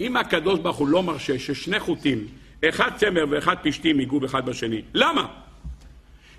אם 0.00 0.16
הקדוש 0.16 0.58
ברוך 0.58 0.76
הוא 0.76 0.88
לא 0.88 1.02
מרשה 1.02 1.38
ששני 1.38 1.80
חוטים, 1.80 2.26
אחד 2.68 2.96
צמר 2.96 3.24
ואחד 3.30 3.56
פשתים 3.62 4.00
ייגעו 4.00 4.20
אחד 4.24 4.46
בשני, 4.46 4.82
למה? 4.94 5.26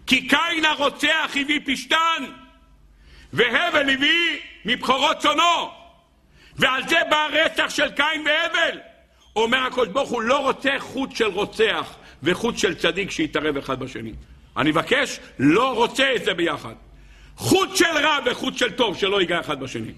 כי 0.08 0.28
קין 0.28 0.66
הרוצח 0.66 1.36
הביא 1.36 1.60
פשתן, 1.66 2.24
והבל 3.34 3.90
הביא 3.90 4.40
מבכורות 4.66 5.18
צונו, 5.18 5.70
ועל 6.56 6.88
זה 6.90 6.96
בא 7.10 7.18
הרצח 7.18 7.70
של 7.70 7.90
קין 7.92 8.26
והבל. 8.26 8.80
אומר 9.36 9.58
הקדוש 9.58 9.88
ברוך 9.88 10.10
הוא 10.10 10.22
לא 10.22 10.38
רוצה 10.38 10.72
חוט 10.80 11.16
של 11.16 11.26
רוצח 11.26 11.96
וחוט 12.24 12.58
של 12.58 12.76
צדיק 12.76 13.12
שיתערב 13.12 13.58
אחד 13.58 13.80
בשני. 13.80 14.14
אני 14.58 14.72
מבקש, 14.72 15.20
לא 15.40 15.76
רוצה 15.76 16.16
את 16.16 16.26
זה 16.26 16.34
ביחד. 16.34 16.74
חוט 17.36 17.76
של 17.76 17.86
רע 17.86 18.18
וחוט 18.26 18.58
של 18.58 18.72
טוב 18.72 18.98
שלא 18.98 19.22
ייגע 19.22 19.40
אחד 19.40 19.60
בשני. 19.60 19.92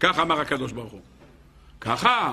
כך 0.00 0.18
אמר 0.18 0.40
הקדוש 0.40 0.72
ברוך 0.72 0.92
הוא. 0.92 1.00
ככה 1.80 2.32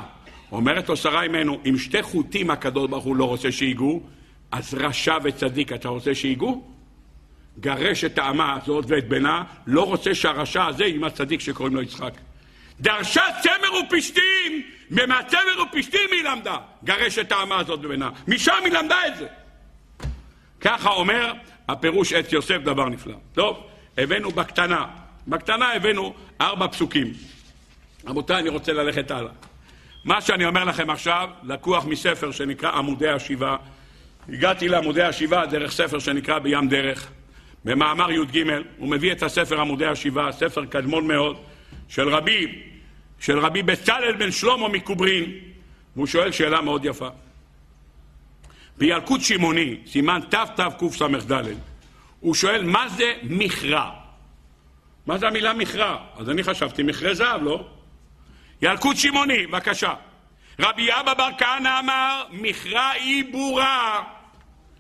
אומרת 0.54 0.90
לו 0.90 0.98
שרה 0.98 1.24
אימנו, 1.24 1.60
אם 1.66 1.78
שתי 1.78 2.02
חוטים 2.02 2.50
הקדוש 2.52 2.90
ברוך 2.90 3.04
הוא 3.04 3.16
לא 3.16 3.26
רוצה 3.26 3.52
שיגעו, 3.52 4.04
אז 4.52 4.74
רשע 4.74 5.18
וצדיק 5.24 5.74
אתה 5.74 5.90
רוצה 5.90 6.16
שיגעו? 6.16 6.74
גרש 7.60 8.04
את 8.04 8.18
האמה 8.18 8.58
הזאת 8.62 8.86
ואת 8.88 9.08
בנה, 9.08 9.44
לא 9.68 9.86
רוצה 9.86 10.16
שהרשע 10.16 10.66
הזה 10.66 10.86
עם 10.86 11.04
הצדיק 11.04 11.40
שקוראים 11.40 11.76
לו 11.76 11.82
יצחק. 11.82 12.14
דרשה 12.80 13.24
צמר 13.44 13.80
ופשתים, 13.86 14.62
ומהצמר 14.92 15.64
ופשתים 15.68 16.10
היא 16.12 16.24
למדה. 16.24 16.58
גרש 16.84 17.20
את 17.20 17.32
האמה 17.32 17.60
הזאת 17.60 17.80
ובנה. 17.84 18.10
משם 18.28 18.58
היא 18.66 18.74
למדה 18.74 19.08
את 19.08 19.18
זה. 19.18 19.28
ככה 20.62 20.90
אומר 20.90 21.34
הפירוש 21.68 22.14
עץ 22.14 22.34
יוסף 22.34 22.58
דבר 22.58 22.90
נפלא. 22.90 23.16
טוב, 23.34 23.64
הבאנו 23.98 24.32
בקטנה. 24.32 24.86
בקטנה 25.28 25.74
הבאנו 25.74 26.14
ארבע 26.42 26.68
פסוקים. 26.68 27.14
רבותיי, 28.08 28.40
אני 28.40 28.50
רוצה 28.50 28.74
ללכת 28.74 29.12
הלאה. 29.12 29.32
מה 30.04 30.22
שאני 30.22 30.46
אומר 30.46 30.64
לכם 30.64 30.90
עכשיו 30.90 31.30
לקוח 31.44 31.86
מספר 31.86 32.32
שנקרא 32.32 32.72
עמודי 32.72 33.10
השיבה. 33.10 33.58
הגעתי 34.30 34.68
לעמודי 34.68 35.02
השיבה 35.02 35.46
דרך 35.46 35.72
ספר 35.72 36.00
שנקרא 36.00 36.40
בים 36.40 36.68
דרך. 36.68 37.12
במאמר 37.66 38.12
י"ג 38.12 38.44
הוא 38.78 38.90
מביא 38.90 39.12
את 39.12 39.24
הספר 39.24 39.62
עמודי 39.62 39.86
השיבה, 39.86 40.32
ספר 40.32 40.66
קדמון 40.66 41.08
מאוד, 41.08 41.38
של 41.88 42.10
רבי, 42.10 42.62
של 43.20 43.40
רבי 43.40 43.64
בצלאל 43.64 44.16
בן 44.16 44.32
שלמה 44.32 44.68
מקוברין, 44.68 45.32
והוא 45.96 46.08
שואל 46.08 46.32
שאלה 46.32 46.62
מאוד 46.62 46.86
יפה. 46.86 47.10
בילקוט 48.78 49.22
שמעוני, 49.22 49.78
סימן 49.88 50.20
תתקס"ד, 50.30 51.44
הוא 52.20 52.36
שואל 52.36 52.64
מה 52.64 52.90
זה 52.90 53.14
מכרע? 53.24 53.92
מה 55.08 55.18
זה 55.18 55.28
המילה 55.28 55.54
מכרע? 55.54 55.98
אז 56.18 56.30
אני 56.30 56.44
חשבתי 56.44 56.84
מכרה 56.84 57.14
זהב, 57.14 57.44
לא? 57.44 57.68
ילקוט 58.64 58.98
שמעוני, 58.98 59.48
בבקשה. 59.48 59.94
רבי 60.60 60.94
אבא 60.94 61.14
בר 61.14 61.30
כהנא 61.38 61.80
אמר, 61.80 62.24
מכרע 62.32 62.92
עיבורה. 62.92 64.04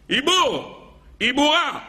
עיבור, 0.07 0.81
עיבורה. 1.19 1.79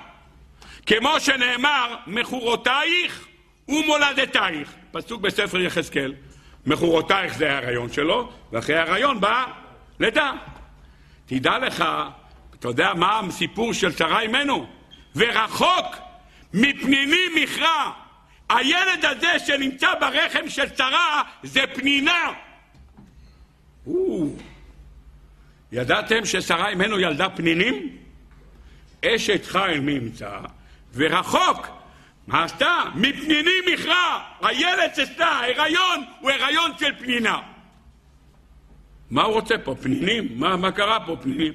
כמו 0.86 1.20
שנאמר, 1.20 1.96
מכורותייך 2.06 3.26
ומולדתייך. 3.68 4.74
פסוק 4.92 5.20
בספר 5.20 5.60
יחזקאל. 5.60 6.14
מכורותייך 6.66 7.34
זה 7.34 7.52
ההריון 7.52 7.92
שלו, 7.92 8.32
ואחרי 8.52 8.76
ההריון 8.76 9.20
בא 9.20 9.44
לידה. 10.00 10.32
תדע 11.26 11.58
לך, 11.58 11.84
אתה 12.58 12.68
יודע 12.68 12.94
מה 12.94 13.20
הסיפור 13.20 13.72
של 13.72 13.92
שרה 13.92 14.20
אימנו? 14.20 14.66
ורחוק 15.16 15.96
מפניני 16.54 17.26
מכרע. 17.34 18.03
הילד 18.48 19.04
הזה 19.04 19.38
שנמצא 19.46 19.94
ברחם 20.00 20.48
של 20.48 20.76
שרה 20.76 21.22
זה 21.42 21.60
פנינה. 21.74 22.32
ידעתם 25.72 26.24
ששרה 26.24 26.68
אימנו 26.68 27.00
ילדה 27.00 27.28
פנינים? 27.28 27.96
אשת 29.04 29.44
חיל 29.46 29.80
ממצא, 29.80 30.38
ורחוק 30.94 31.66
מה 32.26 32.44
עשתה? 32.44 32.82
מפניני 32.94 33.50
מכרע. 33.72 34.24
הילד 34.42 34.94
שעשתה, 34.96 35.26
ההיריון 35.26 36.04
הוא 36.20 36.30
הריון 36.30 36.70
של 36.78 36.94
פנינה. 36.98 37.40
מה 39.10 39.22
הוא 39.22 39.34
רוצה 39.34 39.54
פה? 39.58 39.74
פנינים? 39.80 40.28
מה, 40.36 40.56
מה 40.56 40.72
קרה 40.72 41.06
פה 41.06 41.16
פנינים? 41.22 41.52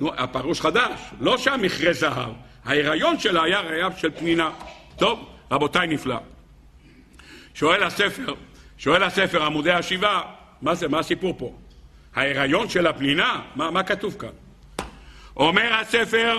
נו, 0.00 0.14
הפרוש 0.16 0.60
חדש, 0.60 1.00
לא 1.20 1.38
שהמכרה 1.38 1.92
זהב. 1.92 2.32
ההיריון 2.64 3.18
שלה 3.18 3.42
היה 3.42 3.60
רעב 3.60 3.96
של 3.96 4.10
פנינה. 4.10 4.50
טוב, 4.96 5.28
רבותיי, 5.50 5.86
נפלא. 5.86 6.16
שואל 7.54 7.82
הספר, 7.82 8.34
שואל 8.78 9.02
הספר, 9.02 9.44
עמודי 9.44 9.72
השבעה, 9.72 10.22
מה 10.62 10.74
זה, 10.74 10.88
מה 10.88 10.98
הסיפור 10.98 11.34
פה? 11.38 11.52
ההיריון 12.14 12.68
של 12.68 12.86
הפנינה? 12.86 13.40
מה, 13.56 13.70
מה 13.70 13.82
כתוב 13.82 14.16
כאן? 14.18 14.28
אומר 15.36 15.74
הספר, 15.74 16.38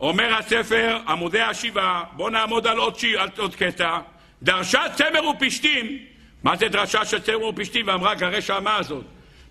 אומר 0.00 0.34
הספר, 0.34 0.98
עמודי 1.08 1.40
השבעה, 1.40 2.04
בואו 2.16 2.30
נעמוד 2.30 2.66
על 2.66 2.78
עוד 2.78 2.98
שיר, 2.98 3.20
על 3.20 3.28
עוד 3.38 3.54
קטע. 3.54 3.98
דרשה 4.42 4.82
צמר 4.94 5.28
ופשתים, 5.28 5.98
מה 6.42 6.56
זה 6.56 6.68
דרשה 6.68 7.04
של 7.04 7.20
צמר 7.20 7.44
ופשתים? 7.44 7.86
ואמרה 7.86 8.14
גרש 8.14 8.50
האמה 8.50 8.76
הזאת. 8.76 9.04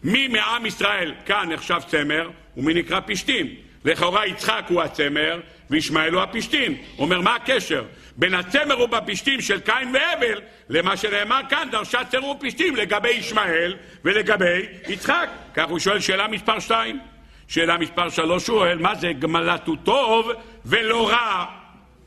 מי 0.04 0.28
מעם 0.28 0.66
ישראל 0.66 1.14
כאן 1.26 1.52
נחשב 1.52 1.80
צמר, 1.88 2.30
ומי 2.58 2.74
נקרא 2.74 3.00
פשתים? 3.06 3.48
לכאורה 3.86 4.28
יצחק 4.28 4.66
הוא 4.68 4.82
הצמר, 4.82 5.40
וישמעאל 5.70 6.14
הוא 6.14 6.22
הפשתים. 6.22 6.78
אומר, 6.98 7.22
מה 7.22 7.36
הקשר 7.36 7.84
בין 8.18 8.34
הצמר 8.34 8.80
ובפשתים 8.80 9.42
של 9.42 9.60
קין 9.60 9.94
והבל 9.94 10.42
למה 10.70 10.98
שנאמר 10.98 11.40
כאן, 11.50 11.68
דרשה 11.72 12.06
צמר 12.06 12.26
ופשתים 12.26 12.76
לגבי 12.76 13.10
ישמעאל 13.10 13.76
ולגבי 14.06 14.66
יצחק? 14.88 15.30
כך 15.54 15.70
הוא 15.70 15.80
שואל 15.80 16.00
שאלה 16.00 16.28
מספר 16.28 16.60
2. 16.60 17.00
שאלה 17.48 17.78
מספר 17.78 18.10
3 18.10 18.28
הוא 18.30 18.40
שואל, 18.40 18.78
מה 18.78 18.96
זה 18.96 19.14
גמלת 19.14 19.68
הוא 19.68 19.78
טוב 19.84 20.32
ולא 20.66 21.10
רע? 21.10 21.46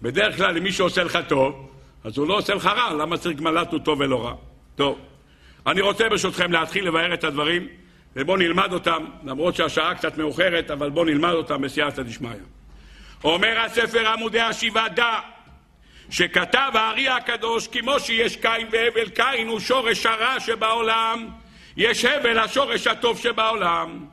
בדרך 0.02 0.36
כלל, 0.36 0.54
למי 0.54 0.72
שעושה 0.72 1.04
לך 1.04 1.18
טוב, 1.28 1.70
אז 2.04 2.18
הוא 2.18 2.28
לא 2.28 2.38
עושה 2.38 2.54
לך 2.54 2.66
רע, 2.66 2.92
למה 2.94 3.16
צריך 3.16 3.36
גמלת 3.36 3.72
הוא 3.72 3.80
טוב 3.80 4.00
ולא 4.00 4.24
רע? 4.24 4.34
טוב, 4.76 4.98
אני 5.66 5.80
רוצה 5.80 6.08
ברשותכם 6.08 6.52
להתחיל 6.52 6.86
לבאר 6.86 7.14
את 7.14 7.24
הדברים. 7.24 7.68
ובואו 8.16 8.36
נלמד 8.36 8.72
אותם, 8.72 9.04
למרות 9.24 9.54
שהשעה 9.56 9.94
קצת 9.94 10.18
מאוחרת, 10.18 10.70
אבל 10.70 10.90
בואו 10.90 11.04
נלמד 11.04 11.32
אותם 11.32 11.62
בסייעתא 11.62 12.02
דשמיא. 12.02 12.30
אומר 13.24 13.60
הספר 13.60 14.08
עמודי 14.08 14.40
השבעה 14.40 14.88
דע 14.88 15.20
שכתב 16.10 16.70
הארי 16.74 17.08
הקדוש 17.08 17.68
כמו 17.68 18.00
שיש 18.00 18.36
קין 18.36 18.68
והבל, 18.70 19.08
קין 19.08 19.48
הוא 19.48 19.60
שורש 19.60 20.06
הרע 20.06 20.40
שבעולם, 20.40 21.28
יש 21.76 22.04
הבל 22.04 22.38
השורש 22.38 22.86
הטוב 22.86 23.18
שבעולם. 23.18 24.06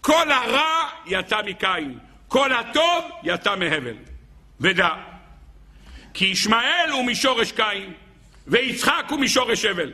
כל 0.00 0.30
הרע 0.30 0.88
יצא 1.06 1.42
מקין, 1.46 1.98
כל 2.28 2.52
הטוב 2.52 3.04
יצא 3.22 3.56
מהבל. 3.56 3.96
ודע, 4.60 4.90
כי 6.14 6.24
ישמעאל 6.24 6.90
הוא 6.90 7.04
משורש 7.04 7.52
קין, 7.52 7.92
ויצחק 8.46 9.04
הוא 9.08 9.20
משורש 9.20 9.64
הבל. 9.64 9.92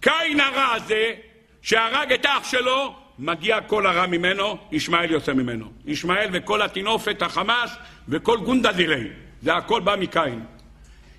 קין 0.00 0.40
הרע 0.40 0.72
הזה 0.74 1.14
שהרג 1.62 2.12
את 2.12 2.26
אח 2.26 2.44
שלו, 2.44 2.94
מגיע 3.18 3.60
כל 3.60 3.86
הרע 3.86 4.06
ממנו, 4.06 4.58
ישמעאל 4.72 5.10
יוצא 5.10 5.32
ממנו. 5.32 5.72
ישמעאל 5.86 6.28
וכל 6.32 6.62
הטינופת, 6.62 7.22
החמאס 7.22 7.70
וכל 8.08 8.38
גונדה 8.38 8.72
דילי. 8.72 9.08
זה 9.42 9.54
הכל 9.54 9.80
בא 9.80 9.96
מקין. 9.96 10.44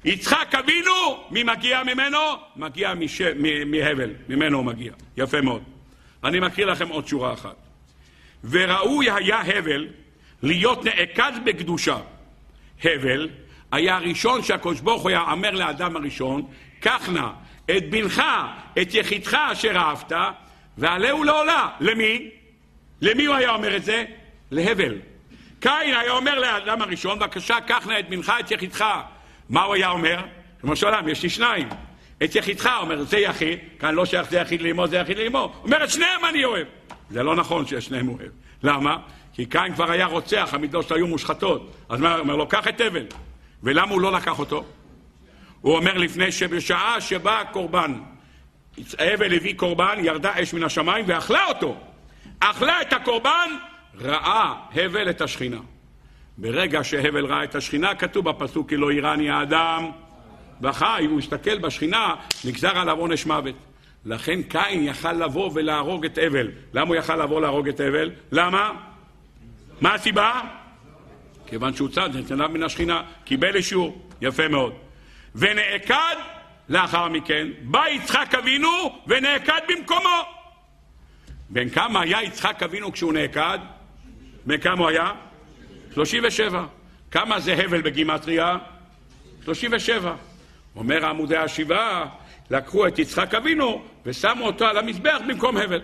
יצחק 0.06 0.56
אבינו, 0.60 1.24
מי 1.32 1.44
מגיע 1.44 1.84
ממנו? 1.84 2.20
מגיע 2.56 2.94
מש... 2.94 3.22
מהבל, 3.66 4.10
ממנו 4.30 4.58
הוא 4.58 4.66
מגיע. 4.66 4.94
יפה 5.18 5.42
מאוד. 5.42 5.64
אני 6.24 6.40
מקריא 6.40 6.66
לכם 6.66 6.88
עוד 6.90 7.08
שורה 7.08 7.34
אחת. 7.34 7.56
וראוי 8.44 9.12
היה 9.12 9.42
הבל 9.42 9.88
להיות 10.44 10.86
נעקד 10.86 11.32
בקדושה. 11.46 11.98
הבל 12.84 13.30
היה 13.72 13.96
הראשון 13.96 14.44
שהקדוש 14.44 14.80
ברוך 14.80 15.02
הוא 15.02 15.10
היה 15.10 15.32
אומר 15.32 15.52
לאדם 15.52 15.96
הראשון, 15.96 16.42
קח 16.80 17.10
נא 17.10 17.28
את 17.78 17.90
בנך, 17.90 18.24
את 18.82 18.94
יחידך 18.94 19.34
אשר 19.34 19.78
אהבת, 19.78 20.12
ועלהו 20.78 21.24
לעולה. 21.24 21.70
למי? 21.80 22.30
למי 23.02 23.26
הוא 23.26 23.36
היה 23.36 23.52
אומר 23.52 23.76
את 23.76 23.84
זה? 23.84 24.06
להבל. 24.52 24.96
קין 25.60 25.72
היה 26.00 26.12
אומר 26.12 26.40
לאדם 26.40 26.82
הראשון, 26.82 27.20
בבקשה, 27.20 27.62
קח 27.62 27.88
נא 27.88 28.00
את 28.00 28.10
בנך, 28.10 28.34
את 28.40 28.52
יחידך. 28.52 28.86
מה 29.50 29.64
הוא 29.64 29.74
היה 29.76 29.90
אומר? 29.90 30.20
כמו 30.62 30.76
שעולם, 30.76 31.08
יש 31.08 31.24
לי 31.24 31.30
שניים. 31.30 31.70
את 32.24 32.36
יחידך, 32.36 32.70
אומר, 32.82 33.04
זה 33.04 33.18
יחיד, 33.18 33.60
כאן 33.80 33.96
לא 33.96 34.06
שייך 34.06 34.30
זה 34.30 34.38
יחיד 34.38 34.62
לאמו, 34.62 34.88
זה 34.88 34.98
יחיד 34.98 35.18
לאמו. 35.18 35.54
אומר, 35.64 35.84
את 35.84 35.90
שניהם 35.90 36.26
אני 36.30 36.46
אוהב. 36.46 36.68
זה 37.10 37.24
לא 37.24 37.36
נכון 37.36 37.66
שאת 37.68 37.82
שניהם 37.82 38.10
אוהב. 38.10 38.32
למה? 38.64 38.98
כי 39.34 39.46
קין 39.46 39.74
כבר 39.74 39.92
היה 39.92 40.06
רוצח, 40.06 40.50
המידות 40.54 40.88
שלו 40.88 40.98
היו 40.98 41.08
מושחתות. 41.08 41.72
אז 41.90 42.00
מה, 42.00 42.14
הוא 42.14 42.20
אומר 42.20 42.36
לו, 42.36 42.48
קח 42.48 42.68
את 42.68 42.82
הבל. 42.82 43.06
ולמה 43.64 43.92
הוא 43.92 44.02
לא 44.02 44.12
לקח 44.12 44.40
אותו? 44.40 44.64
הוא 45.62 45.76
אומר 45.76 45.98
לפני 45.98 46.32
שבשעה 46.32 47.02
שבא 47.02 47.42
הקורבן, 47.42 47.94
הבל 49.00 49.36
הביא 49.36 49.54
קורבן, 49.56 49.96
ירדה 50.04 50.32
אש 50.44 50.54
מן 50.54 50.64
השמיים 50.64 51.06
ואכלה 51.08 51.46
אותו. 51.46 51.78
אכלה 52.40 52.82
את 52.82 52.94
הקורבן, 52.94 53.50
ראה 54.00 54.54
הבל 54.74 55.10
את 55.10 55.22
השכינה. 55.22 55.60
ברגע 56.38 56.84
שהבל 56.84 57.26
ראה 57.26 57.44
את 57.44 57.56
השכינה, 57.56 57.96
כתוב 57.96 58.30
בפסוק 58.30 58.70
כי 58.70 58.78
לא 58.78 58.92
יראני 58.92 59.30
האדם 59.30 59.92
וחי, 60.62 61.06
הוא 61.10 61.20
הסתכל 61.20 61.60
בשכינה, 61.60 62.16
נגזר 62.46 62.78
עליו 62.78 62.98
עונש 62.98 63.26
מוות. 63.26 63.56
לכן 64.06 64.42
קין 64.42 64.84
יכל 64.84 65.14
לבוא 65.14 65.52
ולהרוג 65.54 66.06
את 66.06 66.18
הבל. 66.22 66.52
למה 66.74 66.88
הוא 66.88 66.96
יכל 66.96 67.24
לבוא 67.24 67.42
להרוג 67.42 67.68
את 67.68 67.80
הבל? 67.80 68.12
למה? 68.32 68.72
מה 69.82 69.94
הסיבה? 69.94 70.42
כיוון 71.48 71.74
שהוא 71.74 71.90
צד, 71.90 72.10
נתנה 72.16 72.48
מן 72.48 72.64
השכינה, 72.64 73.04
קיבל 73.24 73.56
אישור, 73.56 74.02
יפה 74.22 74.48
מאוד. 74.48 74.74
ונעקד 75.36 76.16
לאחר 76.70 77.08
מכן, 77.08 77.48
בא 77.62 77.88
יצחק 77.90 78.36
אבינו 78.36 79.02
ונעקד 79.08 79.62
במקומו. 79.68 80.24
בן 81.50 81.70
כמה 81.70 82.02
היה 82.02 82.24
יצחק 82.24 82.64
אבינו 82.64 82.92
כשהוא 82.92 83.14
נעקד? 83.14 83.60
בן 84.46 84.58
כמה 84.58 84.80
הוא 84.80 84.90
היה? 84.90 85.12
37. 85.94 86.66
כמה 87.12 87.40
זה 87.40 87.54
הבל 87.54 87.82
בגימטריה? 87.82 88.58
37. 89.44 90.16
אומר 90.76 91.06
עמודי 91.06 91.38
השבעה, 91.38 92.06
לקחו 92.50 92.88
את 92.88 93.00
יצחק 93.00 93.34
אבינו 93.34 93.84
ושמו 94.06 94.46
אותו 94.46 94.66
על 94.66 94.78
המזבח 94.78 95.18
במקום 95.28 95.58
הבל. 95.58 95.82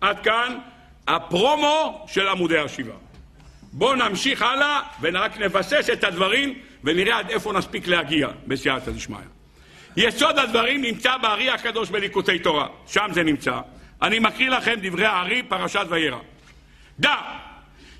עד 0.00 0.20
כאן 0.20 0.58
הפרומו 1.06 2.06
של 2.08 2.28
עמודי 2.28 2.58
השבעה. 2.58 2.96
בואו 3.72 3.94
נמשיך 3.94 4.42
הלאה 4.42 4.80
ורק 5.00 5.38
נבסס 5.38 5.90
את 5.92 6.04
הדברים 6.04 6.58
ונראה 6.84 7.18
עד 7.18 7.30
איפה 7.30 7.52
נספיק 7.52 7.86
להגיע 7.86 8.28
בסייעתא 8.46 8.90
דשמיא. 8.90 9.18
יסוד 9.96 10.38
הדברים 10.38 10.82
נמצא 10.82 11.16
בארי 11.16 11.50
הקדוש 11.50 11.90
בליקוטי 11.90 12.38
תורה, 12.38 12.68
שם 12.86 13.06
זה 13.12 13.22
נמצא. 13.22 13.60
אני 14.02 14.18
מקריא 14.18 14.50
לכם 14.50 14.74
דברי 14.82 15.06
הארי, 15.06 15.42
פרשת 15.42 15.86
וירא. 15.88 16.18
דע 17.00 17.16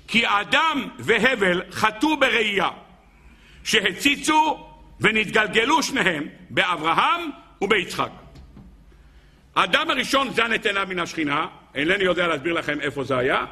כי 0.07 0.23
אדם 0.25 0.87
והבל 0.99 1.61
חטאו 1.71 2.17
בראייה, 2.17 2.69
שהציצו 3.63 4.67
ונתגלגלו 4.99 5.83
שניהם 5.83 6.27
באברהם 6.49 7.29
וביצחק. 7.61 8.09
האדם 9.55 9.89
הראשון 9.89 10.33
זן 10.33 10.53
את 10.53 10.65
עיניו 10.65 10.87
מן 10.89 10.99
השכינה, 10.99 11.47
אינני 11.75 12.03
יודע 12.03 12.27
להסביר 12.27 12.53
לכם 12.53 12.81
איפה 12.81 13.03
זה 13.03 13.17
היה, 13.17 13.45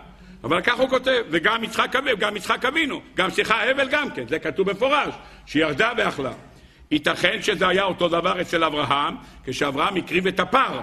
אבל 0.44 0.62
כך 0.62 0.78
הוא 0.78 0.90
כותב, 0.90 1.24
וגם 1.30 1.64
יצחק 1.64 1.96
אבינו, 1.96 2.18
גם 2.18 2.38
יצחק 2.38 2.66
אבינו, 2.66 3.02
גם 3.16 3.30
סליחה 3.30 3.70
הבל 3.70 3.90
גם 3.90 4.12
כן, 4.12 4.28
זה 4.28 4.40
כתוב 4.40 4.70
במפורש, 4.70 5.14
שירדה 5.46 5.92
ואכלה. 5.98 6.32
ייתכן 6.92 7.42
שזה 7.42 7.68
היה 7.68 7.84
אותו 7.84 8.08
דבר 8.08 8.42
אצל 8.42 8.64
אברהם, 8.64 9.16
כשאברהם 9.44 9.96
הקריב 9.96 10.28
את 10.28 10.40
הפר. 10.40 10.80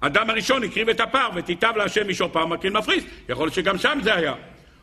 אדם 0.00 0.30
הראשון 0.30 0.64
הקריב 0.64 0.88
את 0.88 1.00
הפר, 1.00 1.28
ותיטב 1.34 1.72
להשם 1.76 2.08
משור 2.08 2.28
פר 2.28 2.46
מקרין 2.46 2.76
מפריס. 2.76 3.04
יכול 3.28 3.44
להיות 3.44 3.54
שגם 3.54 3.78
שם 3.78 3.98
זה 4.02 4.14
היה. 4.14 4.34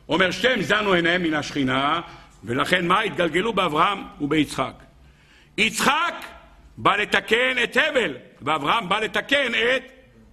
אומר, 0.09 0.31
שתיהם 0.31 0.61
זנו 0.61 0.93
עיניהם 0.93 1.23
מן 1.23 1.33
השכינה, 1.33 2.01
ולכן 2.43 2.87
מה? 2.87 3.01
התגלגלו 3.01 3.53
באברהם 3.53 4.03
וביצחק. 4.21 4.73
יצחק 5.57 6.13
בא 6.77 6.95
לתקן 6.95 7.63
את 7.63 7.77
הבל, 7.77 8.13
ואברהם 8.41 8.89
בא 8.89 8.99
לתקן 8.99 9.51
את 9.55 9.83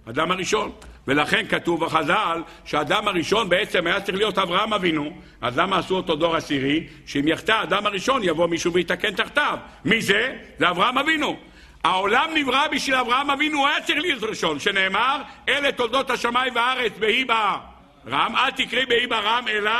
אדם 0.09 0.31
הראשון. 0.31 0.71
ולכן 1.07 1.45
כתוב 1.49 1.85
בחז"ל 1.85 2.41
שהאדם 2.65 3.07
הראשון 3.07 3.49
בעצם 3.49 3.87
היה 3.87 4.01
צריך 4.01 4.17
להיות 4.17 4.37
אברהם 4.37 4.73
אבינו, 4.73 5.17
אז 5.41 5.57
למה 5.57 5.77
עשו 5.77 5.95
אותו 5.95 6.15
דור 6.15 6.35
עשירי? 6.35 6.87
שאם 7.05 7.27
יחטא 7.27 7.51
האדם 7.51 7.85
הראשון 7.85 8.23
יבוא 8.23 8.47
מישהו 8.47 8.73
ויתקן 8.73 9.15
תחתיו. 9.15 9.57
מי 9.85 10.01
זה? 10.01 10.35
זה 10.59 10.69
אברהם 10.69 10.97
אבינו. 10.97 11.37
העולם 11.83 12.29
נברא 12.35 12.67
בשביל 12.67 12.95
אברהם 12.95 13.29
אבינו, 13.29 13.57
הוא 13.57 13.67
היה 13.67 13.81
צריך 13.81 13.99
להיות 13.99 14.23
ראשון, 14.23 14.59
שנאמר, 14.59 15.21
אלה 15.49 15.71
תולדות 15.71 16.09
השמיים 16.09 16.55
והארץ, 16.55 16.91
בהי 16.99 17.25
ברם, 17.25 18.35
אל 18.35 18.51
תקראי 18.51 18.85
בהי 18.85 19.07
ברם, 19.07 19.45
אלא 19.49 19.71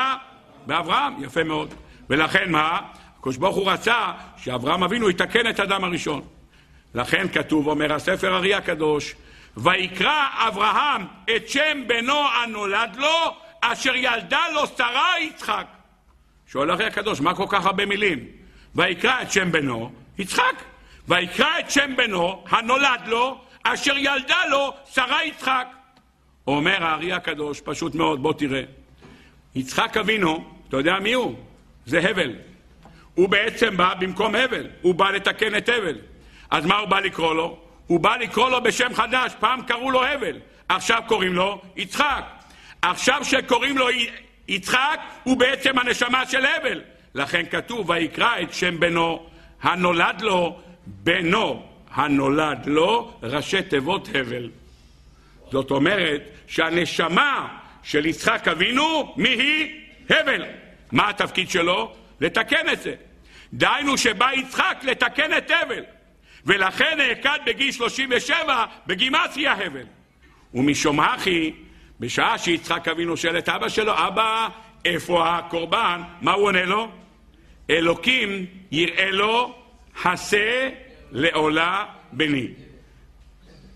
באברהם. 0.65 1.23
יפה 1.23 1.43
מאוד. 1.43 1.73
ולכן 2.09 2.51
מה? 2.51 2.79
הקדוש 3.19 3.37
ברוך 3.37 3.55
הוא 3.55 3.71
רצה 3.71 4.11
שאברהם 4.37 4.83
אבינו 4.83 5.09
יתקן 5.09 5.49
את 5.49 5.59
האדם 5.59 5.83
הראשון. 5.83 6.21
לכן 6.95 7.27
כתוב, 7.27 7.67
אומר 7.67 7.93
הספר 7.93 8.35
ארי 8.35 8.53
הקדוש, 8.53 9.15
ויקרא 9.57 10.27
אברהם 10.47 11.05
את 11.35 11.49
שם 11.49 11.83
בנו 11.87 12.27
הנולד 12.27 12.95
לו, 12.95 13.35
אשר 13.61 13.95
ילדה 13.95 14.41
לו 14.53 14.67
שרה 14.67 15.19
יצחק. 15.21 15.67
שואל 16.47 16.73
אחרי 16.73 16.85
הקדוש, 16.85 17.21
מה 17.21 17.35
כל 17.35 17.45
כך 17.49 17.65
הרבה 17.65 17.85
מילים? 17.85 18.19
ויקרא 18.75 19.21
את 19.21 19.31
שם 19.31 19.51
בנו, 19.51 19.91
יצחק. 20.17 20.63
ויקרא 21.07 21.59
את 21.59 21.71
שם 21.71 21.95
בנו 21.97 22.43
הנולד 22.49 23.01
לו, 23.07 23.41
אשר 23.63 23.97
ילדה 23.97 24.45
לו 24.49 24.73
שרה 24.93 25.25
יצחק. 25.25 25.67
אומר 26.47 26.83
הארי 26.83 27.13
הקדוש, 27.13 27.61
פשוט 27.61 27.95
מאוד, 27.95 28.23
בוא 28.23 28.33
תראה. 28.33 28.61
יצחק 29.55 29.97
אבינו, 29.97 30.45
אתה 30.69 30.77
יודע 30.77 30.99
מי 30.99 31.13
הוא? 31.13 31.35
זה 31.85 32.09
הבל. 32.09 32.33
הוא 33.15 33.29
בעצם 33.29 33.77
בא 33.77 33.93
במקום 33.93 34.35
הבל, 34.35 34.67
הוא 34.81 34.95
בא 34.95 35.11
לתקן 35.11 35.57
את 35.57 35.69
הבל. 35.69 35.97
אז 36.51 36.65
מה 36.65 36.77
הוא 36.77 36.89
בא 36.89 36.99
לקרוא 36.99 37.35
לו? 37.35 37.64
הוא 37.87 37.99
בא 37.99 38.15
לקרוא 38.15 38.49
לו 38.49 38.63
בשם 38.63 38.93
חדש, 38.93 39.31
פעם 39.39 39.61
קראו 39.61 39.91
לו 39.91 40.05
הבל, 40.05 40.39
עכשיו 40.69 41.01
קוראים 41.07 41.33
לו 41.33 41.61
יצחק. 41.75 42.23
עכשיו 42.81 43.25
שקוראים 43.25 43.77
לו 43.77 43.87
יצחק, 44.47 44.99
הוא 45.23 45.37
בעצם 45.37 45.79
הנשמה 45.79 46.25
של 46.25 46.45
הבל. 46.45 46.81
לכן 47.15 47.43
כתוב, 47.51 47.89
ויקרא 47.89 48.41
את 48.41 48.53
שם 48.53 48.79
בנו 48.79 49.25
הנולד 49.61 50.21
לו, 50.21 50.59
בנו 50.87 51.65
הנולד 51.91 52.65
לו, 52.65 53.13
ראשי 53.23 53.61
תיבות 53.61 54.07
הבל. 54.07 54.49
זאת 55.51 55.71
אומרת 55.71 56.21
שהנשמה 56.47 57.47
של 57.83 58.05
יצחק 58.05 58.47
אבינו, 58.47 59.13
מי 59.17 59.29
היא? 59.29 59.81
הבל. 60.09 60.45
מה 60.91 61.09
התפקיד 61.09 61.49
שלו? 61.49 61.95
לתקן 62.21 62.69
את 62.73 62.81
זה. 62.81 62.93
דהיינו 63.53 63.97
שבא 63.97 64.33
יצחק 64.33 64.77
לתקן 64.83 65.37
את 65.37 65.51
הבל. 65.61 65.83
ולכן 66.45 66.97
נעקד 66.97 67.39
בגיל 67.45 67.71
37 67.71 68.65
בגימטריה 68.87 69.53
הבל. 69.53 69.85
ומשום 70.53 70.99
הכי, 70.99 71.53
בשעה 71.99 72.37
שיצחק 72.37 72.87
אבינו 72.87 73.17
שואל 73.17 73.37
את 73.37 73.49
אבא 73.49 73.69
שלו, 73.69 73.93
אבא, 74.07 74.47
איפה 74.85 75.37
הקורבן? 75.37 76.01
מה 76.21 76.33
הוא 76.33 76.45
עונה 76.45 76.65
לו? 76.65 76.91
אלוקים 77.69 78.45
יראה 78.71 79.11
לו, 79.11 79.55
הסה 80.03 80.69
לעולה 81.11 81.85
בני. 82.11 82.47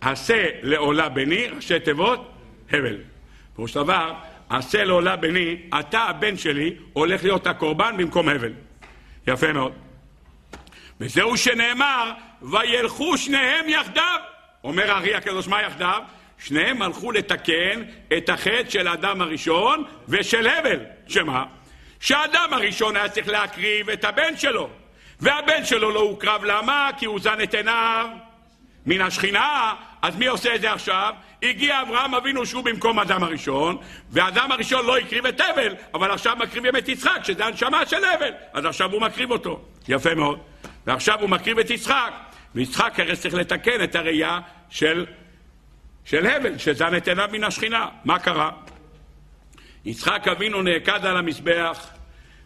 הסה 0.01 0.45
לעולה 0.61 1.09
בני, 1.09 1.47
ראשי 1.47 1.79
תיבות, 1.79 2.31
הבל. 2.71 2.97
פירוש 3.55 3.77
דבר, 3.77 4.13
הסה 4.49 4.83
לעולה 4.83 5.15
בני, 5.15 5.57
אתה 5.79 5.99
הבן 5.99 6.37
שלי 6.37 6.75
הולך 6.93 7.23
להיות 7.23 7.47
הקורבן 7.47 7.95
במקום 7.97 8.29
הבל. 8.29 8.53
יפה 9.27 9.53
מאוד. 9.53 9.88
וזהו 10.99 11.37
שנאמר, 11.37 12.11
וילכו 12.41 13.17
שניהם 13.17 13.69
יחדיו. 13.69 14.19
אומר 14.63 14.91
הארי 14.91 15.15
הקדוש, 15.15 15.47
מה 15.47 15.61
יחדיו? 15.61 16.01
שניהם 16.37 16.81
הלכו 16.81 17.11
לתקן 17.11 17.83
את 18.17 18.29
החטא 18.29 18.69
של 18.69 18.87
האדם 18.87 19.21
הראשון 19.21 19.83
ושל 20.07 20.47
הבל. 20.47 20.79
שמה? 21.07 21.45
שהאדם 21.99 22.49
הראשון 22.51 22.95
היה 22.95 23.09
צריך 23.09 23.27
להקריב 23.27 23.89
את 23.89 24.05
הבן 24.05 24.37
שלו. 24.37 24.69
והבן 25.19 25.65
שלו 25.65 25.91
לא 25.91 25.99
הוקרב, 25.99 26.43
למה? 26.43 26.89
כי 26.97 27.05
הוא 27.05 27.19
זן 27.19 27.41
את 27.43 27.53
עיניו 27.53 28.07
מן 28.85 29.01
השכינה. 29.01 29.73
אז 30.01 30.15
מי 30.15 30.27
עושה 30.27 30.55
את 30.55 30.61
זה 30.61 30.71
עכשיו? 30.71 31.13
הגיע 31.43 31.81
אברהם 31.81 32.15
אבינו 32.15 32.45
שהוא 32.45 32.63
במקום 32.63 32.99
האדם 32.99 33.23
הראשון, 33.23 33.77
והאדם 34.09 34.51
הראשון 34.51 34.85
לא 34.85 34.97
הקריב 34.97 35.25
את 35.25 35.41
הבל, 35.41 35.75
אבל 35.93 36.11
עכשיו 36.11 36.35
מקריבים 36.39 36.75
את 36.75 36.89
יצחק, 36.89 37.19
שזה 37.23 37.45
הנשמה 37.45 37.85
של 37.85 38.05
הבל. 38.05 38.31
אז 38.53 38.65
עכשיו 38.65 38.91
הוא 38.91 39.01
מקריב 39.01 39.31
אותו. 39.31 39.61
יפה 39.87 40.15
מאוד. 40.15 40.39
ועכשיו 40.87 41.21
הוא 41.21 41.29
מקריב 41.29 41.59
את 41.59 41.69
יצחק. 41.69 42.13
ויצחק 42.55 42.99
הרי 42.99 43.15
צריך 43.15 43.35
לתקן 43.35 43.83
את 43.83 43.95
הראייה 43.95 44.39
של, 44.69 45.05
של 46.05 46.25
הבל, 46.25 46.57
שזן 46.57 46.97
את 46.97 47.07
עיניו 47.07 47.29
מן 47.31 47.43
השכינה. 47.43 47.87
מה 48.05 48.19
קרה? 48.19 48.51
יצחק 49.85 50.27
אבינו 50.27 50.61
נעקד 50.61 51.05
על 51.05 51.17
המזבח, 51.17 51.87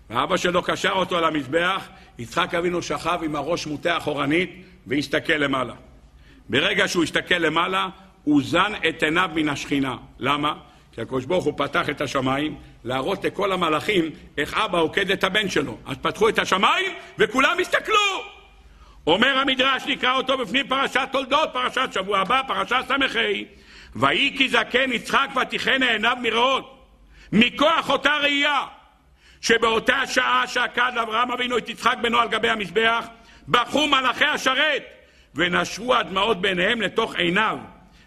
ואבא 0.09 0.37
שלו 0.37 0.61
קשר 0.61 0.91
אותו 0.91 1.17
על 1.17 1.25
המזבח, 1.25 1.87
יצחק 2.17 2.55
אבינו 2.55 2.81
שכב 2.81 3.19
עם 3.23 3.35
הראש 3.35 3.67
מוטה 3.67 3.97
אחורנית 3.97 4.65
והסתכל 4.87 5.33
למעלה. 5.33 5.73
ברגע 6.49 6.87
שהוא 6.87 7.03
הסתכל 7.03 7.35
למעלה, 7.35 7.89
הוא 8.23 8.41
זן 8.43 8.73
את 8.89 9.03
עיניו 9.03 9.29
מן 9.35 9.49
השכינה. 9.49 9.95
למה? 10.19 10.53
כי 10.91 11.01
הקדוש 11.01 11.25
ברוך 11.25 11.45
הוא 11.45 11.53
פתח 11.57 11.89
את 11.89 12.01
השמיים 12.01 12.55
להראות 12.83 13.25
לכל 13.25 13.51
המלאכים 13.51 14.09
איך 14.37 14.53
אבא 14.53 14.79
עוקד 14.79 15.11
את 15.11 15.23
הבן 15.23 15.49
שלו. 15.49 15.77
אז 15.85 15.97
פתחו 16.01 16.29
את 16.29 16.39
השמיים 16.39 16.91
וכולם 17.17 17.57
הסתכלו! 17.59 18.23
אומר 19.07 19.37
המדרש, 19.37 19.83
נקרא 19.87 20.15
אותו 20.15 20.37
בפנים 20.37 20.67
פרשת 20.67 21.07
תולדות, 21.11 21.49
פרשת 21.53 21.89
שבוע 21.93 22.19
הבא, 22.19 22.41
פרשת 22.47 22.85
ס"ה. 22.87 22.95
ויהי 23.95 24.37
כי 24.37 24.49
זקן 24.49 24.91
יצחק 24.91 25.27
ותיכנה 25.41 25.91
עיניו 25.91 26.17
מראות, 26.21 26.85
מכוח 27.31 27.89
אותה 27.89 28.17
ראייה, 28.21 28.61
שבאותה 29.41 30.07
שעה 30.07 30.47
שעקד 30.47 30.91
אברהם 31.03 31.31
אבינו 31.31 31.57
את 31.57 31.69
יצחק 31.69 31.95
בנו 32.01 32.19
על 32.19 32.27
גבי 32.27 32.49
המזבח, 32.49 33.05
בכו 33.47 33.87
מלאכי 33.87 34.25
השרת, 34.25 34.83
ונשרו 35.35 35.95
הדמעות 35.95 36.41
בעיניהם 36.41 36.81
לתוך 36.81 37.15
עיניו, 37.15 37.57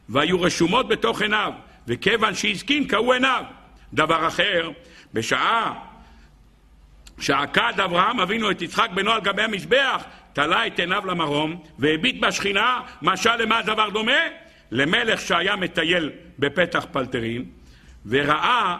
והיו 0.09 0.40
רשומות 0.40 0.89
בתוך 0.89 1.23
עיניו, 1.23 1.53
וכיוון 1.86 2.35
שהזקין 2.35 2.86
קהו 2.86 3.12
עיניו. 3.12 3.44
דבר 3.95 4.27
אחר, 4.27 4.71
בשעה 5.15 5.75
שעקד 7.21 7.81
אברהם 7.85 8.21
אבינו 8.21 8.51
את 8.51 8.63
יצחק 8.63 8.89
בנו 8.95 9.11
על 9.11 9.21
גבי 9.21 9.43
המזבח, 9.43 10.05
תלה 10.33 10.67
את 10.67 10.79
עיניו 10.79 11.07
למרום, 11.07 11.63
והביט 11.79 12.21
בשכינה, 12.21 12.81
משל 13.03 13.37
למה 13.37 13.59
הדבר 13.59 13.91
דומה? 13.91 14.13
למלך 14.71 15.21
שהיה 15.21 15.57
מטייל 15.57 16.11
בפתח 16.39 16.87
פלטרין, 16.93 17.45
וראה, 18.07 18.77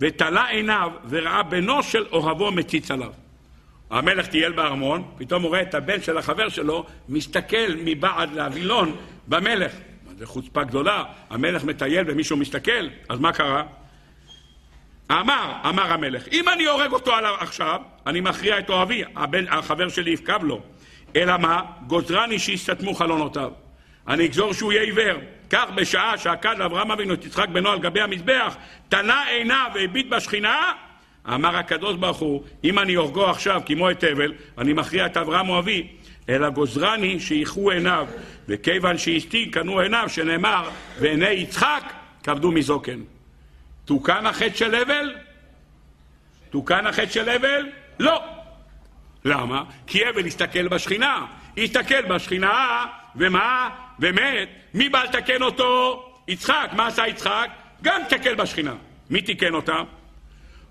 ותלה 0.00 0.46
עיניו, 0.46 0.92
וראה 1.08 1.42
בנו 1.42 1.82
של 1.82 2.06
אוהבו 2.12 2.50
מציץ 2.52 2.90
עליו. 2.90 3.12
המלך 3.90 4.26
טייל 4.26 4.52
בארמון, 4.52 5.04
פתאום 5.18 5.42
הוא 5.42 5.48
רואה 5.48 5.62
את 5.62 5.74
הבן 5.74 6.02
של 6.02 6.18
החבר 6.18 6.48
שלו 6.48 6.86
מסתכל 7.08 7.72
מבעד 7.84 8.32
לאבילון 8.32 8.96
במלך. 9.28 9.72
זו 10.18 10.26
חוצפה 10.26 10.64
גדולה, 10.64 11.04
המלך 11.30 11.64
מטייל 11.64 12.04
ומישהו 12.08 12.36
מסתכל, 12.36 12.88
אז 13.08 13.20
מה 13.20 13.32
קרה? 13.32 13.64
אמר, 15.12 15.52
אמר 15.68 15.92
המלך, 15.92 16.28
אם 16.32 16.48
אני 16.48 16.64
הורג 16.64 16.92
אותו 16.92 17.14
עליו 17.14 17.34
עכשיו, 17.40 17.80
אני 18.06 18.20
מכריע 18.20 18.58
את 18.58 18.70
אוהבי, 18.70 19.02
הבן, 19.16 19.48
החבר 19.48 19.88
שלי 19.88 20.10
יפקב 20.10 20.44
לו. 20.44 20.60
אלא 21.16 21.36
מה? 21.36 21.62
גוזרני 21.86 22.38
שיסתתמו 22.38 22.94
חלונותיו. 22.94 23.50
אני 24.08 24.26
אגזור 24.26 24.52
שהוא 24.52 24.72
יהיה 24.72 24.82
עיוור. 24.82 25.18
כך 25.50 25.64
בשעה 25.74 26.18
שעקד 26.18 26.60
אברהם 26.60 26.90
אבינו 26.90 27.14
את 27.14 27.24
יצחק 27.24 27.48
בנו 27.48 27.68
על 27.68 27.78
גבי 27.78 28.00
המזבח, 28.00 28.56
תנה 28.88 29.24
עיניו 29.28 29.70
והביט 29.74 30.08
בשכינה, 30.08 30.72
אמר 31.28 31.56
הקדוש 31.56 31.96
ברוך 31.96 32.18
הוא, 32.18 32.42
אם 32.64 32.78
אני 32.78 32.94
הורגו 32.94 33.26
עכשיו 33.26 33.62
כמו 33.66 33.90
את 33.90 34.04
הבל, 34.04 34.32
אני 34.58 34.72
מכריע 34.72 35.06
את 35.06 35.16
אברהם 35.16 35.48
אוהבי, 35.48 35.88
אלא 36.28 36.48
גוזרני 36.48 37.20
שיחו 37.20 37.70
עיניו, 37.70 38.06
וכיוון 38.48 38.98
שהסתיג 38.98 39.54
קנו 39.54 39.80
עיניו, 39.80 40.04
שנאמר, 40.08 40.68
ועיני 41.00 41.30
יצחק 41.30 41.92
כבדו 42.22 42.52
מזוקן. 42.52 43.00
תוקן 43.84 44.26
החטא 44.26 44.56
של 44.56 44.74
הבל? 44.74 45.14
תוקן 46.50 46.86
החטא 46.86 47.10
של 47.10 47.28
הבל? 47.28 47.68
לא. 47.98 48.22
למה? 49.24 49.64
כי 49.86 50.06
הבל 50.06 50.26
הסתכל 50.26 50.68
בשכינה. 50.68 51.26
הסתכל 51.58 52.02
בשכינה, 52.02 52.86
ומה? 53.16 53.70
ומת. 53.98 54.48
מי 54.74 54.88
בא 54.88 55.02
לתקן 55.02 55.42
אותו? 55.42 56.02
יצחק. 56.28 56.70
מה 56.72 56.86
עשה 56.86 57.06
יצחק? 57.06 57.50
גם 57.82 58.00
תקל 58.08 58.34
בשכינה. 58.34 58.74
מי 59.10 59.22
תיקן 59.22 59.54
אותם? 59.54 59.84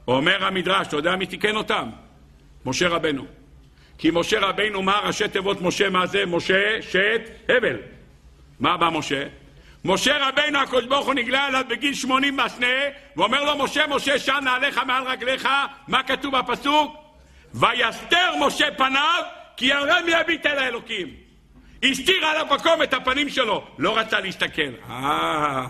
אומר 0.07 0.45
המדרש, 0.45 0.87
אתה 0.87 0.95
יודע 0.95 1.15
מי 1.15 1.25
תיקן 1.25 1.55
אותם? 1.55 1.89
משה 2.65 2.87
רבנו. 2.87 3.25
כי 3.97 4.09
משה 4.13 4.39
רבנו, 4.39 4.81
מה 4.81 4.99
ראשי 5.03 5.27
תיבות 5.27 5.61
משה, 5.61 5.89
מה 5.89 6.07
זה? 6.07 6.25
משה, 6.25 6.81
שת, 6.81 7.21
הבל. 7.49 7.77
מה 8.59 8.77
בא 8.77 8.89
משה? 8.89 9.27
משה 9.85 10.27
רבינו 10.27 10.59
הקדוש 10.59 10.85
ברוך 10.85 11.05
הוא 11.05 11.13
נגלה 11.13 11.45
עליו 11.45 11.63
בגיל 11.69 11.93
שמונים 11.93 12.37
בסנה 12.37 12.67
ואומר 13.17 13.43
לו 13.43 13.63
משה 13.63 13.87
משה 13.87 14.19
שן 14.19 14.39
נעליך 14.43 14.81
מעל 14.87 15.07
רגליך. 15.07 15.47
מה 15.87 16.03
כתוב 16.03 16.37
בפסוק? 16.37 16.95
ויסתר 17.53 18.35
משה 18.39 18.65
פניו 18.77 19.23
כי 19.57 19.65
ירא 19.65 20.01
מיביט 20.05 20.45
אל 20.45 20.59
האלוקים. 20.59 21.07
הסתיר 21.83 22.25
על 22.25 22.37
המקום 22.37 22.83
את 22.83 22.93
הפנים 22.93 23.29
שלו. 23.29 23.63
לא 23.77 23.97
רצה 23.97 24.19
להסתכל. 24.19 24.71
אה, 24.89 25.65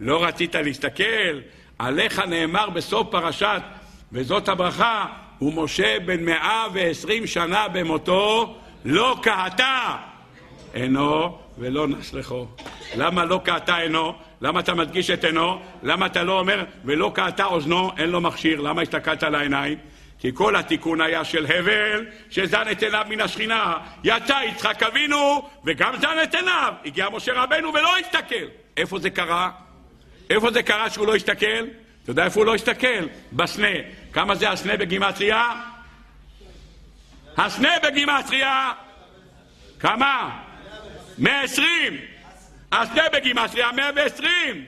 לא 0.00 0.24
רצית 0.24 0.54
להסתכל? 0.54 1.40
עליך 1.78 2.18
נאמר 2.18 2.70
בסוף 2.70 3.08
פרשת 3.10 3.62
וזאת 4.12 4.48
הברכה 4.48 5.06
ומשה 5.40 5.98
בן 6.04 6.24
מאה 6.24 6.66
ועשרים 6.72 7.26
שנה 7.26 7.68
במותו 7.68 8.56
לא 8.84 9.16
קהתה. 9.22 9.96
אינו 10.74 11.38
ולא 11.58 11.88
נסלחו. 11.88 12.46
למה 12.96 13.24
לא 13.24 13.40
קעתה 13.44 13.76
עינו? 13.76 14.14
למה 14.40 14.60
אתה 14.60 14.74
מדגיש 14.74 15.10
את 15.10 15.24
עינו? 15.24 15.60
למה 15.82 16.06
אתה 16.06 16.22
לא 16.22 16.40
אומר 16.40 16.64
ולא 16.84 17.12
קעתה 17.14 17.44
אוזנו, 17.44 17.90
אין 17.98 18.10
לו 18.10 18.20
מכשיר? 18.20 18.60
למה 18.60 18.82
הסתכלת 18.82 19.22
על 19.22 19.34
העיניים? 19.34 19.78
כי 20.18 20.30
כל 20.34 20.56
התיקון 20.56 21.00
היה 21.00 21.24
של 21.24 21.46
הבל, 21.46 22.06
שזן 22.30 22.62
את 22.70 22.82
עיניו 22.82 23.04
מן 23.08 23.20
השכינה. 23.20 23.78
יצא 24.04 24.40
יצחק 24.48 24.82
אבינו, 24.82 25.48
וגם 25.64 25.96
זן 26.00 26.16
את 26.22 26.34
עיניו. 26.34 26.74
הגיע 26.84 27.08
משה 27.08 27.32
רבנו 27.32 27.74
ולא 27.74 27.98
הסתכל. 27.98 28.46
איפה 28.76 28.98
זה 28.98 29.10
קרה? 29.10 29.50
איפה 30.30 30.50
זה 30.50 30.62
קרה 30.62 30.90
שהוא 30.90 31.06
לא 31.06 31.14
הסתכל? 31.14 31.64
אתה 32.02 32.10
יודע 32.10 32.24
איפה 32.24 32.40
הוא 32.40 32.46
לא 32.46 32.54
הסתכל? 32.54 33.06
בסנה. 33.32 33.68
כמה 34.12 34.34
זה 34.34 34.50
הסנה 34.50 34.76
בגימטריה? 34.76 35.52
הסנה 37.36 37.70
בגימטריה? 37.82 38.72
כמה? 39.80 40.45
120. 41.18 41.66
אז 42.70 42.88
זה 42.94 43.00
בגימטריה 43.12 43.72
120. 43.72 44.64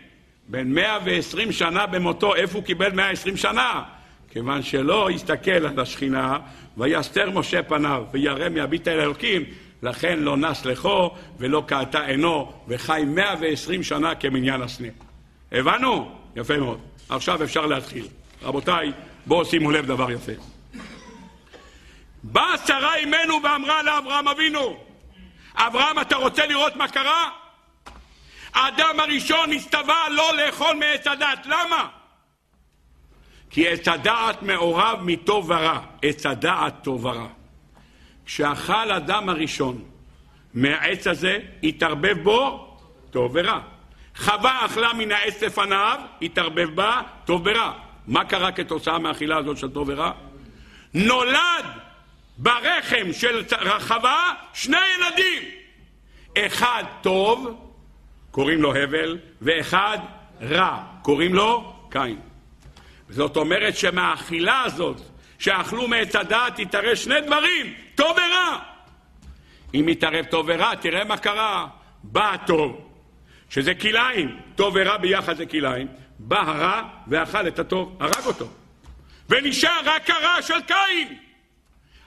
בן 0.49 0.73
120 0.73 1.53
שנה 1.53 1.87
במותו, 1.87 2.35
איפה 2.35 2.59
הוא 2.59 2.65
קיבל 2.65 2.93
120 2.93 3.37
שנה? 3.37 3.83
כיוון 4.31 4.63
שלא 4.63 5.11
הסתכל 5.11 5.51
על 5.51 5.81
השכינה, 5.81 6.39
ויסתר 6.77 7.31
משה 7.31 7.63
פניו, 7.63 8.05
וירא 8.13 8.49
מהביט 8.49 8.89
אל 8.89 9.01
אלוקים, 9.01 9.45
לכן 9.83 10.19
לא 10.19 10.37
נס 10.37 10.65
לכו 10.65 11.11
ולא 11.39 11.63
קעתה 11.67 12.07
עינו, 12.07 12.53
וחי 12.69 13.03
120 13.07 13.83
שנה 13.83 14.15
כמניין 14.15 14.63
הסנה. 14.63 14.89
הבנו? 15.53 16.11
יפה 16.37 16.57
מאוד. 16.57 16.81
עכשיו 17.09 17.43
אפשר 17.45 17.67
להתחיל. 17.67 18.07
רבותיי, 18.43 18.93
בואו 19.27 19.45
שימו 19.45 19.71
לב 19.71 19.87
דבר 19.87 20.11
יפה. 20.11 20.33
באה 22.23 22.59
שרה 22.67 22.97
אימנו 22.97 23.35
ואמרה 23.45 23.83
לאברהם 23.83 24.29
אבינו, 24.29 24.88
אברהם, 25.59 25.99
אתה 25.99 26.17
רוצה 26.17 26.47
לראות 26.47 26.77
מה 26.77 26.89
קרה? 26.89 27.31
האדם 28.55 29.01
הראשון 29.01 29.53
הסתווה 29.53 30.09
לא 30.11 30.37
לאכול 30.37 30.77
מעץ 30.77 31.07
הדת. 31.07 31.47
למה? 31.47 31.89
כי 33.51 33.69
עץ 33.69 33.89
הדעת 33.89 34.43
מעורב 34.43 34.99
מטוב 35.03 35.51
ורע. 35.51 35.81
עץ 36.03 36.27
הדעת 36.27 36.75
טוב 36.83 37.05
ורע. 37.05 37.27
כשאכל 38.27 38.93
אדם 38.93 39.29
הראשון 39.29 39.85
מהעץ 40.55 41.07
הזה, 41.07 41.39
התערבב 41.63 42.23
בו 42.23 42.69
טוב 43.11 43.31
ורע. 43.35 43.61
חווה 44.17 44.67
אכלה 44.67 44.93
מן 44.93 45.13
העץ 45.13 45.43
לפניו, 45.43 46.01
התערבב 46.23 46.75
בה 46.75 47.01
טוב 47.25 47.43
ורע. 47.45 47.73
מה 48.07 48.25
קרה 48.25 48.53
כתוצאה 48.53 48.99
מהאכילה 48.99 49.37
הזאת 49.37 49.59
של 49.59 49.69
טוב 49.69 49.89
ורע? 49.89 50.13
נולד 50.95 51.65
ברחם 52.39 53.13
של 53.13 53.45
רחבה 53.53 54.33
שני 54.53 54.77
ילדים. 54.97 55.43
אחד 56.39 56.85
טוב, 57.03 57.65
קוראים 58.31 58.63
לו 58.63 58.77
הבל, 58.77 59.19
ואחד 59.43 59.99
רע, 60.41 60.83
קוראים 61.03 61.35
לו 61.35 61.75
קין. 61.91 62.19
זאת 63.09 63.37
אומרת 63.37 63.77
שמהאכילה 63.77 64.63
הזאת, 64.63 65.01
שאכלו 65.39 65.89
מעץ 65.89 66.17
הדעת, 66.17 66.59
יתערב 66.59 66.95
שני 66.95 67.21
דברים, 67.21 67.75
טוב 67.95 68.11
ורע. 68.17 68.59
אם 69.75 69.89
יתערב 69.89 70.25
טוב 70.25 70.47
ורע, 70.49 70.75
תראה 70.75 71.05
מה 71.05 71.17
קרה. 71.17 71.67
בא 72.03 72.33
הטוב, 72.33 72.91
שזה 73.51 73.75
כליים, 73.75 74.41
טוב 74.57 74.75
ורע 74.77 74.97
ביחד 74.97 75.37
זה 75.37 75.47
כליים, 75.47 75.87
בא 76.19 76.41
הרע 76.41 76.83
ואכל 77.07 77.49
את 77.49 77.59
הטוב, 77.59 77.97
הרג 78.01 78.27
אותו. 78.27 78.49
ונשאר 79.29 79.81
רק 79.85 80.11
הרע 80.11 80.43
של 80.43 80.61
קין. 80.67 81.28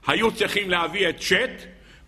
היו 0.08 0.32
צריכים 0.32 0.70
להביא 0.70 1.10
את 1.10 1.22
שת, 1.22 1.52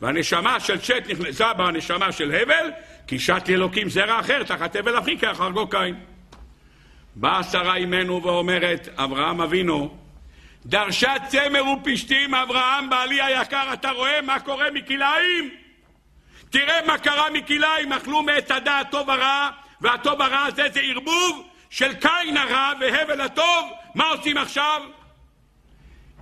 והנשמה 0.01 0.59
של 0.59 0.81
שת 0.81 1.03
נכנסה 1.09 1.53
בנשמה 1.53 2.11
של 2.11 2.35
הבל, 2.41 2.71
כי 3.07 3.19
שת 3.19 3.43
אלוקים 3.49 3.89
זרע 3.89 4.19
אחר 4.19 4.43
תחת 4.43 4.75
הבל 4.75 4.99
אחי 4.99 5.17
כך 5.17 5.39
הרגו 5.39 5.67
קין. 5.67 5.95
באה 7.15 7.43
שרה 7.43 7.75
אימנו 7.75 8.23
ואומרת, 8.23 8.89
אברהם 8.95 9.41
אבינו, 9.41 9.97
דרשה 10.65 11.13
צמר 11.27 11.63
ופשתים, 11.67 12.35
אברהם 12.35 12.89
בעלי 12.89 13.21
היקר, 13.21 13.73
אתה 13.73 13.91
רואה 13.91 14.21
מה 14.21 14.39
קורה 14.39 14.71
מכליים? 14.71 15.49
תראה 16.49 16.85
מה 16.87 16.97
קרה 16.97 17.29
מכליים, 17.29 17.93
אכלו 17.93 18.23
מעץ 18.23 18.51
הדעת 18.51 18.87
הטוב 18.87 19.09
הרע, 19.09 19.49
והטוב 19.81 20.21
הרע 20.21 20.39
הזה 20.45 20.63
זה 20.73 20.79
ערבוב 20.79 21.47
של 21.69 21.93
קין 21.93 22.37
הרע 22.37 22.71
והבל 22.79 23.21
הטוב, 23.21 23.71
מה 23.95 24.07
עושים 24.09 24.37
עכשיו? 24.37 24.81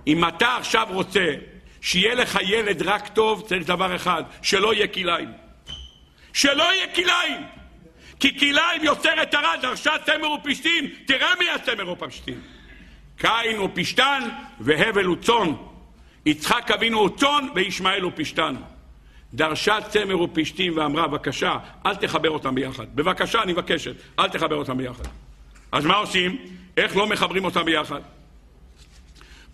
אם 0.06 0.28
אתה 0.28 0.56
עכשיו 0.56 0.86
רוצה 0.90 1.34
שיהיה 1.82 2.14
לך 2.14 2.38
ילד 2.42 2.82
רק 2.82 3.08
טוב, 3.08 3.42
צריך 3.48 3.66
דבר 3.66 3.96
אחד, 3.96 4.22
שלא 4.42 4.74
יהיה 4.74 4.86
כליים. 4.86 5.28
שלא 6.32 6.74
יהיה 6.74 6.94
כליים. 6.94 7.42
כי 8.20 8.38
כליים 8.38 8.84
יוצר 8.84 9.22
את 9.22 9.34
הרע, 9.34 9.56
דרשה 9.56 9.92
צמר 10.06 10.30
ופשתין. 10.30 10.90
תראה 11.06 11.28
מי 11.38 11.50
הצמר 11.50 11.90
ופשתין. 11.90 12.40
קין 13.16 13.56
הוא 13.56 13.68
פשתן 13.74 14.28
והבל 14.60 15.04
הוא 15.04 15.16
צאן. 15.16 15.52
יצחק 16.26 16.70
אבינו 16.70 16.98
הוא 16.98 17.16
צאן 17.16 17.48
וישמעאל 17.54 18.02
הוא 18.02 18.12
פשתן. 18.14 18.54
דרשה 19.34 19.80
צמר 19.80 20.20
ופשתים 20.20 20.76
ואמרה, 20.76 21.08
בבקשה, 21.08 21.56
אל 21.86 21.94
תחבר 21.94 22.30
אותם 22.30 22.54
ביחד. 22.54 22.96
בבקשה, 22.96 23.42
אני 23.42 23.52
מבקשת, 23.52 23.94
אל 24.18 24.28
תחבר 24.28 24.56
אותם 24.56 24.78
ביחד. 24.78 25.04
אז 25.72 25.84
מה 25.84 25.94
עושים? 25.94 26.36
איך 26.76 26.96
לא 26.96 27.06
מחברים 27.06 27.44
אותם 27.44 27.64
ביחד? 27.64 28.00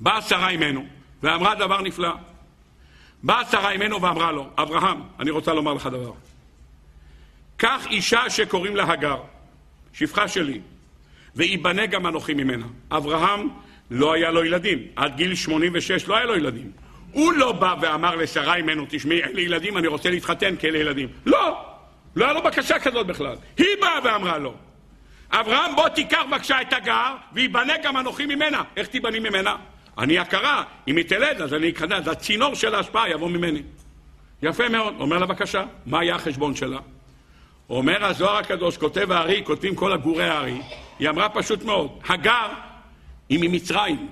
באה 0.00 0.22
שרה 0.22 0.48
אימנו 0.48 0.97
ואמרה 1.22 1.54
דבר 1.54 1.80
נפלא. 1.80 2.12
באה 3.22 3.44
שרה 3.50 3.70
אימנו 3.70 4.02
ואמרה 4.02 4.32
לו, 4.32 4.46
אברהם, 4.56 5.02
אני 5.20 5.30
רוצה 5.30 5.54
לומר 5.54 5.74
לך 5.74 5.86
דבר. 5.86 6.12
קח 7.56 7.86
אישה 7.90 8.30
שקוראים 8.30 8.76
לה 8.76 8.92
הגר, 8.92 9.20
שפחה 9.92 10.28
שלי, 10.28 10.60
וייבנה 11.36 11.86
גם 11.86 12.06
אנוכי 12.06 12.34
ממנה. 12.34 12.66
אברהם 12.90 13.48
לא 13.90 14.12
היה 14.12 14.30
לו 14.30 14.44
ילדים, 14.44 14.78
עד 14.96 15.16
גיל 15.16 15.34
86 15.34 16.08
לא 16.08 16.16
היה 16.16 16.24
לו 16.24 16.36
ילדים. 16.36 16.70
הוא 17.12 17.32
לא 17.32 17.52
בא 17.52 17.74
ואמר 17.80 18.16
לשרה 18.16 18.56
אימנו, 18.56 18.86
תשמעי, 18.88 19.20
לי 19.32 19.42
ילדים, 19.42 19.78
אני 19.78 19.86
רוצה 19.86 20.10
להתחתן 20.10 20.56
כי 20.56 20.70
לי 20.70 20.78
ילדים. 20.78 21.08
לא, 21.26 21.64
לא 22.16 22.24
היה 22.24 22.32
לו 22.32 22.42
בקשה 22.42 22.78
כזאת 22.78 23.06
בכלל. 23.06 23.36
היא 23.56 23.66
באה 23.80 23.98
ואמרה 24.04 24.38
לו, 24.38 24.54
אברהם 25.30 25.76
בוא 25.76 25.88
תיקח 25.88 26.22
בבקשה 26.30 26.60
את 26.60 26.72
הגר, 26.72 27.14
וייבנה 27.32 27.72
גם 27.82 27.96
אנוכי 27.96 28.26
ממנה. 28.26 28.62
איך 28.76 28.88
תיבני 28.88 29.18
ממנה? 29.18 29.56
אני 29.98 30.18
הכרה, 30.18 30.62
אם 30.88 30.96
היא 30.96 31.04
תלד 31.04 31.42
אז 31.42 31.54
אני 31.54 31.70
אכנס, 31.70 32.08
הצינור 32.08 32.54
של 32.54 32.74
ההשפעה 32.74 33.10
יבוא 33.10 33.30
ממני. 33.30 33.62
יפה 34.42 34.68
מאוד, 34.68 34.94
אומר 35.00 35.18
לה 35.18 35.26
בבקשה, 35.26 35.64
מה 35.86 36.00
היה 36.00 36.14
החשבון 36.14 36.54
שלה? 36.54 36.78
אומר 37.70 38.04
הזוהר 38.04 38.36
הקדוש, 38.36 38.76
כותב 38.76 39.12
הארי, 39.12 39.42
כותבים 39.44 39.74
כל 39.74 39.92
הגורי 39.92 40.24
הארי, 40.24 40.60
היא 40.98 41.08
אמרה 41.08 41.28
פשוט 41.28 41.64
מאוד, 41.64 41.90
הגר 42.08 42.46
היא 43.28 43.38
ממצרים. 43.42 44.08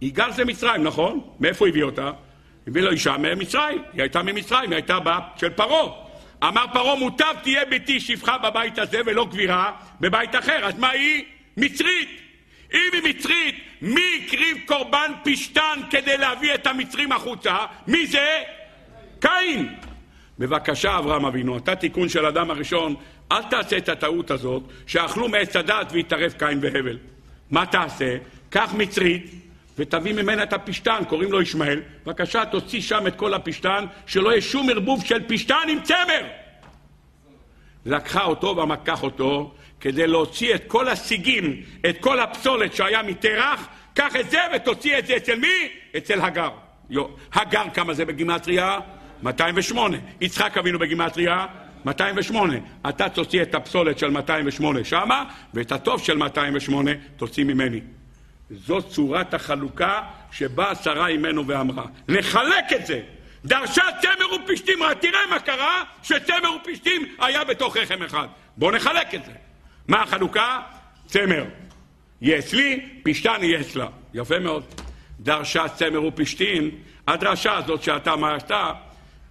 יגאל 0.00 0.32
זה 0.32 0.44
מצרים, 0.44 0.82
נכון? 0.82 1.20
מאיפה 1.40 1.68
הביא 1.68 1.82
אותה? 1.82 2.10
הביא 2.66 2.82
לו 2.82 2.90
אישה 2.90 3.16
ממצרים, 3.18 3.82
היא 3.92 4.02
הייתה 4.02 4.22
ממצרים, 4.22 4.70
היא 4.70 4.76
הייתה 4.76 5.00
בת 5.00 5.22
של 5.36 5.50
פרעה. 5.50 5.92
אמר 6.48 6.64
פרעה, 6.72 6.94
מוטב 6.94 7.34
תהיה 7.42 7.64
ביתי 7.64 8.00
שפחה 8.00 8.38
בבית 8.38 8.78
הזה 8.78 9.00
ולא 9.06 9.24
גבירה 9.24 9.72
בבית 10.00 10.34
אחר. 10.34 10.64
אז 10.64 10.78
מה 10.78 10.90
היא? 10.90 11.24
מצרית. 11.56 12.23
אם 12.74 12.90
היא 12.92 13.02
מצרית, 13.02 13.54
מי 13.82 14.26
הקריב 14.26 14.58
קורבן 14.66 15.12
פשתן 15.24 15.80
כדי 15.90 16.16
להביא 16.16 16.54
את 16.54 16.66
המצרים 16.66 17.12
החוצה? 17.12 17.56
מי 17.86 18.06
זה? 18.06 18.42
קין. 19.20 19.74
בבקשה, 20.38 20.98
אברהם 20.98 21.24
אבינו, 21.26 21.58
אתה 21.58 21.76
תיקון 21.76 22.08
של 22.08 22.26
אדם 22.26 22.50
הראשון, 22.50 22.94
אל 23.32 23.42
תעשה 23.42 23.76
את 23.76 23.88
הטעות 23.88 24.30
הזאת, 24.30 24.62
שאכלו 24.86 25.28
מעץ 25.28 25.56
הדת 25.56 25.92
והתערב 25.92 26.32
קין 26.38 26.58
והבל. 26.62 26.98
מה 27.50 27.66
תעשה? 27.66 28.16
קח 28.50 28.74
מצרית 28.78 29.30
ותביא 29.78 30.12
ממנה 30.14 30.42
את 30.42 30.52
הפשתן, 30.52 31.02
קוראים 31.08 31.32
לו 31.32 31.42
ישמעאל. 31.42 31.82
בבקשה, 32.06 32.44
תוציא 32.44 32.80
שם 32.80 33.06
את 33.06 33.16
כל 33.16 33.34
הפשתן, 33.34 33.84
שלא 34.06 34.30
יהיה 34.30 34.40
שום 34.40 34.70
ערבוב 34.70 35.04
של 35.04 35.22
פשתן 35.28 35.66
עם 35.68 35.80
צמר. 35.80 36.26
לקחה 37.86 38.24
אותו 38.24 38.56
ומקח 38.56 39.02
אותו 39.02 39.54
כדי 39.84 40.06
להוציא 40.06 40.54
את 40.54 40.64
כל 40.66 40.88
הסיגים, 40.88 41.62
את 41.88 41.98
כל 42.00 42.20
הפסולת 42.20 42.74
שהיה 42.74 43.02
מתרח, 43.02 43.68
קח 43.94 44.16
את 44.16 44.30
זה 44.30 44.38
ותוציא 44.56 44.98
את 44.98 45.06
זה 45.06 45.16
אצל 45.16 45.38
מי? 45.38 45.68
אצל 45.96 46.20
הגר. 46.20 46.50
יו, 46.90 47.04
הגר 47.32 47.64
כמה 47.74 47.94
זה 47.94 48.04
בגימטריה? 48.04 48.78
208. 49.22 49.96
יצחק 50.20 50.58
אבינו 50.58 50.78
בגימטריה? 50.78 51.46
208. 51.84 52.54
אתה 52.88 53.08
תוציא 53.08 53.42
את 53.42 53.54
הפסולת 53.54 53.98
של 53.98 54.10
208 54.10 54.84
שמה, 54.84 55.24
ואת 55.54 55.72
הטוב 55.72 56.00
של 56.00 56.16
208 56.16 56.90
תוציא 57.16 57.44
ממני. 57.44 57.80
זאת 58.50 58.88
צורת 58.88 59.34
החלוקה 59.34 60.02
שבאה 60.32 60.74
שרה 60.74 61.06
אימנו 61.06 61.46
ואמרה. 61.46 61.84
נחלק 62.08 62.72
את 62.76 62.86
זה. 62.86 63.00
דרשה 63.44 63.84
צמר 64.02 64.34
ופשתים, 64.34 64.78
תראה 65.00 65.26
מה 65.30 65.38
קרה 65.38 65.82
שצמר 66.02 66.56
ופשתים 66.60 67.02
היה 67.18 67.44
בתוך 67.44 67.76
רחם 67.76 68.02
אחד. 68.02 68.26
בואו 68.56 68.70
נחלק 68.70 69.14
את 69.14 69.24
זה. 69.24 69.43
מה 69.88 70.02
החלוקה? 70.02 70.60
צמר. 71.06 71.44
יהיה 72.20 72.38
אצלי, 72.38 72.88
פשתן 73.02 73.38
יהיה 73.40 73.60
אצלה. 73.60 73.86
יפה 74.14 74.38
מאוד. 74.38 74.64
דרשה 75.20 75.68
צמר 75.68 76.04
ופשתים, 76.04 76.70
הדרשה 77.08 77.56
הזאת 77.56 77.82
שאתה 77.82 78.12
אמרת, 78.12 78.50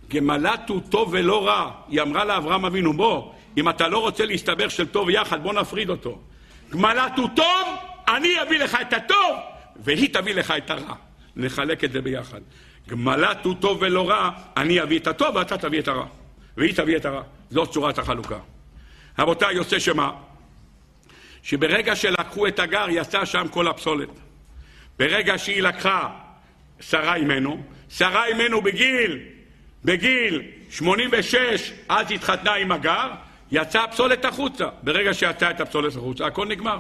גמלת 0.10 0.70
הוא 0.70 0.82
טוב 0.90 1.10
ולא 1.12 1.48
רע. 1.48 1.72
היא 1.88 2.02
אמרה 2.02 2.26
לאברהם 2.26 2.66
אבינו, 2.66 2.94
בוא, 2.94 3.32
אם 3.58 3.70
אתה 3.70 3.88
לא 3.88 3.98
רוצה 3.98 4.26
להסתבך 4.26 4.72
של 4.72 4.88
טוב 4.88 5.10
יחד, 5.10 5.44
בוא 5.44 5.54
נפריד 5.54 5.90
אותו. 5.90 6.20
גמלת 6.72 7.18
הוא 7.18 7.30
טוב, 7.36 7.68
אני 8.08 8.42
אביא 8.42 8.60
לך 8.60 8.78
את 8.82 8.94
הטוב, 8.94 9.38
והיא 9.76 10.14
תביא 10.14 10.34
לך 10.34 10.54
את 10.58 10.70
הרע. 10.70 10.96
נחלק 11.36 11.84
את 11.84 11.92
זה 11.92 12.02
ביחד. 12.02 12.42
גמלת 12.90 13.46
הוא 13.46 13.56
טוב 13.60 13.78
ולא 13.82 14.10
רע, 14.10 14.30
אני 14.58 14.84
אביא 14.84 15.00
את 15.00 15.08
הטוב 15.08 15.36
ואתה 15.36 15.58
תביא 15.58 15.80
את 15.80 15.88
הרע. 15.88 16.06
והיא 16.58 16.76
תביא 16.76 16.98
את 16.98 17.06
הרע. 17.06 17.22
זאת 17.50 17.72
צורת 17.72 17.98
החלוקה. 17.98 18.38
רבותיי, 19.20 19.56
יוצא 19.56 19.80
שמה? 19.80 20.12
שברגע 21.44 21.96
שלקחו 21.96 22.48
את 22.48 22.60
הגר, 22.60 22.86
יצא 22.90 23.26
שם 23.26 23.48
כל 23.52 23.68
הפסולת. 23.68 24.10
ברגע 25.00 25.38
שהיא 25.38 25.62
לקחה 25.62 26.10
שרה 26.80 27.16
אימנו, 27.16 27.64
שרה 27.90 28.26
אימנו 28.26 28.62
בגיל, 28.62 29.20
בגיל 29.86 30.42
86, 30.70 31.72
אז 31.90 32.12
התחתנה 32.12 32.54
עם 32.54 32.72
הגר, 32.72 33.12
יצאה 33.52 33.84
הפסולת 33.84 34.26
החוצה. 34.26 34.70
ברגע 34.84 35.14
שיצאה 35.14 35.52
את 35.52 35.62
הפסולת 35.62 35.96
החוצה, 35.96 36.26
הכל 36.26 36.48
נגמר. 36.48 36.80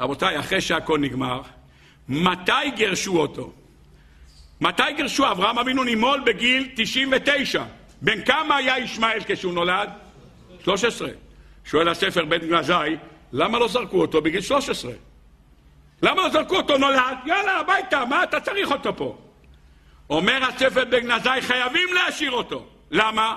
רבותיי, 0.00 0.38
אחרי 0.38 0.60
שהכל 0.60 0.98
נגמר, 0.98 1.42
מתי 2.08 2.70
גירשו 2.76 3.18
אותו? 3.18 3.52
מתי 4.60 4.82
גירשו? 4.96 5.30
אברהם 5.30 5.58
אבינו 5.58 5.84
נימול 5.84 6.22
בגיל 6.26 6.68
99. 6.76 7.64
בן 8.02 8.24
כמה 8.24 8.56
היה 8.56 8.78
ישמעאל 8.78 9.20
כשהוא 9.26 9.54
נולד? 9.54 9.90
13. 10.64 11.08
שואל 11.64 11.88
הספר 11.88 12.24
בן 12.24 12.38
גנזי, 12.38 12.72
למה 13.36 13.58
לא 13.58 13.68
זרקו 13.68 14.00
אותו 14.00 14.22
בגיל 14.22 14.40
13? 14.40 14.92
למה 16.02 16.22
לא 16.22 16.28
זרקו 16.28 16.56
אותו 16.56 16.78
נולד? 16.78 17.16
יאללה, 17.26 17.60
הביתה, 17.60 18.04
מה 18.04 18.22
אתה 18.22 18.40
צריך 18.40 18.70
אותו 18.70 18.96
פה? 18.96 19.16
אומר 20.10 20.44
הספר 20.44 20.84
בן 20.84 21.00
גנזי, 21.00 21.40
חייבים 21.40 21.88
להשאיר 21.94 22.32
אותו. 22.32 22.66
למה? 22.90 23.36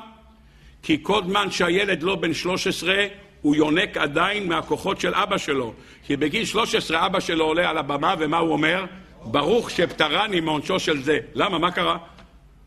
כי 0.84 1.00
כל 1.04 1.22
זמן 1.26 1.52
שהילד 1.52 2.04
לא 2.04 2.16
בן 2.16 2.34
13, 2.34 2.96
הוא 3.42 3.56
יונק 3.56 3.98
עדיין 3.98 4.48
מהכוחות 4.48 5.00
של 5.00 5.16
אבא 5.16 5.38
שלו. 5.38 5.74
כי 6.06 6.18
בגיל 6.18 6.46
13 6.46 7.06
אבא 7.06 7.20
שלו 7.20 7.46
עולה 7.46 7.70
על 7.70 7.78
הבמה, 7.78 8.16
ומה 8.20 8.38
הוא 8.38 8.52
אומר? 8.52 8.86
ברוך 9.22 9.70
שפטרני 9.70 10.40
מעונשו 10.40 10.80
של 10.80 11.04
זה. 11.04 11.20
למה? 11.34 11.58
מה 11.58 11.72
קרה? 11.72 11.98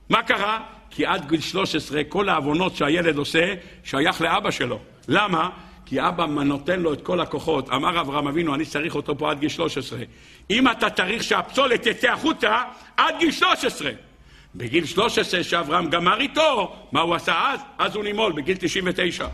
מה 0.08 0.22
קרה? 0.22 0.60
כי 0.90 1.06
עד 1.06 1.28
גיל 1.28 1.40
13 1.40 2.04
כל 2.04 2.28
העוונות 2.28 2.76
שהילד 2.76 3.16
עושה 3.16 3.54
שייך 3.84 4.20
לאבא 4.20 4.50
שלו. 4.50 4.78
למה? 5.08 5.50
כי 5.92 6.00
אבא 6.00 6.26
נותן 6.26 6.80
לו 6.80 6.92
את 6.92 7.02
כל 7.02 7.20
הכוחות. 7.20 7.70
אמר 7.70 8.00
אברהם 8.00 8.28
אבינו, 8.28 8.54
אני 8.54 8.64
צריך 8.64 8.94
אותו 8.94 9.18
פה 9.18 9.30
עד 9.30 9.40
גיל 9.40 9.48
13. 9.48 9.98
אם 10.50 10.70
אתה 10.70 10.90
צריך 10.90 11.22
שהפסולת 11.22 11.88
תצא 11.88 12.12
החוצה, 12.12 12.62
עד 12.96 13.14
גיל 13.18 13.30
13. 13.30 13.90
בגיל 14.54 14.86
13 14.86 15.42
שאברהם 15.42 15.90
גמר 15.90 16.20
איתו, 16.20 16.76
מה 16.92 17.00
הוא 17.00 17.14
עשה 17.14 17.50
אז? 17.52 17.60
אז 17.78 17.96
הוא 17.96 18.04
נימול, 18.04 18.32
בגיל 18.32 18.56
99. 18.60 19.26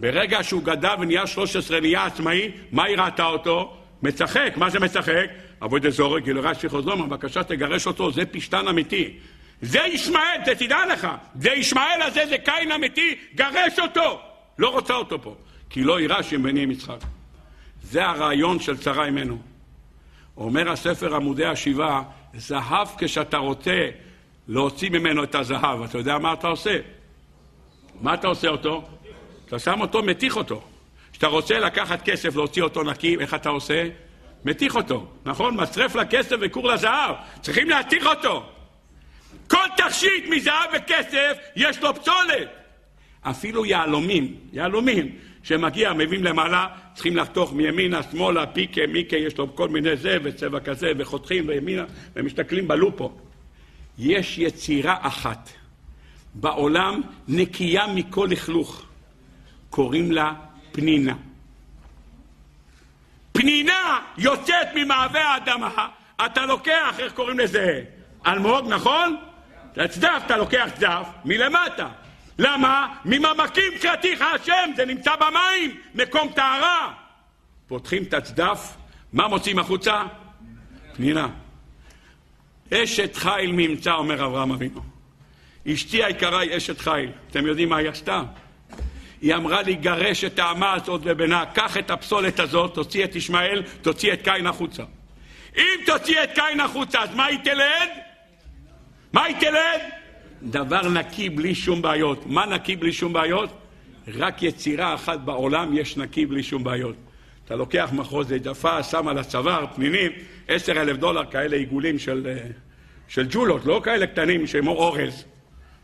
ברגע 0.00 0.42
שהוא 0.42 0.62
גדל 0.62 0.94
ונהיה 1.00 1.26
13, 1.26 1.80
נהיה 1.80 2.04
עצמאי, 2.04 2.50
מה 2.72 2.84
היא 2.84 2.96
ראתה 2.98 3.26
אותו? 3.26 3.76
משחק. 4.02 4.52
מה 4.56 4.70
זה 4.70 4.80
משחק? 4.80 5.26
אבוי 5.64 5.80
דזורי, 5.80 6.20
גילרה 6.20 6.54
שחוזרום, 6.54 7.08
בבקשה 7.08 7.42
תגרש 7.42 7.86
אותו, 7.86 8.12
זה 8.12 8.26
פשטן 8.26 8.68
אמיתי. 8.68 9.16
זה 9.62 9.80
ישמעאל, 9.86 10.40
זה 10.44 10.54
תדע 10.54 10.78
לך. 10.92 11.08
זה 11.34 11.50
ישמעאל 11.50 12.02
הזה, 12.02 12.26
זה 12.28 12.38
קין 12.38 12.72
אמיתי, 12.72 13.14
גרש 13.34 13.78
אותו. 13.78 14.20
לא 14.58 14.68
רוצה 14.68 14.94
אותו 14.94 15.22
פה, 15.22 15.34
כי 15.72 15.84
לא 15.84 16.00
יירש 16.00 16.32
עם 16.32 16.42
בני 16.42 16.60
יצחק. 16.60 16.98
זה 17.82 18.06
הרעיון 18.06 18.60
של 18.60 18.76
צרה 18.76 19.06
עמנו. 19.06 19.38
אומר 20.36 20.70
הספר 20.70 21.16
עמודי 21.16 21.46
השבעה, 21.46 22.02
זהב 22.34 22.88
כשאתה 22.98 23.36
רוצה 23.36 23.88
להוציא 24.48 24.90
ממנו 24.90 25.24
את 25.24 25.34
הזהב. 25.34 25.82
אתה 25.82 25.98
יודע 25.98 26.18
מה 26.18 26.32
אתה 26.32 26.48
עושה? 26.48 26.78
מה 28.00 28.14
אתה 28.14 28.26
עושה 28.26 28.48
אותו? 28.48 28.88
אתה 29.46 29.58
שם 29.58 29.80
אותו, 29.80 30.02
מתיך 30.02 30.36
אותו. 30.36 30.62
כשאתה 31.12 31.26
רוצה 31.26 31.58
לקחת 31.58 32.02
כסף, 32.02 32.36
להוציא 32.36 32.62
אותו 32.62 32.82
נקי, 32.82 33.16
איך 33.20 33.34
אתה 33.34 33.48
עושה? 33.48 33.88
מתיך 34.44 34.76
אותו, 34.76 35.06
נכון? 35.24 35.60
מצרף 35.60 35.94
לכסף 35.94 36.36
וכור 36.40 36.68
לזהב. 36.68 37.14
צריכים 37.40 37.68
להתיך 37.70 38.06
אותו. 38.06 38.46
כל 39.48 39.66
תכשיט 39.76 40.24
מזהב 40.28 40.70
וכסף 40.76 41.38
יש 41.56 41.82
לו 41.82 41.94
פסולת. 41.94 42.48
אפילו 43.22 43.66
יהלומים, 43.66 44.36
יהלומים, 44.52 45.16
שמגיע, 45.42 45.92
מביאים 45.92 46.24
למעלה, 46.24 46.66
צריכים 46.94 47.16
לחתוך 47.16 47.52
מימינה, 47.52 48.02
שמאלה, 48.02 48.46
פיקה, 48.46 48.80
מיקה, 48.88 49.16
יש 49.16 49.38
לו 49.38 49.56
כל 49.56 49.68
מיני 49.68 49.96
זה 49.96 50.18
וצבע 50.22 50.60
כזה, 50.60 50.92
וחותכים 50.98 51.48
וימינה, 51.48 51.84
ומסתכלים 52.16 52.68
בלופו. 52.68 53.12
יש 53.98 54.38
יצירה 54.38 54.96
אחת 55.00 55.50
בעולם 56.34 57.00
נקייה 57.28 57.86
מכל 57.86 58.28
לכלוך. 58.30 58.82
קוראים 59.70 60.12
לה 60.12 60.32
פנינה. 60.72 61.14
פנינה 63.32 64.00
יוצאת 64.18 64.68
ממעבה 64.74 65.24
האדמה, 65.24 65.88
אתה 66.26 66.46
לוקח, 66.46 66.94
איך 66.98 67.12
קוראים 67.12 67.38
לזה? 67.38 67.80
אלמוג, 68.26 68.68
נכון? 68.68 69.16
צדף, 69.88 70.22
אתה 70.26 70.36
לוקח 70.36 70.68
צדף 70.74 71.06
מלמטה. 71.24 71.88
למה? 72.42 72.94
ממעמקים 73.04 73.72
קראתיך 73.80 74.24
השם, 74.34 74.70
זה 74.76 74.84
נמצא 74.84 75.16
במים, 75.16 75.76
מקום 75.94 76.32
טהרה. 76.34 76.92
פותחים 77.66 78.02
את 78.02 78.14
הצדף, 78.14 78.76
מה 79.12 79.28
מוצאים 79.28 79.58
החוצה? 79.58 80.02
פנינה. 80.96 81.28
אשת 82.74 83.16
חיל 83.16 83.52
ממצא, 83.52 83.92
אומר 83.92 84.26
אברהם 84.26 84.52
אבינו. 84.52 84.80
אשתי 85.72 86.04
היקרה 86.04 86.40
היא 86.40 86.56
אשת 86.56 86.80
חיל. 86.80 87.10
אתם 87.30 87.46
יודעים 87.46 87.68
מה 87.68 87.76
היא 87.76 87.88
עשתה? 87.88 88.22
היא 89.20 89.34
אמרה 89.34 89.62
לי, 89.62 89.74
גרש 89.74 90.24
את 90.24 90.38
האמה 90.38 90.72
הזאת 90.72 91.00
ובנה, 91.04 91.46
קח 91.46 91.76
את 91.76 91.90
הפסולת 91.90 92.40
הזאת, 92.40 92.74
תוציא 92.74 93.04
את 93.04 93.16
ישמעאל, 93.16 93.62
תוציא 93.82 94.12
את 94.12 94.22
קין 94.24 94.46
החוצה. 94.46 94.82
אם 95.56 95.80
תוציא 95.86 96.22
את 96.22 96.30
קין 96.34 96.60
החוצה, 96.60 97.02
אז 97.02 97.14
מה 97.14 97.24
היא 97.24 97.38
תלד? 97.44 97.88
מה 99.12 99.24
היא 99.24 99.36
תלד? 99.40 100.01
דבר 100.42 100.88
נקי 100.88 101.28
בלי 101.28 101.54
שום 101.54 101.82
בעיות. 101.82 102.26
מה 102.26 102.46
נקי 102.46 102.76
בלי 102.76 102.92
שום 102.92 103.12
בעיות? 103.12 103.50
רק 104.14 104.42
יצירה 104.42 104.94
אחת 104.94 105.20
בעולם 105.20 105.76
יש 105.76 105.96
נקי 105.96 106.26
בלי 106.26 106.42
שום 106.42 106.64
בעיות. 106.64 106.96
אתה 107.44 107.56
לוקח 107.56 107.90
מחרוזת 107.92 108.40
יפה, 108.44 108.82
שם 108.82 109.08
על 109.08 109.18
הצוואר, 109.18 109.66
פנינים, 109.74 110.12
עשר 110.48 110.72
אלף 110.72 110.96
דולר, 110.96 111.24
כאלה 111.30 111.56
עיגולים 111.56 111.98
של, 111.98 112.26
אה, 112.26 112.46
של 113.08 113.26
ג'ולות, 113.30 113.66
לא 113.66 113.80
כאלה 113.84 114.06
קטנים 114.06 114.46
שהם 114.46 114.66
אורז. 114.66 115.24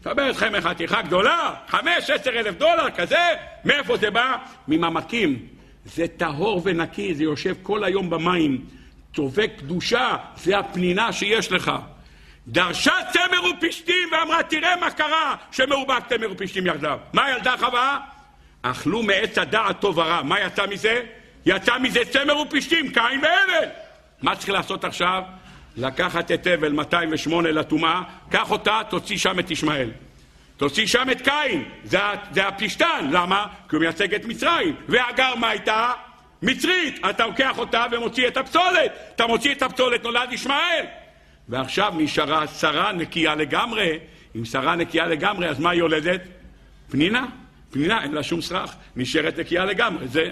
מקבל 0.00 0.30
אתכם 0.30 0.52
מחתיכה 0.52 1.02
גדולה, 1.02 1.54
חמש, 1.68 2.10
עשר 2.10 2.30
אלף 2.30 2.58
דולר, 2.58 2.90
כזה, 2.90 3.16
מאיפה 3.64 3.96
זה 3.96 4.10
בא? 4.10 4.36
ממעמקים. 4.68 5.46
זה 5.84 6.08
טהור 6.08 6.62
ונקי, 6.64 7.14
זה 7.14 7.24
יושב 7.24 7.54
כל 7.62 7.84
היום 7.84 8.10
במים. 8.10 8.64
צובק 9.14 9.50
קדושה, 9.58 10.16
זה 10.36 10.58
הפנינה 10.58 11.12
שיש 11.12 11.52
לך. 11.52 11.72
דרשה 12.48 12.94
צמר 13.12 13.50
ופשתים 13.50 14.08
ואמרה, 14.12 14.42
תראה 14.42 14.76
מה 14.76 14.90
קרה 14.90 15.36
שמעובק 15.52 16.06
צמר 16.08 16.32
ופשתים 16.32 16.66
יחדיו. 16.66 16.98
מה 17.12 17.30
ילדה 17.30 17.54
חווה? 17.58 17.98
אכלו 18.62 19.02
מעץ 19.02 19.38
הדעת 19.38 19.80
טוב 19.80 19.98
ורע. 19.98 20.22
מה 20.22 20.40
יצא 20.40 20.66
מזה? 20.66 21.02
יצא 21.46 21.78
מזה 21.78 22.00
צמר 22.04 22.38
ופשתים, 22.38 22.92
קין 22.92 23.20
והבל. 23.22 23.68
מה 24.22 24.36
צריך 24.36 24.50
לעשות 24.50 24.84
עכשיו? 24.84 25.22
לקחת 25.76 26.32
את 26.32 26.46
הבל 26.46 26.72
208 26.72 27.50
לטומאה, 27.50 28.02
קח 28.30 28.50
אותה, 28.50 28.80
תוציא 28.90 29.18
שם 29.18 29.38
את 29.38 29.50
ישמעאל. 29.50 29.90
תוציא 30.56 30.86
שם 30.86 31.10
את 31.10 31.20
קין, 31.20 31.64
זה, 31.84 31.98
זה 32.32 32.48
הפשתן, 32.48 33.08
למה? 33.10 33.46
כי 33.68 33.76
הוא 33.76 33.80
מייצג 33.80 34.14
את 34.14 34.24
מצרים. 34.24 34.76
והגר 34.88 35.34
מה 35.34 35.48
הייתה? 35.48 35.92
מצרית. 36.42 37.00
אתה 37.10 37.26
לוקח 37.26 37.58
אותה 37.58 37.86
ומוציא 37.90 38.28
את 38.28 38.36
הפסולת. 38.36 38.92
אתה 39.14 39.26
מוציא 39.26 39.52
את 39.52 39.62
הפסולת, 39.62 40.04
נולד 40.04 40.32
ישמעאל. 40.32 40.84
ועכשיו 41.48 41.92
נשארה 41.96 42.46
שרה 42.46 42.92
נקייה 42.92 43.34
לגמרי. 43.34 43.98
אם 44.36 44.44
שרה 44.44 44.76
נקייה 44.76 45.06
לגמרי, 45.06 45.48
אז 45.48 45.60
מה 45.60 45.70
היא 45.70 45.78
יולדת? 45.78 46.20
פנינה. 46.90 47.26
פנינה, 47.70 48.02
אין 48.02 48.12
לה 48.12 48.22
שום 48.22 48.40
סרח. 48.40 48.76
נשארת 48.96 49.38
נקייה 49.38 49.64
לגמרי. 49.64 50.08
זה... 50.08 50.30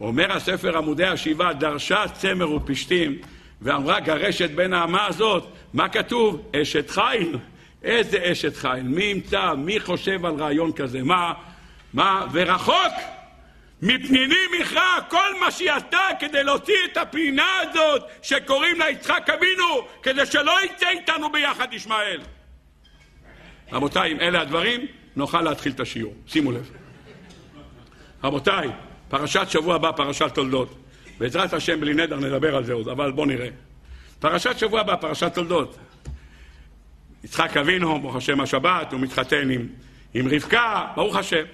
אומר 0.00 0.32
הספר 0.32 0.78
עמודי 0.78 1.04
השבעה, 1.04 1.52
דרשה 1.52 2.04
צמר 2.12 2.52
ופשתים, 2.52 3.18
ואמרה 3.62 4.00
גרשת 4.00 4.50
בין 4.50 4.72
האמה 4.72 5.06
הזאת, 5.06 5.46
מה 5.74 5.88
כתוב? 5.88 6.50
אשת 6.56 6.90
חיל. 6.90 7.38
איזה 7.82 8.18
אשת 8.32 8.56
חיל? 8.56 8.82
מי 8.82 9.04
ימצא? 9.04 9.54
מי 9.54 9.80
חושב 9.80 10.26
על 10.26 10.34
רעיון 10.34 10.72
כזה? 10.72 11.02
מה? 11.02 11.32
מה? 11.94 12.26
ורחוק 12.32 12.92
מפניני 13.82 14.34
מכרע 14.60 14.96
כל 15.08 15.40
מה 15.40 15.50
שהיא 15.50 15.72
עשתה 15.72 16.00
כדי 16.18 16.44
להוציא 16.44 16.74
את 16.92 16.96
הפינה 16.96 17.46
הזאת 17.60 18.02
שקוראים 18.22 18.78
לה 18.78 18.90
יצחק 18.90 19.30
אבינו, 19.30 19.88
כדי 20.02 20.26
שלא 20.26 20.64
יצא 20.64 20.88
איתנו 20.88 21.32
ביחד 21.32 21.72
ישמעאל. 21.72 22.20
רבותיי, 23.72 24.12
אם 24.12 24.20
אלה 24.20 24.40
הדברים, 24.40 24.86
נוכל 25.16 25.42
להתחיל 25.42 25.72
את 25.72 25.80
השיעור. 25.80 26.14
שימו 26.26 26.52
לב. 26.52 26.70
רבותיי, 28.24 28.68
פרשת 29.08 29.46
שבוע 29.48 29.74
הבא, 29.74 29.92
פרשת 29.92 30.34
תולדות. 30.34 30.78
בעזרת 31.18 31.52
השם, 31.52 31.80
בלי 31.80 31.94
נדר 31.94 32.16
נדבר 32.16 32.56
על 32.56 32.64
זה 32.64 32.72
עוד, 32.72 32.88
אבל 32.88 33.12
בואו 33.12 33.26
נראה. 33.26 33.48
פרשת 34.20 34.58
שבוע 34.58 34.80
הבא, 34.80 34.96
פרשת 34.96 35.34
תולדות. 35.34 35.78
יצחק 37.24 37.56
אבינו, 37.56 38.00
ברוך 38.00 38.16
השם 38.16 38.40
השבת, 38.40 38.92
הוא 38.92 39.00
מתחתן 39.00 39.50
עם, 39.50 39.66
עם 40.14 40.28
רבקה, 40.28 40.86
ברוך 40.94 41.16
השם. 41.16 41.44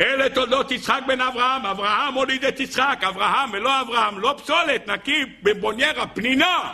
אלה 0.00 0.28
תולדות 0.28 0.70
יצחק 0.70 1.00
בן 1.06 1.20
אברהם, 1.20 1.66
אברהם 1.66 2.14
הוליד 2.14 2.44
את 2.44 2.60
יצחק, 2.60 3.00
אברהם 3.08 3.50
ולא 3.52 3.80
אברהם, 3.80 4.18
לא 4.18 4.34
פסולת, 4.42 4.88
נקי 4.88 5.24
בבוניירה, 5.42 6.06
פנינה. 6.06 6.72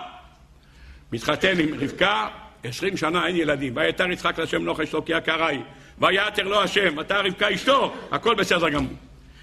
מתחתן 1.12 1.60
עם 1.60 1.74
רבקה, 1.80 2.28
עשרים 2.64 2.96
שנה 2.96 3.26
אין 3.26 3.36
ילדים. 3.36 3.76
ויתר 3.76 4.10
יצחק 4.10 4.38
לשם 4.38 4.62
נוח 4.62 4.80
אשתו 4.80 5.02
כי 5.04 5.12
יקרי, 5.12 5.58
ויתר 5.98 6.42
לו 6.42 6.62
השם, 6.62 6.98
ותר 6.98 7.20
רבקה 7.20 7.54
אשתו, 7.54 7.94
הכל 8.10 8.34
בסדר 8.34 8.68
גמור. 8.68 8.92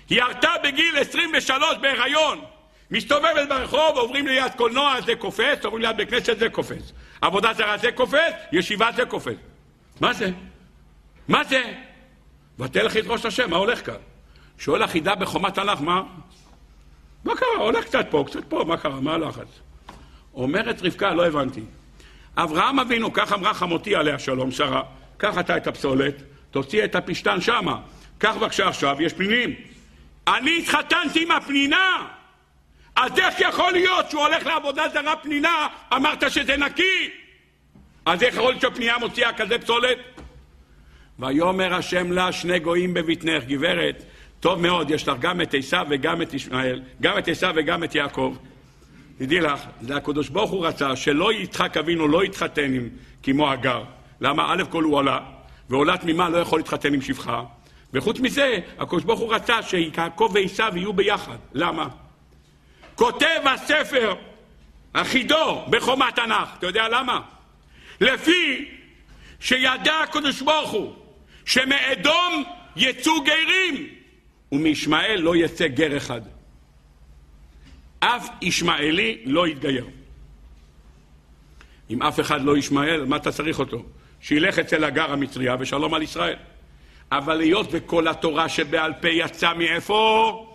היא 0.10 0.18
ירתה 0.22 0.49
בגיל 0.64 0.98
23 0.98 1.78
בהיריון. 1.82 2.41
מסתובבת 2.91 3.49
ברחוב, 3.49 3.98
עוברים 3.98 4.28
ליד 4.28 4.52
קולנוע, 4.56 5.02
זה 5.06 5.16
קופץ, 5.16 5.66
עוברים 5.66 5.82
ליד 5.82 5.98
בית 5.98 6.10
כנסת, 6.10 6.40
זה 6.40 6.49
קופץ. 6.49 6.91
עבודה 7.22 7.53
זרה 7.53 7.78
זה 7.78 7.91
קופץ, 7.91 8.34
ישיבה 8.52 8.90
זה 8.95 9.06
קופץ. 9.06 9.38
מה 10.02 10.14
זה? 10.14 10.30
מה 11.28 11.44
זה? 11.44 11.74
ותלך 12.61 12.97
את 12.97 13.03
ראש 13.07 13.25
השם, 13.25 13.49
מה 13.49 13.57
הולך 13.57 13.85
כאן? 13.85 13.95
שואל 14.57 14.83
החידה 14.83 15.15
בחומת 15.15 15.55
תנ"ך, 15.55 15.81
מה? 15.81 16.03
מה 17.23 17.35
קרה? 17.35 17.49
הולך 17.59 17.85
קצת 17.85 18.05
פה, 18.09 18.23
קצת 18.27 18.45
פה, 18.49 18.63
מה 18.67 18.77
קרה? 18.77 19.01
מה 19.01 19.13
הלחץ? 19.13 19.59
אומרת 20.33 20.81
רבקה, 20.81 21.13
לא 21.13 21.27
הבנתי. 21.27 21.61
אברהם 22.38 22.79
אבינו, 22.79 23.13
כך 23.13 23.33
אמרה 23.33 23.53
חמותי 23.53 23.95
עליה 23.95 24.19
שלום, 24.19 24.51
שרה, 24.51 24.83
קח 25.17 25.38
אתה 25.38 25.57
את 25.57 25.67
הפסולת, 25.67 26.15
תוציא 26.51 26.83
את 26.83 26.95
הפשתן 26.95 27.41
שמה. 27.41 27.79
קח 28.17 28.35
בבקשה 28.35 28.67
עכשיו, 28.67 29.01
יש 29.01 29.13
פנינים. 29.13 29.55
אני 30.27 30.59
התחתנתי 30.59 31.23
עם 31.23 31.31
הפנינה! 31.31 32.07
אז 32.95 33.19
איך 33.19 33.39
יכול 33.39 33.71
להיות 33.71 34.09
שהוא 34.09 34.21
הולך 34.21 34.45
לעבודה 34.45 34.83
זרה 34.93 35.15
פנינה, 35.15 35.67
אמרת 35.93 36.31
שזה 36.31 36.57
נקי? 36.57 37.09
אז 38.05 38.23
איך 38.23 38.35
יכול 38.35 38.49
להיות 38.49 38.61
שהפנייה 38.61 38.97
מוציאה 38.97 39.33
כזה 39.33 39.57
פסולת? 39.59 39.97
ויאמר 41.22 41.73
השם 41.73 42.11
לה 42.11 42.31
שני 42.31 42.60
גויים 42.60 42.93
בבטנך, 42.93 43.43
גברת, 43.43 44.03
טוב 44.39 44.61
מאוד, 44.61 44.91
יש 44.91 45.07
לך 45.07 45.18
גם 45.19 45.41
את 45.41 45.53
עשיו 45.53 45.85
וגם 45.89 46.22
את 46.22 46.34
ישמעאל, 46.34 46.81
גם 47.02 47.18
את 47.18 47.27
עשיו 47.27 47.53
וגם 47.56 47.84
את 47.84 47.95
יעקב. 47.95 48.35
תדעי 49.18 49.39
לך, 49.39 49.60
זה 49.81 49.95
הקדוש 49.95 50.30
ברוך 50.30 50.52
הוא 50.52 50.68
רצה 50.68 50.95
שלא 50.95 51.34
יצחק 51.34 51.77
אבינו 51.77 52.07
לא 52.07 52.23
יתחתן 52.23 52.73
עם 52.73 52.89
כמו 53.23 53.52
הגר. 53.52 53.84
למה? 54.22 54.53
א' 54.53 54.64
כל 54.69 54.84
הוא 54.84 54.95
עולה, 54.95 55.19
ועולה 55.69 55.98
תמימה 55.98 56.30
לא 56.30 56.38
יכול 56.38 56.60
להתחתן 56.60 56.93
עם 56.93 57.02
שפחה. 57.02 57.43
וחוץ 57.93 58.19
מזה, 58.19 58.60
הקדוש 58.80 59.03
ברוך 59.03 59.19
הוא 59.19 59.34
רצה 59.34 59.64
שיעקב 59.64 60.31
ועשיו 60.34 60.72
יהיו 60.76 60.93
ביחד. 60.93 61.38
למה? 61.53 61.88
כותב 62.95 63.39
הספר 63.45 64.14
החידו 64.95 65.61
בחומת 65.69 66.15
תנ"ך. 66.15 66.49
אתה 66.57 66.68
יודע 66.68 66.88
למה? 66.88 67.22
לפי 68.02 68.69
שידע 69.39 69.99
הקדוש 70.03 70.41
ברוך 70.41 70.72
הוא 70.72 71.01
שמאדום 71.45 72.43
יצאו 72.76 73.23
גרים 73.23 73.88
ומישמעאל 74.51 75.19
לא 75.19 75.35
יצא 75.35 75.68
גר 75.68 75.97
אחד. 75.97 76.22
אף 77.99 78.30
ישמעאלי 78.41 79.22
לא 79.26 79.47
יתגייר. 79.47 79.88
אם 81.89 82.03
אף 82.03 82.19
אחד 82.19 82.41
לא 82.41 82.57
ישמעאל, 82.57 83.05
מה 83.05 83.15
אתה 83.15 83.31
צריך 83.31 83.59
אותו? 83.59 83.84
שילך 84.22 84.59
אצל 84.59 84.84
הגר 84.84 85.11
המצריה 85.11 85.55
ושלום 85.59 85.93
על 85.93 86.01
ישראל. 86.01 86.35
אבל 87.11 87.41
היות 87.41 87.68
וכל 87.72 88.07
התורה 88.07 88.49
שבעל 88.49 88.93
פה 89.01 89.09
יצא 89.09 89.53
מאיפה? 89.53 90.47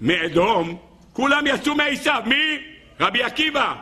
מאדום, 0.00 0.78
כולם 1.12 1.46
יצאו 1.46 1.74
מעשיו. 1.74 2.22
מי? 2.26 2.58
רבי 3.00 3.22
עקיבא, 3.22 3.74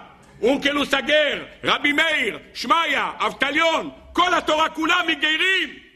אונקלוס 0.43 0.95
הגר, 0.95 1.45
רבי 1.65 1.93
מאיר, 1.93 2.39
שמעיה, 2.55 3.11
אבטליון, 3.19 3.91
כל 4.13 4.35
התורה 4.35 4.69
כולם 4.69 5.05
מגיירים. 5.09 5.90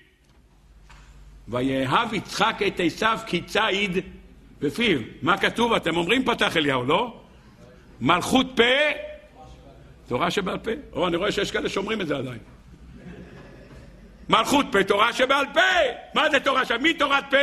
ויאהב 1.48 2.14
יצחק 2.14 2.56
את 2.66 2.80
עשיו 2.84 3.18
כי 3.26 3.42
ציד 3.42 3.98
בפיו. 4.60 4.98
מה 5.22 5.38
כתוב? 5.38 5.72
אתם 5.72 5.96
אומרים 5.96 6.24
פתח 6.24 6.56
אליהו, 6.56 6.84
לא? 6.84 7.20
מלכות 8.00 8.46
פה, 8.56 8.62
תורה 10.08 10.30
שבעל 10.30 10.58
פה. 10.58 10.70
או, 10.92 11.08
אני 11.08 11.16
רואה 11.16 11.32
שיש 11.32 11.50
כאלה 11.50 11.68
שאומרים 11.68 12.00
את 12.00 12.06
זה 12.06 12.16
עדיין. 12.16 12.38
מלכות 14.28 14.66
פה, 14.72 14.84
תורה 14.84 15.12
שבעל 15.12 15.46
פה. 15.54 15.60
מה 16.14 16.30
זה 16.30 16.40
תורה 16.40 16.64
שבעל 16.64 16.78
פה? 16.78 16.82
מי 16.82 16.94
תורת 16.94 17.24
פה? 17.30 17.36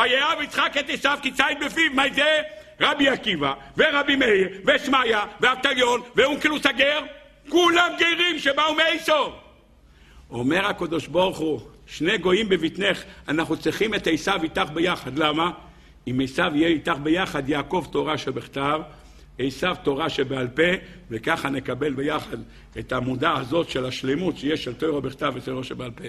ויאהב 0.00 0.40
יצחק 0.40 0.76
את 0.80 0.90
עשיו 0.90 1.18
כי 1.22 1.30
ציד 1.30 1.64
בפיו. 1.64 1.92
מה 1.94 2.02
זה? 2.14 2.42
רבי 2.80 3.08
עקיבא, 3.08 3.54
ורבי 3.76 4.16
מאיר, 4.16 4.48
ושמעיה, 4.66 5.24
ואבטליון, 5.40 6.00
ואונקלוס 6.16 6.66
הגר, 6.66 7.00
כולם 7.48 7.92
גרים 7.98 8.38
שבאו 8.38 8.74
מעשור. 8.74 9.32
אומר 10.30 10.66
הקדוש 10.66 11.06
ברוך 11.06 11.38
הוא, 11.38 11.60
שני 11.86 12.18
גויים 12.18 12.48
בבטנך, 12.48 13.02
אנחנו 13.28 13.56
צריכים 13.56 13.94
את 13.94 14.06
עשיו 14.12 14.42
איתך 14.42 14.70
ביחד. 14.74 15.18
למה? 15.18 15.50
אם 16.06 16.20
עשיו 16.24 16.52
יהיה 16.54 16.68
איתך 16.68 16.96
ביחד, 17.02 17.48
יעקב 17.48 17.86
תורה 17.90 18.18
שבכתב, 18.18 18.80
עשיו 19.38 19.76
תורה 19.82 20.10
שבעל 20.10 20.48
פה, 20.48 20.62
וככה 21.10 21.50
נקבל 21.50 21.94
ביחד 21.94 22.36
את 22.78 22.92
העמודה 22.92 23.32
הזאת 23.38 23.70
של 23.70 23.86
השלמות 23.86 24.38
שיש 24.38 24.64
של 24.64 24.74
תורה 24.74 25.00
בכתב 25.00 25.32
ותורה 25.36 25.64
שבעל 25.64 25.90
פה. 25.90 26.04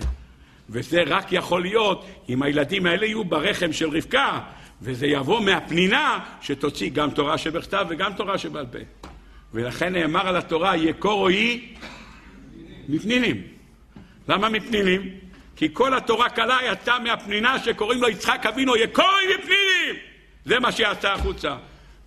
וזה 0.69 1.03
רק 1.03 1.27
יכול 1.31 1.61
להיות 1.61 2.05
אם 2.29 2.43
הילדים 2.43 2.85
האלה 2.85 3.05
יהיו 3.05 3.23
ברחם 3.23 3.73
של 3.73 3.89
רבקה, 3.89 4.39
וזה 4.81 5.07
יבוא 5.07 5.41
מהפנינה 5.41 6.19
שתוציא 6.41 6.89
גם 6.89 7.09
תורה 7.09 7.37
שבכתב 7.37 7.85
וגם 7.89 8.13
תורה 8.13 8.37
שבעל 8.37 8.65
פה. 8.65 9.09
ולכן 9.53 9.93
נאמר 9.93 10.27
על 10.27 10.35
התורה, 10.35 10.77
יקור 10.77 11.19
רואי 11.19 11.73
מפנינים. 12.89 13.41
למה 14.29 14.49
מפנינים? 14.49 15.01
כי 15.55 15.69
כל 15.73 15.97
התורה 15.97 16.29
קלה 16.29 16.59
יצאה 16.71 16.99
מהפנינה 16.99 17.59
שקוראים 17.59 18.01
לו 18.01 18.09
יצחק 18.09 18.45
אבינו, 18.45 18.75
יקור 18.75 19.05
רואי 19.05 19.37
מפנינים! 19.37 20.01
זה 20.45 20.59
מה 20.59 20.71
שיצא 20.71 21.13
החוצה. 21.13 21.55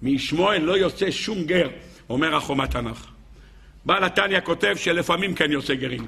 מישמואל 0.02 0.62
לא 0.62 0.78
יוצא 0.78 1.10
שום 1.10 1.44
גר, 1.44 1.68
אומר 2.10 2.36
החומה 2.36 2.66
תנ"ך. 2.66 3.06
בעל 3.84 4.04
התניא 4.04 4.40
כותב 4.40 4.74
שלפעמים 4.76 5.34
כן 5.34 5.52
יוצא 5.52 5.74
גרים. 5.74 6.06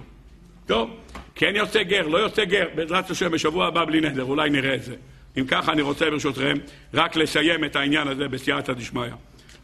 טוב, 0.66 0.90
כן 1.34 1.52
יוצא 1.56 1.82
גר, 1.82 2.06
לא 2.08 2.18
יוצא 2.18 2.44
גר, 2.44 2.66
בעזרת 2.74 3.10
השם 3.10 3.30
בשבוע 3.30 3.66
הבא 3.66 3.84
בלי 3.84 4.00
נדר, 4.00 4.24
אולי 4.24 4.50
נראה 4.50 4.74
את 4.74 4.82
זה. 4.82 4.94
אם 5.38 5.44
ככה 5.46 5.72
אני 5.72 5.82
רוצה 5.82 6.10
ברשותכם 6.10 6.58
רק 6.94 7.16
לסיים 7.16 7.64
את 7.64 7.76
העניין 7.76 8.08
הזה 8.08 8.28
בסייעתא 8.28 8.72
דשמיא. 8.72 9.10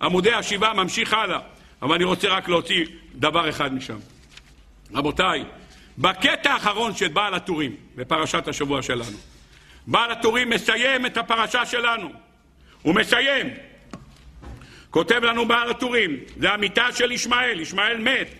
עמודי 0.02 0.32
השבעה 0.32 0.74
ממשיך 0.74 1.14
הלאה, 1.14 1.38
אבל 1.82 1.94
אני 1.94 2.04
רוצה 2.04 2.28
רק 2.28 2.48
להוציא 2.48 2.86
דבר 3.14 3.48
אחד 3.48 3.74
משם. 3.74 3.98
רבותיי, 4.94 5.44
בקטע 5.98 6.52
האחרון 6.52 6.94
של 6.94 7.08
בעל 7.08 7.34
הטורים, 7.34 7.76
בפרשת 7.96 8.48
השבוע 8.48 8.82
שלנו, 8.82 9.18
בעל 9.86 10.10
הטורים 10.10 10.50
מסיים 10.50 11.06
את 11.06 11.16
הפרשה 11.16 11.66
שלנו. 11.66 12.10
הוא 12.82 12.94
מסיים. 12.94 13.50
כותב 14.90 15.24
לנו 15.24 15.48
בעל 15.48 15.70
הטורים, 15.70 16.16
זה 16.36 16.50
המיטה 16.50 16.92
של 16.92 17.12
ישמעאל, 17.12 17.60
ישמעאל 17.60 17.98
מת. 17.98 18.34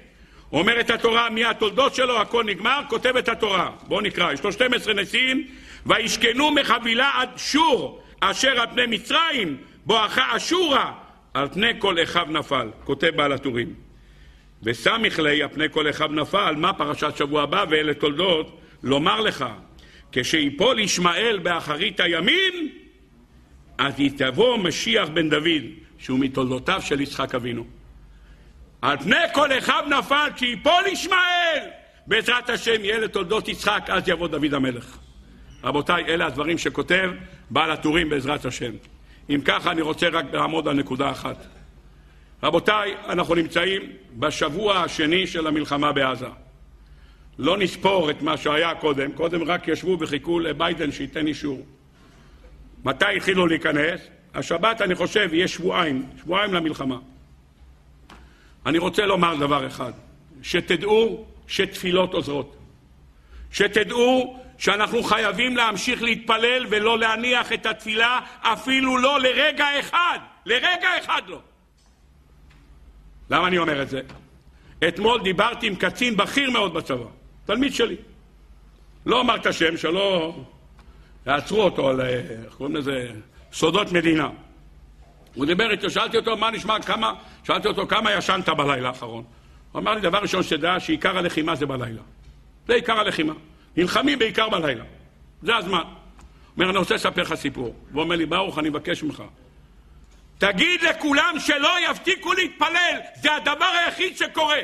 אומרת 0.53 0.91
התורה 0.91 1.31
מי 1.31 1.45
התולדות 1.45 1.95
שלו, 1.95 2.21
הכל 2.21 2.45
נגמר, 2.45 2.81
כותב 2.89 3.17
את 3.17 3.29
התורה. 3.29 3.71
בואו 3.83 4.01
נקרא, 4.01 4.33
יש 4.33 4.43
לו 4.43 4.53
12 4.53 4.95
נשיאים, 4.95 5.47
וישכנו 5.87 6.51
מחבילה 6.51 7.11
עד 7.15 7.29
שור, 7.37 8.03
אשר 8.21 8.61
על 8.61 8.67
פני 8.67 8.87
מצרים, 8.87 9.57
בואכה 9.85 10.37
אשורה, 10.37 10.93
על 11.35 11.49
פני 11.49 11.73
כל 11.79 12.03
אחיו 12.03 12.27
נפל, 12.29 12.69
כותב 12.85 13.11
בעל 13.17 13.33
הטורים. 13.33 13.86
וסמיך 14.67 15.19
לי, 15.19 15.43
על 15.43 15.49
פני 15.49 15.65
כל 15.71 15.91
אחיו 15.91 16.09
נפל, 16.09 16.55
מה 16.57 16.73
פרשת 16.73 17.17
שבוע 17.17 17.43
הבא, 17.43 17.65
ואלה 17.71 17.95
תולדות, 17.95 18.61
לומר 18.83 19.21
לך, 19.21 19.45
כשיפול 20.13 20.79
ישמעאל 20.81 21.39
באחרית 21.39 22.01
הימים, 22.01 22.73
אז 23.79 24.01
יתבוא 24.01 24.59
משיח 24.59 25.09
בן 25.09 25.31
דוד, 25.31 25.63
שהוא 25.99 26.19
מתולדותיו 26.19 26.81
של 26.83 27.01
יצחק 27.01 27.35
אבינו. 27.35 27.65
על 28.83 28.97
פני 28.97 29.17
כל 29.35 29.59
אחיו 29.59 29.85
נפל, 29.99 30.29
כשיפול 30.37 30.87
ישמעאל, 30.87 31.61
בעזרת 32.07 32.51
השם 32.51 32.85
יהיה 32.85 32.99
לתולדות 32.99 33.49
יצחק, 33.49 33.87
אז 33.89 34.09
יבוא 34.09 34.29
דוד 34.29 34.55
המלך. 34.55 34.99
רבותיי, 35.65 36.05
אלה 36.05 36.27
הדברים 36.27 36.59
שכותב 36.59 37.11
בעל 37.51 37.71
הטורים 37.71 38.09
בעזרת 38.09 38.45
השם. 38.45 38.73
אם 39.31 39.41
ככה, 39.45 39.71
אני 39.71 39.81
רוצה 39.81 40.09
רק 40.09 40.25
לעמוד 40.33 40.69
על 40.69 40.75
נקודה 40.77 41.11
אחת. 41.11 41.56
רבותיי, 42.43 42.95
אנחנו 43.09 43.35
נמצאים 43.35 43.83
בשבוע 44.13 44.79
השני 44.79 45.27
של 45.27 45.47
המלחמה 45.47 45.93
בעזה. 45.93 46.27
לא 47.39 47.57
נספור 47.57 48.11
את 48.11 48.23
מה 48.23 48.37
שהיה 48.37 48.75
קודם, 48.75 49.13
קודם 49.13 49.43
רק 49.43 49.69
ישבו 49.69 49.97
וחיכו 50.01 50.41
לביידן 50.41 50.93
שייתן 50.93 51.27
אישור. 51.27 51.67
מתי 52.85 53.17
התחילו 53.17 53.47
להיכנס? 53.47 54.01
השבת, 54.35 54.81
אני 54.81 54.95
חושב, 54.95 55.29
יהיה 55.33 55.49
שבועיים, 55.49 56.07
שבועיים 56.21 56.55
למלחמה. 56.55 56.99
אני 58.67 58.79
רוצה 58.79 59.07
לומר 59.07 59.37
דבר 59.37 59.67
אחד, 59.67 59.93
שתדעו 60.43 61.27
שתפילות 61.49 62.15
עוזרות. 62.15 62.57
שתדעו 63.53 64.39
שאנחנו 64.59 65.03
חייבים 65.03 65.57
להמשיך 65.57 66.03
להתפלל 66.03 66.67
ולא 66.71 66.99
להניח 66.99 67.53
את 67.53 67.67
התפילה 67.67 68.21
אפילו 68.41 68.99
לא 68.99 69.21
לרגע 69.21 69.81
אחד, 69.81 70.19
לרגע 70.47 70.89
אחד 70.99 71.23
לא. 71.29 71.41
למה 73.31 73.49
אני 73.49 73.59
אומר 73.59 73.83
את 73.83 73.89
זה? 73.89 74.01
אתמול 74.89 75.23
דיברתי 75.23 75.67
עם 75.67 75.77
קצין 75.77 76.17
בכיר 76.17 76.51
מאוד 76.51 76.75
בצבא, 76.75 77.07
תלמיד 77.45 77.75
שלי. 77.75 77.97
לא 79.07 79.21
אמר 79.21 79.37
את 79.37 79.47
השם, 79.47 79.77
שלא 79.77 80.37
יעצרו 81.27 81.63
אותו 81.63 81.89
על, 81.89 82.01
איך 82.01 82.55
קוראים 82.55 82.77
לזה, 82.77 83.11
סודות 83.53 83.93
מדינה. 83.93 84.29
הוא 85.35 85.47
דיבר 85.47 85.71
איתו, 85.71 85.91
שאלתי 85.91 86.17
אותו 86.17 86.37
מה 86.37 86.51
נשמע, 86.51 86.83
כמה, 86.83 87.13
שאלתי 87.45 87.69
אותו 87.69 87.87
כמה 87.87 88.13
ישנת 88.13 88.49
בלילה 88.49 88.89
האחרון. 88.89 89.25
הוא 89.73 89.81
אמר 89.81 89.95
לי, 89.95 90.01
דבר 90.01 90.19
ראשון 90.19 90.43
שתדע 90.43 90.81
שעיקר 90.81 91.19
הלחימה 91.19 91.55
זה 91.55 91.67
בלילה. 91.67 92.03
זה 92.67 92.75
עיקר 92.75 92.99
הלחימה. 92.99 93.33
נלחמים 93.77 94.19
בעיקר 94.19 94.49
בלילה. 94.49 94.85
זה 95.43 95.57
הזמן. 95.57 95.79
הוא 95.79 95.85
אומר, 96.57 96.71
אני 96.71 96.79
רוצה 96.79 96.95
לספר 96.95 97.23
לך 97.23 97.35
סיפור. 97.35 97.75
הוא 97.93 98.03
אומר 98.03 98.17
לי, 98.17 98.27
ברוך, 98.27 98.59
אני 98.59 98.69
מבקש 98.69 99.03
ממך. 99.03 99.23
תגיד 100.39 100.83
לכולם 100.83 101.35
שלא 101.39 101.91
יפסיקו 101.91 102.33
להתפלל, 102.33 103.01
זה 103.23 103.35
הדבר 103.35 103.73
היחיד 103.85 104.17
שקורה. 104.17 104.61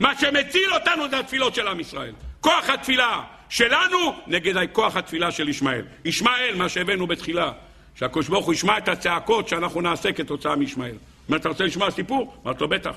מה 0.00 0.18
שמציל 0.18 0.74
אותנו 0.74 1.08
זה 1.08 1.18
התפילות 1.18 1.54
של 1.54 1.68
עם 1.68 1.80
ישראל. 1.80 2.12
כוח 2.40 2.70
התפילה 2.70 3.22
שלנו 3.48 4.12
נגד 4.26 4.70
כוח 4.72 4.96
התפילה 4.96 5.30
של 5.30 5.48
ישמעאל. 5.48 5.84
ישמעאל, 6.04 6.54
מה 6.54 6.68
שהבאנו 6.68 7.06
בתחילה, 7.06 7.52
שהקדוש 7.94 8.28
ברוך 8.28 8.46
הוא 8.46 8.54
ישמע 8.54 8.78
את 8.78 8.88
הצעקות 8.88 9.48
שאנחנו 9.48 9.80
נעשה 9.80 10.12
כתוצאה 10.12 10.56
מישמעאל. 10.56 10.96
אומר, 11.28 11.38
אתה 11.38 11.48
רוצה 11.48 11.64
לשמוע 11.64 11.90
סיפור? 11.90 12.36
אמרתי 12.44 12.60
לו, 12.60 12.68
בטח. 12.68 12.96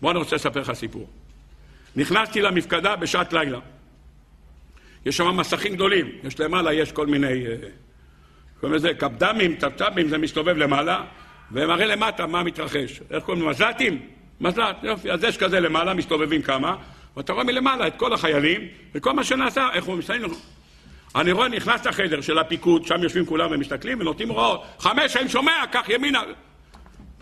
בוא, 0.00 0.10
אני 0.10 0.18
רוצה 0.18 0.36
לספר 0.36 0.60
לך 0.60 0.72
סיפור. 0.72 1.08
נכנסתי 1.96 2.40
למפקדה 2.42 2.96
בשעת 2.96 3.32
לילה. 3.32 3.58
יש 5.06 5.16
שם 5.16 5.36
מסכים 5.36 5.74
גדולים, 5.74 6.08
יש 6.24 6.40
למעלה, 6.40 6.72
יש 6.72 6.92
כל 6.92 7.06
מיני, 7.06 7.46
אה, 7.46 7.54
קוראים 8.60 8.76
לזה 8.76 8.94
קפדמים, 8.94 9.54
טפטפים, 9.54 10.08
זה 10.08 10.18
מסתובב 10.18 10.56
למעלה, 10.56 11.04
ומראה 11.52 11.86
למטה 11.86 12.26
מה 12.26 12.42
מתרחש. 12.42 13.00
איך 13.10 13.24
קוראים 13.24 13.42
לזה? 13.42 13.50
מזל"טים? 13.50 14.00
מזל"ט, 14.40 14.76
יופי. 14.82 15.10
אז 15.10 15.24
יש 15.24 15.38
כזה 15.38 15.60
למעלה, 15.60 15.94
מסתובבים 15.94 16.42
כמה, 16.42 16.76
ואתה 17.16 17.32
רואה 17.32 17.44
מלמעלה 17.44 17.86
את 17.86 17.96
כל 17.96 18.12
החיילים, 18.12 18.60
וכל 18.94 19.12
מה 19.12 19.24
שנעשה, 19.24 19.68
איך 19.72 19.84
הוא 19.84 19.96
מסתכל. 19.96 20.14
אני 21.16 21.32
רואה, 21.32 21.48
נכנס 21.48 21.86
לחדר 21.86 22.20
של 22.20 22.38
הפיקוד, 22.38 22.86
שם 22.86 23.02
יושבים 23.02 23.26
כולם 23.26 23.48
ומסתכלים 23.50 24.00
ונותנים 24.00 24.28
הוראות. 24.28 24.64
חמש, 24.78 25.16
אני 25.16 25.28
שומע, 25.28 25.52
קח 25.72 25.88
ימינה. 25.88 26.22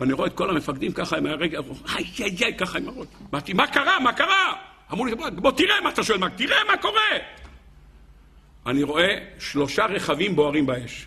ואני 0.01 0.13
רואה 0.13 0.27
את 0.27 0.35
כל 0.35 0.51
המפקדים 0.51 0.93
ככה 0.93 1.17
עם 1.17 1.27
הרגע, 1.27 1.61
היי, 1.95 2.05
היי, 2.19 2.37
היי, 2.41 2.55
ככה 2.57 2.79
עם 2.79 2.89
הראש. 2.89 3.07
אמרתי, 3.33 3.53
מה 3.53 3.67
קרה? 3.67 4.01
מה 4.01 4.13
קרה? 4.13 4.53
אמרו 4.93 5.07
לי, 5.07 5.15
בוא 5.15 5.51
תראה 5.51 5.81
מה 5.81 5.91
אתה 5.91 6.03
שואל, 6.03 6.29
תראה 6.29 6.65
מה 6.71 6.77
קורה. 6.77 7.03
אני 8.67 8.83
רואה 8.83 9.19
שלושה 9.39 9.87
רכבים 9.87 10.37
בוערים 10.37 10.67
באש. 10.67 11.07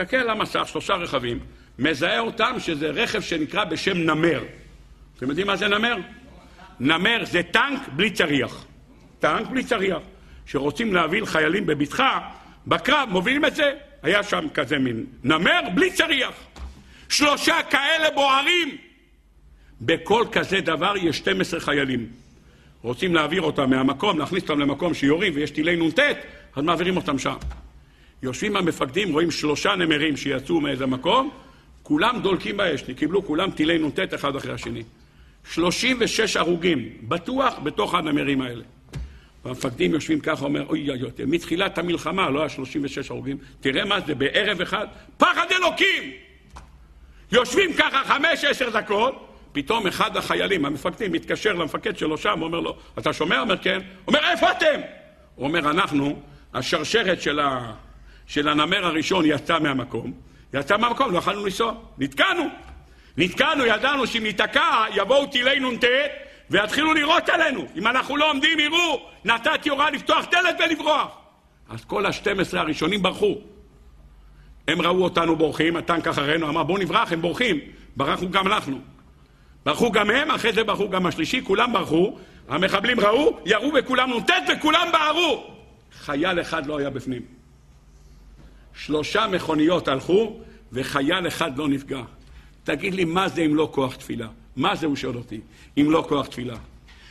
מסתכל 0.00 0.16
על 0.16 0.30
המסך, 0.30 0.68
שלושה 0.68 0.94
רכבים, 0.94 1.38
מזהה 1.78 2.20
אותם 2.20 2.54
שזה 2.58 2.90
רכב 2.90 3.20
שנקרא 3.20 3.64
בשם 3.64 3.98
נמר. 3.98 4.42
אתם 5.16 5.28
יודעים 5.28 5.46
מה 5.46 5.56
זה 5.56 5.68
נמר? 5.68 5.96
נמר 6.80 7.24
זה 7.24 7.42
טנק 7.42 7.80
בלי 7.88 8.10
צריח. 8.10 8.64
טנק 9.18 9.46
בלי 9.46 9.64
צריח. 9.64 9.98
שרוצים 10.46 10.94
להביא 10.94 11.24
חיילים 11.24 11.66
בבטחה, 11.66 12.18
בקרב 12.66 13.08
מובילים 13.12 13.44
את 13.44 13.54
זה. 13.54 13.72
היה 14.02 14.22
שם 14.22 14.46
כזה 14.54 14.78
מין 14.78 15.06
נמר 15.24 15.60
בלי 15.74 15.92
צריח. 15.92 16.34
שלושה 17.08 17.56
כאלה 17.70 18.10
בוערים. 18.14 18.76
בכל 19.80 20.24
כזה 20.32 20.60
דבר 20.60 20.94
יש 20.96 21.18
12 21.18 21.60
חיילים. 21.60 22.06
רוצים 22.82 23.14
להעביר 23.14 23.42
אותם 23.42 23.70
מהמקום, 23.70 24.18
להכניס 24.18 24.42
אותם 24.42 24.58
למקום 24.58 24.94
שיורים 24.94 25.32
ויש 25.36 25.50
טילי 25.50 25.76
נ"ט, 25.76 25.98
אז 26.56 26.64
מעבירים 26.64 26.96
אותם 26.96 27.18
שם. 27.18 27.36
יושבים 28.22 28.56
המפקדים, 28.56 29.12
רואים 29.12 29.30
שלושה 29.30 29.74
נמרים 29.76 30.16
שיצאו 30.16 30.60
מאיזה 30.60 30.86
מקום, 30.86 31.30
כולם 31.82 32.20
דולקים 32.22 32.56
באש, 32.56 32.82
קיבלו 32.96 33.26
כולם 33.26 33.50
טילי 33.50 33.78
נ"ט 33.78 34.14
אחד 34.14 34.36
אחרי 34.36 34.52
השני. 34.52 34.82
36 35.52 36.36
הרוגים, 36.36 36.88
בטוח 37.02 37.54
בתוך 37.62 37.94
הנמרים 37.94 38.40
האלה. 38.40 38.64
והמפקדים 39.44 39.94
יושבים 39.94 40.20
ככה, 40.20 40.44
אומר, 40.44 40.66
אוי 40.66 40.90
אוי 40.90 41.02
אוי, 41.02 41.10
מתחילת 41.26 41.78
המלחמה 41.78 42.30
לא 42.30 42.40
היה 42.40 42.48
36 42.48 43.10
הרוגים, 43.10 43.38
תראה 43.60 43.84
מה 43.84 44.00
זה, 44.00 44.14
בערב 44.14 44.60
אחד, 44.60 44.86
פחד 45.16 45.46
אלוקים! 45.52 46.12
יושבים 47.32 47.72
ככה 47.72 48.02
חמש, 48.04 48.44
עשר 48.44 48.70
דקות, 48.70 49.26
פתאום 49.52 49.86
אחד 49.86 50.16
החיילים, 50.16 50.64
המפקדים, 50.64 51.12
מתקשר 51.12 51.52
למפקד 51.52 51.98
שלו 51.98 52.18
שם, 52.18 52.42
אומר 52.42 52.60
לו, 52.60 52.76
אתה 52.98 53.12
שומע? 53.12 53.40
אומר, 53.40 53.56
כן. 53.56 53.80
אומר, 54.06 54.20
איפה 54.30 54.50
אתם? 54.50 54.80
הוא 55.34 55.46
אומר, 55.46 55.70
אנחנו, 55.70 56.22
השרשרת 56.54 57.22
של, 57.22 57.40
ה... 57.40 57.72
של 58.30 58.48
הנמר 58.48 58.86
הראשון 58.86 59.24
יצא 59.26 59.58
מהמקום, 59.58 60.12
יצא 60.54 60.76
מהמקום, 60.76 61.12
לא 61.12 61.18
יכולנו 61.18 61.44
לנסוע, 61.44 61.74
נתקענו. 61.98 62.42
נתקענו, 63.16 63.66
ידענו 63.66 64.06
שאם 64.06 64.22
ניתקע, 64.22 64.84
יבואו 64.94 65.26
טילי 65.26 65.60
נ"ט 65.60 65.84
ויתחילו 66.50 66.94
לירות 66.94 67.28
עלינו. 67.28 67.66
אם 67.76 67.86
אנחנו 67.86 68.16
לא 68.16 68.30
עומדים, 68.30 68.58
יראו, 68.60 69.08
נתתי 69.24 69.68
הוראה 69.68 69.90
לפתוח 69.90 70.26
דלת 70.30 70.56
ולברוח. 70.60 71.18
אז 71.68 71.84
כל 71.84 72.06
ה-12 72.06 72.58
הראשונים 72.58 73.02
ברחו. 73.02 73.38
הם 74.68 74.82
ראו 74.82 75.04
אותנו 75.04 75.36
בורחים, 75.36 75.76
הטנק 75.76 76.08
אחרינו 76.08 76.48
אמר 76.48 76.62
בואו 76.62 76.78
נברח, 76.78 77.12
הם 77.12 77.22
בורחים. 77.22 77.60
ברחנו 77.96 78.30
גם 78.30 78.46
אנחנו. 78.46 78.78
ברחו 79.66 79.92
גם 79.92 80.10
הם, 80.10 80.30
אחרי 80.30 80.52
זה 80.52 80.64
ברחו 80.64 80.88
גם 80.88 81.06
השלישי, 81.06 81.44
כולם 81.44 81.72
ברחו, 81.72 82.18
המחבלים 82.48 83.00
ראו, 83.00 83.38
ירו 83.46 83.72
וכולם 83.78 84.10
נ"ט 84.12 84.30
וכולם 84.52 84.88
בערו. 84.92 85.54
חייל 85.92 86.40
אחד 86.40 86.66
לא 86.66 86.78
היה 86.78 86.90
בפנים. 86.90 87.39
שלושה 88.84 89.26
מכוניות 89.26 89.88
הלכו 89.88 90.40
וחייל 90.72 91.26
אחד 91.26 91.58
לא 91.58 91.68
נפגע. 91.68 92.02
תגיד 92.64 92.94
לי, 92.94 93.04
מה 93.04 93.28
זה 93.28 93.42
אם 93.42 93.54
לא 93.54 93.68
כוח 93.72 93.94
תפילה? 93.94 94.28
מה 94.56 94.76
זה, 94.76 94.86
הוא 94.86 94.96
שואל 94.96 95.16
אותי, 95.16 95.40
אם 95.80 95.90
לא 95.90 96.04
כוח 96.08 96.26
תפילה? 96.26 96.56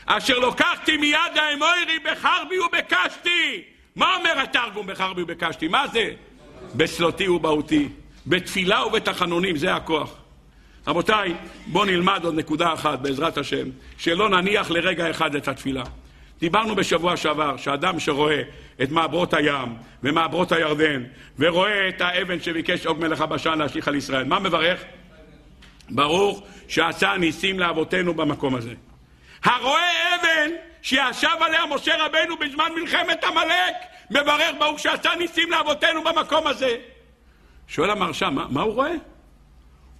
אשר 0.05 0.39
לוקחתי 0.39 0.97
מיד 0.97 1.17
האמורי 1.35 1.99
בחרבי 2.05 2.59
ובקשתי. 2.59 3.61
מה 3.95 4.15
אומר 4.15 4.39
התרגום 4.43 4.87
בחרבי 4.87 5.21
ובקשתי? 5.21 5.67
מה 5.67 5.87
זה? 5.87 6.11
בסלותי 6.75 7.27
ובהותי, 7.27 7.89
בתפילה 8.27 8.85
ובתחנונים, 8.85 9.57
זה 9.57 9.75
הכוח. 9.75 10.13
רבותיי, 10.87 11.33
בואו 11.67 11.85
נלמד 11.85 12.21
עוד 12.23 12.35
נקודה 12.35 12.73
אחת, 12.73 12.99
בעזרת 12.99 13.37
השם, 13.37 13.67
שלא 13.97 14.29
נניח 14.29 14.71
לרגע 14.71 15.09
אחד 15.09 15.35
את 15.35 15.47
התפילה. 15.47 15.83
דיברנו 16.39 16.75
בשבוע 16.75 17.17
שעבר 17.17 17.57
שאדם 17.57 17.99
שרואה 17.99 18.41
את 18.83 18.91
מעברות 18.91 19.33
הים 19.33 19.75
ומעברות 20.03 20.51
הירדן 20.51 21.03
ורואה 21.39 21.89
את 21.89 22.01
האבן 22.01 22.41
שביקש 22.41 22.85
עוג 22.85 22.99
מלך 22.99 23.21
הבשן 23.21 23.57
להשליך 23.57 23.87
על 23.87 23.95
ישראל, 23.95 24.23
מה 24.23 24.39
מברך? 24.39 24.83
ברוך 25.89 26.43
שעשה 26.67 27.17
ניסים 27.17 27.59
לאבותינו 27.59 28.13
במקום 28.13 28.55
הזה. 28.55 28.73
הרואה 29.43 30.15
אבן 30.15 30.51
שישב 30.81 31.27
עליה 31.39 31.65
משה 31.75 32.05
רבנו 32.05 32.37
בזמן 32.37 32.71
מלחמת 32.81 33.23
עמלק, 33.23 33.75
מברך 34.11 34.55
ברוך 34.59 34.79
שעשה 34.79 35.09
ניסים 35.15 35.51
לאבותינו 35.51 36.03
במקום 36.03 36.47
הזה. 36.47 36.77
שואל 37.67 37.89
המרשם, 37.89 38.33
מה, 38.35 38.45
מה 38.49 38.61
הוא 38.61 38.73
רואה? 38.73 38.93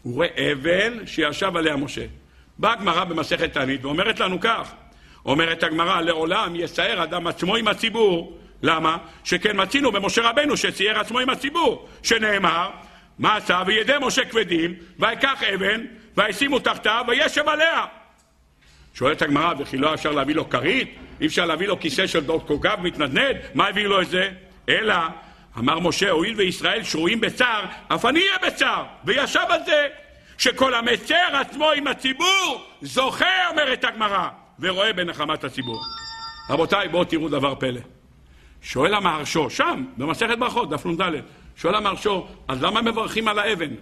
הוא 0.02 0.14
רואה 0.14 0.52
אבן 0.52 1.06
שישב 1.06 1.58
עליה 1.58 1.76
משה. 1.76 2.06
באה 2.58 2.74
הגמרא 2.74 3.04
במסכת 3.04 3.54
תענית 3.54 3.86
ואומרת 3.86 4.20
לנו 4.20 4.40
כך, 4.40 4.72
אומרת 5.30 5.64
הגמרא, 5.64 6.02
לעולם 6.02 6.56
יסער 6.56 7.04
אדם 7.04 7.28
עצמו 7.28 7.56
עם 7.56 7.68
הציבור. 7.68 8.38
למה? 8.62 8.98
שכן 9.24 9.62
מצינו 9.62 9.92
במשה 9.92 10.30
רבנו 10.30 10.58
שצייר 10.58 11.00
עצמו 11.00 11.20
עם 11.20 11.30
הציבור, 11.30 11.90
שנאמר, 12.04 12.70
מה 13.20 13.36
עשה? 13.36 13.64
וידי 13.68 13.94
משה 14.02 14.26
כבדים, 14.26 14.76
ויקח 15.00 15.44
אבן, 15.44 15.86
וישימו 16.18 16.60
תחתיו, 16.60 17.06
וישב 17.08 17.50
עליה. 17.50 17.86
שואלת 18.94 19.22
הגמרא, 19.22 19.54
וכי 19.60 19.78
לא 19.78 19.94
אפשר 19.94 20.12
להביא 20.12 20.36
לו 20.36 20.50
כרית? 20.50 20.96
אי 21.22 21.28
אפשר 21.28 21.46
להביא 21.46 21.68
לו 21.68 21.80
כיסא 21.80 22.08
של 22.08 22.20
דוד 22.20 22.44
קוגב 22.44 22.78
מתנדנד? 22.82 23.38
מה 23.54 23.68
הביא 23.68 23.88
לו 23.88 24.02
את 24.02 24.10
זה? 24.10 24.30
אלא, 24.70 24.96
אמר 25.58 25.80
משה, 25.80 26.10
הואיל 26.10 26.36
וישראל 26.38 26.84
שרויים 26.84 27.22
בצער, 27.22 27.66
אף 27.88 28.06
אני 28.06 28.20
אהיה 28.20 28.52
בצער, 28.52 28.84
וישב 29.06 29.46
על 29.50 29.60
זה. 29.66 29.88
שכל 30.38 30.74
המצר 30.74 31.30
עצמו 31.34 31.72
עם 31.72 31.88
הציבור, 31.88 32.66
זוכה, 32.82 33.48
אומרת 33.50 33.84
הגמרא, 33.84 34.30
ורואה 34.60 34.94
בנחמת 34.94 35.44
הציבור. 35.44 35.84
רבותיי, 36.50 36.88
בואו 36.88 37.06
תראו 37.06 37.30
דבר 37.30 37.56
פלא. 37.56 37.82
שואל 38.62 38.94
המהרשו, 38.94 39.50
שם, 39.50 39.86
במסכת 39.98 40.38
ברכות, 40.40 40.70
דף 40.70 40.86
נ"ד, 40.86 41.02
שואל 41.56 41.76
המהרשו, 41.76 42.28
אז 42.48 42.64
למה 42.64 42.82
מברכים 42.82 43.28
על 43.28 43.40
האבן? 43.40 43.74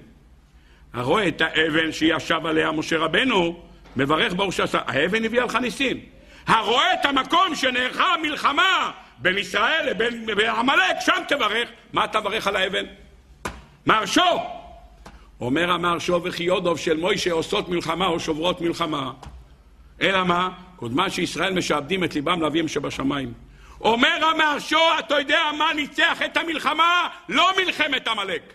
הרואה 0.93 1.27
את 1.27 1.41
האבן 1.41 1.91
שישב 1.91 2.45
עליה 2.45 2.71
משה 2.71 2.97
רבנו, 2.97 3.63
מברך 3.95 4.33
ברוך 4.33 4.53
שעשה. 4.53 4.79
האבן 4.87 5.25
הביאה 5.25 5.45
לך 5.45 5.55
ניסים. 5.55 5.99
הרואה 6.47 6.93
את 6.93 7.05
המקום 7.05 7.55
שנערכה 7.55 8.13
המלחמה 8.13 8.91
בין 9.17 9.37
ישראל 9.37 9.89
לבין 9.89 10.49
עמלק, 10.49 10.95
שם 10.99 11.21
תברך. 11.27 11.69
מה 11.93 12.07
תברך 12.07 12.47
על 12.47 12.55
האבן? 12.55 12.85
מהרשו! 13.85 14.41
אומר 15.41 15.71
המהרשו 15.71 16.23
וכי 16.23 16.43
יודוב 16.43 16.77
של 16.77 16.97
מוישה 16.97 17.31
עושות 17.31 17.69
מלחמה 17.69 18.07
או 18.07 18.19
שוברות 18.19 18.61
מלחמה. 18.61 19.11
אלא 20.01 20.23
מה? 20.23 20.49
קודמה 20.77 21.09
שישראל 21.09 21.53
משעבדים 21.53 22.03
את 22.03 22.15
ליבם 22.15 22.41
לאביהם 22.41 22.67
שבשמיים. 22.67 23.33
אומר 23.81 24.25
המהרשו, 24.33 24.79
אתה 24.99 25.19
יודע 25.19 25.39
מה 25.57 25.73
ניצח 25.75 26.21
את 26.25 26.37
המלחמה? 26.37 27.07
לא 27.29 27.49
מלחמת 27.57 28.07
עמלק. 28.07 28.53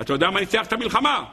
אתה 0.00 0.12
יודע 0.12 0.30
מה 0.30 0.40
ניצח 0.40 0.66
את 0.66 0.72
המלחמה? 0.72 1.24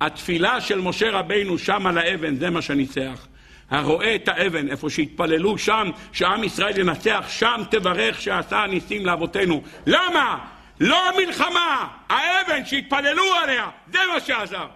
התפילה 0.00 0.60
של 0.60 0.80
משה 0.80 1.10
רבינו 1.10 1.58
שם 1.58 1.86
על 1.86 1.98
האבן, 1.98 2.36
זה 2.36 2.50
מה 2.50 2.62
שניצח. 2.62 3.26
הרואה 3.70 4.14
את 4.14 4.28
האבן, 4.28 4.68
איפה 4.68 4.90
שהתפללו 4.90 5.58
שם, 5.58 5.90
שעם 6.12 6.44
ישראל 6.44 6.78
ינצח, 6.78 7.24
שם 7.28 7.60
תברך 7.70 8.20
שעשה 8.20 8.66
ניסים 8.66 9.06
לאבותינו. 9.06 9.62
למה? 9.86 10.38
לא 10.80 11.08
המלחמה, 11.08 11.88
האבן 12.08 12.64
שהתפללו 12.64 13.22
עליה, 13.42 13.68
זה 13.92 13.98
מה 14.12 14.20
שעזר. 14.20 14.66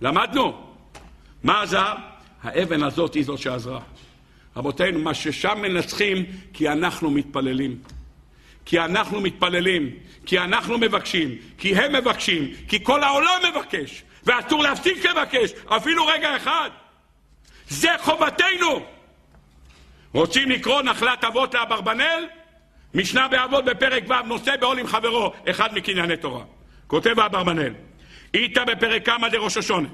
למדנו. 0.00 0.74
מה 1.42 1.62
עזר? 1.62 2.13
האבן 2.44 2.82
הזאת 2.82 3.14
היא 3.14 3.24
זאת 3.24 3.38
שעזרה. 3.38 3.80
רבותינו, 4.56 4.98
מה 4.98 5.14
ששם 5.14 5.58
מנצחים, 5.62 6.26
כי 6.52 6.68
אנחנו 6.68 7.10
מתפללים. 7.10 7.78
כי 8.64 8.80
אנחנו 8.80 9.20
מתפללים, 9.20 9.90
כי 10.26 10.38
אנחנו 10.38 10.78
מבקשים, 10.78 11.36
כי 11.58 11.76
הם 11.76 11.92
מבקשים, 11.92 12.50
כי 12.68 12.84
כל 12.84 13.02
העולם 13.02 13.40
מבקש, 13.50 14.02
ואסור 14.24 14.62
להפסיק 14.62 15.06
לבקש, 15.06 15.52
אפילו 15.66 16.06
רגע 16.06 16.36
אחד. 16.36 16.70
זה 17.68 17.88
חובתנו. 18.00 18.86
רוצים 20.12 20.50
לקרוא 20.50 20.82
נחלת 20.82 21.24
אבות 21.24 21.54
לאברבנאל? 21.54 22.26
משנה 22.94 23.28
באבות 23.28 23.64
בפרק 23.64 24.04
ו' 24.08 24.26
נושא 24.26 24.56
בעול 24.56 24.78
עם 24.78 24.86
חברו, 24.86 25.32
אחד 25.50 25.74
מקנייני 25.74 26.16
תורה. 26.16 26.44
כותב 26.86 27.20
אברבנאל, 27.20 27.74
איתה 28.34 28.64
בפרק 28.64 29.06
כמה 29.06 29.28
דראש 29.28 29.56
השונה. 29.56 29.88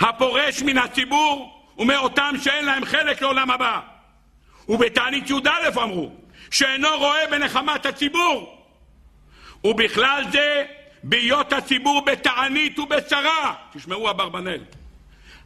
הפורש 0.00 0.62
מן 0.62 0.78
הציבור 0.78 1.64
ומאותם 1.78 2.34
שאין 2.42 2.64
להם 2.64 2.84
חלק 2.84 3.22
לעולם 3.22 3.50
הבא. 3.50 3.80
ובתענית 4.68 5.30
י"א 5.30 5.82
אמרו, 5.82 6.12
שאינו 6.50 6.88
רואה 6.98 7.26
בנחמת 7.30 7.86
הציבור. 7.86 8.64
ובכלל 9.64 10.24
זה 10.32 10.64
בהיות 11.02 11.52
הציבור 11.52 12.04
בתענית 12.04 12.78
ובצרה. 12.78 13.54
תשמעו 13.72 14.10
אברבנאל. 14.10 14.60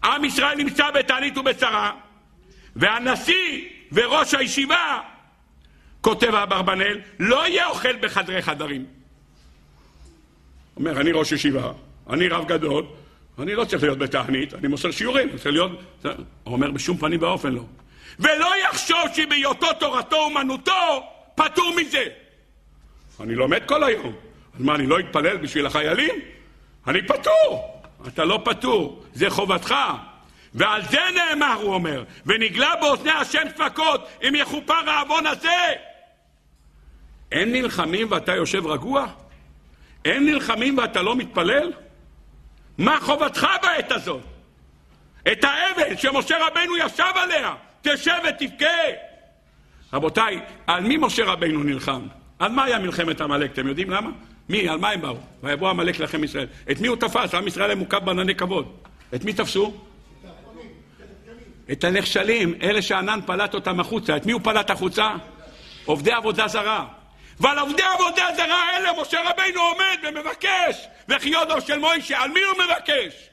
עם 0.05 0.24
ישראל 0.24 0.56
נמצא 0.56 0.90
בתענית 0.90 1.39
ובצרה, 1.39 1.93
והנשיא 2.77 3.68
וראש 3.93 4.35
הישיבה, 4.35 5.01
כותב 6.01 6.35
אברבנאל, 6.35 7.01
לא 7.18 7.48
יהיה 7.48 7.66
אוכל 7.66 7.97
בחדרי 7.97 8.43
חדרים. 8.43 8.86
אומר, 10.77 11.01
אני 11.01 11.12
ראש 11.12 11.32
ישיבה, 11.32 11.73
אני 12.10 12.28
רב 12.28 12.47
גדול, 12.48 12.86
אני 13.39 13.55
לא 13.55 13.65
צריך 13.65 13.83
להיות 13.83 13.99
בתענית, 13.99 14.55
אני 14.55 14.69
מוסר 14.69 14.91
שיעורים, 14.91 15.29
צריך 15.31 15.47
להיות... 15.47 15.73
הוא 16.03 16.55
אומר, 16.55 16.71
בשום 16.71 16.97
פנים 16.97 17.23
ואופן 17.23 17.53
לא. 17.53 17.63
ולא 18.19 18.49
יחשוב 18.65 18.99
שבהיותו 19.15 19.67
תורתו 19.81 20.17
אומנותו 20.17 21.03
פטור 21.35 21.75
מזה. 21.77 22.05
אני 23.21 23.35
לומד 23.35 23.63
כל 23.67 23.85
היום. 23.85 24.13
אז 24.55 24.61
מה, 24.61 24.75
אני 24.75 24.87
לא 24.87 25.01
אתפלל 25.01 25.37
בשביל 25.37 25.67
החיילים? 25.67 26.15
אני 26.87 27.03
פטור. 27.03 27.83
אתה 28.09 28.25
לא 28.25 28.41
פטור, 28.45 29.05
זה 29.15 29.31
חובתך. 29.31 29.75
ועל 30.55 30.83
זה 30.83 31.01
נאמר, 31.15 31.55
הוא 31.63 31.75
אומר, 31.75 32.05
ונגלה 32.27 32.73
באוזני 32.81 33.11
השם 33.11 33.43
ספקות, 33.55 34.09
אם 34.29 34.35
יכופר 34.35 34.91
העוון 34.91 35.27
הזה. 35.27 35.73
אין 37.33 37.53
נלחמים 37.53 38.07
ואתה 38.11 38.35
יושב 38.35 38.67
רגוע? 38.67 39.07
אין 40.05 40.27
נלחמים 40.27 40.79
ואתה 40.79 41.03
לא 41.03 41.17
מתפלל? 41.17 41.73
מה 42.78 42.98
חובתך 43.01 43.47
בעת 43.62 43.93
הזאת? 43.93 44.20
את 45.32 45.44
האבן 45.44 45.97
שמשה 45.97 46.36
רבנו 46.47 46.77
ישב 46.77 47.12
עליה, 47.15 47.55
תשב 47.82 48.16
ותבכה. 48.28 48.66
רבותיי, 49.93 50.40
על 50.66 50.82
מי 50.82 50.97
משה 50.97 51.24
רבינו 51.24 51.62
נלחם? 51.62 52.07
על 52.39 52.53
מה 52.53 52.65
היה 52.65 52.78
מלחמת 52.78 53.20
עמלק? 53.20 53.53
אתם 53.53 53.69
יודעים 53.69 53.90
למה? 53.90 54.11
מי? 54.48 54.69
על 54.69 54.78
מה 54.78 54.90
הם 54.90 55.01
באו? 55.01 55.16
ויבוא 55.43 55.70
עמלק 55.70 56.01
לכם 56.01 56.24
ישראל. 56.24 56.47
את 56.70 56.81
מי 56.81 56.89
הוא 56.89 56.97
תפס? 56.97 57.35
עם 57.35 57.47
ישראל 57.47 57.66
היה 57.66 57.74
מוקף 57.74 57.98
בענני 57.98 58.35
כבוד. 58.35 58.73
את 59.15 59.24
מי 59.24 59.32
תפסו? 59.32 59.74
את 61.73 61.85
הנחשלים, 61.85 62.55
אלה 62.62 62.82
שענן 62.82 63.20
פלט 63.27 63.55
אותם 63.55 63.81
החוצה. 63.81 64.16
את 64.16 64.27
מי 64.27 64.32
הוא 64.32 64.40
פלט 64.44 64.70
החוצה? 64.70 65.11
עובדי 65.85 66.12
עבודה 66.12 66.48
זרה. 66.48 66.86
ועל 67.40 67.59
עובדי 67.59 67.82
עבודה 67.94 68.24
זרה 68.36 68.77
אלה 68.77 68.90
משה 69.03 69.19
רבינו 69.31 69.61
עומד 69.61 69.98
ומבקש 70.09 70.86
וכי 71.09 71.28
יודו 71.28 71.61
של 71.61 71.78
מוישה, 71.78 72.23
על 72.23 72.31
מי 72.31 72.41
הוא 72.41 72.65
מבקש? 72.65 73.28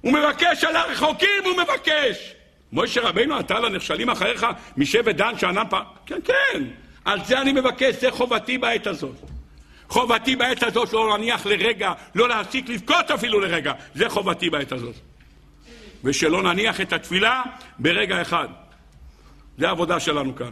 הוא 0.00 0.12
מבקש 0.12 0.64
על 0.64 0.76
הרחוקים, 0.76 1.44
הוא 1.44 1.52
מבקש. 1.62 2.34
מוישה 2.72 3.00
רבינו, 3.00 3.40
אתה 3.40 3.60
לנכשלים 3.60 4.10
אחריך 4.10 4.46
משבט 4.76 5.14
דן 5.14 5.38
שענם 5.38 5.64
פעם... 5.70 5.84
כן, 6.06 6.18
כן, 6.24 6.62
על 7.04 7.24
זה 7.24 7.40
אני 7.40 7.52
מבקש, 7.52 7.94
זה 7.94 8.10
חובתי 8.10 8.58
בעת 8.58 8.86
הזאת. 8.86 9.16
חובתי 9.88 10.36
בעת 10.36 10.62
הזאת 10.62 10.92
לא 10.92 11.08
להניח 11.08 11.46
לרגע, 11.46 11.92
לא 12.14 12.28
להפסיק 12.28 12.68
לבכות 12.68 13.10
אפילו 13.10 13.40
לרגע. 13.40 13.72
זה 13.94 14.08
חובתי 14.08 14.50
בעת 14.50 14.72
הזאת. 14.72 14.94
ושלא 16.04 16.42
נניח 16.42 16.80
את 16.80 16.92
התפילה 16.92 17.42
ברגע 17.78 18.22
אחד. 18.22 18.48
זה 19.58 19.68
העבודה 19.68 20.00
שלנו 20.00 20.36
כאן. 20.36 20.50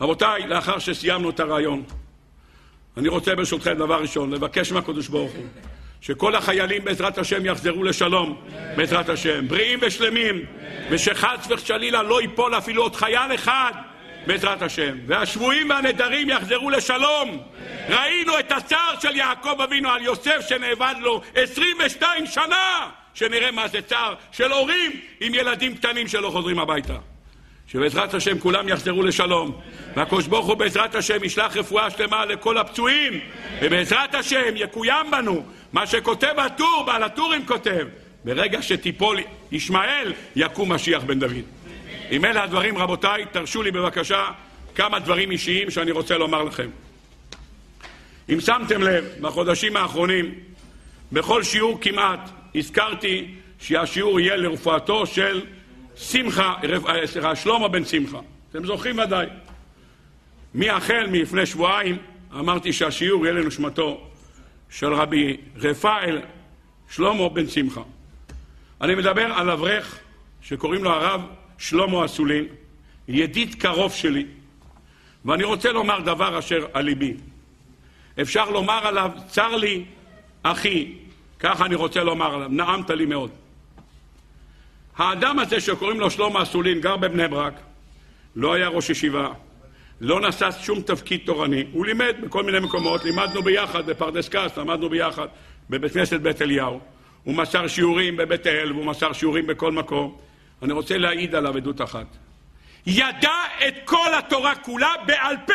רבותיי, 0.00 0.46
לאחר 0.46 0.78
שסיימנו 0.78 1.30
את 1.30 1.40
הרעיון, 1.40 1.84
אני 2.98 3.08
רוצה 3.08 3.34
ברשותכם 3.34 3.74
דבר 3.74 4.00
ראשון 4.00 4.30
לבקש 4.30 4.72
מהקדוש 4.72 5.08
ברוך 5.08 5.32
הוא 5.32 5.44
שכל 6.00 6.34
החיילים 6.34 6.84
בעזרת 6.84 7.18
השם 7.18 7.46
יחזרו 7.46 7.84
לשלום, 7.84 8.40
בעזרת 8.76 9.08
השם, 9.08 9.48
בריאים 9.48 9.78
ושלמים, 9.82 10.44
ושחס 10.90 11.46
וחלילה 11.48 12.02
לא 12.02 12.22
ייפול 12.22 12.58
אפילו 12.58 12.82
עוד 12.82 12.96
חייל 12.96 13.34
אחד 13.34 13.72
בעזרת 14.26 14.62
השם. 14.62 14.98
והשבויים 15.06 15.70
והנדרים 15.70 16.28
יחזרו 16.28 16.70
לשלום. 16.70 17.42
ראינו 17.88 18.38
את 18.38 18.52
הצער 18.52 19.00
של 19.00 19.16
יעקב 19.16 19.60
אבינו 19.60 19.90
על 19.90 20.02
יוסף 20.02 20.46
שנאבד 20.48 20.94
לו 21.00 21.22
22 21.34 22.26
שנה, 22.26 22.90
שנראה 23.14 23.50
מה 23.50 23.68
זה 23.68 23.82
צער 23.82 24.14
של 24.32 24.52
הורים 24.52 25.00
עם 25.20 25.34
ילדים 25.34 25.76
קטנים 25.76 26.08
שלא 26.08 26.30
חוזרים 26.30 26.58
הביתה. 26.58 26.96
שבעזרת 27.72 28.14
השם 28.14 28.38
כולם 28.38 28.68
יחזרו 28.68 29.02
לשלום. 29.02 29.60
והקדוש 29.96 30.26
ברוך 30.26 30.46
הוא 30.46 30.54
בעזרת 30.54 30.94
השם 30.94 31.24
ישלח 31.24 31.56
רפואה 31.56 31.90
שלמה 31.90 32.24
לכל 32.24 32.58
הפצועים, 32.58 33.20
ובעזרת 33.62 34.14
השם 34.14 34.56
יקוים 34.56 35.10
בנו 35.10 35.44
מה 35.72 35.86
שכותב 35.86 36.34
הטור, 36.36 36.84
בעל 36.86 37.02
הטורים 37.02 37.46
כותב, 37.46 37.86
ברגע 38.24 38.62
שתיפול 38.62 39.18
ישמעאל, 39.52 40.12
יקום 40.36 40.72
משיח 40.72 41.02
בן 41.02 41.18
דוד. 41.18 41.44
אם 42.10 42.24
אלה 42.24 42.42
הדברים, 42.42 42.78
רבותיי, 42.78 43.24
תרשו 43.32 43.62
לי 43.62 43.70
בבקשה 43.70 44.26
כמה 44.74 44.98
דברים 44.98 45.30
אישיים 45.30 45.70
שאני 45.70 45.90
רוצה 45.90 46.18
לומר 46.18 46.42
לכם. 46.42 46.70
אם 48.32 48.40
שמתם 48.40 48.82
לב, 48.82 49.04
בחודשים 49.20 49.76
האחרונים, 49.76 50.34
בכל 51.12 51.42
שיעור 51.42 51.78
כמעט, 51.80 52.30
הזכרתי 52.54 53.26
שהשיעור 53.60 54.20
יהיה 54.20 54.36
לרפואתו 54.36 55.06
של 55.06 55.42
שמחה, 55.98 56.54
אה, 56.88 57.06
סליחה, 57.06 57.36
שלמה 57.36 57.68
בן 57.68 57.84
שמחה. 57.84 58.18
אתם 58.50 58.66
זוכרים 58.66 58.98
ודאי. 58.98 59.26
מהחל 60.54 61.06
מלפני 61.10 61.46
שבועיים 61.46 61.96
אמרתי 62.32 62.72
שהשיעור 62.72 63.26
יהיה 63.26 63.34
לנשמתו 63.34 64.06
של 64.70 64.92
רבי 64.92 65.36
רפאל 65.56 66.20
שלמה 66.90 67.28
בן 67.28 67.48
שמחה. 67.48 67.82
אני 68.80 68.94
מדבר 68.94 69.32
על 69.32 69.50
אברך 69.50 69.98
שקוראים 70.42 70.84
לו 70.84 70.90
הרב 70.90 71.22
שלמה 71.58 72.04
אסולין, 72.04 72.44
ידיד 73.08 73.54
קרוב 73.54 73.92
שלי, 73.92 74.26
ואני 75.24 75.44
רוצה 75.44 75.72
לומר 75.72 76.00
דבר 76.00 76.38
אשר 76.38 76.66
על 76.72 76.84
ליבי. 76.84 77.14
אפשר 78.20 78.50
לומר 78.50 78.86
עליו, 78.86 79.10
צר 79.28 79.56
לי, 79.56 79.84
אחי, 80.42 80.92
ככה 81.38 81.66
אני 81.66 81.74
רוצה 81.74 82.04
לומר 82.04 82.34
עליו, 82.34 82.48
נעמת 82.48 82.90
לי 82.90 83.06
מאוד. 83.06 83.30
האדם 84.98 85.38
הזה 85.38 85.60
שקוראים 85.60 86.00
לו 86.00 86.10
שלמה 86.10 86.42
אסולין, 86.42 86.80
גר 86.80 86.96
בבני 86.96 87.28
ברק, 87.28 87.54
לא 88.36 88.54
היה 88.54 88.68
ראש 88.68 88.90
ישיבה, 88.90 89.28
לא 90.00 90.28
נשא 90.28 90.50
שום 90.60 90.82
תפקיד 90.82 91.20
תורני, 91.24 91.64
הוא 91.72 91.86
לימד 91.86 92.16
בכל 92.22 92.42
מיני 92.42 92.60
מקומות, 92.60 93.04
לימדנו 93.04 93.42
ביחד 93.42 93.86
בפרדס 93.86 94.28
כץ, 94.28 94.56
למדנו 94.56 94.88
ביחד 94.88 95.26
בבית 95.70 95.92
כנסת 95.92 96.20
בית 96.20 96.42
אליהו, 96.42 96.80
הוא 97.24 97.34
מסר 97.34 97.66
שיעורים 97.66 98.16
בבית 98.16 98.46
אל 98.46 98.72
והוא 98.72 98.84
מסר 98.84 99.12
שיעורים 99.12 99.46
בכל 99.46 99.72
מקום. 99.72 100.16
אני 100.62 100.72
רוצה 100.72 100.98
להעיד 100.98 101.34
עליו 101.34 101.56
עדות 101.56 101.80
אחת. 101.80 102.06
ידע 102.86 103.34
את 103.68 103.74
כל 103.84 104.14
התורה 104.18 104.54
כולה 104.54 104.92
בעל 105.06 105.36
פה. 105.46 105.52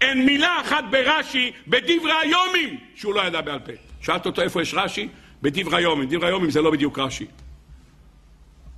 אין 0.00 0.26
מילה 0.26 0.60
אחת 0.60 0.84
ברש"י, 0.90 1.52
בדברי 1.66 2.12
היומים, 2.22 2.78
שהוא 2.94 3.14
לא 3.14 3.20
ידע 3.20 3.40
בעל 3.40 3.58
פה. 3.58 3.72
שאלת 4.00 4.26
אותו 4.26 4.42
איפה 4.42 4.62
יש 4.62 4.74
רש"י? 4.74 5.08
בדברי 5.42 5.76
היומים. 5.76 6.08
דברי 6.08 6.28
היומים 6.28 6.50
זה 6.50 6.62
לא 6.62 6.70
בדיוק 6.70 6.98
רש"י. 6.98 7.26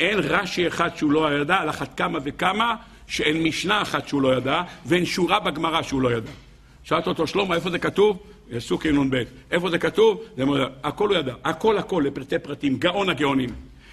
אין 0.02 0.18
רש"י 0.18 0.68
אחד 0.68 0.96
שהוא 0.96 1.12
לא 1.12 1.40
ידע, 1.40 1.56
על 1.56 1.70
אחת 1.70 1.96
כמה 1.96 2.18
וכמה 2.24 2.74
שאין 3.06 3.42
משנה 3.42 3.82
אחת 3.82 4.08
שהוא 4.08 4.22
לא 4.22 4.36
ידע, 4.36 4.62
ואין 4.86 5.04
שורה 5.04 5.40
בגמרא 5.40 5.82
שהוא 5.82 6.02
לא 6.02 6.12
ידע. 6.12 6.30
שאלת 6.84 7.06
אותו, 7.06 7.26
שלמה, 7.26 7.54
איפה 7.54 7.70
זה 7.70 7.78
כתוב? 7.78 8.22
סוכי 8.58 8.92
נ"ב. 8.92 9.22
איפה 9.50 9.70
זה 9.70 9.78
כתוב? 9.78 10.22
זה 10.36 10.42
אומר, 10.42 10.68
הכל 10.84 11.08
הוא 11.08 11.16
ידע. 11.16 11.34
הכל 11.44 11.78
הכל, 11.78 12.02
לפרטי 12.06 12.38
פרטים, 12.38 12.76
גאון 12.76 13.08
הגאונים. 13.08 13.50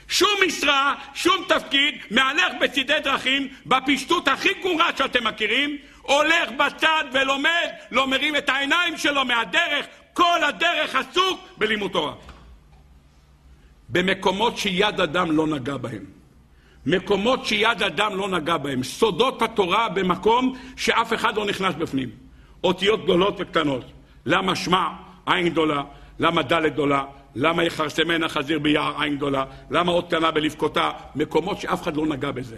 שום 0.07 0.30
משרה, 0.48 0.95
שום 1.14 1.45
תפקיד, 1.48 1.95
מהלך 2.11 2.53
בצידי 2.61 2.99
דרכים, 3.03 3.48
בפשטות 3.65 4.27
הכי 4.27 4.49
גמורה 4.64 4.90
שאתם 4.98 5.27
מכירים, 5.27 5.77
הולך 6.02 6.49
בצד 6.57 7.03
ולומד, 7.14 7.69
לא 7.91 8.07
מרים 8.07 8.36
את 8.36 8.49
העיניים 8.49 8.98
שלו 8.98 9.26
מהדרך, 9.26 9.86
כל 10.14 10.44
הדרך 10.44 10.95
עסוק 10.95 11.40
בלימוד 11.57 11.91
תורה. 11.91 12.14
במקומות 13.90 14.57
שיד 14.57 15.02
אדם 15.02 15.32
לא 15.32 15.48
נגע 15.48 15.78
בהם. 15.78 16.06
מקומות 16.86 17.45
שיד 17.45 17.84
אדם 17.84 18.18
לא 18.18 18.28
נגע 18.30 18.57
בהם. 18.57 18.84
סודות 18.84 19.41
התורה 19.41 19.90
במקום 19.90 20.56
שאף 20.76 21.14
אחד 21.14 21.36
לא 21.38 21.45
נכנס 21.45 21.76
בפנים. 21.76 22.10
אותיות 22.64 23.03
גדולות 23.03 23.36
וקטנות. 23.40 23.86
למה 24.26 24.56
שמע 24.56 24.88
עין 25.26 25.49
גדולה? 25.49 25.84
למה 26.20 26.41
ד' 26.41 26.66
גדולה? 26.66 27.03
למה 27.36 27.64
יכרסמנה 27.64 28.30
חזיר 28.30 28.60
ביער 28.60 29.02
עין 29.02 29.16
גדולה? 29.16 29.45
למה 29.72 29.91
עוד 29.91 30.06
קטנה 30.07 30.32
בלבכותה? 30.32 30.91
מקומות 31.16 31.60
שאף 31.60 31.84
אחד 31.84 31.95
לא 31.95 32.06
נגע 32.06 32.32
בזה. 32.32 32.57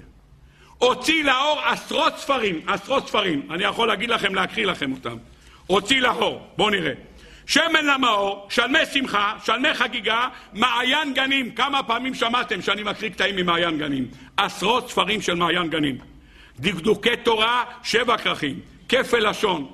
הוציא 0.78 1.24
לאור 1.24 1.60
עשרות 1.66 2.18
ספרים, 2.18 2.62
עשרות 2.68 3.08
ספרים. 3.08 3.48
אני 3.50 3.64
יכול 3.64 3.88
להגיד 3.88 4.10
לכם, 4.10 4.36
להקריא 4.36 4.66
לכם 4.66 4.92
אותם. 4.92 5.18
הוציא 5.68 6.02
לאור, 6.02 6.48
בואו 6.58 6.70
נראה. 6.70 6.94
שמן 7.46 7.86
למאור, 7.86 8.48
שלמי 8.50 8.86
שמחה, 8.94 9.34
שלמי 9.44 9.74
חגיגה, 9.74 10.28
מעיין 10.54 11.14
גנים. 11.14 11.52
כמה 11.52 11.84
פעמים 11.84 12.14
שמעתם 12.14 12.62
שאני 12.62 12.84
מקריא 12.84 13.10
קטעים 13.10 13.36
ממעיין 13.36 13.78
גנים? 13.78 14.08
עשרות 14.38 14.90
ספרים 14.90 15.22
של 15.22 15.34
מעיין 15.34 15.70
גנים. 15.70 15.98
דקדוקי 16.60 17.18
תורה, 17.24 17.64
שבע 17.84 18.18
כרכים. 18.18 18.60
כפל 18.90 19.30
לשון. 19.30 19.72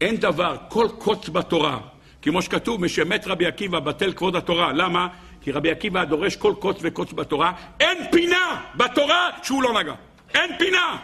אין 0.00 0.16
דבר, 0.16 0.56
כל 0.68 0.88
קוץ 0.98 1.28
בתורה, 1.28 1.78
כמו 2.22 2.42
שכתוב, 2.42 2.80
משמת 2.80 3.26
רבי 3.26 3.46
עקיבא 3.46 3.80
בטל 3.80 4.12
כבוד 4.12 4.36
התורה. 4.36 4.72
למה? 4.72 5.08
כי 5.40 5.52
רבי 5.52 5.70
עקיבא 5.70 6.04
דורש 6.04 6.36
כל 6.36 6.54
קוץ 6.58 6.78
וקוץ 6.82 7.12
בתורה. 7.12 7.52
אין 7.80 7.98
פינה 8.12 8.62
בתורה 8.74 9.30
שהוא 9.42 9.62
לא 9.62 9.80
נגע. 9.80 9.94
אין 10.34 10.50
פינה. 10.58 10.96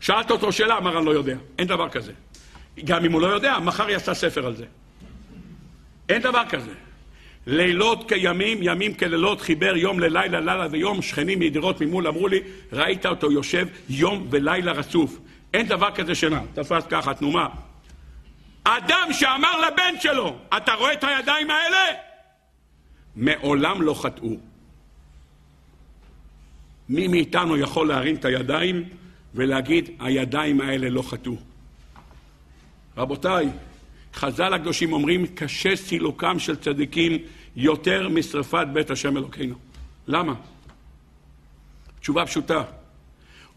שאלת 0.00 0.30
אותו 0.30 0.52
שאלה, 0.52 0.78
אמר 0.78 0.98
אני 0.98 1.06
לא 1.06 1.10
יודע. 1.10 1.36
אין 1.58 1.66
דבר 1.66 1.88
כזה. 1.88 2.12
גם 2.84 3.04
אם 3.04 3.12
הוא 3.12 3.20
לא 3.20 3.26
יודע, 3.26 3.58
מחר 3.58 3.90
יצא 3.90 4.14
ספר 4.14 4.46
על 4.46 4.56
זה. 4.56 4.64
אין 6.08 6.22
דבר 6.22 6.42
כזה. 6.48 6.72
לילות 7.46 8.08
כימים, 8.08 8.58
ימים 8.62 8.94
כלילות, 8.94 9.40
חיבר 9.40 9.76
יום 9.76 10.00
ללילה, 10.00 10.40
לילה 10.40 10.66
ויום, 10.70 11.02
שכנים 11.02 11.40
מדירות 11.40 11.80
ממול 11.80 12.06
אמרו 12.06 12.28
לי, 12.28 12.40
ראית 12.72 13.06
אותו 13.06 13.32
יושב 13.32 13.66
יום 13.88 14.26
ולילה 14.30 14.72
רצוף. 14.72 15.18
אין 15.54 15.66
דבר 15.66 15.90
כזה 15.90 16.14
שינה. 16.14 16.40
תפס 16.54 16.86
ככה, 16.90 17.14
תנומה. 17.14 17.48
אדם 18.64 19.08
שאמר 19.12 19.60
לבן 19.66 20.00
שלו, 20.00 20.36
אתה 20.56 20.74
רואה 20.74 20.92
את 20.92 21.04
הידיים 21.04 21.50
האלה? 21.50 21.94
מעולם 23.16 23.82
לא 23.82 23.94
חטאו. 23.94 24.36
מי 26.88 27.08
מאיתנו 27.08 27.56
יכול 27.56 27.88
להרים 27.88 28.14
את 28.14 28.24
הידיים 28.24 28.84
ולהגיד, 29.34 29.90
הידיים 30.00 30.60
האלה 30.60 30.88
לא 30.88 31.02
חטאו? 31.02 31.36
רבותיי, 33.00 33.48
חז"ל 34.14 34.54
הקדושים 34.54 34.92
אומרים, 34.92 35.26
קשה 35.26 35.76
סילוקם 35.76 36.38
של 36.38 36.56
צדיקים 36.56 37.18
יותר 37.56 38.08
משרפת 38.08 38.66
בית 38.72 38.90
השם 38.90 39.16
אלוקינו. 39.16 39.54
למה? 40.06 40.34
תשובה 42.00 42.26
פשוטה. 42.26 42.62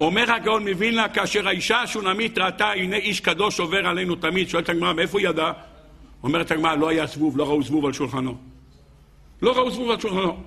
אומר 0.01 0.31
הגאון 0.31 0.67
מווילנה, 0.67 1.09
כאשר 1.09 1.47
האישה 1.47 1.81
השונמית 1.81 2.37
ראתה, 2.37 2.71
הנה 2.71 2.95
איש 2.95 3.19
קדוש 3.19 3.59
עובר 3.59 3.87
עלינו 3.87 4.15
תמיד, 4.15 4.49
שואלת 4.49 4.69
הגמרא, 4.69 4.93
מאיפה 4.93 5.19
היא 5.19 5.27
ידעה? 5.27 5.53
אומרת 6.23 6.51
הגמרא, 6.51 6.75
לא 6.75 6.89
היה 6.89 7.05
זבוב, 7.05 7.37
לא 7.37 7.43
ראו 7.43 7.63
זבוב 7.63 7.85
על 7.85 7.93
שולחנו. 7.93 8.37
לא 9.41 9.57
ראו 9.57 9.71
זבוב 9.71 9.91
על 9.91 9.99
שולחנו. 9.99 10.43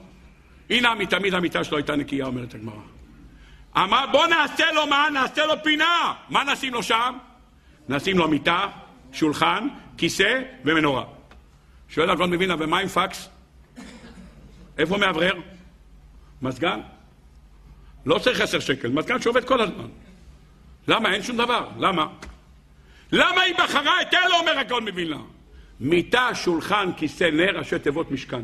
הנה 0.70 0.94
מתמיד 0.94 1.34
המיטה 1.34 1.64
שלו 1.64 1.76
הייתה 1.76 1.96
נקייה, 1.96 2.26
אומרת 2.26 2.54
הגמרא. 2.54 2.82
אמר, 3.76 4.04
בוא 4.12 4.26
נעשה 4.26 4.64
לו 4.74 4.86
מה? 4.86 5.06
נעשה 5.12 5.46
לו 5.46 5.54
פינה. 5.62 6.14
מה 6.30 6.44
נשים 6.44 6.74
לו 6.74 6.82
שם? 6.82 7.14
נשים 7.88 8.18
לו 8.18 8.28
מיטה, 8.28 8.66
שולחן, 9.16 9.68
כיסא 9.98 10.42
ומנורה. 10.64 11.04
שואל 11.88 12.10
הגאון 12.10 12.32
מווילנה, 12.32 12.64
ומה 12.64 12.78
עם 12.78 12.88
פקס? 12.88 13.28
איפה 14.78 14.98
מאוורר? 14.98 15.34
מזגן? 16.42 16.80
לא 18.06 18.18
צריך 18.18 18.40
עשר 18.40 18.60
שקל, 18.60 18.88
מזגן 18.88 19.20
שעובד 19.22 19.44
כל 19.44 19.60
הזמן. 19.60 19.88
למה? 20.88 21.14
אין 21.14 21.22
שום 21.22 21.36
דבר. 21.36 21.68
למה? 21.78 22.06
למה 23.12 23.40
היא 23.40 23.54
בחרה 23.54 24.02
את 24.02 24.14
אלה, 24.14 24.38
אומר 24.40 24.58
הגאון 24.58 24.88
מווילנה? 24.88 25.22
מיטה, 25.80 26.34
שולחן, 26.34 26.90
כיסא, 26.96 27.30
נר, 27.32 27.58
ראשי 27.58 27.78
תיבות 27.78 28.10
משכן. 28.10 28.42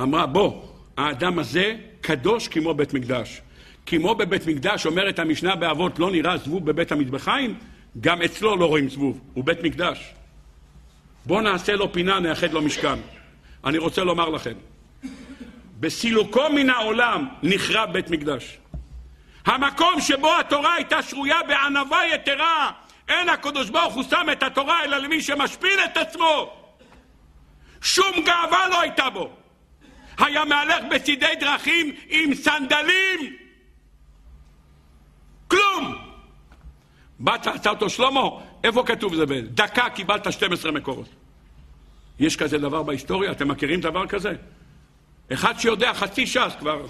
אמרה, 0.00 0.26
בוא, 0.26 0.62
האדם 0.96 1.38
הזה 1.38 1.76
קדוש 2.00 2.48
כמו 2.48 2.74
בית 2.74 2.94
מקדש. 2.94 3.42
כמו 3.86 4.14
בבית 4.14 4.46
מקדש, 4.46 4.86
אומרת 4.86 5.18
המשנה 5.18 5.56
באבות, 5.56 5.98
לא 5.98 6.10
נראה 6.10 6.36
זבוב 6.36 6.66
בבית 6.66 6.92
המטבחיים, 6.92 7.58
גם 8.00 8.22
אצלו 8.22 8.56
לא 8.56 8.66
רואים 8.66 8.88
זבוב, 8.88 9.20
הוא 9.34 9.44
בית 9.44 9.62
מקדש. 9.62 10.14
בואו 11.26 11.40
נעשה 11.40 11.76
לו 11.76 11.92
פינה, 11.92 12.20
נאחד 12.20 12.52
לו 12.52 12.62
משכן. 12.62 12.98
אני 13.64 13.78
רוצה 13.78 14.04
לומר 14.04 14.28
לכם, 14.28 14.54
בסילוקו 15.80 16.50
מן 16.54 16.70
העולם 16.70 17.28
נחרב 17.42 17.92
בית 17.92 18.10
מקדש. 18.10 18.58
המקום 19.46 20.00
שבו 20.00 20.38
התורה 20.40 20.74
הייתה 20.74 21.02
שרויה 21.02 21.42
בענווה 21.48 22.14
יתרה, 22.14 22.70
אין 23.08 23.28
הקדוש 23.28 23.70
ברוך 23.70 23.94
הוא 23.94 24.02
שם 24.10 24.26
את 24.32 24.42
התורה 24.42 24.84
אלא 24.84 24.98
למי 24.98 25.22
שמשפיל 25.22 25.80
את 25.84 25.96
עצמו. 25.96 26.56
שום 27.82 28.12
גאווה 28.24 28.68
לא 28.68 28.80
הייתה 28.80 29.10
בו. 29.10 29.30
היה 30.18 30.44
מהלך 30.44 30.84
בצידי 30.90 31.34
דרכים 31.40 31.92
עם 32.08 32.34
סנדלים. 32.34 33.36
באת, 37.20 37.46
עצר 37.46 37.70
אותו, 37.70 37.90
שלמה, 37.90 38.20
איפה 38.64 38.82
כתוב 38.86 39.14
זה? 39.14 39.24
דקה 39.54 39.90
קיבלת 39.90 40.32
12 40.32 40.72
מקורות. 40.72 41.08
יש 42.18 42.36
כזה 42.36 42.58
דבר 42.58 42.82
בהיסטוריה? 42.82 43.32
אתם 43.32 43.48
מכירים 43.48 43.80
דבר 43.80 44.06
כזה? 44.06 44.32
אחד 45.32 45.58
שיודע 45.58 45.94
חצי 45.94 46.26
ש"ס 46.26 46.52
כבר, 46.58 46.86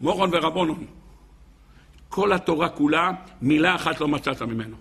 מורון 0.00 0.30
ורבונון. 0.32 0.86
כל 2.08 2.32
התורה 2.32 2.68
כולה, 2.68 3.10
מילה 3.42 3.74
אחת 3.74 4.00
לא 4.00 4.08
מצאת 4.08 4.42
ממנו. 4.42 4.76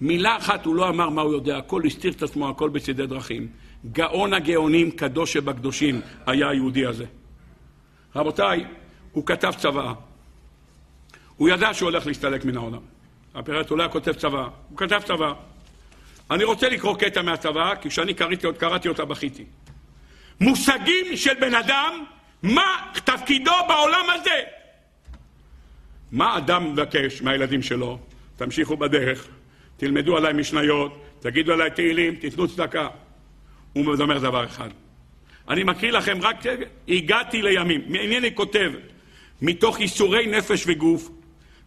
מילה 0.00 0.36
אחת 0.36 0.64
הוא 0.64 0.74
לא 0.74 0.88
אמר 0.88 1.08
מה 1.08 1.22
הוא 1.22 1.32
יודע, 1.32 1.58
הכל 1.58 1.82
הסתיר 1.86 2.12
את 2.12 2.22
עצמו, 2.22 2.48
הכל 2.48 2.68
בצדי 2.68 3.06
דרכים. 3.06 3.48
גאון 3.92 4.32
הגאונים, 4.34 4.90
קדוש 4.90 5.32
שבקדושים, 5.32 6.00
היה 6.26 6.48
היהודי 6.48 6.86
הזה. 6.86 7.04
רבותיי, 8.16 8.64
הוא 9.12 9.26
כתב 9.26 9.52
צבא. 9.58 9.92
הוא 11.36 11.48
ידע 11.48 11.74
שהוא 11.74 11.90
הולך 11.90 12.06
להסתלק 12.06 12.44
מן 12.44 12.56
העולם. 12.56 12.95
הפרט 13.36 13.70
אולי 13.70 13.88
כותב 13.90 14.12
צבא. 14.12 14.48
הוא 14.68 14.78
כתב 14.78 15.00
צבא. 15.04 15.32
אני 16.30 16.44
רוצה 16.44 16.68
לקרוא 16.68 16.96
קטע 16.96 17.22
מהצבא, 17.22 17.74
כי 17.80 17.88
כשאני 17.88 18.14
קראתי, 18.14 18.46
קראתי 18.58 18.88
אותה 18.88 19.04
בכיתי. 19.04 19.44
מושגים 20.40 21.16
של 21.16 21.34
בן 21.40 21.54
אדם, 21.54 22.04
מה 22.42 22.92
תפקידו 23.04 23.52
בעולם 23.68 24.06
הזה. 24.14 24.42
מה 26.12 26.38
אדם 26.38 26.72
מבקש 26.72 27.22
מהילדים 27.22 27.62
שלו? 27.62 27.98
תמשיכו 28.36 28.76
בדרך, 28.76 29.28
תלמדו 29.76 30.16
עליי 30.16 30.32
משניות, 30.32 31.04
תגידו 31.20 31.52
עליי 31.52 31.70
תהילים, 31.70 32.14
תיתנו 32.14 32.48
צדקה. 32.48 32.88
הוא 33.72 33.84
אומר 34.00 34.18
דבר 34.18 34.44
אחד. 34.44 34.68
אני 35.48 35.64
מקריא 35.64 35.92
לכם 35.92 36.18
רק, 36.22 36.36
הגעתי 36.88 37.42
לימים. 37.42 37.80
מענייני 37.86 38.34
כותב, 38.34 38.72
מתוך 39.42 39.80
ייסורי 39.80 40.26
נפש 40.26 40.64
וגוף, 40.66 41.10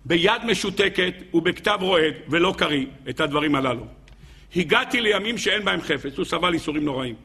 ביד 0.05 0.45
משותקת 0.45 1.13
ובכתב 1.33 1.77
רועד 1.81 2.13
ולא 2.27 2.53
קריא 2.57 2.85
את 3.09 3.19
הדברים 3.19 3.55
הללו. 3.55 3.85
הגעתי 4.55 5.01
לימים 5.01 5.37
שאין 5.37 5.65
בהם 5.65 5.81
חפץ, 5.81 6.17
הוא 6.17 6.25
סבל 6.25 6.53
ייסורים 6.53 6.85
נוראים. 6.85 7.15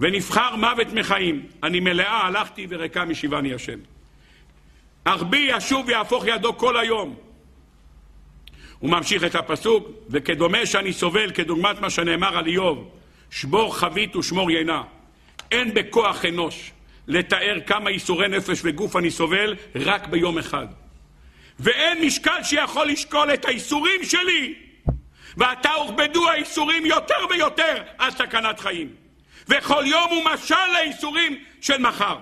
ונבחר 0.00 0.56
מוות 0.56 0.92
מחיים, 0.92 1.46
אני 1.62 1.80
מלאה 1.80 2.26
הלכתי 2.26 2.66
וריקה 2.70 3.04
משיבני 3.04 3.54
השם. 3.54 3.78
אך 5.04 5.22
בי 5.22 5.48
ישוב 5.50 5.86
ויהפוך 5.88 6.24
ידו 6.26 6.58
כל 6.58 6.76
היום. 6.76 7.16
הוא 8.78 8.90
ממשיך 8.90 9.24
את 9.24 9.34
הפסוק, 9.34 9.88
וכדומה 10.10 10.66
שאני 10.66 10.92
סובל, 10.92 11.30
כדוגמת 11.30 11.80
מה 11.80 11.90
שנאמר 11.90 12.38
על 12.38 12.46
איוב, 12.46 12.90
שבור 13.30 13.76
חבית 13.76 14.16
ושמור 14.16 14.50
יינה. 14.50 14.82
אין 15.50 15.74
בכוח 15.74 16.24
אנוש 16.24 16.72
לתאר 17.06 17.58
כמה 17.66 17.90
ייסורי 17.90 18.28
נפש 18.28 18.60
וגוף 18.64 18.96
אני 18.96 19.10
סובל 19.10 19.56
רק 19.74 20.06
ביום 20.06 20.38
אחד. 20.38 20.66
ואין 21.60 22.04
משקל 22.04 22.42
שיכול 22.42 22.88
לשקול 22.88 23.34
את 23.34 23.44
האיסורים 23.44 24.04
שלי. 24.04 24.54
ועתה 25.36 25.70
הוכבדו 25.70 26.28
האיסורים 26.28 26.86
יותר 26.86 27.14
ויותר 27.30 27.82
על 27.98 28.10
סכנת 28.10 28.60
חיים. 28.60 28.94
וכל 29.48 29.84
יום 29.86 30.10
הוא 30.10 30.24
משל 30.24 30.54
לאיסורים 30.72 31.44
של 31.60 31.78
מחר. 31.80 32.18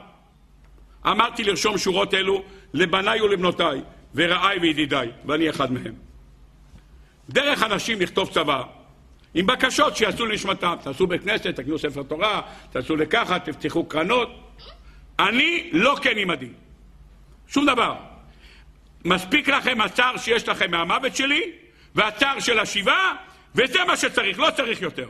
אמרתי 1.07 1.45
לרשום 1.45 1.79
שורות 1.79 2.15
אלו 2.15 2.43
לבניי 2.75 3.21
ולבנותיי, 3.21 3.81
ורעיי 4.15 4.59
וידידיי, 4.59 5.11
ואני 5.25 5.51
אחד 5.51 5.73
מהם. 5.73 5.95
דרך 7.31 7.63
אנשים 7.63 8.01
לכתוב 8.01 8.31
צבא, 8.35 8.63
עם 9.35 9.47
בקשות 9.47 9.97
שיעשו 9.97 10.27
לנשמתם. 10.27 10.77
תעשו 10.83 11.07
בית 11.07 11.23
כנסת, 11.23 11.47
תקנו 11.47 11.79
ספר 11.79 12.03
תורה, 12.03 12.41
תעשו 12.71 12.97
לקחת, 12.97 13.49
תפתחו 13.49 13.85
קרנות. 13.85 14.29
אני 15.19 15.71
לא 15.73 15.97
כן 16.03 16.17
עימדי. 16.17 16.49
שום 17.49 17.67
דבר. 17.67 18.16
מספיק 19.05 19.49
לכם 19.49 19.81
הצער 19.81 20.17
שיש 20.17 20.49
לכם 20.49 20.71
מהמוות 20.71 21.17
שלי, 21.17 21.43
והצער 21.95 22.41
של 22.41 22.59
השיבה, 22.59 23.13
וזה 23.55 23.79
מה 23.87 23.97
שצריך, 23.97 24.39
לא 24.39 24.49
צריך 24.57 24.83
יותר. 24.83 25.09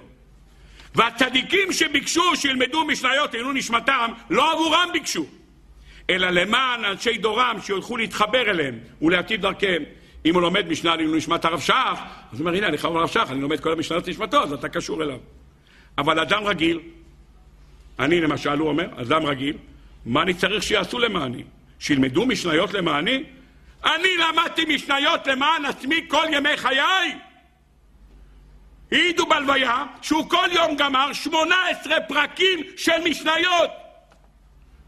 והצדיקים 0.94 1.72
שביקשו 1.72 2.36
שילמדו 2.36 2.84
משניות 2.84 3.34
לעילוי 3.34 3.54
נשמתם, 3.54 4.10
לא 4.30 4.52
עבורם 4.52 4.88
ביקשו, 4.92 5.26
אלא 6.10 6.30
למען 6.30 6.84
אנשי 6.84 7.18
דורם 7.18 7.56
שילכו 7.62 7.96
להתחבר 7.96 8.50
אליהם 8.50 8.78
ולהטיב 9.02 9.40
דרכיהם. 9.40 9.82
אם 10.26 10.34
הוא 10.34 10.42
לומד 10.42 10.68
משנה 10.68 10.96
לעילוי 10.96 11.18
נשמת 11.18 11.44
הרב 11.44 11.60
שך, 11.60 11.74
אז 12.32 12.40
הוא 12.40 12.40
אומר, 12.40 12.56
הנה, 12.56 12.66
אני 12.66 12.78
חייב 12.78 12.96
הרב 12.96 13.08
שך, 13.08 13.26
אני 13.30 13.40
לומד 13.40 13.60
כל 13.60 13.72
המשניות 13.72 14.08
נשמתו, 14.08 14.42
אז 14.42 14.52
אתה 14.52 14.68
קשור 14.68 15.02
אליו. 15.02 15.18
אבל 15.98 16.20
אדם 16.20 16.44
רגיל, 16.44 16.80
אני 17.98 18.20
למשל, 18.20 18.58
הוא 18.58 18.68
אומר, 18.68 18.88
אדם 18.96 19.26
רגיל, 19.26 19.56
מה 20.06 20.22
אני 20.22 20.34
צריך 20.34 20.62
שיעשו 20.62 20.98
למעני? 20.98 21.42
שילמדו 21.78 22.26
משניות 22.26 22.74
למעני? 22.74 23.24
אני 23.94 24.08
למדתי 24.16 24.74
משניות 24.74 25.26
למען 25.26 25.64
עצמי 25.64 26.00
כל 26.08 26.26
ימי 26.32 26.56
חיי. 26.56 27.16
העידו 28.92 29.26
בלוויה 29.26 29.84
שהוא 30.02 30.30
כל 30.30 30.48
יום 30.52 30.76
גמר 30.76 31.12
18 31.12 32.00
פרקים 32.00 32.60
של 32.76 33.08
משניות. 33.10 33.70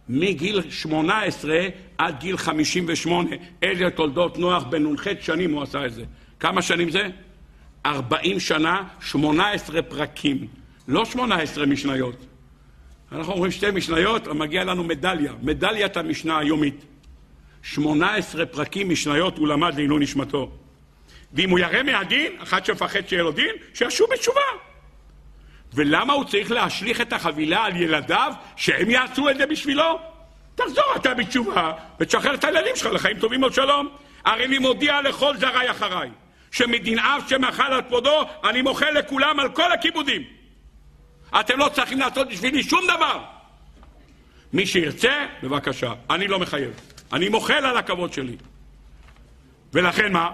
מגיל 0.09 0.71
18 0.71 1.59
עד 1.99 2.21
גיל 2.21 2.37
58, 2.37 3.31
אלה 3.63 3.91
תולדות 3.91 4.39
נוח 4.39 4.63
בן 4.63 4.87
נ"ח 4.87 5.05
שנים 5.21 5.53
הוא 5.53 5.63
עשה 5.63 5.87
את 5.87 5.95
זה. 5.95 6.05
כמה 6.41 6.63
שנים 6.63 6.91
זה? 6.91 7.09
40 7.87 8.41
שנה, 8.41 8.83
18 9.01 9.83
פרקים. 9.83 10.47
לא 10.89 11.05
18 11.05 11.67
משניות. 11.67 12.27
אנחנו 13.13 13.33
אומרים 13.33 13.51
שתי 13.51 13.71
משניות, 13.71 14.29
מגיע 14.29 14.65
לנו 14.65 14.85
מדליה, 14.85 15.33
מדליית 15.43 15.97
המשנה 15.97 16.39
היומית. 16.39 16.85
18 17.63 18.47
פרקים 18.47 18.91
משניות 18.91 19.39
הוא 19.39 19.49
למד 19.49 19.75
לעילוי 19.75 20.01
נשמתו. 20.01 20.51
ואם 21.33 21.51
הוא 21.51 21.59
ירא 21.59 21.83
מהדין, 21.83 22.33
אחד 22.43 22.65
שמפחד 22.65 23.09
שיהיה 23.09 23.23
לו 23.23 23.33
דין, 23.33 23.55
שישוב 23.75 24.07
בתשובה. 24.13 24.41
ולמה 25.75 26.13
הוא 26.13 26.25
צריך 26.25 26.51
להשליך 26.51 27.01
את 27.01 27.13
החבילה 27.13 27.65
על 27.65 27.77
ילדיו, 27.77 28.33
שהם 28.57 28.91
יעשו 28.91 29.31
את 29.31 29.37
זה 29.37 29.47
בשבילו? 29.47 29.99
תחזור 30.55 30.85
אתה 30.97 31.15
בתשובה, 31.15 31.73
ותשחרר 32.01 32.35
את 32.35 32.45
הילדים 32.45 32.77
שלך 32.77 32.93
לחיים 32.93 33.19
טובים 33.19 33.43
עוד 33.43 33.55
שלום. 33.55 33.89
הרי 34.25 34.45
אני 34.45 34.59
מודיע 34.59 35.03
לכל 35.03 35.37
זרי 35.37 35.71
אחריי, 35.71 36.11
שמדינאיו 36.51 37.21
שמחל 37.29 37.73
על 37.73 37.83
כבודו, 37.83 38.23
אני 38.45 38.63
מוחל 38.63 38.91
לכולם 38.91 39.41
על 39.41 39.49
כל 39.49 39.73
הכיבודים. 39.73 40.23
אתם 41.41 41.59
לא 41.59 41.71
צריכים 41.73 41.99
לעשות 41.99 42.29
בשבילי 42.29 42.63
שום 42.63 42.85
דבר. 42.85 43.21
מי 44.53 44.67
שירצה, 44.67 45.27
בבקשה. 45.43 45.93
אני 46.11 46.29
לא 46.29 46.39
מחייב. 46.39 46.98
אני 47.13 47.29
מוחל 47.29 47.65
על 47.65 47.77
הכבוד 47.77 48.13
שלי. 48.13 48.37
ולכן 49.73 50.13
מה? 50.13 50.31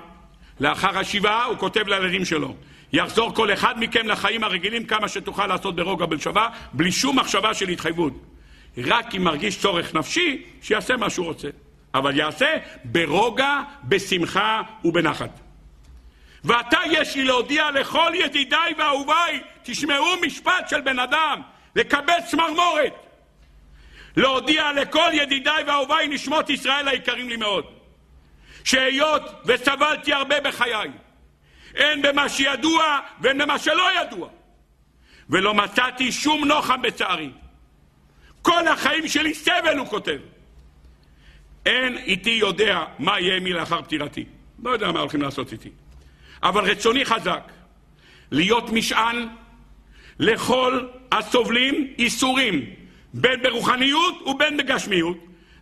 לאחר 0.61 0.99
השבעה 0.99 1.45
הוא 1.45 1.59
כותב 1.59 1.89
לילדים 1.89 2.25
שלו, 2.25 2.55
יחזור 2.93 3.35
כל 3.35 3.53
אחד 3.53 3.75
מכם 3.79 4.09
לחיים 4.09 4.45
הרגילים 4.45 4.85
כמה 4.85 5.09
שתוכל 5.09 5.47
לעשות 5.47 5.77
ברוגע 5.77 6.07
בלשבה, 6.07 6.49
בלי 6.73 6.93
שום 6.93 7.19
מחשבה 7.19 7.55
של 7.55 7.69
התחייבות. 7.69 8.13
רק 8.79 9.15
אם 9.15 9.25
מרגיש 9.25 9.59
צורך 9.59 9.95
נפשי, 9.95 10.43
שיעשה 10.63 10.97
מה 10.97 11.11
שהוא 11.11 11.27
רוצה. 11.27 11.49
אבל 11.95 12.17
יעשה 12.17 12.57
ברוגע, 12.85 13.61
בשמחה 13.85 14.63
ובנחת. 14.85 15.41
ועתה 16.45 16.79
יש 16.91 17.17
לי 17.17 17.25
להודיע 17.25 17.71
לכל 17.71 18.13
ידידיי 18.15 18.75
ואהוביי, 18.79 19.41
תשמעו 19.63 20.07
משפט 20.27 20.69
של 20.69 20.81
בן 20.81 20.99
אדם, 20.99 21.41
לקבל 21.77 22.15
צמרמורת. 22.27 23.04
להודיע 24.17 24.73
לכל 24.73 25.11
ידידיי 25.13 25.65
ואהוביי 25.65 26.09
נשמות 26.09 26.51
ישראל 26.51 26.89
היקרים 26.89 27.29
לי 27.29 27.37
מאוד. 27.37 27.65
שהיות 28.65 29.23
וסבלתי 29.45 30.13
הרבה 30.13 30.41
בחיי, 30.41 30.91
הן 31.77 32.03
במה 32.03 32.29
שידוע 32.29 32.99
והן 33.21 33.39
במה 33.39 33.59
שלא 33.59 34.01
ידוע, 34.01 34.29
ולא 35.31 35.55
מצאתי 35.55 36.13
שום 36.13 36.45
נוחם 36.45 36.83
בצערי. 36.83 37.31
כל 38.43 38.69
החיים 38.69 39.09
שלי 39.09 39.35
סבל, 39.35 39.79
הוא 39.79 39.87
כותב. 39.87 40.19
אין 41.67 41.99
איתי 41.99 42.31
יודע 42.31 42.85
מה 42.99 43.21
יהיה 43.21 43.37
עמי 43.37 43.53
לאחר 43.53 43.83
פטירתי. 43.83 44.25
לא 44.63 44.71
יודע 44.71 44.93
מה 44.93 45.01
הולכים 45.01 45.23
לעשות 45.23 45.53
איתי. 45.53 45.71
אבל 46.43 46.71
רצוני 46.71 47.05
חזק, 47.05 47.53
להיות 48.31 48.71
משען 48.71 49.29
לכל 50.19 50.87
הסובלים 51.13 51.95
איסורים, 51.99 52.71
בין 53.15 53.43
ברוחניות 53.43 54.23
ובין 54.27 54.57
בגשמיות, 54.57 55.17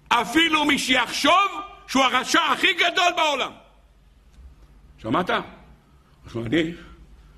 אפילו 0.08 0.64
מי 0.64 0.78
שיחשוב 0.78 1.60
שהוא 1.86 2.04
הרשע 2.04 2.40
הכי 2.52 2.72
גדול 2.74 3.12
בעולם. 3.16 3.52
שמעת? 4.98 5.30
אני 6.36 6.72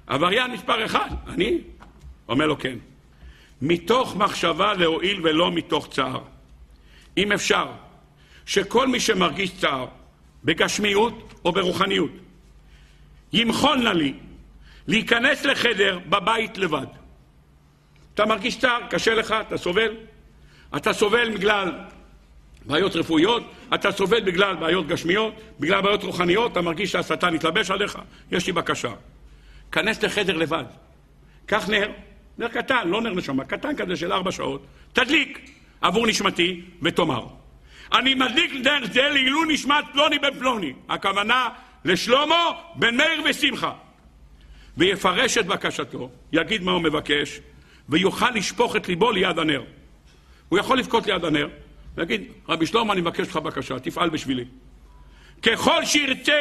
עבריין 0.07 0.51
מספר 0.51 0.85
אחד, 0.85 1.09
אני? 1.29 1.59
אומר 2.29 2.47
לו 2.47 2.59
כן. 2.59 2.79
מתוך 3.63 4.17
מחשבה 4.17 4.75
להועיל 4.75 5.21
ולא 5.23 5.53
מתוך 5.53 5.89
צער. 5.91 6.21
אם 7.17 7.33
אפשר, 7.33 7.73
שכל 8.47 8.89
מי 8.89 9.01
שמרגיש 9.01 9.61
צער, 9.61 9.87
בגשמיות 10.45 11.35
או 11.45 11.53
ברוחניות, 11.53 12.11
ימחול 13.33 13.79
נא 13.79 13.89
לי 13.89 14.15
להיכנס 14.87 15.45
לחדר 15.45 15.99
בבית 16.09 16.59
לבד. 16.59 16.87
אתה 18.15 18.27
מרגיש 18.27 18.59
צער, 18.59 18.81
קשה 18.91 19.15
לך, 19.15 19.35
אתה 19.49 19.57
סובל. 19.57 19.97
אתה 20.77 20.93
סובל 20.93 21.31
בגלל 21.31 21.73
בעיות 22.65 22.97
רפואיות, 22.97 23.43
אתה 23.75 23.93
סובל 23.93 24.21
בגלל 24.21 24.57
בעיות 24.57 24.87
גשמיות, 24.87 25.35
בגלל 25.61 25.81
בעיות 25.81 26.03
רוחניות, 26.03 26.53
אתה 26.53 26.61
מרגיש 26.61 26.93
שהשטן 26.93 27.35
התלבש 27.35 27.71
עליך, 27.71 27.99
יש 28.33 28.47
לי 28.47 28.53
בקשה. 28.53 28.93
כנס 29.73 30.03
לחדר 30.03 30.37
לבד, 30.37 30.65
קח 31.47 31.69
נר, 31.69 31.91
נר 32.39 32.49
קטן, 32.49 32.89
לא 32.89 33.03
נר 33.03 33.15
נשמה, 33.15 33.45
קטן 33.45 33.77
כזה 33.77 33.97
של 33.97 34.13
ארבע 34.13 34.33
שעות, 34.33 34.67
תדליק 34.93 35.51
עבור 35.81 36.07
נשמתי 36.07 36.61
ותאמר. 36.83 37.27
אני 37.93 38.15
מדליק 38.15 38.53
נר 38.53 38.87
זה 38.93 39.03
לעילוי 39.03 39.55
נשמת 39.55 39.85
פלוני 39.93 40.19
בן 40.19 40.39
פלוני. 40.39 40.73
הכוונה 40.89 41.49
לשלמה 41.85 42.51
בן 42.75 42.97
מאיר 42.97 43.23
ושמחה. 43.25 43.73
ויפרש 44.77 45.39
את 45.39 45.47
בקשתו, 45.47 46.11
יגיד 46.33 46.63
מה 46.63 46.73
הוא 46.73 46.83
מבקש, 46.83 47.41
ויוכל 47.89 48.31
לשפוך 48.31 48.77
את 48.77 48.89
ליבו 48.89 49.13
ליד 49.13 49.39
הנר. 49.39 49.63
הוא 50.49 50.59
יכול 50.59 50.79
לבכות 50.79 51.07
ליד 51.07 51.25
הנר, 51.25 51.49
ויגיד, 51.97 52.23
רבי 52.49 52.67
שלמה, 52.67 52.93
אני 52.93 53.01
מבקש 53.01 53.29
לך 53.29 53.37
בקשה, 53.37 53.79
תפעל 53.79 54.11
בשבילי. 54.11 54.45
ככל 55.43 55.85
שירצה, 55.85 56.41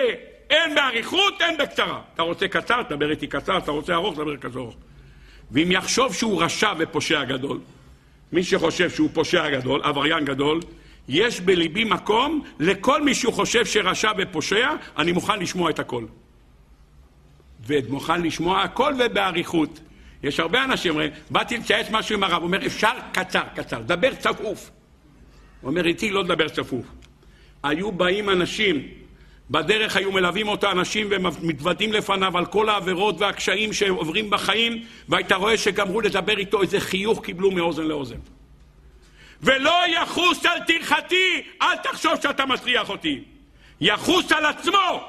אין 0.50 0.76
באריכות, 0.76 1.42
אין 1.42 1.58
בקצרה. 1.58 2.02
אתה 2.14 2.22
רוצה 2.22 2.48
קצר, 2.48 2.84
תדבר 2.84 3.12
איתי 3.12 3.28
קצר, 3.28 3.58
אתה 3.58 3.72
רוצה 3.72 3.94
ארוך, 3.94 4.16
תדבר 4.16 4.38
כזה 4.38 4.60
ארוך. 4.60 4.76
ואם 5.52 5.72
יחשוב 5.72 6.14
שהוא 6.14 6.44
רשע 6.44 6.74
ופושע 6.80 7.24
גדול, 7.24 7.60
מי 8.32 8.44
שחושב 8.44 8.90
שהוא 8.90 9.10
פושע 9.14 9.50
גדול, 9.50 9.82
עבריין 9.84 10.26
גדול, 10.26 10.60
יש 11.08 11.42
בליבי 11.42 11.84
מקום 11.84 12.44
לכל 12.60 13.02
מי 13.02 13.16
שהוא 13.16 13.34
חושב 13.34 13.66
שרשע 13.66 14.12
ופושע, 14.18 14.70
אני 14.98 15.12
מוכן 15.12 15.40
לשמוע 15.40 15.70
את 15.70 15.80
הכל. 15.80 16.06
ומוכן 17.68 18.22
לשמוע 18.22 18.62
הכל 18.62 18.94
ובאריכות. 19.00 19.80
יש 20.24 20.40
הרבה 20.40 20.64
אנשים 20.64 20.92
אומרים, 20.92 21.12
באתי 21.30 21.58
לצייץ 21.58 21.88
משהו 21.92 22.16
עם 22.16 22.24
הרב, 22.24 22.34
הוא 22.34 22.44
אומר, 22.44 22.66
אפשר 22.66 22.92
קצר, 23.12 23.44
קצר, 23.56 23.82
דבר 23.82 24.16
צפוף. 24.16 24.72
הוא 25.62 25.70
אומר, 25.70 25.86
איתי 25.86 26.12
לא 26.12 26.24
לדבר 26.24 26.50
צפוף. 26.50 26.86
היו 27.64 27.92
באים 27.92 28.30
אנשים, 28.30 28.88
בדרך 29.50 29.96
היו 29.96 30.12
מלווים 30.12 30.48
אותו 30.48 30.72
אנשים 30.72 31.08
ומתוודים 31.10 31.94
לפניו 31.94 32.38
על 32.38 32.46
כל 32.46 32.70
העבירות 32.70 33.16
והקשיים 33.20 33.74
שעוברים 33.74 34.30
בחיים, 34.30 34.84
והיית 35.10 35.32
רואה 35.32 35.58
שגמרו 35.58 36.02
לדבר 36.02 36.38
איתו, 36.38 36.62
איזה 36.62 36.80
חיוך 36.80 37.26
קיבלו 37.26 37.52
מאוזן 37.52 37.84
לאוזן. 37.84 38.20
ולא 39.42 39.76
יחוס 39.88 40.46
על 40.46 40.60
טרחתי, 40.68 41.44
אל 41.62 41.78
תחשוב 41.78 42.12
שאתה 42.22 42.46
מטריח 42.46 42.90
אותי. 42.90 43.24
יחוס 43.82 44.32
על 44.32 44.46
עצמו. 44.46 45.04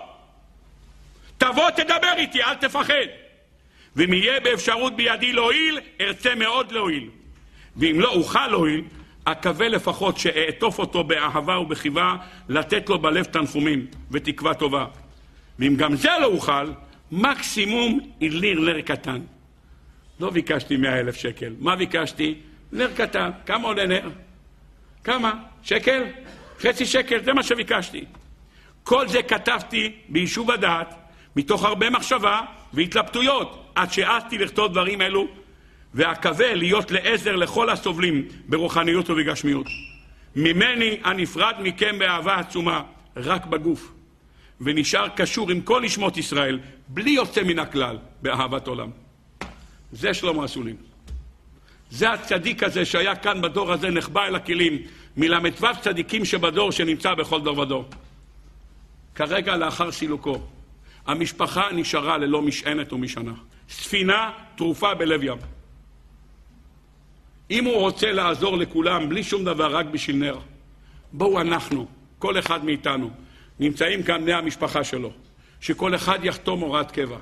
תבוא 1.39 1.71
תדבר 1.71 2.13
איתי, 2.17 2.43
אל 2.43 2.55
תפחד. 2.55 3.24
ואם 3.97 4.13
יהיה 4.13 4.41
באפשרות 4.41 4.97
בידי 4.97 5.33
להועיל, 5.33 5.81
ארצה 6.01 6.35
מאוד 6.35 6.73
להועיל. 6.73 7.11
ואם 7.77 8.01
לא 8.01 8.13
אוכל 8.13 8.47
להועיל, 8.47 8.85
אקווה 9.25 9.69
לפחות 9.69 10.19
שאעטוף 10.19 10.79
אותו 10.79 11.05
באהבה 11.05 11.59
ובחיבה, 11.59 12.17
לתת 12.49 12.89
לו 12.89 12.99
בלב 12.99 13.25
תנחומים 13.25 13.87
ותקווה 14.11 14.55
טובה. 14.55 14.87
ואם 15.59 15.75
גם 15.77 15.97
זה 15.97 16.11
לא 16.21 16.27
אוכל, 16.27 16.67
מקסימום 17.13 18.01
איליר 18.21 18.61
נר 18.61 18.81
קטן. 18.81 19.21
לא 20.21 20.31
ביקשתי 20.31 20.77
מאה 20.77 21.01
אלף 21.01 21.17
שקל. 21.17 21.55
מה 21.59 21.77
ביקשתי? 21.77 22.35
נר 22.73 22.91
קטן. 22.97 23.31
כמה 23.47 23.69
עולה 23.69 23.87
נר? 23.87 24.11
כמה? 25.05 25.33
שקל? 25.63 26.05
חצי 26.61 26.87
שקל, 26.87 27.23
זה 27.23 27.33
מה 27.33 27.43
שביקשתי. 27.43 28.05
כל 28.83 29.09
זה 29.09 29.23
כתבתי 29.23 29.93
ביישוב 30.09 30.51
הדעת, 30.51 30.95
מתוך 31.37 31.65
הרבה 31.65 31.91
מחשבה 31.91 32.41
והתלבטויות, 32.73 33.64
עד 33.75 33.93
שהעזתי 33.93 34.39
לכתוב 34.39 34.73
דברים 34.73 35.03
אלו, 35.03 35.29
ואקווה 35.95 36.55
להיות 36.55 36.91
לעזר 36.91 37.37
לכל 37.37 37.71
הסובלים 37.71 38.29
ברוחניות 38.49 39.11
ובגשמיות. 39.11 39.67
ממני 40.37 41.01
הנפרד 41.05 41.55
מכם 41.63 41.99
באהבה 41.99 42.37
עצומה, 42.39 42.83
רק 43.17 43.47
בגוף, 43.47 43.93
ונשאר 44.61 45.09
קשור 45.09 45.51
עם 45.51 45.61
כל 45.61 45.83
נשמות 45.83 46.17
ישראל, 46.17 46.61
בלי 46.89 47.11
יוצא 47.11 47.43
מן 47.43 47.59
הכלל, 47.59 47.99
באהבת 48.23 48.67
עולם. 48.67 48.91
זה 49.93 50.15
שלמה 50.15 50.45
אסולין. 50.45 50.77
זה 51.91 52.13
הצדיק 52.13 52.63
הזה 52.63 52.85
שהיה 52.85 53.17
כאן 53.17 53.43
בדור 53.43 53.73
הזה, 53.73 53.91
נחבא 53.91 54.25
אל 54.25 54.35
הכלים, 54.35 54.79
מל"ו 55.17 55.67
צדיקים 55.81 56.25
שבדור 56.25 56.73
שנמצא 56.73 57.15
בכל 57.15 57.41
דור 57.41 57.59
ודור. 57.59 57.85
כרגע 59.15 59.57
לאחר 59.57 59.93
סילוקו, 59.93 60.43
המשפחה 61.07 61.69
נשארה 61.73 62.19
ללא 62.19 62.43
משענת 62.43 62.93
ומשענה. 62.93 63.35
ספינה 63.69 64.31
טרופה 64.57 64.95
בלב 64.95 65.23
ים. 65.23 65.39
אם 67.51 67.65
הוא 67.65 67.75
רוצה 67.75 68.13
לעזור 68.13 68.57
לכולם 68.57 69.09
בלי 69.09 69.23
שום 69.25 69.45
דבר, 69.45 69.77
רק 69.77 69.87
בשביל 69.87 70.17
נר, 70.17 70.39
בואו 71.13 71.41
אנחנו, 71.41 71.87
כל 72.19 72.39
אחד 72.39 72.65
מאיתנו, 72.65 73.11
נמצאים 73.61 74.03
כאן 74.03 74.23
בני 74.23 74.33
המשפחה 74.33 74.85
שלו, 74.85 75.13
שכל 75.61 75.95
אחד 75.95 76.19
יחתום 76.23 76.61
הוראת 76.61 76.91
קבע. 76.91 77.19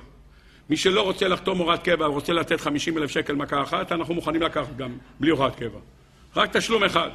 מי 0.69 0.77
שלא 0.77 1.01
רוצה 1.01 1.27
לחתום 1.27 1.57
הוראת 1.57 1.83
קבע 1.83 2.09
ורוצה 2.09 2.33
לתת 2.33 2.61
50 2.61 2.97
אלף 2.97 3.11
שקל 3.11 3.35
מכה 3.35 3.61
אחת, 3.61 3.91
אנחנו 3.91 4.13
מוכנים 4.13 4.41
לקחת 4.41 4.75
גם 4.77 4.97
בלי 5.19 5.31
הוראת 5.31 5.55
קבע. 5.55 5.79
רק 6.35 6.57
תשלום 6.57 6.83
אחד. 6.83 7.09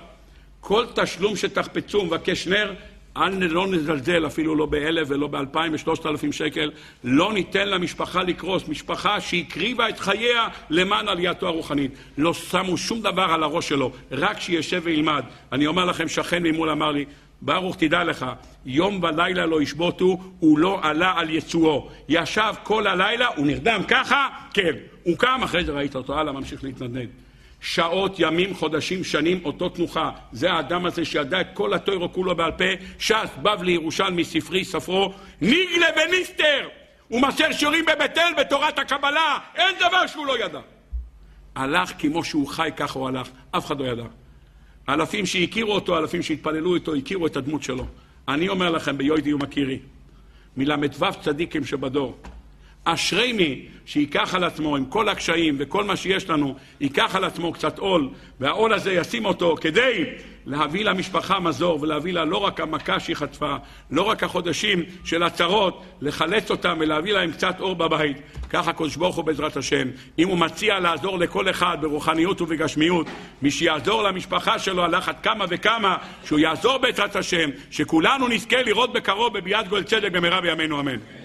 כל 0.61 0.87
תשלום 0.95 1.37
שתחפצו 1.37 1.99
ומבקש 1.99 2.47
נר, 2.47 2.75
אל 3.19 3.47
לא 3.47 3.67
נזלזל 3.67 4.27
אפילו 4.27 4.55
לא 4.55 4.67
באלף 4.67 5.09
ולא 5.11 5.27
באלפיים 5.27 5.75
ושלושת 5.75 6.07
אלפים 6.07 6.33
שקל. 6.33 6.71
לא 7.05 7.33
ניתן 7.33 7.69
למשפחה 7.69 8.23
לקרוס. 8.23 8.69
משפחה 8.69 9.21
שהקריבה 9.21 9.89
את 9.89 9.99
חייה 9.99 10.49
למען 10.71 11.09
עלייתו 11.09 11.47
הרוחנית. 11.47 11.91
לא 12.19 12.35
שמו 12.35 12.77
שום 12.77 13.01
דבר 13.01 13.23
על 13.23 13.43
הראש 13.43 13.69
שלו, 13.69 13.93
רק 14.11 14.41
שישב 14.41 14.81
וילמד. 14.85 15.25
אני 15.53 15.67
אומר 15.67 15.85
לכם, 15.85 16.09
שכן 16.09 16.43
ממול 16.43 16.71
אמר 16.71 16.91
לי, 16.91 17.05
ברוך 17.43 17.77
תדע 17.77 18.05
לך, 18.05 18.27
יום 18.67 19.03
ולילה 19.03 19.47
לא 19.47 19.63
ישבותו, 19.63 20.19
הוא 20.39 20.59
לא 20.59 20.81
עלה 20.83 21.13
על 21.17 21.31
יצואו. 21.31 21.91
ישב 22.09 22.55
כל 22.63 22.87
הלילה, 22.87 23.27
הוא 23.37 23.47
נרדם 23.47 23.81
ככה, 23.89 24.29
כן. 24.55 24.73
הוא 25.03 25.19
קם, 25.19 25.41
אחרי 25.45 25.65
זה 25.65 25.73
ראית 25.73 25.95
אותו, 25.95 26.19
הלאה, 26.19 26.33
ממשיך 26.33 26.65
להתנדנד. 26.65 27.09
שעות, 27.61 28.17
ימים, 28.19 28.55
חודשים, 28.55 29.05
שנים, 29.05 29.41
אותו 29.45 29.69
תנוחה. 29.69 30.11
זה 30.33 30.53
האדם 30.53 30.87
הזה 30.87 31.05
שידע 31.05 31.41
את 31.41 31.47
כל 31.55 31.75
התוירו 31.75 32.13
כולו 32.13 32.37
בעל 32.37 32.53
פה, 32.53 32.65
ש"ס, 32.99 33.31
בבלי, 33.43 33.73
ירושלמי, 33.73 34.25
ספרי, 34.25 34.65
ספרו, 34.65 35.13
ניגלה 35.41 35.87
וניסטר! 35.97 36.69
הוא 37.09 37.23
מסר 37.23 37.53
שיעורים 37.53 37.85
בבית 37.85 38.19
אל 38.19 38.35
בתורת 38.39 38.79
הקבלה, 38.79 39.39
אין 39.55 39.75
דבר 39.79 40.07
שהוא 40.07 40.27
לא 40.27 40.45
ידע. 40.45 40.61
הלך 41.55 41.93
כמו 41.99 42.25
שהוא 42.25 42.49
חי, 42.49 42.71
ככה 42.77 42.99
הוא 42.99 43.09
הלך, 43.09 43.29
אף 43.51 43.67
אחד 43.67 43.81
לא 43.81 43.85
ידע. 43.85 44.05
אלפים 44.89 45.27
שהכירו 45.27 45.73
אותו, 45.73 45.99
אלפים 45.99 46.23
שהתפללו 46.23 46.75
איתו, 46.75 46.95
הכירו 46.95 47.27
את 47.27 47.37
הדמות 47.37 47.63
שלו. 47.63 47.87
אני 48.29 48.49
אומר 48.49 48.71
לכם, 48.71 48.99
ביועדי 48.99 49.33
ומכירי, 49.33 49.79
מל"ו 50.57 51.07
צדיקים 51.23 51.65
שבדור, 51.65 52.19
אשרי 52.95 53.33
מי 53.33 53.63
שייקח 53.87 54.35
על 54.35 54.45
עצמו 54.45 54.77
עם 54.77 54.85
כל 54.85 55.09
הקשיים 55.09 55.57
וכל 55.59 55.85
מה 55.85 55.97
שיש 55.97 56.31
לנו, 56.31 56.55
ייקח 56.81 57.15
על 57.17 57.25
עצמו 57.25 57.53
קצת 57.53 57.79
עול, 57.79 58.09
והעול 58.41 58.73
הזה 58.73 58.93
ישים 58.93 59.25
אותו 59.25 59.57
כדי 59.61 60.05
להביא 60.47 60.85
למשפחה 60.85 61.41
מזור 61.41 61.83
ולהביא 61.83 62.13
לה 62.13 62.25
לא 62.25 62.37
רק 62.37 62.61
המכה 62.61 63.01
שהיא 63.01 63.17
חטפה, 63.17 63.57
לא 63.91 64.03
רק 64.03 64.23
החודשים 64.23 64.83
של 65.05 65.23
הצרות, 65.23 65.83
לחלץ 66.01 66.51
אותם 66.51 66.77
ולהביא 66.81 67.13
להם 67.13 67.33
קצת 67.33 67.61
אור 67.61 67.75
בבית. 67.75 68.17
ככה 68.51 68.71
הקדוש 68.71 68.97
ברוך 68.97 69.17
הוא 69.17 69.25
בעזרת 69.25 69.57
השם. 69.57 69.89
אם 70.19 70.29
הוא 70.29 70.39
מציע 70.39 70.81
לעזור 70.81 71.19
לכל 71.19 71.51
אחד 71.51 71.79
ברוחניות 71.81 72.41
ובגשמיות, 72.41 73.07
מי 73.43 73.51
שיעזור 73.51 74.03
למשפחה 74.03 74.59
שלו 74.59 74.85
על 74.85 74.95
אחת 74.95 75.23
כמה 75.23 75.45
וכמה, 75.49 75.97
שהוא 76.25 76.39
יעזור 76.39 76.79
בעזרת 76.79 77.17
השם, 77.17 77.51
שכולנו 77.71 78.29
נזכה 78.29 78.63
לראות 78.63 78.93
בקרוב 78.93 79.39
בביאת 79.39 79.69
גואל 79.69 79.83
צדק 79.83 80.13
במהרה 80.13 80.41
בימינו 80.41 80.81
אמן. 80.81 81.18